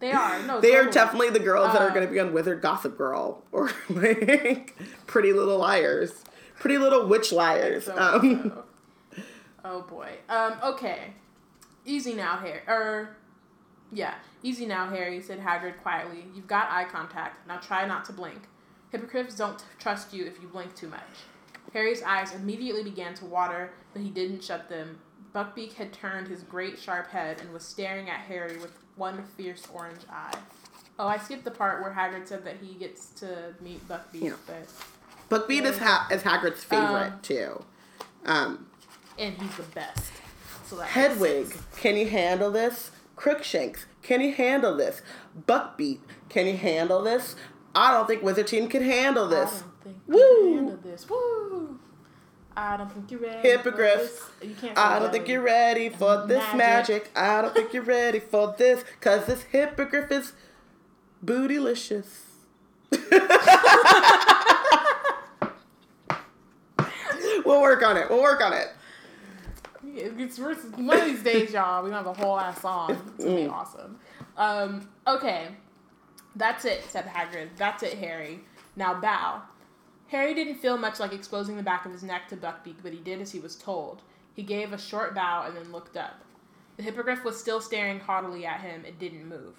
they 0.00 0.12
are 0.12 0.42
no. 0.46 0.60
They 0.60 0.74
are 0.76 0.90
definitely 0.90 1.30
the 1.30 1.40
girls 1.40 1.72
that 1.72 1.82
are 1.82 1.90
going 1.90 2.06
to 2.06 2.12
be 2.12 2.18
on 2.20 2.32
Wizard 2.32 2.62
Gossip 2.62 2.96
Girl 2.96 3.42
or 3.52 3.70
like 3.90 4.76
Pretty 5.06 5.32
Little 5.34 5.58
Liars, 5.58 6.24
Pretty 6.58 6.78
Little 6.78 7.06
Witch 7.06 7.30
Liars. 7.32 7.84
So, 7.84 7.96
Um, 7.98 8.52
so. 8.54 8.64
Oh 9.64 9.82
boy. 9.82 10.16
Um. 10.28 10.54
Okay. 10.62 11.14
Easy 11.84 12.14
now, 12.14 12.36
Harry. 12.38 12.60
Er. 12.68 13.16
Yeah. 13.92 14.14
Easy 14.42 14.66
now, 14.66 14.88
Harry," 14.88 15.20
said 15.20 15.40
Hagrid 15.40 15.80
quietly. 15.82 16.26
"You've 16.34 16.46
got 16.46 16.70
eye 16.70 16.84
contact. 16.84 17.46
Now 17.46 17.56
try 17.58 17.86
not 17.86 18.04
to 18.06 18.12
blink. 18.12 18.42
Hippogriffs 18.90 19.34
don't 19.34 19.62
trust 19.78 20.12
you 20.12 20.24
if 20.26 20.40
you 20.40 20.48
blink 20.48 20.74
too 20.74 20.88
much." 20.88 21.24
Harry's 21.72 22.02
eyes 22.02 22.34
immediately 22.34 22.82
began 22.82 23.14
to 23.14 23.26
water, 23.26 23.72
but 23.92 24.00
he 24.02 24.08
didn't 24.10 24.42
shut 24.42 24.68
them. 24.68 24.98
Buckbeak 25.34 25.74
had 25.74 25.92
turned 25.92 26.28
his 26.28 26.42
great 26.42 26.78
sharp 26.78 27.08
head 27.10 27.40
and 27.40 27.52
was 27.52 27.62
staring 27.62 28.08
at 28.08 28.20
Harry 28.20 28.56
with 28.56 28.72
one 28.96 29.22
fierce 29.36 29.66
orange 29.72 30.00
eye. 30.10 30.32
Oh, 30.98 31.06
I 31.06 31.18
skipped 31.18 31.44
the 31.44 31.50
part 31.50 31.82
where 31.82 31.92
Hagrid 31.92 32.26
said 32.26 32.44
that 32.44 32.56
he 32.62 32.74
gets 32.74 33.10
to 33.20 33.54
meet 33.60 33.86
Buckbeak, 33.86 34.22
Yeah. 34.22 34.32
but 34.46 34.66
Buckbeak 35.46 35.64
is, 35.64 35.78
ha- 35.78 36.08
is 36.10 36.22
Hagrid's 36.22 36.64
favorite 36.64 37.12
Um, 37.12 37.20
too. 37.22 37.64
Um, 38.24 38.66
and 39.18 39.34
he's 39.40 39.56
the 39.56 39.62
best. 39.74 40.12
So 40.66 40.76
Hedwig, 40.78 41.56
can 41.76 41.96
you 41.96 42.08
handle 42.08 42.50
this? 42.50 42.90
Crookshanks, 43.16 43.86
can 44.02 44.20
you 44.20 44.32
handle 44.32 44.76
this? 44.76 45.02
Buckbeak, 45.46 46.00
can 46.28 46.46
you 46.46 46.56
handle 46.56 47.02
this? 47.02 47.34
I 47.74 47.92
don't 47.92 48.06
think 48.06 48.22
Wizard 48.22 48.46
Team 48.46 48.68
can 48.68 48.82
handle 48.82 49.26
I 49.26 49.30
this. 49.30 49.60
don't 49.60 49.82
think 49.82 49.96
Woo! 50.06 50.44
can 50.44 50.54
handle 50.66 50.76
this. 50.82 51.08
Woo! 51.08 51.78
I 52.56 52.76
don't 52.76 52.90
think 52.92 53.10
you're 53.10 53.20
ready. 53.20 53.40
for 53.40 53.46
Hippogriff. 53.56 54.30
this. 54.40 54.48
You 54.50 54.54
can't. 54.56 54.76
I 54.78 54.98
don't 54.98 55.12
think 55.12 55.28
you're 55.28 55.42
ready 55.42 55.88
for 55.90 56.26
this 56.26 56.42
Magic. 56.54 56.56
magic. 56.56 57.10
I 57.16 57.40
don't 57.40 57.54
think 57.54 57.72
you're 57.72 57.82
ready 57.84 58.18
for 58.20 58.54
this, 58.58 58.84
cause 59.00 59.26
this 59.26 59.42
hippogriff 59.44 60.10
is 60.10 60.32
bootylicious. 61.24 62.06
we'll 67.44 67.60
work 67.62 67.82
on 67.82 67.96
it. 67.96 68.08
We'll 68.10 68.22
work 68.22 68.40
on 68.42 68.52
it. 68.52 68.68
It's, 69.98 70.38
it's 70.38 70.64
one 70.76 70.98
of 71.00 71.04
these 71.06 71.22
days, 71.22 71.52
y'all. 71.52 71.82
We 71.82 71.90
gonna 71.90 72.02
have 72.08 72.18
a 72.18 72.22
whole 72.22 72.38
ass 72.38 72.60
song. 72.60 72.90
It's 73.16 73.24
gonna 73.24 73.36
be 73.36 73.42
Mm. 73.42 73.52
awesome. 73.52 73.98
Um, 74.36 74.88
okay, 75.06 75.48
that's 76.36 76.64
it," 76.64 76.84
said 76.84 77.06
Hagrid. 77.06 77.50
"That's 77.56 77.82
it, 77.82 77.98
Harry. 77.98 78.40
Now 78.76 78.94
bow." 79.00 79.42
Harry 80.08 80.32
didn't 80.34 80.54
feel 80.56 80.78
much 80.78 81.00
like 81.00 81.12
exposing 81.12 81.56
the 81.56 81.62
back 81.62 81.84
of 81.84 81.92
his 81.92 82.02
neck 82.02 82.28
to 82.28 82.36
Buckbeak, 82.36 82.76
but 82.82 82.92
he 82.92 82.98
did 82.98 83.20
as 83.20 83.32
he 83.32 83.40
was 83.40 83.56
told. 83.56 84.00
He 84.34 84.42
gave 84.42 84.72
a 84.72 84.78
short 84.78 85.14
bow 85.14 85.44
and 85.46 85.54
then 85.56 85.70
looked 85.72 85.96
up. 85.96 86.22
The 86.76 86.82
hippogriff 86.84 87.24
was 87.24 87.38
still 87.38 87.60
staring 87.60 88.00
haughtily 88.00 88.46
at 88.46 88.60
him. 88.60 88.84
It 88.86 88.98
didn't 88.98 89.28
move. 89.28 89.56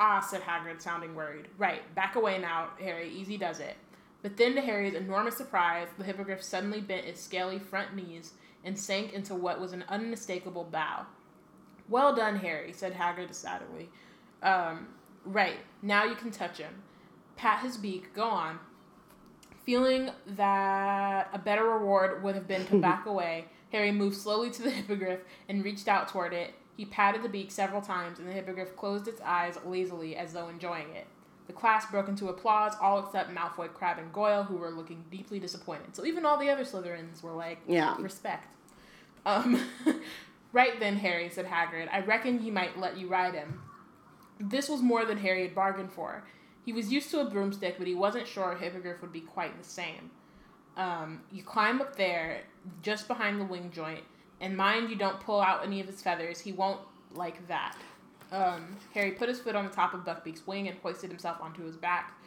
Ah, 0.00 0.20
said 0.20 0.40
Hagrid, 0.42 0.80
sounding 0.80 1.14
worried. 1.14 1.48
Right, 1.58 1.82
back 1.94 2.16
away 2.16 2.38
now, 2.38 2.70
Harry. 2.80 3.10
Easy 3.10 3.36
does 3.36 3.60
it. 3.60 3.76
But 4.22 4.36
then, 4.38 4.54
to 4.54 4.60
Harry's 4.62 4.94
enormous 4.94 5.36
surprise, 5.36 5.88
the 5.98 6.04
hippogriff 6.04 6.42
suddenly 6.42 6.80
bent 6.80 7.06
its 7.06 7.20
scaly 7.20 7.58
front 7.58 7.94
knees 7.94 8.32
and 8.64 8.78
sank 8.78 9.12
into 9.12 9.34
what 9.34 9.60
was 9.60 9.72
an 9.72 9.84
unmistakable 9.88 10.64
bow. 10.64 11.06
Well 11.88 12.14
done, 12.14 12.36
Harry, 12.36 12.72
said 12.72 12.94
Hagrid 12.94 13.28
decidedly. 13.28 13.90
Um, 14.42 14.88
right, 15.24 15.58
now 15.82 16.04
you 16.04 16.14
can 16.14 16.30
touch 16.30 16.58
him. 16.58 16.82
Pat 17.36 17.62
his 17.62 17.76
beak, 17.76 18.14
go 18.14 18.24
on. 18.24 18.58
Feeling 19.64 20.10
that 20.26 21.28
a 21.32 21.38
better 21.38 21.64
reward 21.64 22.22
would 22.22 22.34
have 22.34 22.46
been 22.48 22.66
to 22.66 22.78
back 22.80 23.06
away, 23.06 23.46
Harry 23.72 23.92
moved 23.92 24.16
slowly 24.16 24.50
to 24.50 24.62
the 24.62 24.70
hippogriff 24.70 25.20
and 25.48 25.64
reached 25.64 25.88
out 25.88 26.08
toward 26.08 26.32
it. 26.32 26.54
He 26.76 26.84
patted 26.84 27.22
the 27.22 27.28
beak 27.28 27.50
several 27.50 27.80
times, 27.80 28.18
and 28.18 28.28
the 28.28 28.32
hippogriff 28.32 28.76
closed 28.76 29.06
its 29.08 29.20
eyes 29.20 29.58
lazily 29.64 30.16
as 30.16 30.32
though 30.32 30.48
enjoying 30.48 30.90
it. 30.94 31.06
The 31.46 31.52
class 31.52 31.86
broke 31.90 32.08
into 32.08 32.28
applause, 32.28 32.72
all 32.80 33.04
except 33.04 33.30
Malfoy, 33.34 33.72
Crabbe, 33.72 33.98
and 33.98 34.12
Goyle, 34.12 34.42
who 34.44 34.56
were 34.56 34.70
looking 34.70 35.04
deeply 35.10 35.38
disappointed. 35.38 35.94
So 35.94 36.04
even 36.06 36.24
all 36.24 36.38
the 36.38 36.48
other 36.50 36.64
Slytherins 36.64 37.22
were 37.22 37.32
like, 37.32 37.58
Yeah. 37.66 37.96
respect. 38.00 38.48
Um, 39.26 39.60
right 40.52 40.78
then, 40.78 40.96
Harry, 40.96 41.28
said 41.30 41.46
Hagrid. 41.46 41.88
I 41.92 42.00
reckon 42.00 42.38
he 42.38 42.50
might 42.50 42.78
let 42.78 42.98
you 42.98 43.08
ride 43.08 43.34
him. 43.34 43.62
This 44.40 44.68
was 44.68 44.82
more 44.82 45.04
than 45.04 45.18
Harry 45.18 45.42
had 45.42 45.54
bargained 45.54 45.92
for. 45.92 46.24
He 46.64 46.72
was 46.72 46.90
used 46.90 47.10
to 47.10 47.20
a 47.20 47.28
broomstick, 47.28 47.76
but 47.78 47.86
he 47.86 47.94
wasn't 47.94 48.26
sure 48.26 48.52
a 48.52 48.58
hippogriff 48.58 49.00
would 49.02 49.12
be 49.12 49.20
quite 49.20 49.56
the 49.58 49.68
same. 49.68 50.10
Um, 50.76 51.22
you 51.30 51.42
climb 51.42 51.80
up 51.80 51.96
there, 51.96 52.42
just 52.82 53.06
behind 53.06 53.40
the 53.40 53.44
wing 53.44 53.70
joint, 53.72 54.02
and 54.40 54.56
mind 54.56 54.90
you 54.90 54.96
don't 54.96 55.20
pull 55.20 55.40
out 55.40 55.64
any 55.64 55.80
of 55.80 55.86
his 55.86 56.02
feathers. 56.02 56.40
He 56.40 56.52
won't 56.52 56.80
like 57.12 57.46
that. 57.48 57.76
Um, 58.32 58.76
Harry 58.94 59.12
put 59.12 59.28
his 59.28 59.38
foot 59.38 59.54
on 59.54 59.66
the 59.66 59.70
top 59.70 59.94
of 59.94 60.00
Buckbeak's 60.00 60.46
wing 60.46 60.66
and 60.68 60.76
hoisted 60.78 61.10
himself 61.10 61.36
onto 61.40 61.64
his 61.64 61.76
back. 61.76 62.18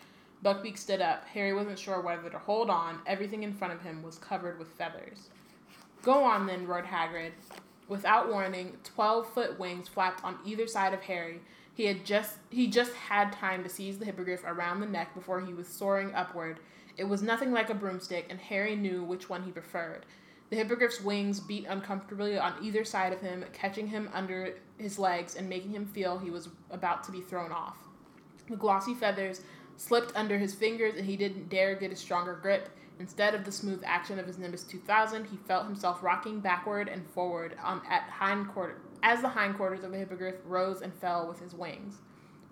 Buckbeak 0.46 0.78
stood 0.78 1.02
up. 1.02 1.26
Harry 1.26 1.54
wasn't 1.54 1.80
sure 1.80 2.00
whether 2.00 2.30
to 2.30 2.40
hold 2.40 2.70
on. 2.70 3.00
Everything 3.06 3.44
in 3.44 3.54
front 3.54 3.74
of 3.74 3.82
him 3.82 4.04
was 4.04 4.18
covered 4.18 4.60
with 4.60 4.70
feathers. 4.70 5.30
Go 6.04 6.24
on 6.24 6.46
then, 6.46 6.68
roared 6.68 6.86
Hagrid. 6.86 7.32
Without 7.88 8.30
warning, 8.30 8.78
twelve 8.84 9.32
foot 9.34 9.60
wings 9.60 9.88
flapped 9.88 10.24
on 10.24 10.38
either 10.46 10.68
side 10.68 10.94
of 10.94 11.02
Harry. 11.02 11.42
He 11.74 11.86
had 11.86 12.06
just 12.06 12.38
he 12.50 12.68
just 12.68 12.94
had 12.94 13.32
time 13.32 13.64
to 13.64 13.70
seize 13.70 13.98
the 13.98 14.06
hippogriff 14.06 14.44
around 14.46 14.80
the 14.80 14.86
neck 14.86 15.14
before 15.14 15.42
he 15.42 15.54
was 15.54 15.68
soaring 15.68 16.14
upward. 16.14 16.60
It 16.98 17.04
was 17.04 17.22
nothing 17.22 17.52
like 17.52 17.70
a 17.70 17.76
broomstick, 17.76 18.26
and 18.30 18.40
Harry 18.40 18.76
knew 18.76 19.04
which 19.04 19.30
one 19.30 19.44
he 19.44 19.52
preferred. 19.52 20.06
The 20.50 20.56
hippogriff's 20.56 21.02
wings 21.02 21.40
beat 21.40 21.66
uncomfortably 21.68 22.38
on 22.38 22.54
either 22.64 22.84
side 22.84 23.14
of 23.14 23.22
him, 23.22 23.46
catching 23.54 23.88
him 23.88 24.10
under 24.14 24.56
his 24.78 24.98
legs 24.98 25.36
and 25.36 25.48
making 25.48 25.72
him 25.72 25.86
feel 25.86 26.18
he 26.18 26.32
was 26.32 26.50
about 26.72 27.04
to 27.04 27.12
be 27.12 27.22
thrown 27.22 27.52
off. 27.52 27.78
The 28.50 28.56
glossy 28.56 28.94
feathers 28.94 29.42
slipped 29.76 30.16
under 30.16 30.38
his 30.38 30.56
fingers, 30.56 30.96
and 30.96 31.06
he 31.06 31.18
didn't 31.18 31.50
dare 31.50 31.76
get 31.76 31.92
a 31.92 31.96
stronger 31.96 32.40
grip. 32.42 32.70
Instead 33.00 33.36
of 33.36 33.46
the 33.46 33.52
smooth 33.52 33.84
action 33.86 34.18
of 34.18 34.26
his 34.26 34.38
Nimbus 34.38 34.64
2000, 34.64 35.26
he 35.26 35.38
felt 35.38 35.66
himself 35.66 36.02
rocking 36.02 36.40
backward 36.40 36.88
and 36.88 37.08
forward 37.10 37.56
on 37.64 37.82
at 37.90 38.04
hind 38.04 38.48
quarter 38.50 38.82
as 39.04 39.22
the 39.22 39.30
hindquarters 39.30 39.84
of 39.84 39.92
the 39.92 39.98
hippogriff 39.98 40.36
rose 40.46 40.82
and 40.82 40.94
fell 40.94 41.28
with 41.28 41.40
his 41.40 41.54
wings. 41.54 41.98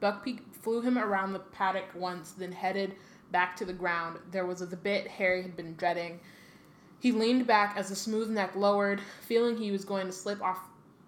Buckbeak 0.02 0.42
flew 0.62 0.82
him 0.82 0.98
around 0.98 1.34
the 1.34 1.40
paddock 1.40 1.86
once, 1.96 2.32
then 2.32 2.52
headed 2.52 2.96
back 3.32 3.56
to 3.56 3.66
the 3.66 3.74
ground. 3.74 4.20
There 4.32 4.46
was 4.46 4.60
the 4.60 4.78
bit 4.78 5.08
Harry 5.08 5.42
had 5.42 5.56
been 5.56 5.76
dreading. 5.76 6.20
He 7.00 7.12
leaned 7.12 7.48
back 7.48 7.76
as 7.76 7.90
the 7.90 7.96
smooth 7.96 8.30
neck 8.30 8.56
lowered, 8.56 9.02
feeling 9.22 9.58
he 9.58 9.72
was 9.72 9.86
going 9.86 10.06
to 10.06 10.12
slip 10.12 10.42
off 10.42 10.60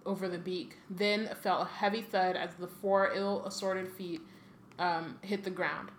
over 0.04 0.28
the 0.28 0.38
beak. 0.38 0.78
Then 0.90 1.28
felt 1.42 1.62
a 1.62 1.70
heavy 1.70 2.02
thud 2.02 2.36
as 2.36 2.54
the 2.54 2.66
four 2.66 3.12
ill 3.14 3.44
assorted 3.46 3.88
feet 3.88 4.20
um, 4.78 5.18
hit 5.22 5.44
the 5.44 5.50
ground. 5.50 5.90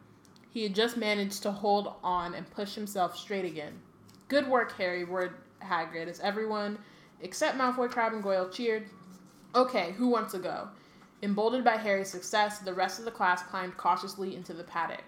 He 0.51 0.63
had 0.63 0.73
just 0.73 0.97
managed 0.97 1.43
to 1.43 1.51
hold 1.51 1.93
on 2.03 2.33
and 2.33 2.49
push 2.49 2.73
himself 2.73 3.15
straight 3.15 3.45
again. 3.45 3.79
Good 4.27 4.47
work, 4.47 4.71
Harry, 4.73 5.03
roared 5.03 5.35
Hagrid 5.61 6.07
as 6.07 6.19
everyone, 6.19 6.79
except 7.21 7.57
Malfoy, 7.57 7.89
Crabbe, 7.89 8.13
and 8.13 8.23
Goyle, 8.23 8.49
cheered. 8.49 8.89
Okay, 9.53 9.91
who 9.93 10.07
wants 10.07 10.33
to 10.33 10.39
go? 10.39 10.69
Emboldened 11.21 11.63
by 11.63 11.77
Harry's 11.77 12.09
success, 12.09 12.59
the 12.59 12.73
rest 12.73 12.97
of 12.97 13.05
the 13.05 13.11
class 13.11 13.43
climbed 13.43 13.77
cautiously 13.77 14.35
into 14.35 14.53
the 14.53 14.63
paddock. 14.63 15.03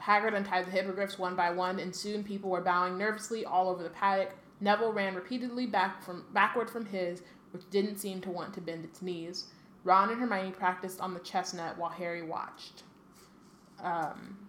Hagrid 0.00 0.34
untied 0.34 0.66
the 0.66 0.70
hippogriffs 0.70 1.18
one 1.18 1.36
by 1.36 1.50
one, 1.50 1.78
and 1.78 1.94
soon 1.94 2.24
people 2.24 2.50
were 2.50 2.60
bowing 2.60 2.96
nervously 2.96 3.44
all 3.44 3.68
over 3.68 3.82
the 3.82 3.90
paddock. 3.90 4.34
Neville 4.60 4.92
ran 4.92 5.14
repeatedly 5.14 5.66
back 5.66 6.02
from 6.02 6.24
backward 6.32 6.70
from 6.70 6.86
his, 6.86 7.22
which 7.52 7.68
didn't 7.70 7.98
seem 7.98 8.20
to 8.22 8.30
want 8.30 8.54
to 8.54 8.60
bend 8.60 8.84
its 8.84 9.02
knees. 9.02 9.46
Ron 9.84 10.10
and 10.10 10.20
Hermione 10.20 10.52
practiced 10.52 11.00
on 11.00 11.14
the 11.14 11.20
chestnut 11.20 11.78
while 11.78 11.90
Harry 11.90 12.22
watched. 12.22 12.82
Um? 13.82 14.47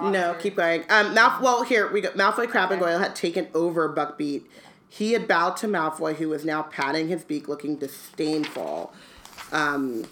No, 0.00 0.34
keep 0.38 0.56
going. 0.56 0.82
Um, 0.88 1.14
Malf- 1.14 1.40
well, 1.40 1.62
here 1.62 1.90
we 1.92 2.00
go. 2.00 2.10
Malfoy, 2.10 2.48
Crabbe, 2.48 2.72
and 2.72 2.80
Goyle 2.80 2.98
had 2.98 3.14
taken 3.14 3.48
over 3.54 3.88
Buckbeak. 3.92 4.44
He 4.88 5.12
had 5.12 5.28
bowed 5.28 5.56
to 5.58 5.68
Malfoy, 5.68 6.16
who 6.16 6.28
was 6.28 6.44
now 6.44 6.62
patting 6.62 7.08
his 7.08 7.22
beak, 7.24 7.46
looking 7.46 7.76
disdainful. 7.76 8.92
Um, 9.52 10.04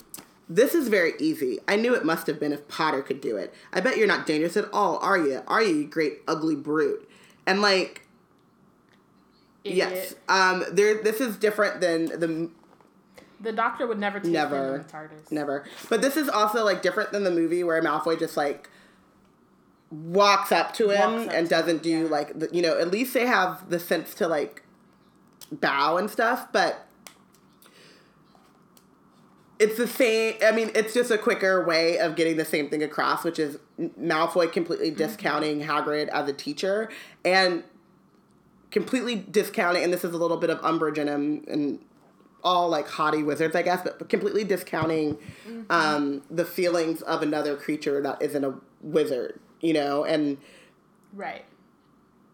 this 0.48 0.74
is 0.74 0.88
very 0.88 1.12
easy. 1.18 1.58
I 1.66 1.76
knew 1.76 1.94
it 1.94 2.04
must 2.04 2.26
have 2.28 2.38
been 2.38 2.52
if 2.52 2.66
Potter 2.68 3.02
could 3.02 3.20
do 3.20 3.36
it. 3.36 3.52
I 3.72 3.80
bet 3.80 3.96
you're 3.96 4.06
not 4.06 4.26
dangerous 4.26 4.56
at 4.56 4.72
all, 4.72 4.98
are 4.98 5.18
you? 5.18 5.42
Are 5.48 5.62
you, 5.62 5.74
you 5.74 5.86
great 5.86 6.18
ugly 6.28 6.54
brute? 6.54 7.08
And 7.46 7.60
like, 7.60 8.06
Idiot. 9.64 9.90
yes, 9.92 10.14
um, 10.28 10.64
there. 10.70 11.02
This 11.02 11.20
is 11.20 11.36
different 11.36 11.80
than 11.80 12.06
the 12.06 12.50
The 13.40 13.52
doctor 13.52 13.86
would 13.86 13.98
never 13.98 14.20
take 14.20 14.30
Never. 14.32 14.54
them 14.72 14.74
in 14.80 14.86
the 14.86 14.92
TARDIS. 14.92 15.32
Never. 15.32 15.64
But 15.90 16.00
this 16.00 16.16
is 16.16 16.28
also 16.28 16.64
like 16.64 16.82
different 16.82 17.10
than 17.12 17.24
the 17.24 17.30
movie 17.30 17.64
where 17.64 17.82
Malfoy 17.82 18.18
just 18.18 18.36
like 18.36 18.70
walks 19.90 20.52
up 20.52 20.74
to 20.74 20.90
him 20.90 21.28
up 21.28 21.34
and 21.34 21.48
doesn't 21.48 21.82
do 21.82 22.02
yeah. 22.02 22.08
like 22.08 22.38
the, 22.38 22.48
you 22.52 22.60
know 22.60 22.78
at 22.78 22.90
least 22.90 23.14
they 23.14 23.26
have 23.26 23.70
the 23.70 23.78
sense 23.78 24.14
to 24.14 24.28
like 24.28 24.62
bow 25.50 25.96
and 25.96 26.10
stuff 26.10 26.46
but 26.52 26.86
it's 29.58 29.76
the 29.76 29.86
same 29.88 30.34
i 30.44 30.52
mean 30.52 30.70
it's 30.74 30.92
just 30.94 31.10
a 31.10 31.18
quicker 31.18 31.64
way 31.64 31.98
of 31.98 32.16
getting 32.16 32.36
the 32.36 32.44
same 32.44 32.68
thing 32.68 32.82
across 32.82 33.24
which 33.24 33.38
is 33.38 33.58
malfoy 34.00 34.50
completely 34.50 34.88
Mm-hmm. 34.90 34.98
discounting 34.98 35.60
hagrid 35.62 36.08
as 36.08 36.28
a 36.28 36.32
teacher 36.32 36.88
and 37.24 37.64
completely 38.70 39.16
discounting 39.16 39.82
and 39.82 39.92
this 39.92 40.04
is 40.04 40.12
a 40.12 40.18
little 40.18 40.36
bit 40.36 40.50
of 40.50 40.62
umbrage 40.64 40.98
in 40.98 41.08
him 41.08 41.44
and 41.48 41.78
all 42.44 42.68
like 42.68 42.86
haughty 42.88 43.22
wizards 43.22 43.56
i 43.56 43.62
guess 43.62 43.82
but 43.82 44.08
completely 44.08 44.44
discounting 44.44 45.16
Mm-hmm. 45.48 45.62
um, 45.70 46.22
the 46.30 46.44
feelings 46.44 47.00
of 47.02 47.22
another 47.22 47.56
creature 47.56 48.00
that 48.02 48.20
isn't 48.22 48.44
a 48.44 48.54
wizard 48.82 49.40
you 49.60 49.72
know 49.72 50.04
and 50.04 50.38
Right. 51.12 51.44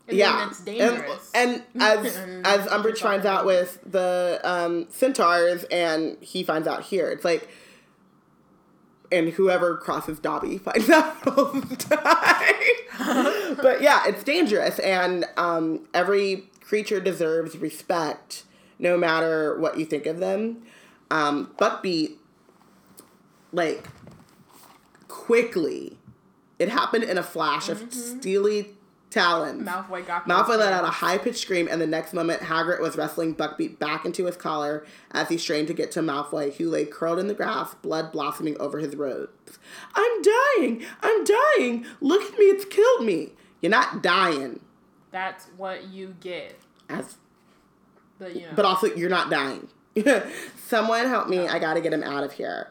And 0.07 0.19
yeah, 0.19 0.39
then 0.39 0.49
it's 0.49 0.61
dangerous. 0.61 1.31
And, 1.35 1.63
and 1.73 1.83
as 1.83 2.17
as 2.45 2.67
Umbridge 2.67 2.99
finds 2.99 3.25
out 3.25 3.47
with 3.47 3.79
the 3.91 4.41
um, 4.45 4.87
centaurs, 4.91 5.65
and 5.65 6.19
he 6.21 6.43
finds 6.43 6.69
out 6.69 6.83
here, 6.85 7.09
it's 7.09 7.25
like, 7.25 7.49
and 9.11 9.31
whoever 9.31 9.77
crosses 9.77 10.19
Dobby 10.19 10.59
finds 10.65 10.91
out 10.91 11.23
time. 11.79 11.97
but 13.63 13.81
yeah, 13.81 14.03
it's 14.07 14.23
dangerous, 14.23 14.79
and 14.81 15.25
um, 15.39 15.89
every 15.95 16.51
creature 16.61 17.01
deserves 17.01 17.57
respect, 17.57 18.45
no 18.79 18.99
matter 18.99 19.59
what 19.59 19.79
you 19.79 19.87
think 19.87 20.05
of 20.05 20.19
them. 20.19 20.63
Um, 21.11 21.55
Buckbeak, 21.59 22.17
like, 23.53 23.89
quickly, 25.09 25.97
it 26.59 26.69
happened 26.69 27.05
in 27.05 27.19
a 27.19 27.23
flash 27.23 27.69
of 27.69 27.79
mm-hmm. 27.81 28.19
steely 28.19 28.71
talons. 29.15 29.67
Malfoy 29.67 30.07
got 30.07 30.27
Malfoy 30.27 30.59
let 30.59 30.73
out 30.73 30.85
a 30.85 30.89
high 30.89 31.19
pitched 31.19 31.41
scream, 31.41 31.69
and 31.71 31.81
the 31.81 31.87
next 31.87 32.13
moment, 32.13 32.43
Hagrid 32.43 32.81
was 32.81 32.97
wrestling 32.97 33.35
Buckbeak 33.35 33.79
back 33.79 34.05
into 34.05 34.27
his 34.27 34.37
collar 34.37 34.85
as 35.13 35.29
he 35.29 35.39
strained 35.39 35.69
to 35.69 35.75
get 35.75 35.91
to 35.93 36.01
Malfoy, 36.01 36.55
who 36.55 36.69
lay 36.69 36.85
curled 36.85 37.19
in 37.19 37.29
the 37.29 37.35
grass, 37.35 37.75
blood 37.75 38.13
blossoming 38.13 38.57
over 38.59 38.79
his 38.79 38.97
robes. 38.97 39.59
I'm 39.95 40.23
dying! 40.23 40.85
I'm 41.01 41.25
dying! 41.25 41.87
Look 42.01 42.23
at 42.23 42.39
me, 42.39 42.47
it's 42.47 42.65
killed 42.65 43.05
me! 43.05 43.31
You're 43.61 43.71
not 43.71 44.03
dying. 44.03 44.61
That's 45.11 45.47
what 45.57 45.85
you 45.89 46.17
get. 46.21 46.59
As, 46.89 47.17
But 48.19 48.35
you 48.35 48.43
know. 48.43 48.53
but 48.57 48.65
also, 48.65 48.89
you're 48.95 49.09
not 49.09 49.31
dying. 49.31 49.69
Someone 50.67 51.07
help 51.07 51.29
me. 51.29 51.47
I 51.47 51.59
gotta 51.61 51.81
get 51.81 51.93
him 51.93 52.03
out 52.03 52.25
of 52.25 52.33
here. 52.33 52.71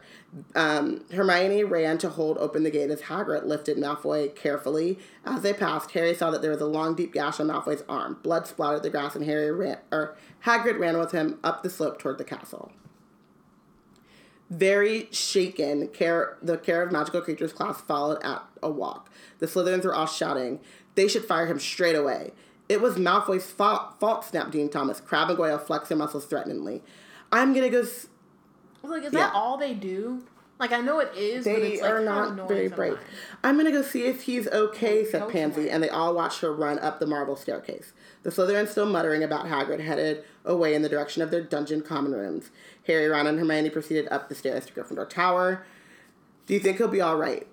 Um, 0.54 1.04
Hermione 1.12 1.62
ran 1.62 1.98
to 1.98 2.08
hold 2.08 2.38
open 2.38 2.64
the 2.64 2.70
gate 2.70 2.90
as 2.90 3.02
Hagrid 3.02 3.44
lifted 3.44 3.76
Malfoy 3.76 4.34
carefully. 4.34 4.98
As 5.24 5.42
they 5.42 5.52
passed, 5.52 5.92
Harry 5.92 6.14
saw 6.14 6.30
that 6.30 6.42
there 6.42 6.50
was 6.50 6.60
a 6.60 6.66
long, 6.66 6.94
deep 6.94 7.12
gash 7.12 7.38
on 7.38 7.46
Malfoy's 7.46 7.84
arm. 7.88 8.18
Blood 8.22 8.46
splattered 8.46 8.82
the 8.82 8.90
grass, 8.90 9.14
and 9.14 9.24
Harry 9.24 9.52
ran, 9.52 9.78
or 9.92 10.16
Hagrid 10.44 10.78
ran 10.78 10.98
with 10.98 11.12
him 11.12 11.38
up 11.44 11.62
the 11.62 11.70
slope 11.70 11.98
toward 11.98 12.18
the 12.18 12.24
castle. 12.24 12.72
Very 14.50 15.08
shaken, 15.10 15.88
care, 15.88 16.36
the 16.42 16.58
Care 16.58 16.82
of 16.82 16.92
Magical 16.92 17.20
Creatures 17.20 17.52
class 17.52 17.80
followed 17.80 18.22
at 18.22 18.42
a 18.62 18.70
walk. 18.70 19.10
The 19.38 19.46
Slytherins 19.46 19.84
were 19.84 19.94
all 19.94 20.06
shouting, 20.06 20.60
they 20.94 21.08
should 21.08 21.24
fire 21.24 21.46
him 21.46 21.58
straight 21.58 21.96
away. 21.96 22.32
It 22.68 22.80
was 22.80 22.96
Malfoy's 22.96 23.50
fault, 23.50 23.98
fault 24.00 24.24
snapped 24.24 24.52
Dean 24.52 24.68
Thomas. 24.68 25.00
Crabbe 25.00 25.30
and 25.30 25.36
Goyle 25.36 25.58
flexed 25.58 25.88
their 25.88 25.98
muscles 25.98 26.24
threateningly. 26.24 26.82
I'm 27.30 27.52
gonna 27.52 27.68
go. 27.68 27.80
S- 27.80 28.06
like, 28.90 29.04
is 29.04 29.12
yeah. 29.12 29.20
that 29.20 29.34
all 29.34 29.56
they 29.56 29.74
do? 29.74 30.24
Like, 30.58 30.70
I 30.70 30.80
know 30.80 31.00
it 31.00 31.12
is, 31.16 31.44
but 31.44 31.56
they 31.56 31.72
it's 31.72 31.82
like 31.82 31.90
are 31.90 32.04
not 32.04 32.48
very 32.48 32.68
brave. 32.68 32.98
I'm 33.42 33.56
gonna 33.56 33.72
go 33.72 33.82
see 33.82 34.04
if 34.04 34.22
he's 34.22 34.46
okay, 34.48 35.04
said 35.04 35.28
Pansy, 35.28 35.68
and 35.68 35.82
they 35.82 35.88
all 35.88 36.14
watched 36.14 36.40
her 36.42 36.52
run 36.52 36.78
up 36.78 37.00
the 37.00 37.06
marble 37.06 37.34
staircase. 37.34 37.92
The 38.22 38.30
Slytherins, 38.30 38.68
still 38.68 38.86
muttering 38.86 39.24
about 39.24 39.46
Hagrid, 39.46 39.80
headed 39.80 40.24
away 40.44 40.74
in 40.74 40.82
the 40.82 40.88
direction 40.88 41.22
of 41.22 41.32
their 41.32 41.42
dungeon 41.42 41.82
common 41.82 42.12
rooms. 42.12 42.50
Harry, 42.86 43.08
Ron, 43.08 43.26
and 43.26 43.38
Hermione 43.38 43.70
proceeded 43.70 44.06
up 44.12 44.28
the 44.28 44.34
stairs 44.34 44.66
to 44.66 44.72
Gryffindor 44.72 45.10
Tower. 45.10 45.66
Do 46.46 46.54
you 46.54 46.60
think 46.60 46.76
he'll 46.76 46.88
be 46.88 47.00
all 47.00 47.16
right? 47.16 47.46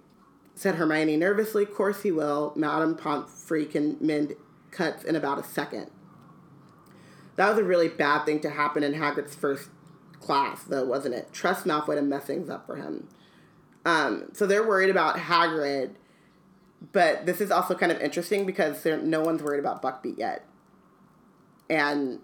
said 0.53 0.75
Hermione 0.75 1.17
nervously. 1.17 1.63
Of 1.63 1.73
course 1.73 2.03
he 2.03 2.11
will. 2.11 2.53
Madame 2.55 2.95
Pomfrey 2.95 3.65
can 3.65 3.97
mend 3.99 4.35
cuts 4.69 5.03
in 5.03 5.15
about 5.15 5.39
a 5.39 5.43
second. 5.43 5.89
That 7.35 7.49
was 7.49 7.57
a 7.57 7.63
really 7.63 7.87
bad 7.87 8.25
thing 8.25 8.39
to 8.41 8.49
happen 8.49 8.83
in 8.83 8.93
Hagrid's 8.93 9.33
first 9.33 9.69
class, 10.21 10.63
though, 10.63 10.85
wasn't 10.85 11.15
it? 11.15 11.33
Trust 11.33 11.65
Malfoy 11.65 11.95
to 11.95 12.01
mess 12.01 12.23
things 12.25 12.49
up 12.49 12.65
for 12.65 12.75
him. 12.75 13.07
Um, 13.85 14.29
so 14.33 14.45
they're 14.45 14.65
worried 14.67 14.89
about 14.89 15.17
Hagrid, 15.17 15.91
but 16.91 17.25
this 17.25 17.41
is 17.41 17.51
also 17.51 17.73
kind 17.75 17.91
of 17.91 17.99
interesting 17.99 18.45
because 18.45 18.83
there, 18.83 18.97
no 19.01 19.21
one's 19.21 19.41
worried 19.41 19.59
about 19.59 19.81
Buckbeak 19.81 20.17
yet. 20.17 20.45
And 21.69 22.19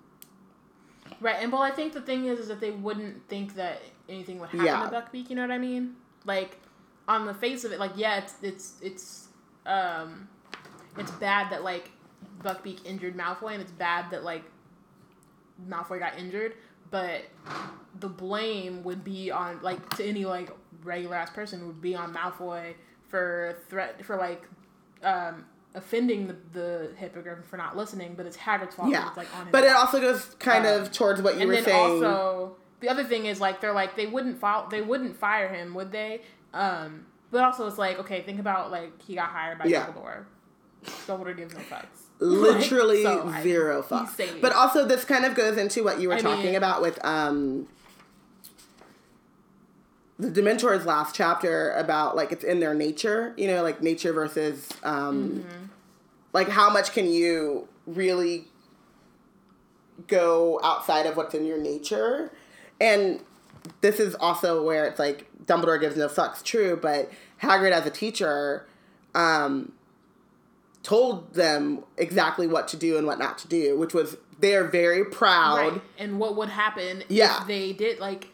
Right, 1.19 1.37
and 1.39 1.51
well, 1.51 1.61
I 1.63 1.71
think 1.71 1.93
the 1.93 2.01
thing 2.01 2.25
is, 2.25 2.37
is 2.39 2.47
that 2.49 2.59
they 2.59 2.71
wouldn't 2.71 3.27
think 3.27 3.55
that 3.55 3.81
anything 4.07 4.39
would 4.39 4.49
happen 4.49 4.65
Yeah. 4.65 4.87
to 4.87 4.95
Buckbeak. 4.95 5.29
You 5.29 5.35
know 5.35 5.41
what 5.41 5.51
I 5.51 5.57
mean? 5.57 5.95
Like, 6.25 6.57
on 7.07 7.25
the 7.25 7.33
face 7.33 7.63
of 7.63 7.71
it, 7.71 7.79
like, 7.79 7.93
yeah, 7.95 8.17
it's 8.17 8.35
it's 8.43 8.73
it's 8.81 9.27
um, 9.65 10.27
it's 10.97 11.11
bad 11.11 11.51
that 11.51 11.63
like 11.63 11.89
Buckbeak 12.43 12.85
injured 12.85 13.17
Malfoy, 13.17 13.53
and 13.53 13.61
it's 13.61 13.71
bad 13.71 14.11
that 14.11 14.23
like 14.23 14.43
Malfoy 15.67 15.99
got 15.99 16.19
injured. 16.19 16.53
But 16.89 17.21
the 17.99 18.07
blame 18.09 18.83
would 18.83 19.03
be 19.03 19.31
on 19.31 19.61
like 19.61 19.95
to 19.97 20.05
any 20.05 20.25
like 20.25 20.49
regular 20.83 21.15
ass 21.15 21.29
person 21.31 21.67
would 21.67 21.81
be 21.81 21.95
on 21.95 22.13
Malfoy 22.13 22.75
for 23.07 23.57
threat 23.69 24.03
for 24.05 24.15
like 24.17 24.43
um 25.03 25.45
offending 25.75 26.27
the, 26.27 26.35
the 26.53 26.89
hippogriff 26.95 27.45
for 27.45 27.57
not 27.57 27.75
listening. 27.75 28.13
But 28.15 28.25
it's 28.25 28.37
Hagrid's 28.37 28.75
fault. 28.75 28.89
yeah, 28.89 29.07
it's, 29.09 29.17
like 29.17 29.27
on 29.37 29.49
but 29.51 29.63
it 29.63 29.67
back. 29.67 29.77
also 29.77 29.99
goes 29.99 30.35
kind 30.39 30.65
Um, 30.65 30.81
of 30.81 30.91
towards 30.91 31.21
what 31.21 31.35
you 31.35 31.41
and 31.41 31.49
were 31.49 31.55
then 31.55 31.63
saying. 31.65 32.03
also 32.03 32.55
the 32.79 32.89
other 32.89 33.03
thing 33.03 33.25
is 33.25 33.39
like 33.41 33.59
they're 33.61 33.73
like 33.73 33.95
they 33.95 34.07
wouldn't 34.07 34.39
file 34.39 34.67
they 34.69 34.81
wouldn't 34.81 35.17
fire 35.17 35.49
him 35.49 35.73
would 35.73 35.91
they 35.91 36.21
um 36.53 37.05
but 37.31 37.43
also 37.43 37.67
it's 37.67 37.77
like 37.77 37.99
okay 37.99 38.21
think 38.21 38.39
about 38.39 38.71
like 38.71 39.01
he 39.01 39.15
got 39.15 39.29
hired 39.29 39.57
by 39.57 39.65
Yeah. 39.65 39.87
Dumbledore 39.87 40.25
Dumbledore 41.07 41.35
gives 41.35 41.53
no 41.55 41.59
fucks 41.61 42.06
literally 42.59 43.03
Like, 43.03 43.37
so 43.37 43.43
zero 43.43 43.83
fucks. 43.83 44.41
But 44.41 44.53
also, 44.53 44.85
this 44.85 45.03
kind 45.05 45.25
of 45.25 45.35
goes 45.35 45.57
into 45.57 45.83
what 45.83 45.99
you 45.99 46.09
were 46.09 46.15
I 46.15 46.21
talking 46.21 46.45
mean- 46.45 46.55
about 46.55 46.81
with 46.81 47.03
um, 47.05 47.67
the 50.19 50.29
Dementors 50.29 50.85
last 50.85 51.13
chapter 51.15 51.71
about 51.73 52.15
like 52.15 52.31
it's 52.31 52.43
in 52.43 52.59
their 52.59 52.73
nature, 52.73 53.33
you 53.37 53.47
know, 53.47 53.61
like 53.61 53.81
nature 53.81 54.13
versus 54.13 54.67
um, 54.83 55.45
Mm-hmm. 55.47 55.65
like 56.33 56.49
how 56.49 56.69
much 56.71 56.91
can 56.91 57.09
you 57.11 57.67
really 57.85 58.45
go 60.07 60.59
outside 60.63 61.05
of 61.05 61.15
what's 61.17 61.33
in 61.35 61.45
your 61.45 61.57
nature, 61.59 62.31
and 62.81 63.19
this 63.81 63.99
is 63.99 64.15
also 64.15 64.63
where 64.63 64.85
it's 64.85 64.99
like 64.99 65.27
Dumbledore 65.45 65.79
gives 65.79 65.95
no 65.97 66.07
fucks, 66.07 66.43
true, 66.43 66.77
but 66.81 67.11
Hagrid 67.41 67.71
as 67.71 67.85
a 67.85 67.89
teacher. 67.91 68.65
Um, 69.15 69.71
told 70.87 71.33
them 71.33 71.83
exactly 71.97 72.47
what 72.47 72.65
to 72.69 72.77
do 72.77 72.97
and 72.97 73.05
what 73.05 73.19
not 73.19 73.37
to 73.37 73.47
do, 73.49 73.77
which 73.77 73.93
was 73.93 74.15
they're 74.39 74.63
very 74.63 75.03
proud. 75.03 75.57
right 75.57 75.81
and 75.97 76.17
what 76.19 76.35
would 76.37 76.47
happen 76.49 77.03
Yeah. 77.09 77.41
if 77.41 77.47
they 77.47 77.73
did 77.73 77.99
like 77.99 78.29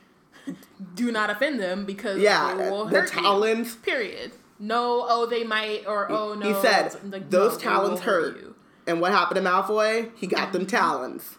do 0.96 1.12
not 1.12 1.30
offend 1.32 1.60
them 1.60 1.84
because 1.86 2.20
Yeah, 2.20 2.54
they 2.56 2.70
will 2.70 2.86
the 2.86 3.00
hurt 3.02 3.16
you. 3.16 3.22
talons. 3.22 3.76
period 3.78 4.34
no 4.60 5.04
oh 5.10 5.26
they 5.26 5.44
might 5.44 5.84
or 5.88 6.12
oh 6.12 6.36
no 6.36 6.46
he 6.54 6.62
said 6.62 6.96
like, 7.12 7.30
those 7.32 7.54
no, 7.54 7.60
talons 7.60 8.00
hurt. 8.02 8.36
you. 8.38 8.54
And 8.86 9.02
what 9.02 9.12
happened 9.14 9.44
to 9.44 9.50
Malfoy? 9.50 10.12
He 10.16 10.28
got 10.28 10.52
them 10.54 10.66
talons. 10.68 11.38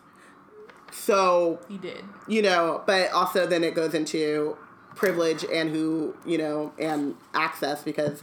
So 0.90 1.60
he 1.68 1.78
did 1.78 2.04
you 2.26 2.42
know, 2.42 2.82
but 2.86 3.12
also 3.12 3.46
then 3.46 3.62
it 3.62 3.74
goes 3.74 3.94
into 3.94 4.56
privilege 4.96 5.44
and 5.52 5.70
who 5.70 6.16
you 6.26 6.38
know 6.38 6.72
and 6.78 7.14
access 7.34 7.82
because 7.82 8.22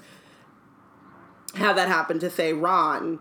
had 1.55 1.73
that 1.77 1.87
happen 1.87 2.19
to 2.19 2.29
say 2.29 2.53
Ron, 2.53 3.19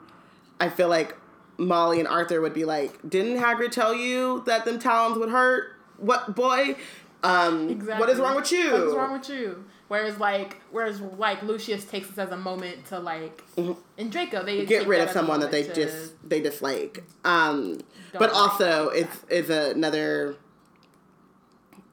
I 0.60 0.68
feel 0.68 0.88
like 0.88 1.16
Molly 1.58 1.98
and 1.98 2.08
Arthur 2.08 2.40
would 2.40 2.54
be 2.54 2.64
like, 2.64 2.98
"Didn't 3.08 3.38
Hagrid 3.42 3.70
tell 3.72 3.94
you 3.94 4.42
that 4.46 4.64
them 4.64 4.78
talons 4.78 5.18
would 5.18 5.30
hurt? 5.30 5.72
What 5.98 6.34
boy? 6.34 6.76
Um, 7.22 7.68
Exactly. 7.68 8.00
What 8.00 8.08
is 8.08 8.18
wrong 8.18 8.36
with 8.36 8.50
you? 8.50 8.72
What 8.72 8.82
is 8.82 8.94
wrong 8.94 9.12
with 9.12 9.28
you? 9.28 9.64
Whereas 9.88 10.18
like, 10.18 10.56
whereas 10.70 11.00
like 11.00 11.42
Lucius 11.42 11.84
takes 11.84 12.08
this 12.08 12.16
as 12.18 12.30
a 12.30 12.36
moment 12.36 12.86
to 12.86 12.98
like, 13.00 13.42
and 13.56 14.10
Draco 14.10 14.44
they 14.44 14.58
Mm-hmm. 14.58 14.68
Get 14.68 14.86
rid 14.86 15.00
of 15.00 15.10
someone 15.10 15.40
that 15.40 15.50
they 15.50 15.64
just 15.64 16.14
they 16.26 16.40
dislike. 16.40 17.04
Um, 17.24 17.80
but 18.12 18.32
like 18.32 18.34
also 18.34 18.88
it's 18.88 19.24
is 19.28 19.50
another 19.50 20.36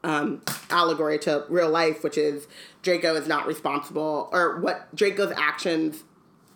um, 0.04 0.42
allegory 0.70 1.18
to 1.20 1.46
real 1.50 1.70
life, 1.70 2.04
which 2.04 2.18
is 2.18 2.48
Draco 2.84 3.16
is 3.16 3.28
not 3.28 3.48
responsible, 3.48 4.30
or 4.32 4.60
what 4.60 4.94
Draco's 4.96 5.34
actions 5.36 6.04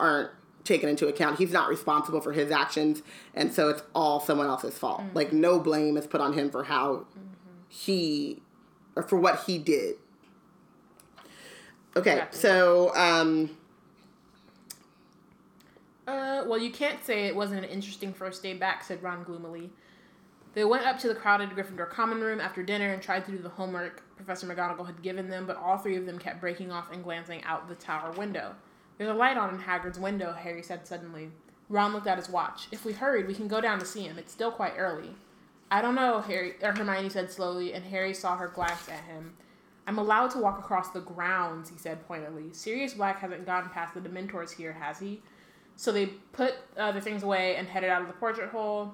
aren't 0.02 0.32
taken 0.64 0.90
into 0.90 1.07
account. 1.07 1.38
He's 1.38 1.52
not 1.52 1.69
responsible 1.69 2.22
for 2.22 2.34
his 2.34 2.52
actions, 2.52 3.02
and 3.34 3.53
so 3.53 3.69
it's 3.69 3.84
all 3.95 4.19
someone 4.19 4.48
else's 4.48 4.78
fault. 4.78 5.02
Mm-hmm. 5.02 5.15
Like 5.15 5.32
no 5.34 5.60
blame 5.60 5.98
is 5.98 6.07
put 6.07 6.22
on 6.22 6.34
him 6.34 6.49
for 6.52 6.65
how 6.65 7.06
he 7.69 8.41
or 8.95 9.03
for 9.03 9.18
what 9.18 9.44
he 9.45 9.57
did. 9.57 9.95
Okay, 11.95 12.14
Exactly. 12.14 12.40
so 12.40 12.95
um, 12.95 13.57
Uh, 16.07 16.44
well, 16.48 16.57
you 16.57 16.72
can't 16.72 17.03
say 17.03 17.26
it 17.28 17.36
wasn't 17.36 17.64
an 17.64 17.69
interesting 17.69 18.14
first 18.14 18.41
day 18.44 18.53
back," 18.53 18.84
said 18.84 19.02
Ron 19.03 19.23
gloomily. 19.23 19.69
They 20.53 20.65
went 20.65 20.86
up 20.86 20.99
to 20.99 21.07
the 21.07 21.15
crowded 21.15 21.49
Gryffindor 21.52 21.90
common 21.90 22.19
room 22.19 22.41
after 22.41 22.61
dinner 22.61 22.91
and 22.91 23.02
tried 23.02 23.23
to 23.26 23.32
do 23.32 23.38
the 23.38 23.48
homework 23.49 24.03
Professor 24.18 24.45
McGonagall 24.48 24.86
had 24.86 25.02
given 25.02 25.30
them, 25.30 25.45
but 25.48 25.56
all 25.56 25.78
three 25.78 25.95
of 25.95 26.06
them 26.06 26.19
kept 26.19 26.41
breaking 26.41 26.72
off 26.72 26.91
and 26.91 27.03
glancing 27.03 27.41
out 27.45 27.69
the 27.69 27.76
tower 27.76 28.11
window. 28.11 28.53
There's 29.02 29.10
a 29.10 29.15
light 29.15 29.36
on 29.36 29.56
in 29.56 29.60
Hagrid's 29.60 29.98
window, 29.98 30.32
Harry 30.32 30.61
said 30.61 30.86
suddenly. 30.86 31.32
Ron 31.69 31.91
looked 31.91 32.06
at 32.06 32.19
his 32.19 32.30
watch. 32.30 32.68
If 32.72 32.86
we 32.86 32.94
hurried, 32.94 33.26
we 33.26 33.34
can 33.34 33.48
go 33.48 33.60
down 33.60 33.80
to 33.80 33.86
see 33.86 34.03
him. 34.03 34.19
It's 34.19 34.32
still 34.32 34.52
quite 34.52 34.76
early. 34.78 35.15
I 35.72 35.82
don't 35.82 35.95
know, 35.95 36.22
Harry 36.22 36.53
or 36.61 36.72
Hermione 36.72 37.10
said 37.10 37.32
slowly, 37.32 37.73
and 37.73 37.84
Harry 37.84 38.14
saw 38.14 38.38
her 38.38 38.49
glance 38.49 38.88
at 38.90 39.03
him. 39.06 39.34
I'm 39.88 39.98
allowed 39.98 40.30
to 40.32 40.38
walk 40.38 40.60
across 40.60 40.91
the 40.91 40.99
grounds, 40.99 41.72
he 41.72 41.80
said 41.80 42.07
pointedly. 42.07 42.53
Sirius 42.53 42.94
Black 42.94 43.18
hasn't 43.22 43.44
gotten 43.44 43.72
past 43.72 43.95
the 43.95 44.02
Dementors 44.02 44.52
here, 44.52 44.73
has 44.73 44.99
he? 44.99 45.23
So 45.78 45.91
they 45.91 46.06
put 46.06 46.53
uh, 46.78 46.91
their 46.91 47.02
things 47.02 47.23
away 47.23 47.56
and 47.56 47.68
headed 47.68 47.90
out 47.90 48.03
of 48.03 48.07
the 48.07 48.14
portrait 48.14 48.52
hole. 48.52 48.94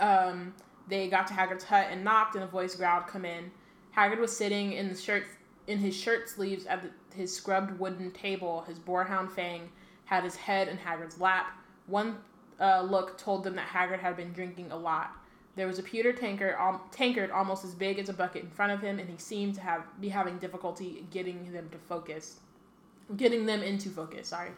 Um, 0.00 0.52
they 0.88 1.06
got 1.08 1.28
to 1.28 1.32
Hagrid's 1.32 1.62
hut 1.62 1.86
and 1.92 2.02
knocked, 2.02 2.34
and 2.34 2.42
a 2.42 2.48
voice 2.48 2.74
growled, 2.74 3.06
"Come 3.06 3.24
in." 3.24 3.52
Hagrid 3.96 4.18
was 4.18 4.36
sitting 4.36 4.72
in 4.72 4.88
the 4.88 4.96
shirt 4.96 5.26
in 5.68 5.78
his 5.78 5.94
shirt 5.94 6.28
sleeves 6.28 6.66
at 6.66 6.82
the, 6.82 6.90
his 7.16 7.34
scrubbed 7.34 7.78
wooden 7.78 8.10
table. 8.12 8.64
His 8.68 8.78
boarhound 8.78 9.32
Fang 9.32 9.70
had 10.04 10.24
his 10.24 10.36
head 10.36 10.68
in 10.68 10.78
Hagrid's 10.78 11.20
lap. 11.20 11.46
One 11.86 12.18
uh, 12.60 12.82
look 12.82 13.18
told 13.18 13.44
them 13.44 13.56
that 13.56 13.68
Hagrid 13.68 14.00
had 14.00 14.16
been 14.16 14.32
drinking 14.32 14.70
a 14.70 14.76
lot. 14.76 15.12
There 15.56 15.66
was 15.66 15.78
a 15.78 15.82
pewter 15.82 16.12
tankard, 16.12 16.54
um, 16.58 16.80
tankard 16.90 17.30
almost 17.30 17.64
as 17.64 17.74
big 17.74 17.98
as 17.98 18.08
a 18.08 18.12
bucket 18.12 18.44
in 18.44 18.50
front 18.50 18.72
of 18.72 18.80
him, 18.82 18.98
and 18.98 19.08
he 19.08 19.16
seemed 19.16 19.54
to 19.54 19.62
have 19.62 19.82
be 20.00 20.08
having 20.08 20.38
difficulty 20.38 21.06
getting 21.10 21.50
them 21.52 21.68
to 21.70 21.78
focus, 21.78 22.40
getting 23.16 23.46
them 23.46 23.62
into 23.62 23.88
focus. 23.88 24.28
Sorry, 24.28 24.50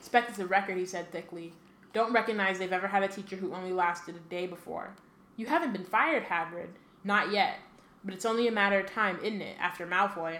Spec 0.00 0.30
is 0.30 0.38
a 0.38 0.46
record, 0.46 0.76
he 0.76 0.86
said 0.86 1.10
thickly. 1.10 1.52
Don't 1.92 2.12
recognize 2.12 2.58
they've 2.58 2.72
ever 2.72 2.88
had 2.88 3.02
a 3.02 3.08
teacher 3.08 3.36
who 3.36 3.52
only 3.52 3.72
lasted 3.72 4.16
a 4.16 4.30
day 4.30 4.46
before. 4.46 4.90
You 5.36 5.46
haven't 5.46 5.72
been 5.72 5.84
fired, 5.84 6.24
Hagrid. 6.24 6.68
Not 7.02 7.32
yet. 7.32 7.58
But 8.04 8.14
it's 8.14 8.24
only 8.24 8.48
a 8.48 8.52
matter 8.52 8.80
of 8.80 8.90
time, 8.90 9.18
isn't 9.22 9.40
it, 9.40 9.56
after 9.58 9.86
Malfoy? 9.86 10.38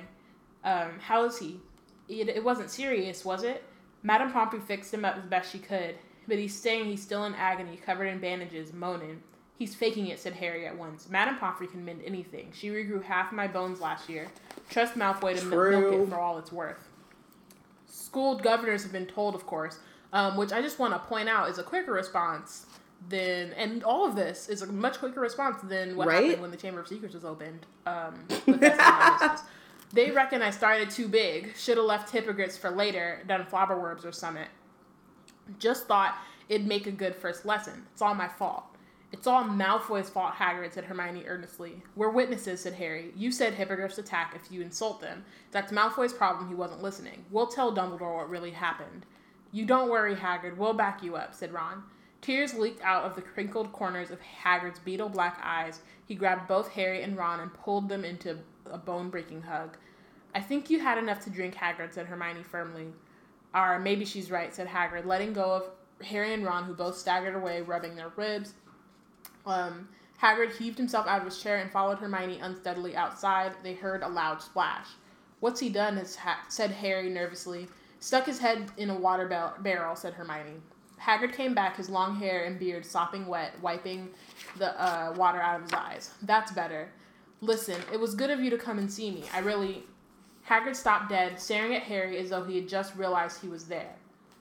Um, 0.65 0.99
how 1.01 1.25
is 1.25 1.39
he? 1.39 1.61
It, 2.09 2.29
it 2.29 2.43
wasn't 2.45 2.71
serious, 2.71 3.25
was 3.25 3.43
it? 3.45 3.63
Madame 4.03 4.33
Pomfrey 4.33 4.61
fixed 4.61 4.93
him 4.93 5.05
up 5.05 5.17
as 5.17 5.25
best 5.25 5.51
she 5.53 5.59
could, 5.59 5.95
but 6.29 6.39
he's 6.39 6.55
saying 6.55 6.87
he's 6.87 7.03
still 7.03 7.25
in 7.25 7.35
agony, 7.35 7.77
covered 7.85 8.07
in 8.07 8.19
bandages, 8.19 8.73
moaning. 8.73 9.23
He's 9.59 9.75
faking 9.75 10.09
it, 10.09 10.19
said 10.19 10.33
Harry 10.35 10.67
at 10.67 10.77
once. 10.77 11.09
Madame 11.09 11.39
Pomfrey 11.39 11.69
can 11.69 11.85
mend 11.85 12.03
anything. 12.05 12.51
She 12.55 12.69
regrew 12.71 13.03
half 13.03 13.33
my 13.33 13.47
bones 13.47 13.81
last 13.81 14.09
year. 14.09 14.29
Trust 14.69 14.95
Malfoy 14.95 15.39
to 15.39 15.45
milk 15.47 15.95
it 15.95 16.09
for 16.11 16.17
all 16.19 16.39
it's 16.39 16.51
worth. 16.53 16.89
School 17.87 18.37
governors 18.37 18.83
have 18.83 18.93
been 18.93 19.07
told, 19.07 19.35
of 19.35 19.47
course, 19.47 19.79
um, 20.13 20.37
which 20.37 20.53
I 20.53 20.61
just 20.61 20.79
want 20.79 20.93
to 20.95 20.99
point 20.99 21.29
out 21.29 21.49
is 21.49 21.59
a 21.59 21.63
quicker 21.63 21.93
response 21.93 22.67
than, 23.09 23.53
and 23.53 23.85
all 23.85 24.07
of 24.07 24.17
this 24.17 24.49
is 24.49 24.63
a 24.63 24.67
much 24.67 24.99
quicker 24.99 25.21
response 25.21 25.61
than 25.63 25.97
what 25.97 26.09
Right? 26.09 26.25
happened 26.25 26.43
when 26.43 26.51
the 26.51 26.57
Chamber 26.57 26.81
of 26.81 26.89
Secrets 26.89 27.15
was 27.15 27.25
opened. 27.25 27.65
Um, 27.87 28.15
They 29.95 30.11
reckon 30.11 30.43
I 30.43 30.51
started 30.51 30.91
too 30.91 31.07
big. 31.07 31.57
Should 31.57 31.77
have 31.77 31.87
left 31.87 32.11
Hippogriffs 32.11 32.59
for 32.59 32.69
later, 32.69 33.23
done 33.29 33.47
Flobberworms 33.47 34.05
or 34.05 34.11
Summit. 34.11 34.49
Just 35.61 35.87
thought 35.87 36.17
it'd 36.49 36.67
make 36.67 36.89
a 36.89 36.93
good 36.93 37.15
first 37.15 37.47
lesson. 37.47 37.87
It's 37.93 38.03
all 38.03 38.15
my 38.15 38.27
fault. 38.27 38.65
It's 39.13 39.29
all 39.29 39.45
Malfoy's 39.45 40.11
fault, 40.11 40.35
Hagrid, 40.35 40.73
said 40.73 40.87
Hermione 40.87 41.27
earnestly. 41.29 41.81
We're 41.95 42.11
witnesses, 42.11 42.63
said 42.63 42.75
Harry. 42.75 43.13
You 43.15 43.31
said 43.31 43.55
Hippogriffs 43.55 43.99
attack 43.99 44.35
if 44.35 44.51
you 44.51 44.63
insult 44.63 45.01
them. 45.01 45.25
That's 45.53 45.71
Malfoy's 45.71 46.13
problem, 46.13 46.49
he 46.49 46.57
wasn't 46.57 46.83
listening. 46.83 47.25
We'll 47.31 47.47
tell 47.47 47.73
Dumbledore 47.73 48.17
what 48.17 48.29
really 48.29 48.51
happened. 48.51 49.07
You 49.53 49.65
don't 49.65 49.91
worry, 49.91 50.17
Hagrid, 50.17 50.57
we'll 50.57 50.75
back 50.75 51.05
you 51.05 51.15
up, 51.15 51.33
said 51.37 51.53
Ron. 51.53 51.85
Tears 52.21 52.55
leaked 52.55 52.83
out 52.83 53.05
of 53.05 53.15
the 53.15 53.23
crinkled 53.23 53.71
corners 53.71 54.11
of 54.11 54.19
Hagrid's 54.21 54.81
beetle 54.81 55.11
black 55.11 55.39
eyes. 55.41 55.83
He 56.05 56.17
grabbed 56.17 56.49
both 56.49 56.71
Harry 56.71 57.03
and 57.05 57.17
Ron 57.17 57.39
and 57.39 57.55
pulled 57.55 57.89
them 57.89 58.05
into 58.05 58.41
a 58.67 58.79
bone 58.79 59.11
breaking 59.11 59.43
hug. 59.43 59.77
I 60.35 60.41
think 60.41 60.69
you 60.69 60.81
had 60.81 60.99
enough 60.99 61.21
to 61.25 61.31
drink, 61.31 61.55
Hagrid, 61.55 61.95
said 61.95 62.07
Hermione 62.07 62.43
firmly. 62.43 62.89
Or 63.55 63.79
maybe 63.79 64.05
she's 64.05 64.31
right, 64.31 64.55
said 64.55 64.67
Hagrid, 64.67 65.07
letting 65.07 65.33
go 65.33 65.53
of 65.53 66.05
Harry 66.05 66.35
and 66.35 66.45
Ron, 66.45 66.65
who 66.65 66.75
both 66.75 66.97
staggered 66.97 67.37
away, 67.37 67.61
rubbing 67.63 67.95
their 67.95 68.13
ribs. 68.17 68.55
Um, 69.47 69.89
Hagrid 70.21 70.57
heaved 70.57 70.79
himself 70.79 71.07
out 71.07 71.21
of 71.21 71.27
his 71.27 71.41
chair 71.41 71.59
and 71.59 71.71
followed 71.71 71.99
Hermione 71.99 72.41
unsteadily 72.41 72.97
outside. 72.97 73.53
They 73.63 73.75
heard 73.75 74.03
a 74.03 74.09
loud 74.09 74.43
splash. 74.43 74.89
What's 75.41 75.61
he 75.61 75.69
done? 75.69 75.97
Ha- 75.97 76.45
said 76.49 76.71
Harry 76.71 77.11
nervously. 77.11 77.69
Stuck 78.01 78.27
his 78.27 78.39
head 78.39 78.71
in 78.77 78.91
a 78.91 78.95
water 78.95 79.55
barrel, 79.61 79.97
said 79.97 80.15
Hermione. 80.15 80.61
Hagrid 81.01 81.35
came 81.35 81.55
back, 81.55 81.77
his 81.77 81.91
long 81.91 82.17
hair 82.17 82.45
and 82.45 82.59
beard 82.59 82.85
sopping 82.85 83.27
wet, 83.27 83.53
wiping 83.61 84.09
the 84.57 84.81
uh, 84.83 85.13
water 85.17 85.41
out 85.41 85.57
of 85.57 85.63
his 85.63 85.73
eyes. 85.73 86.11
That's 86.23 86.53
better. 86.53 86.89
Listen, 87.41 87.81
it 87.93 88.01
was 88.01 88.15
good 88.15 88.31
of 88.31 88.41
you 88.41 88.51
to 88.51 88.59
come 88.59 88.79
and 88.79 88.91
see 88.91 89.11
me. 89.11 89.25
I 89.33 89.41
really. 89.41 89.85
Hagrid 90.49 90.77
stopped 90.77 91.09
dead, 91.09 91.41
staring 91.41 91.75
at 91.75 91.83
Harry 91.83 92.19
as 92.19 92.31
though 92.31 92.45
he 92.45 92.57
had 92.57 92.69
just 92.69 92.95
realized 92.97 93.41
he 93.41 93.49
was 93.49 93.65
there. 93.65 93.95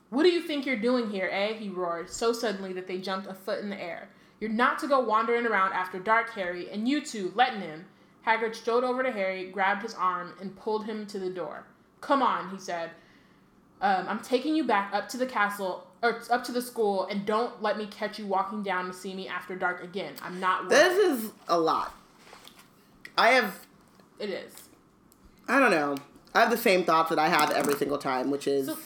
What 0.09 0.23
do 0.23 0.30
you 0.30 0.41
think 0.41 0.65
you're 0.65 0.75
doing 0.75 1.09
here, 1.09 1.30
eh? 1.31 1.53
He 1.53 1.69
roared, 1.69 2.09
so 2.09 2.34
suddenly 2.34 2.73
that 2.73 2.88
they 2.88 2.99
jumped 2.99 3.27
a 3.27 3.34
foot 3.34 3.59
in 3.59 3.69
the 3.69 3.81
air. 3.81 4.09
You're 4.39 4.51
not 4.51 4.77
to 4.80 4.88
go 4.88 4.99
wandering 4.99 5.45
around 5.45 5.73
after 5.73 5.99
dark, 5.99 6.30
Harry, 6.31 6.69
and 6.69 6.88
you 6.88 7.01
two, 7.01 7.31
letting 7.35 7.61
him. 7.61 7.85
Hagrid 8.27 8.55
strode 8.55 8.84
over 8.84 9.01
to 9.01 9.11
Harry, 9.11 9.49
grabbed 9.49 9.81
his 9.81 9.95
arm, 9.95 10.34
and 10.39 10.55
pulled 10.55 10.85
him 10.85 11.05
to 11.07 11.19
the 11.19 11.30
door. 11.30 11.65
Come 12.01 12.21
on, 12.21 12.49
he 12.49 12.57
said. 12.57 12.91
Um, 13.81 14.05
I'm 14.07 14.19
taking 14.19 14.55
you 14.55 14.65
back 14.65 14.93
up 14.93 15.09
to 15.09 15.17
the 15.17 15.25
castle, 15.25 15.88
or 16.01 16.21
up 16.30 16.43
to 16.43 16.51
the 16.51 16.61
school, 16.61 17.05
and 17.05 17.25
don't 17.25 17.61
let 17.61 17.77
me 17.77 17.88
catch 17.88 18.19
you 18.19 18.25
walking 18.27 18.61
down 18.61 18.85
to 18.88 18.93
see 18.93 19.13
me 19.13 19.27
after 19.27 19.55
dark 19.55 19.84
again. 19.84 20.13
I'm 20.21 20.39
not 20.39 20.63
worth 20.63 20.69
This 20.69 20.97
is 20.97 21.31
a 21.47 21.57
lot. 21.57 21.93
I 23.17 23.30
have, 23.30 23.65
It 24.19 24.30
is. 24.30 24.62
I 25.47 25.59
don't 25.59 25.71
know. 25.71 25.97
I 26.33 26.39
have 26.41 26.49
the 26.49 26.57
same 26.57 26.83
thoughts 26.83 27.09
that 27.09 27.19
I 27.19 27.29
have 27.29 27.51
every 27.51 27.75
single 27.75 27.97
time, 27.97 28.31
which 28.31 28.47
is 28.47 28.67
So- 28.67 28.77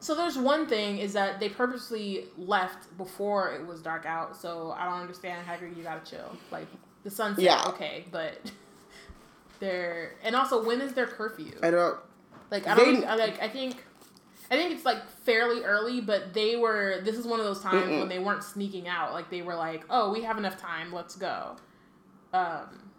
So 0.00 0.14
there's 0.14 0.38
one 0.38 0.66
thing 0.66 0.98
is 0.98 1.12
that 1.14 1.40
they 1.40 1.48
purposely 1.48 2.28
left 2.36 2.96
before 2.96 3.52
it 3.52 3.66
was 3.66 3.82
dark 3.82 4.06
out. 4.06 4.36
So 4.36 4.72
I 4.78 4.84
don't 4.84 5.00
understand. 5.00 5.44
Hagrid, 5.46 5.76
you 5.76 5.82
gotta 5.82 6.08
chill. 6.08 6.36
Like 6.52 6.68
the 7.02 7.10
sunset, 7.10 7.42
Yeah. 7.44 7.64
okay, 7.66 8.04
but 8.12 8.38
they're 9.60 10.14
and 10.22 10.36
also 10.36 10.64
when 10.64 10.80
is 10.80 10.92
their 10.94 11.06
curfew? 11.06 11.52
I 11.62 11.70
don't. 11.70 11.98
Like 12.50 12.66
I 12.66 12.74
don't 12.76 13.04
I 13.04 13.16
like. 13.16 13.42
I 13.42 13.48
think 13.48 13.84
I 14.50 14.56
think 14.56 14.72
it's 14.72 14.84
like 14.84 15.06
fairly 15.24 15.64
early, 15.64 16.00
but 16.00 16.32
they 16.32 16.56
were. 16.56 17.00
This 17.02 17.16
is 17.16 17.26
one 17.26 17.40
of 17.40 17.46
those 17.46 17.60
times 17.60 17.86
Mm-mm. 17.86 17.98
when 17.98 18.08
they 18.08 18.18
weren't 18.20 18.44
sneaking 18.44 18.86
out. 18.88 19.12
Like 19.12 19.30
they 19.30 19.42
were 19.42 19.56
like, 19.56 19.84
oh, 19.90 20.12
we 20.12 20.22
have 20.22 20.38
enough 20.38 20.56
time. 20.58 20.92
Let's 20.92 21.16
go. 21.16 21.56
Um, 22.32 22.90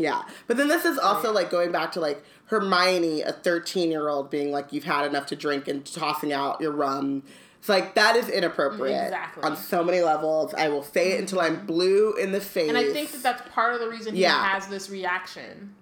Yeah, 0.00 0.22
but 0.46 0.56
then 0.56 0.68
this 0.68 0.84
is 0.86 0.98
also 0.98 1.28
yeah. 1.28 1.34
like 1.34 1.50
going 1.50 1.70
back 1.72 1.92
to 1.92 2.00
like 2.00 2.24
Hermione, 2.46 3.20
a 3.22 3.32
thirteen-year-old, 3.32 4.30
being 4.30 4.50
like, 4.50 4.72
"You've 4.72 4.84
had 4.84 5.04
enough 5.04 5.26
to 5.26 5.36
drink," 5.36 5.68
and 5.68 5.84
tossing 5.84 6.32
out 6.32 6.60
your 6.60 6.72
rum. 6.72 7.22
It's 7.58 7.68
like 7.68 7.94
that 7.94 8.16
is 8.16 8.30
inappropriate 8.30 9.04
Exactly. 9.04 9.42
on 9.42 9.54
so 9.58 9.84
many 9.84 10.00
levels. 10.00 10.54
I 10.54 10.68
will 10.70 10.82
say 10.82 11.12
it 11.12 11.20
until 11.20 11.40
I'm 11.40 11.66
blue 11.66 12.14
in 12.14 12.32
the 12.32 12.40
face. 12.40 12.70
And 12.70 12.78
I 12.78 12.90
think 12.90 13.10
that 13.12 13.22
that's 13.22 13.42
part 13.52 13.74
of 13.74 13.80
the 13.80 13.88
reason 13.90 14.14
he 14.14 14.22
Yeah. 14.22 14.42
has 14.42 14.66
this 14.68 14.88
reaction. 14.88 15.74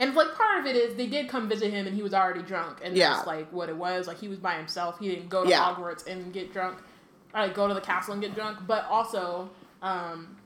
And 0.00 0.12
like 0.16 0.34
part 0.34 0.58
of 0.58 0.66
it 0.66 0.74
is 0.74 0.96
they 0.96 1.06
did 1.06 1.28
come 1.28 1.48
visit 1.48 1.70
him 1.72 1.86
and 1.86 1.94
he 1.94 2.02
was 2.02 2.12
already 2.14 2.42
drunk, 2.42 2.78
and 2.82 2.96
Yeah. 2.96 3.14
that's 3.14 3.26
like 3.28 3.48
what 3.52 3.68
it 3.68 3.76
was. 3.76 4.08
Like 4.08 4.18
he 4.18 4.26
was 4.26 4.40
by 4.40 4.54
himself. 4.56 4.98
He 4.98 5.08
didn't 5.08 5.28
go 5.28 5.44
to 5.44 5.48
Yeah. 5.48 5.60
Hogwarts 5.72 6.04
and 6.08 6.32
get 6.32 6.52
drunk, 6.52 6.78
or 7.32 7.42
like 7.42 7.54
go 7.54 7.68
to 7.68 7.74
the 7.74 7.80
castle 7.80 8.12
and 8.14 8.20
get 8.20 8.34
drunk. 8.34 8.58
But 8.66 8.84
also, 8.90 9.50
um, 9.82 10.36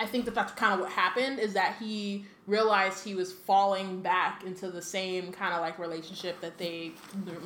I 0.00 0.06
think 0.06 0.24
that 0.24 0.34
that's 0.34 0.52
kind 0.52 0.74
of 0.74 0.80
what 0.80 0.90
happened 0.90 1.38
is 1.38 1.52
that 1.54 1.76
he 1.78 2.24
realized 2.46 3.04
he 3.04 3.14
was 3.14 3.32
falling 3.32 4.00
back 4.02 4.42
into 4.44 4.70
the 4.70 4.82
same 4.82 5.30
kind 5.32 5.54
of 5.54 5.60
like 5.60 5.78
relationship 5.78 6.40
that 6.40 6.58
they 6.58 6.92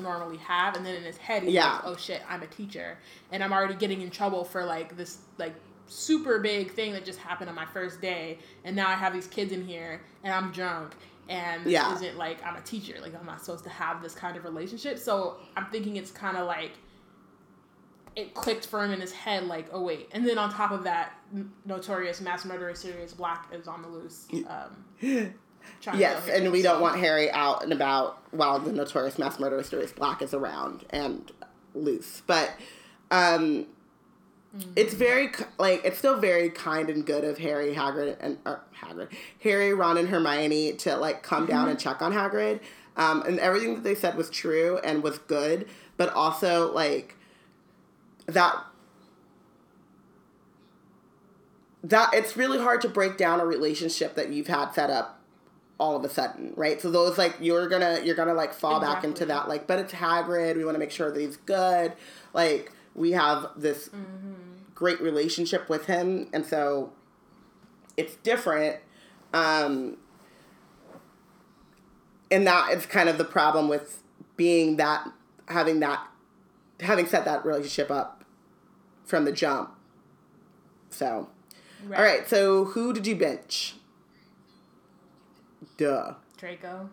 normally 0.00 0.38
have, 0.38 0.74
and 0.76 0.84
then 0.84 0.94
in 0.94 1.02
his 1.02 1.16
head 1.18 1.42
he's 1.42 1.52
Yeah. 1.52 1.74
like, 1.74 1.82
"Oh 1.84 1.96
shit, 1.96 2.22
I'm 2.28 2.42
a 2.42 2.46
teacher, 2.46 2.98
and 3.30 3.44
I'm 3.44 3.52
already 3.52 3.74
getting 3.74 4.00
in 4.00 4.10
trouble 4.10 4.44
for 4.44 4.64
like 4.64 4.96
this 4.96 5.18
like 5.36 5.54
super 5.86 6.38
big 6.38 6.72
thing 6.72 6.92
that 6.92 7.04
just 7.04 7.18
happened 7.18 7.48
on 7.48 7.54
my 7.56 7.66
first 7.66 8.00
day, 8.00 8.38
and 8.64 8.74
now 8.74 8.88
I 8.88 8.94
have 8.94 9.12
these 9.12 9.26
kids 9.26 9.52
in 9.52 9.64
here, 9.66 10.00
and 10.24 10.32
I'm 10.32 10.50
drunk." 10.50 10.94
And 11.30 11.62
this 11.64 11.74
Yeah. 11.74 11.94
isn't 11.94 12.16
like 12.16 12.42
I'm 12.44 12.56
a 12.56 12.62
teacher. 12.62 12.94
Like 13.02 13.14
I'm 13.14 13.26
not 13.26 13.44
supposed 13.44 13.64
to 13.64 13.70
have 13.70 14.00
this 14.02 14.14
kind 14.14 14.38
of 14.38 14.44
relationship. 14.44 14.98
So 14.98 15.36
I'm 15.56 15.66
thinking 15.66 15.96
it's 15.96 16.10
kind 16.10 16.38
of 16.38 16.46
like 16.46 16.72
it 18.18 18.34
clicked 18.34 18.66
for 18.66 18.84
him 18.84 18.90
in 18.90 19.00
his 19.00 19.12
head, 19.12 19.44
like, 19.44 19.68
oh 19.72 19.80
wait. 19.80 20.08
And 20.10 20.26
then 20.26 20.38
on 20.38 20.52
top 20.52 20.72
of 20.72 20.82
that, 20.82 21.12
notorious 21.64 22.20
mass 22.20 22.44
murderer 22.44 22.74
Sirius 22.74 23.14
Black 23.14 23.48
is 23.52 23.68
on 23.68 23.80
the 23.80 23.86
loose. 23.86 24.26
Um, 24.48 25.34
yes, 25.96 26.28
and 26.28 26.50
we 26.50 26.60
don't 26.60 26.80
want 26.80 26.98
Harry 26.98 27.30
out 27.30 27.62
and 27.62 27.72
about 27.72 28.18
while 28.32 28.58
the 28.58 28.72
notorious 28.72 29.20
mass 29.20 29.38
murderer 29.38 29.62
Sirius 29.62 29.92
Black 29.92 30.20
is 30.20 30.34
around 30.34 30.84
and 30.90 31.30
loose. 31.76 32.24
But 32.26 32.50
um, 33.12 33.66
it's 34.74 34.94
very 34.94 35.30
like 35.60 35.84
it's 35.84 35.98
still 35.98 36.18
very 36.18 36.50
kind 36.50 36.90
and 36.90 37.06
good 37.06 37.22
of 37.22 37.38
Harry, 37.38 37.72
Hagrid, 37.72 38.16
and 38.18 38.38
or 38.44 38.64
Hagrid, 38.82 39.12
Harry, 39.44 39.72
Ron, 39.72 39.96
and 39.96 40.08
Hermione 40.08 40.72
to 40.72 40.96
like 40.96 41.22
come 41.22 41.46
down 41.46 41.68
and 41.68 41.78
check 41.78 42.02
on 42.02 42.12
Hagrid. 42.12 42.58
Um, 42.96 43.22
and 43.22 43.38
everything 43.38 43.76
that 43.76 43.84
they 43.84 43.94
said 43.94 44.16
was 44.16 44.28
true 44.28 44.80
and 44.82 45.04
was 45.04 45.18
good, 45.18 45.68
but 45.96 46.12
also 46.12 46.72
like 46.72 47.14
that 48.28 48.64
that 51.82 52.12
it's 52.12 52.36
really 52.36 52.58
hard 52.58 52.80
to 52.82 52.88
break 52.88 53.16
down 53.16 53.40
a 53.40 53.46
relationship 53.46 54.14
that 54.14 54.30
you've 54.30 54.48
had 54.48 54.70
set 54.72 54.90
up 54.90 55.20
all 55.78 55.96
of 55.96 56.04
a 56.04 56.08
sudden, 56.08 56.52
right? 56.56 56.80
So 56.80 56.90
those 56.90 57.16
like 57.16 57.36
you're 57.40 57.68
gonna 57.68 58.00
you're 58.04 58.16
gonna 58.16 58.34
like 58.34 58.52
fall 58.52 58.80
back 58.80 59.04
into 59.04 59.24
that 59.26 59.48
like, 59.48 59.66
but 59.66 59.78
it's 59.78 59.92
Hagrid. 59.92 60.56
We 60.56 60.64
want 60.64 60.74
to 60.74 60.78
make 60.78 60.90
sure 60.90 61.10
that 61.10 61.20
he's 61.20 61.36
good. 61.36 61.92
Like 62.34 62.72
we 62.94 63.12
have 63.12 63.48
this 63.56 63.90
great 64.74 65.00
relationship 65.00 65.68
with 65.68 65.86
him, 65.86 66.28
and 66.32 66.44
so 66.44 66.92
it's 67.96 68.16
different. 68.16 68.78
Um, 69.32 69.98
and 72.30 72.46
that 72.46 72.72
is 72.72 72.86
kind 72.86 73.08
of 73.08 73.18
the 73.18 73.24
problem 73.24 73.68
with 73.68 74.02
being 74.36 74.76
that 74.76 75.06
having 75.46 75.80
that 75.80 76.06
having 76.80 77.06
set 77.06 77.24
that 77.24 77.44
relationship 77.44 77.90
up 77.90 78.17
from 79.08 79.24
the 79.24 79.32
jump. 79.32 79.74
So, 80.90 81.28
right. 81.86 81.98
all 81.98 82.04
right. 82.04 82.28
So 82.28 82.66
who 82.66 82.92
did 82.92 83.06
you 83.06 83.16
bench? 83.16 83.74
Duh. 85.78 86.14
Draco. 86.36 86.90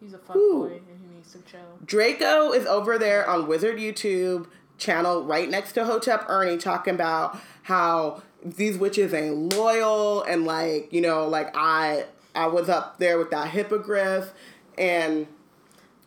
He's 0.00 0.14
a 0.14 0.16
Ooh. 0.16 0.70
fuckboy 0.70 0.76
and 0.76 1.00
he 1.02 1.16
needs 1.16 1.32
to 1.32 1.38
chill. 1.40 1.78
Draco 1.84 2.52
is 2.52 2.66
over 2.66 2.98
there 2.98 3.28
on 3.28 3.48
Wizard 3.48 3.78
YouTube 3.78 4.46
channel 4.78 5.24
right 5.24 5.48
next 5.48 5.72
to 5.72 5.84
Hotep 5.84 6.26
Ernie 6.28 6.58
talking 6.58 6.94
about 6.94 7.38
how 7.62 8.22
these 8.44 8.78
witches 8.78 9.12
ain't 9.12 9.54
loyal 9.54 10.22
and 10.22 10.44
like, 10.44 10.92
you 10.92 11.00
know, 11.00 11.26
like 11.26 11.50
I 11.56 12.04
I 12.34 12.46
was 12.46 12.68
up 12.68 12.98
there 12.98 13.18
with 13.18 13.30
that 13.30 13.48
hippogriff 13.48 14.32
and 14.78 15.26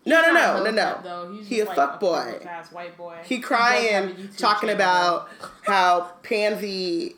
no 0.09 0.21
no 0.21 0.33
no 0.33 0.63
no 0.65 0.71
no. 0.71 0.99
Though. 1.03 1.31
He's 1.33 1.47
He 1.47 1.59
a 1.61 1.65
like 1.65 1.75
fuck 1.75 1.99
boy. 1.99 2.39
white 2.71 2.97
boy. 2.97 3.17
He 3.23 3.35
a 3.35 3.41
crying 3.41 4.09
YouTube 4.15 4.37
talking 4.37 4.69
channel. 4.69 4.75
about 4.75 5.29
how 5.63 6.11
Pansy 6.23 7.15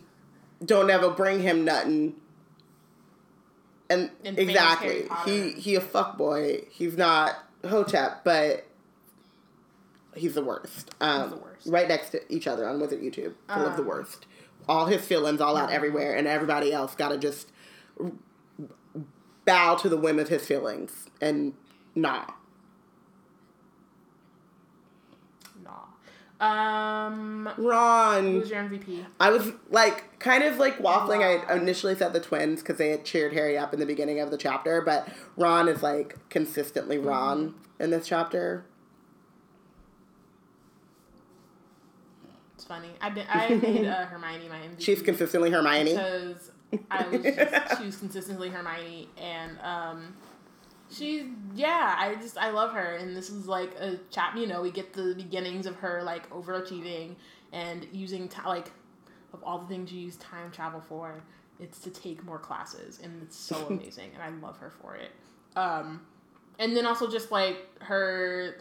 don't 0.63 0.89
ever 0.89 1.09
bring 1.09 1.39
him 1.41 1.65
nothing. 1.65 2.15
And, 3.89 4.09
And 4.23 4.39
exactly, 4.39 5.05
he 5.25 5.51
he 5.51 5.75
a 5.75 5.81
fuck 5.81 6.17
boy. 6.17 6.61
He's 6.69 6.95
not 6.97 7.35
Hotep, 7.67 8.23
but 8.23 8.65
he's 10.15 10.33
the 10.35 10.43
worst. 10.43 10.91
Um, 11.01 11.29
the 11.29 11.35
worst. 11.37 11.67
Right 11.67 11.87
next 11.87 12.09
to 12.11 12.21
each 12.33 12.47
other 12.47 12.67
on 12.69 12.79
Wizard 12.79 13.01
YouTube, 13.01 13.33
full 13.47 13.65
of 13.67 13.75
the 13.75 13.81
Um, 13.81 13.87
worst. 13.87 14.25
All 14.69 14.85
his 14.85 15.01
feelings 15.05 15.41
all 15.41 15.57
out 15.57 15.71
everywhere, 15.71 16.15
and 16.15 16.25
everybody 16.27 16.71
else 16.71 16.95
got 16.95 17.09
to 17.09 17.17
just 17.17 17.51
bow 19.45 19.75
to 19.75 19.89
the 19.89 19.97
whim 19.97 20.19
of 20.19 20.29
his 20.29 20.45
feelings 20.45 21.07
and 21.19 21.53
nah. 21.95 22.25
Nah. 25.63 25.71
Um, 26.41 27.47
Ron. 27.57 28.23
who's 28.31 28.49
your 28.49 28.63
MVP? 28.63 29.05
I 29.19 29.29
was 29.29 29.51
like 29.69 30.17
kind 30.19 30.43
of 30.43 30.57
like 30.57 30.79
waffling. 30.79 31.21
I 31.23 31.55
initially 31.55 31.93
said 31.95 32.13
the 32.13 32.19
twins 32.19 32.61
because 32.61 32.77
they 32.77 32.89
had 32.89 33.05
cheered 33.05 33.33
Harry 33.33 33.57
up 33.57 33.73
in 33.73 33.79
the 33.79 33.85
beginning 33.85 34.19
of 34.19 34.31
the 34.31 34.37
chapter, 34.37 34.81
but 34.81 35.07
Ron 35.37 35.67
is 35.67 35.83
like 35.83 36.17
consistently 36.29 36.97
Ron 36.97 37.49
Mm-hmm. 37.49 37.83
in 37.83 37.89
this 37.91 38.07
chapter. 38.07 38.65
It's 42.55 42.65
funny. 42.65 42.89
I 43.01 43.09
did. 43.11 43.25
I 43.29 43.49
made 43.61 43.85
uh, 43.87 44.05
Hermione 44.07 44.49
my 44.49 44.57
MVP. 44.57 44.79
She's 44.81 45.01
consistently 45.01 45.51
Hermione. 45.51 45.91
because 45.93 46.51
I 46.89 47.07
was 47.07 47.21
just 47.23 47.77
she 47.79 47.85
was 47.85 47.95
consistently 47.97 48.49
Hermione, 48.49 49.09
and 49.17 49.59
um, 49.61 50.15
she 50.91 51.31
yeah, 51.55 51.95
I 51.97 52.15
just 52.15 52.37
I 52.37 52.51
love 52.51 52.73
her, 52.73 52.95
and 52.97 53.15
this 53.15 53.29
is 53.29 53.47
like 53.47 53.73
a 53.79 53.97
chap. 54.09 54.35
You 54.35 54.47
know, 54.47 54.61
we 54.61 54.71
get 54.71 54.93
the 54.93 55.13
beginnings 55.15 55.65
of 55.65 55.75
her 55.77 56.03
like 56.03 56.29
overachieving 56.29 57.15
and 57.51 57.87
using 57.91 58.29
like 58.45 58.71
of 59.33 59.43
all 59.43 59.59
the 59.59 59.67
things 59.67 59.91
you 59.91 60.01
use 60.01 60.17
time 60.17 60.51
travel 60.51 60.81
for, 60.81 61.23
it's 61.59 61.79
to 61.79 61.89
take 61.89 62.23
more 62.23 62.39
classes, 62.39 62.99
and 63.01 63.21
it's 63.23 63.37
so 63.37 63.55
amazing, 63.69 64.11
and 64.13 64.21
I 64.21 64.29
love 64.45 64.57
her 64.57 64.71
for 64.81 64.95
it. 64.95 65.11
Um, 65.55 66.01
and 66.59 66.75
then 66.75 66.85
also 66.85 67.09
just 67.09 67.31
like 67.31 67.57
her 67.81 68.57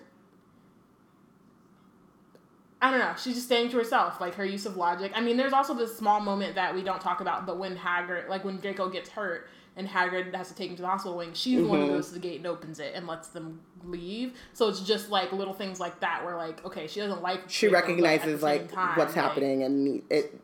I 2.82 2.90
don't 2.90 3.00
know. 3.00 3.12
She's 3.18 3.34
just 3.34 3.46
staying 3.46 3.70
to 3.70 3.76
herself, 3.76 4.20
like 4.20 4.34
her 4.36 4.44
use 4.44 4.64
of 4.64 4.76
logic. 4.76 5.12
I 5.14 5.20
mean, 5.20 5.36
there's 5.36 5.52
also 5.52 5.74
this 5.74 5.96
small 5.96 6.18
moment 6.20 6.54
that 6.54 6.74
we 6.74 6.82
don't 6.82 7.00
talk 7.00 7.20
about, 7.20 7.44
but 7.44 7.58
when 7.58 7.76
Hagrid, 7.76 8.28
like 8.28 8.42
when 8.42 8.56
Draco 8.56 8.88
gets 8.88 9.10
hurt 9.10 9.48
and 9.80 9.88
Hagrid 9.88 10.32
has 10.34 10.48
to 10.48 10.54
take 10.54 10.70
him 10.70 10.76
to 10.76 10.82
the 10.82 10.88
hospital 10.88 11.16
wing, 11.16 11.30
she's 11.32 11.56
the 11.60 11.66
one 11.66 11.80
who 11.80 11.86
Mhm. 11.86 11.90
goes 11.96 12.08
to 12.08 12.14
the 12.14 12.20
gate 12.20 12.36
and 12.36 12.46
opens 12.46 12.78
it 12.78 12.92
and 12.94 13.06
lets 13.06 13.28
them 13.28 13.60
leave. 13.82 14.34
So 14.52 14.68
it's 14.68 14.80
just 14.80 15.08
like 15.10 15.32
little 15.32 15.54
things 15.54 15.80
like 15.80 15.98
that 16.00 16.24
where 16.24 16.36
like, 16.36 16.64
okay, 16.66 16.86
she 16.86 17.00
doesn't 17.00 17.22
like. 17.22 17.44
She 17.48 17.68
Draco, 17.68 17.86
but 17.86 17.90
at 17.94 17.96
the 17.96 18.02
recognizes 18.02 18.42
like 18.42 18.70
time, 18.70 18.96
what's 18.98 19.16
like- 19.16 19.24
happening 19.24 19.62
and 19.64 20.02
it. 20.10 20.38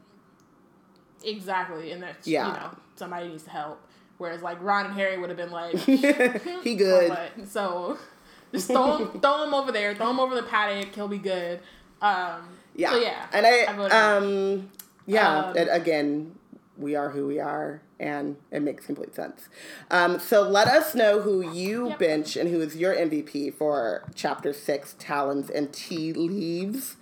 Exactly, 1.25 1.93
and 1.93 2.03
that 2.03 2.17
Yeah. 2.25 2.47
you 2.47 2.53
know 2.55 2.71
somebody 2.95 3.29
needs 3.29 3.43
to 3.45 3.51
help. 3.51 3.81
Whereas 4.19 4.43
like 4.43 4.59
Ron 4.63 4.87
and 4.87 4.95
Harry 4.95 5.19
would 5.19 5.29
have 5.29 5.37
been 5.37 5.51
like, 5.51 5.75
he 6.65 6.75
good. 6.77 7.11
what? 7.11 7.49
So 7.49 7.99
just 8.53 8.69
throw 8.69 8.97
him, 8.99 9.21
throw 9.21 9.43
him 9.45 9.53
over 9.55 9.73
there, 9.73 9.95
throw 9.95 10.11
him 10.11 10.21
over 10.21 10.35
the 10.35 10.43
paddock. 10.43 10.95
He'll 10.95 11.09
be 11.09 11.19
good. 11.19 11.61
Um, 12.01 12.49
Yeah. 12.75 12.91
So 12.93 12.99
yeah, 13.01 13.27
And 13.33 13.47
I, 13.47 13.65
I 13.65 14.17
um, 14.17 14.71
yeah, 15.07 15.47
Um, 15.51 15.57
again, 15.71 16.35
we 16.79 16.95
are 16.95 17.09
who 17.11 17.27
we 17.27 17.39
are, 17.41 17.81
and 17.99 18.37
it 18.51 18.61
makes 18.61 18.87
complete 18.87 19.15
sense. 19.15 19.49
Um, 19.91 20.19
so 20.19 20.43
let 20.43 20.69
us 20.69 20.95
know 20.95 21.21
who 21.21 21.41
you 21.51 21.89
Yep. 21.91 21.99
bench 21.99 22.37
and 22.37 22.51
who 22.51 22.61
is 22.61 22.77
your 22.77 22.95
MVP 22.95 23.51
for 23.51 24.05
Chapter 24.15 24.53
Six, 24.53 24.95
Talons 24.99 25.49
and 25.51 25.73
Tea 25.73 26.13
Leaves. 26.13 26.97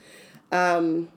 Um, 0.53 1.09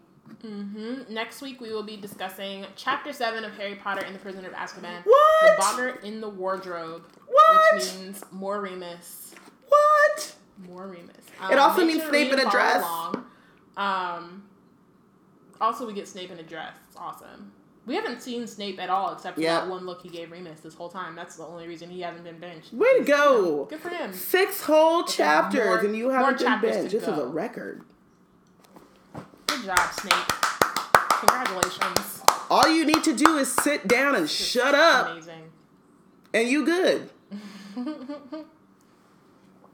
Mhm. 0.44 1.10
Next 1.10 1.42
week 1.42 1.60
we 1.62 1.72
will 1.74 1.84
be 1.84 1.98
discussing 1.98 2.66
Chapter 2.76 3.12
Seven 3.14 3.44
of 3.44 3.54
Harry 3.58 3.76
Potter 3.76 4.04
and 4.06 4.14
the 4.14 4.20
Prisoner 4.20 4.48
of 4.50 4.54
Azkaban. 4.54 5.04
What? 5.04 5.42
The 5.44 5.56
Boggart 5.62 6.04
in 6.04 6.22
the 6.22 6.30
Wardrobe. 6.30 7.04
What? 7.28 7.76
Which 7.76 7.94
means 7.96 8.24
more 8.32 8.60
Remus. 8.62 9.34
what? 9.68 10.34
More 10.68 10.88
Remus. 10.88 11.16
It 11.52 11.58
also 11.60 11.86
means 11.86 12.04
Snape 12.04 12.32
in 12.34 12.40
a 12.40 12.50
dress. 12.50 12.82
along. 12.82 13.26
Um. 13.78 14.44
Also, 15.60 15.86
we 15.88 15.94
get 15.94 16.08
Snape 16.08 16.30
in 16.32 16.40
a 16.40 16.44
dress. 16.44 16.74
It's 16.88 16.98
awesome. 16.98 17.52
We 17.88 17.96
haven't 17.96 18.22
seen 18.22 18.46
Snape 18.48 18.80
at 18.82 18.90
all 18.90 19.14
except 19.14 19.36
for 19.36 19.42
Yep. 19.42 19.62
that 19.64 19.70
one 19.70 19.86
look 19.86 20.02
he 20.02 20.10
gave 20.10 20.30
Remus 20.30 20.60
this 20.60 20.74
whole 20.76 20.90
time. 20.90 21.16
That's 21.16 21.38
the 21.38 21.46
only 21.46 21.68
reason 21.68 21.90
he 21.90 22.02
hasn't 22.02 22.26
been 22.26 22.38
benched. 22.38 22.74
Way 22.74 23.00
to 23.00 23.04
go! 23.06 23.66
Good 23.66 23.80
for 23.80 23.88
him. 23.90 24.12
Six 24.14 24.62
whole 24.64 25.06
chapters, 25.06 25.66
more- 25.66 25.78
and 25.80 25.96
you 25.96 26.10
haven't 26.10 26.38
been 26.40 26.62
benched. 26.62 26.92
This 26.92 27.04
is 27.04 27.08
a 27.08 27.26
record. 27.26 27.84
Good 29.48 29.64
job, 29.64 29.80
Snape. 29.94 30.14
Congratulations. 31.22 32.22
All 32.50 32.68
you 32.68 32.86
need 32.86 33.04
to 33.06 33.16
do 33.16 33.38
is 33.38 33.52
sit 33.54 33.88
down 33.88 34.16
and 34.16 34.30
shut 34.30 34.76
up, 34.76 35.10
Amazing. 35.12 35.50
and 36.34 36.48
you 36.50 36.66
good. 36.66 37.10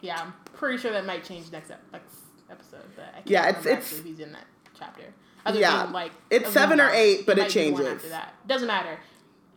Yeah, 0.01 0.19
I'm 0.21 0.33
pretty 0.53 0.77
sure 0.77 0.91
that 0.91 1.05
might 1.05 1.23
change 1.23 1.49
next, 1.53 1.71
ep- 1.71 1.81
next 1.93 2.13
episode, 2.51 2.81
but 2.95 3.05
I 3.07 3.11
can't 3.13 3.29
Yeah, 3.29 3.47
it's- 3.49 3.65
it's- 3.65 3.93
if 3.99 4.03
he's 4.03 4.19
in 4.19 4.33
that 4.33 4.45
chapter. 4.77 5.13
Other 5.45 5.59
Yeah. 5.59 5.83
than, 5.83 5.91
like 5.93 6.11
It's 6.29 6.51
seven 6.51 6.79
or 6.79 6.89
eight, 6.89 7.25
but 7.25 7.37
it 7.37 7.41
might 7.41 7.53
be 7.53 7.63
the 7.65 7.71
one 7.71 7.81
changes. 7.81 7.95
After 7.95 8.09
that, 8.09 8.33
doesn't 8.47 8.67
matter. 8.67 8.97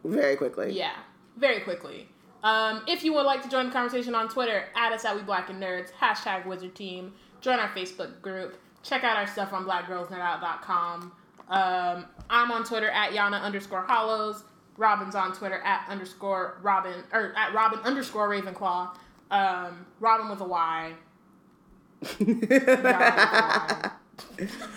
Very 0.04 0.36
quickly. 0.36 0.72
Yeah, 0.72 0.92
very 1.36 1.60
quickly. 1.60 2.08
Um, 2.42 2.82
if 2.86 3.02
you 3.04 3.12
would 3.14 3.26
like 3.26 3.42
to 3.42 3.48
join 3.48 3.66
the 3.66 3.72
conversation 3.72 4.14
on 4.14 4.28
Twitter, 4.28 4.64
add 4.76 4.92
us 4.92 5.04
at 5.04 5.16
We 5.16 5.22
Black 5.22 5.50
and 5.50 5.60
Nerds, 5.62 5.90
hashtag 6.00 6.46
Wizard 6.46 6.74
Team. 6.74 7.12
Join 7.40 7.58
our 7.58 7.68
Facebook 7.70 8.20
group. 8.22 8.56
Check 8.82 9.02
out 9.04 9.16
our 9.16 9.26
stuff 9.26 9.52
on 9.52 9.64
blackgirlsnerdout.com. 9.64 11.12
Um, 11.48 12.06
I'm 12.30 12.50
on 12.52 12.64
Twitter 12.64 12.88
at 12.90 13.12
Yana 13.12 13.40
underscore 13.40 13.82
Hollows. 13.82 14.44
Robyn's 14.76 15.14
on 15.14 15.32
Twitter 15.32 15.58
at 15.64 15.86
underscore 15.88 16.58
Robyn 16.62 17.02
or 17.12 17.32
at 17.36 17.52
Robyn 17.54 17.80
underscore 17.84 18.28
Ravenclaw. 18.28 18.90
Um, 19.30 19.86
Robyn 20.00 20.28
with 20.30 20.40
a 20.40 20.44
Y. 20.44 20.92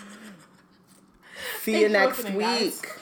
See 1.62 1.80
you 1.82 1.88
Thanks 1.90 1.92
for 1.92 1.92
next 1.92 2.18
listening, 2.18 2.38
guys. 2.40 2.80
week. 2.82 2.99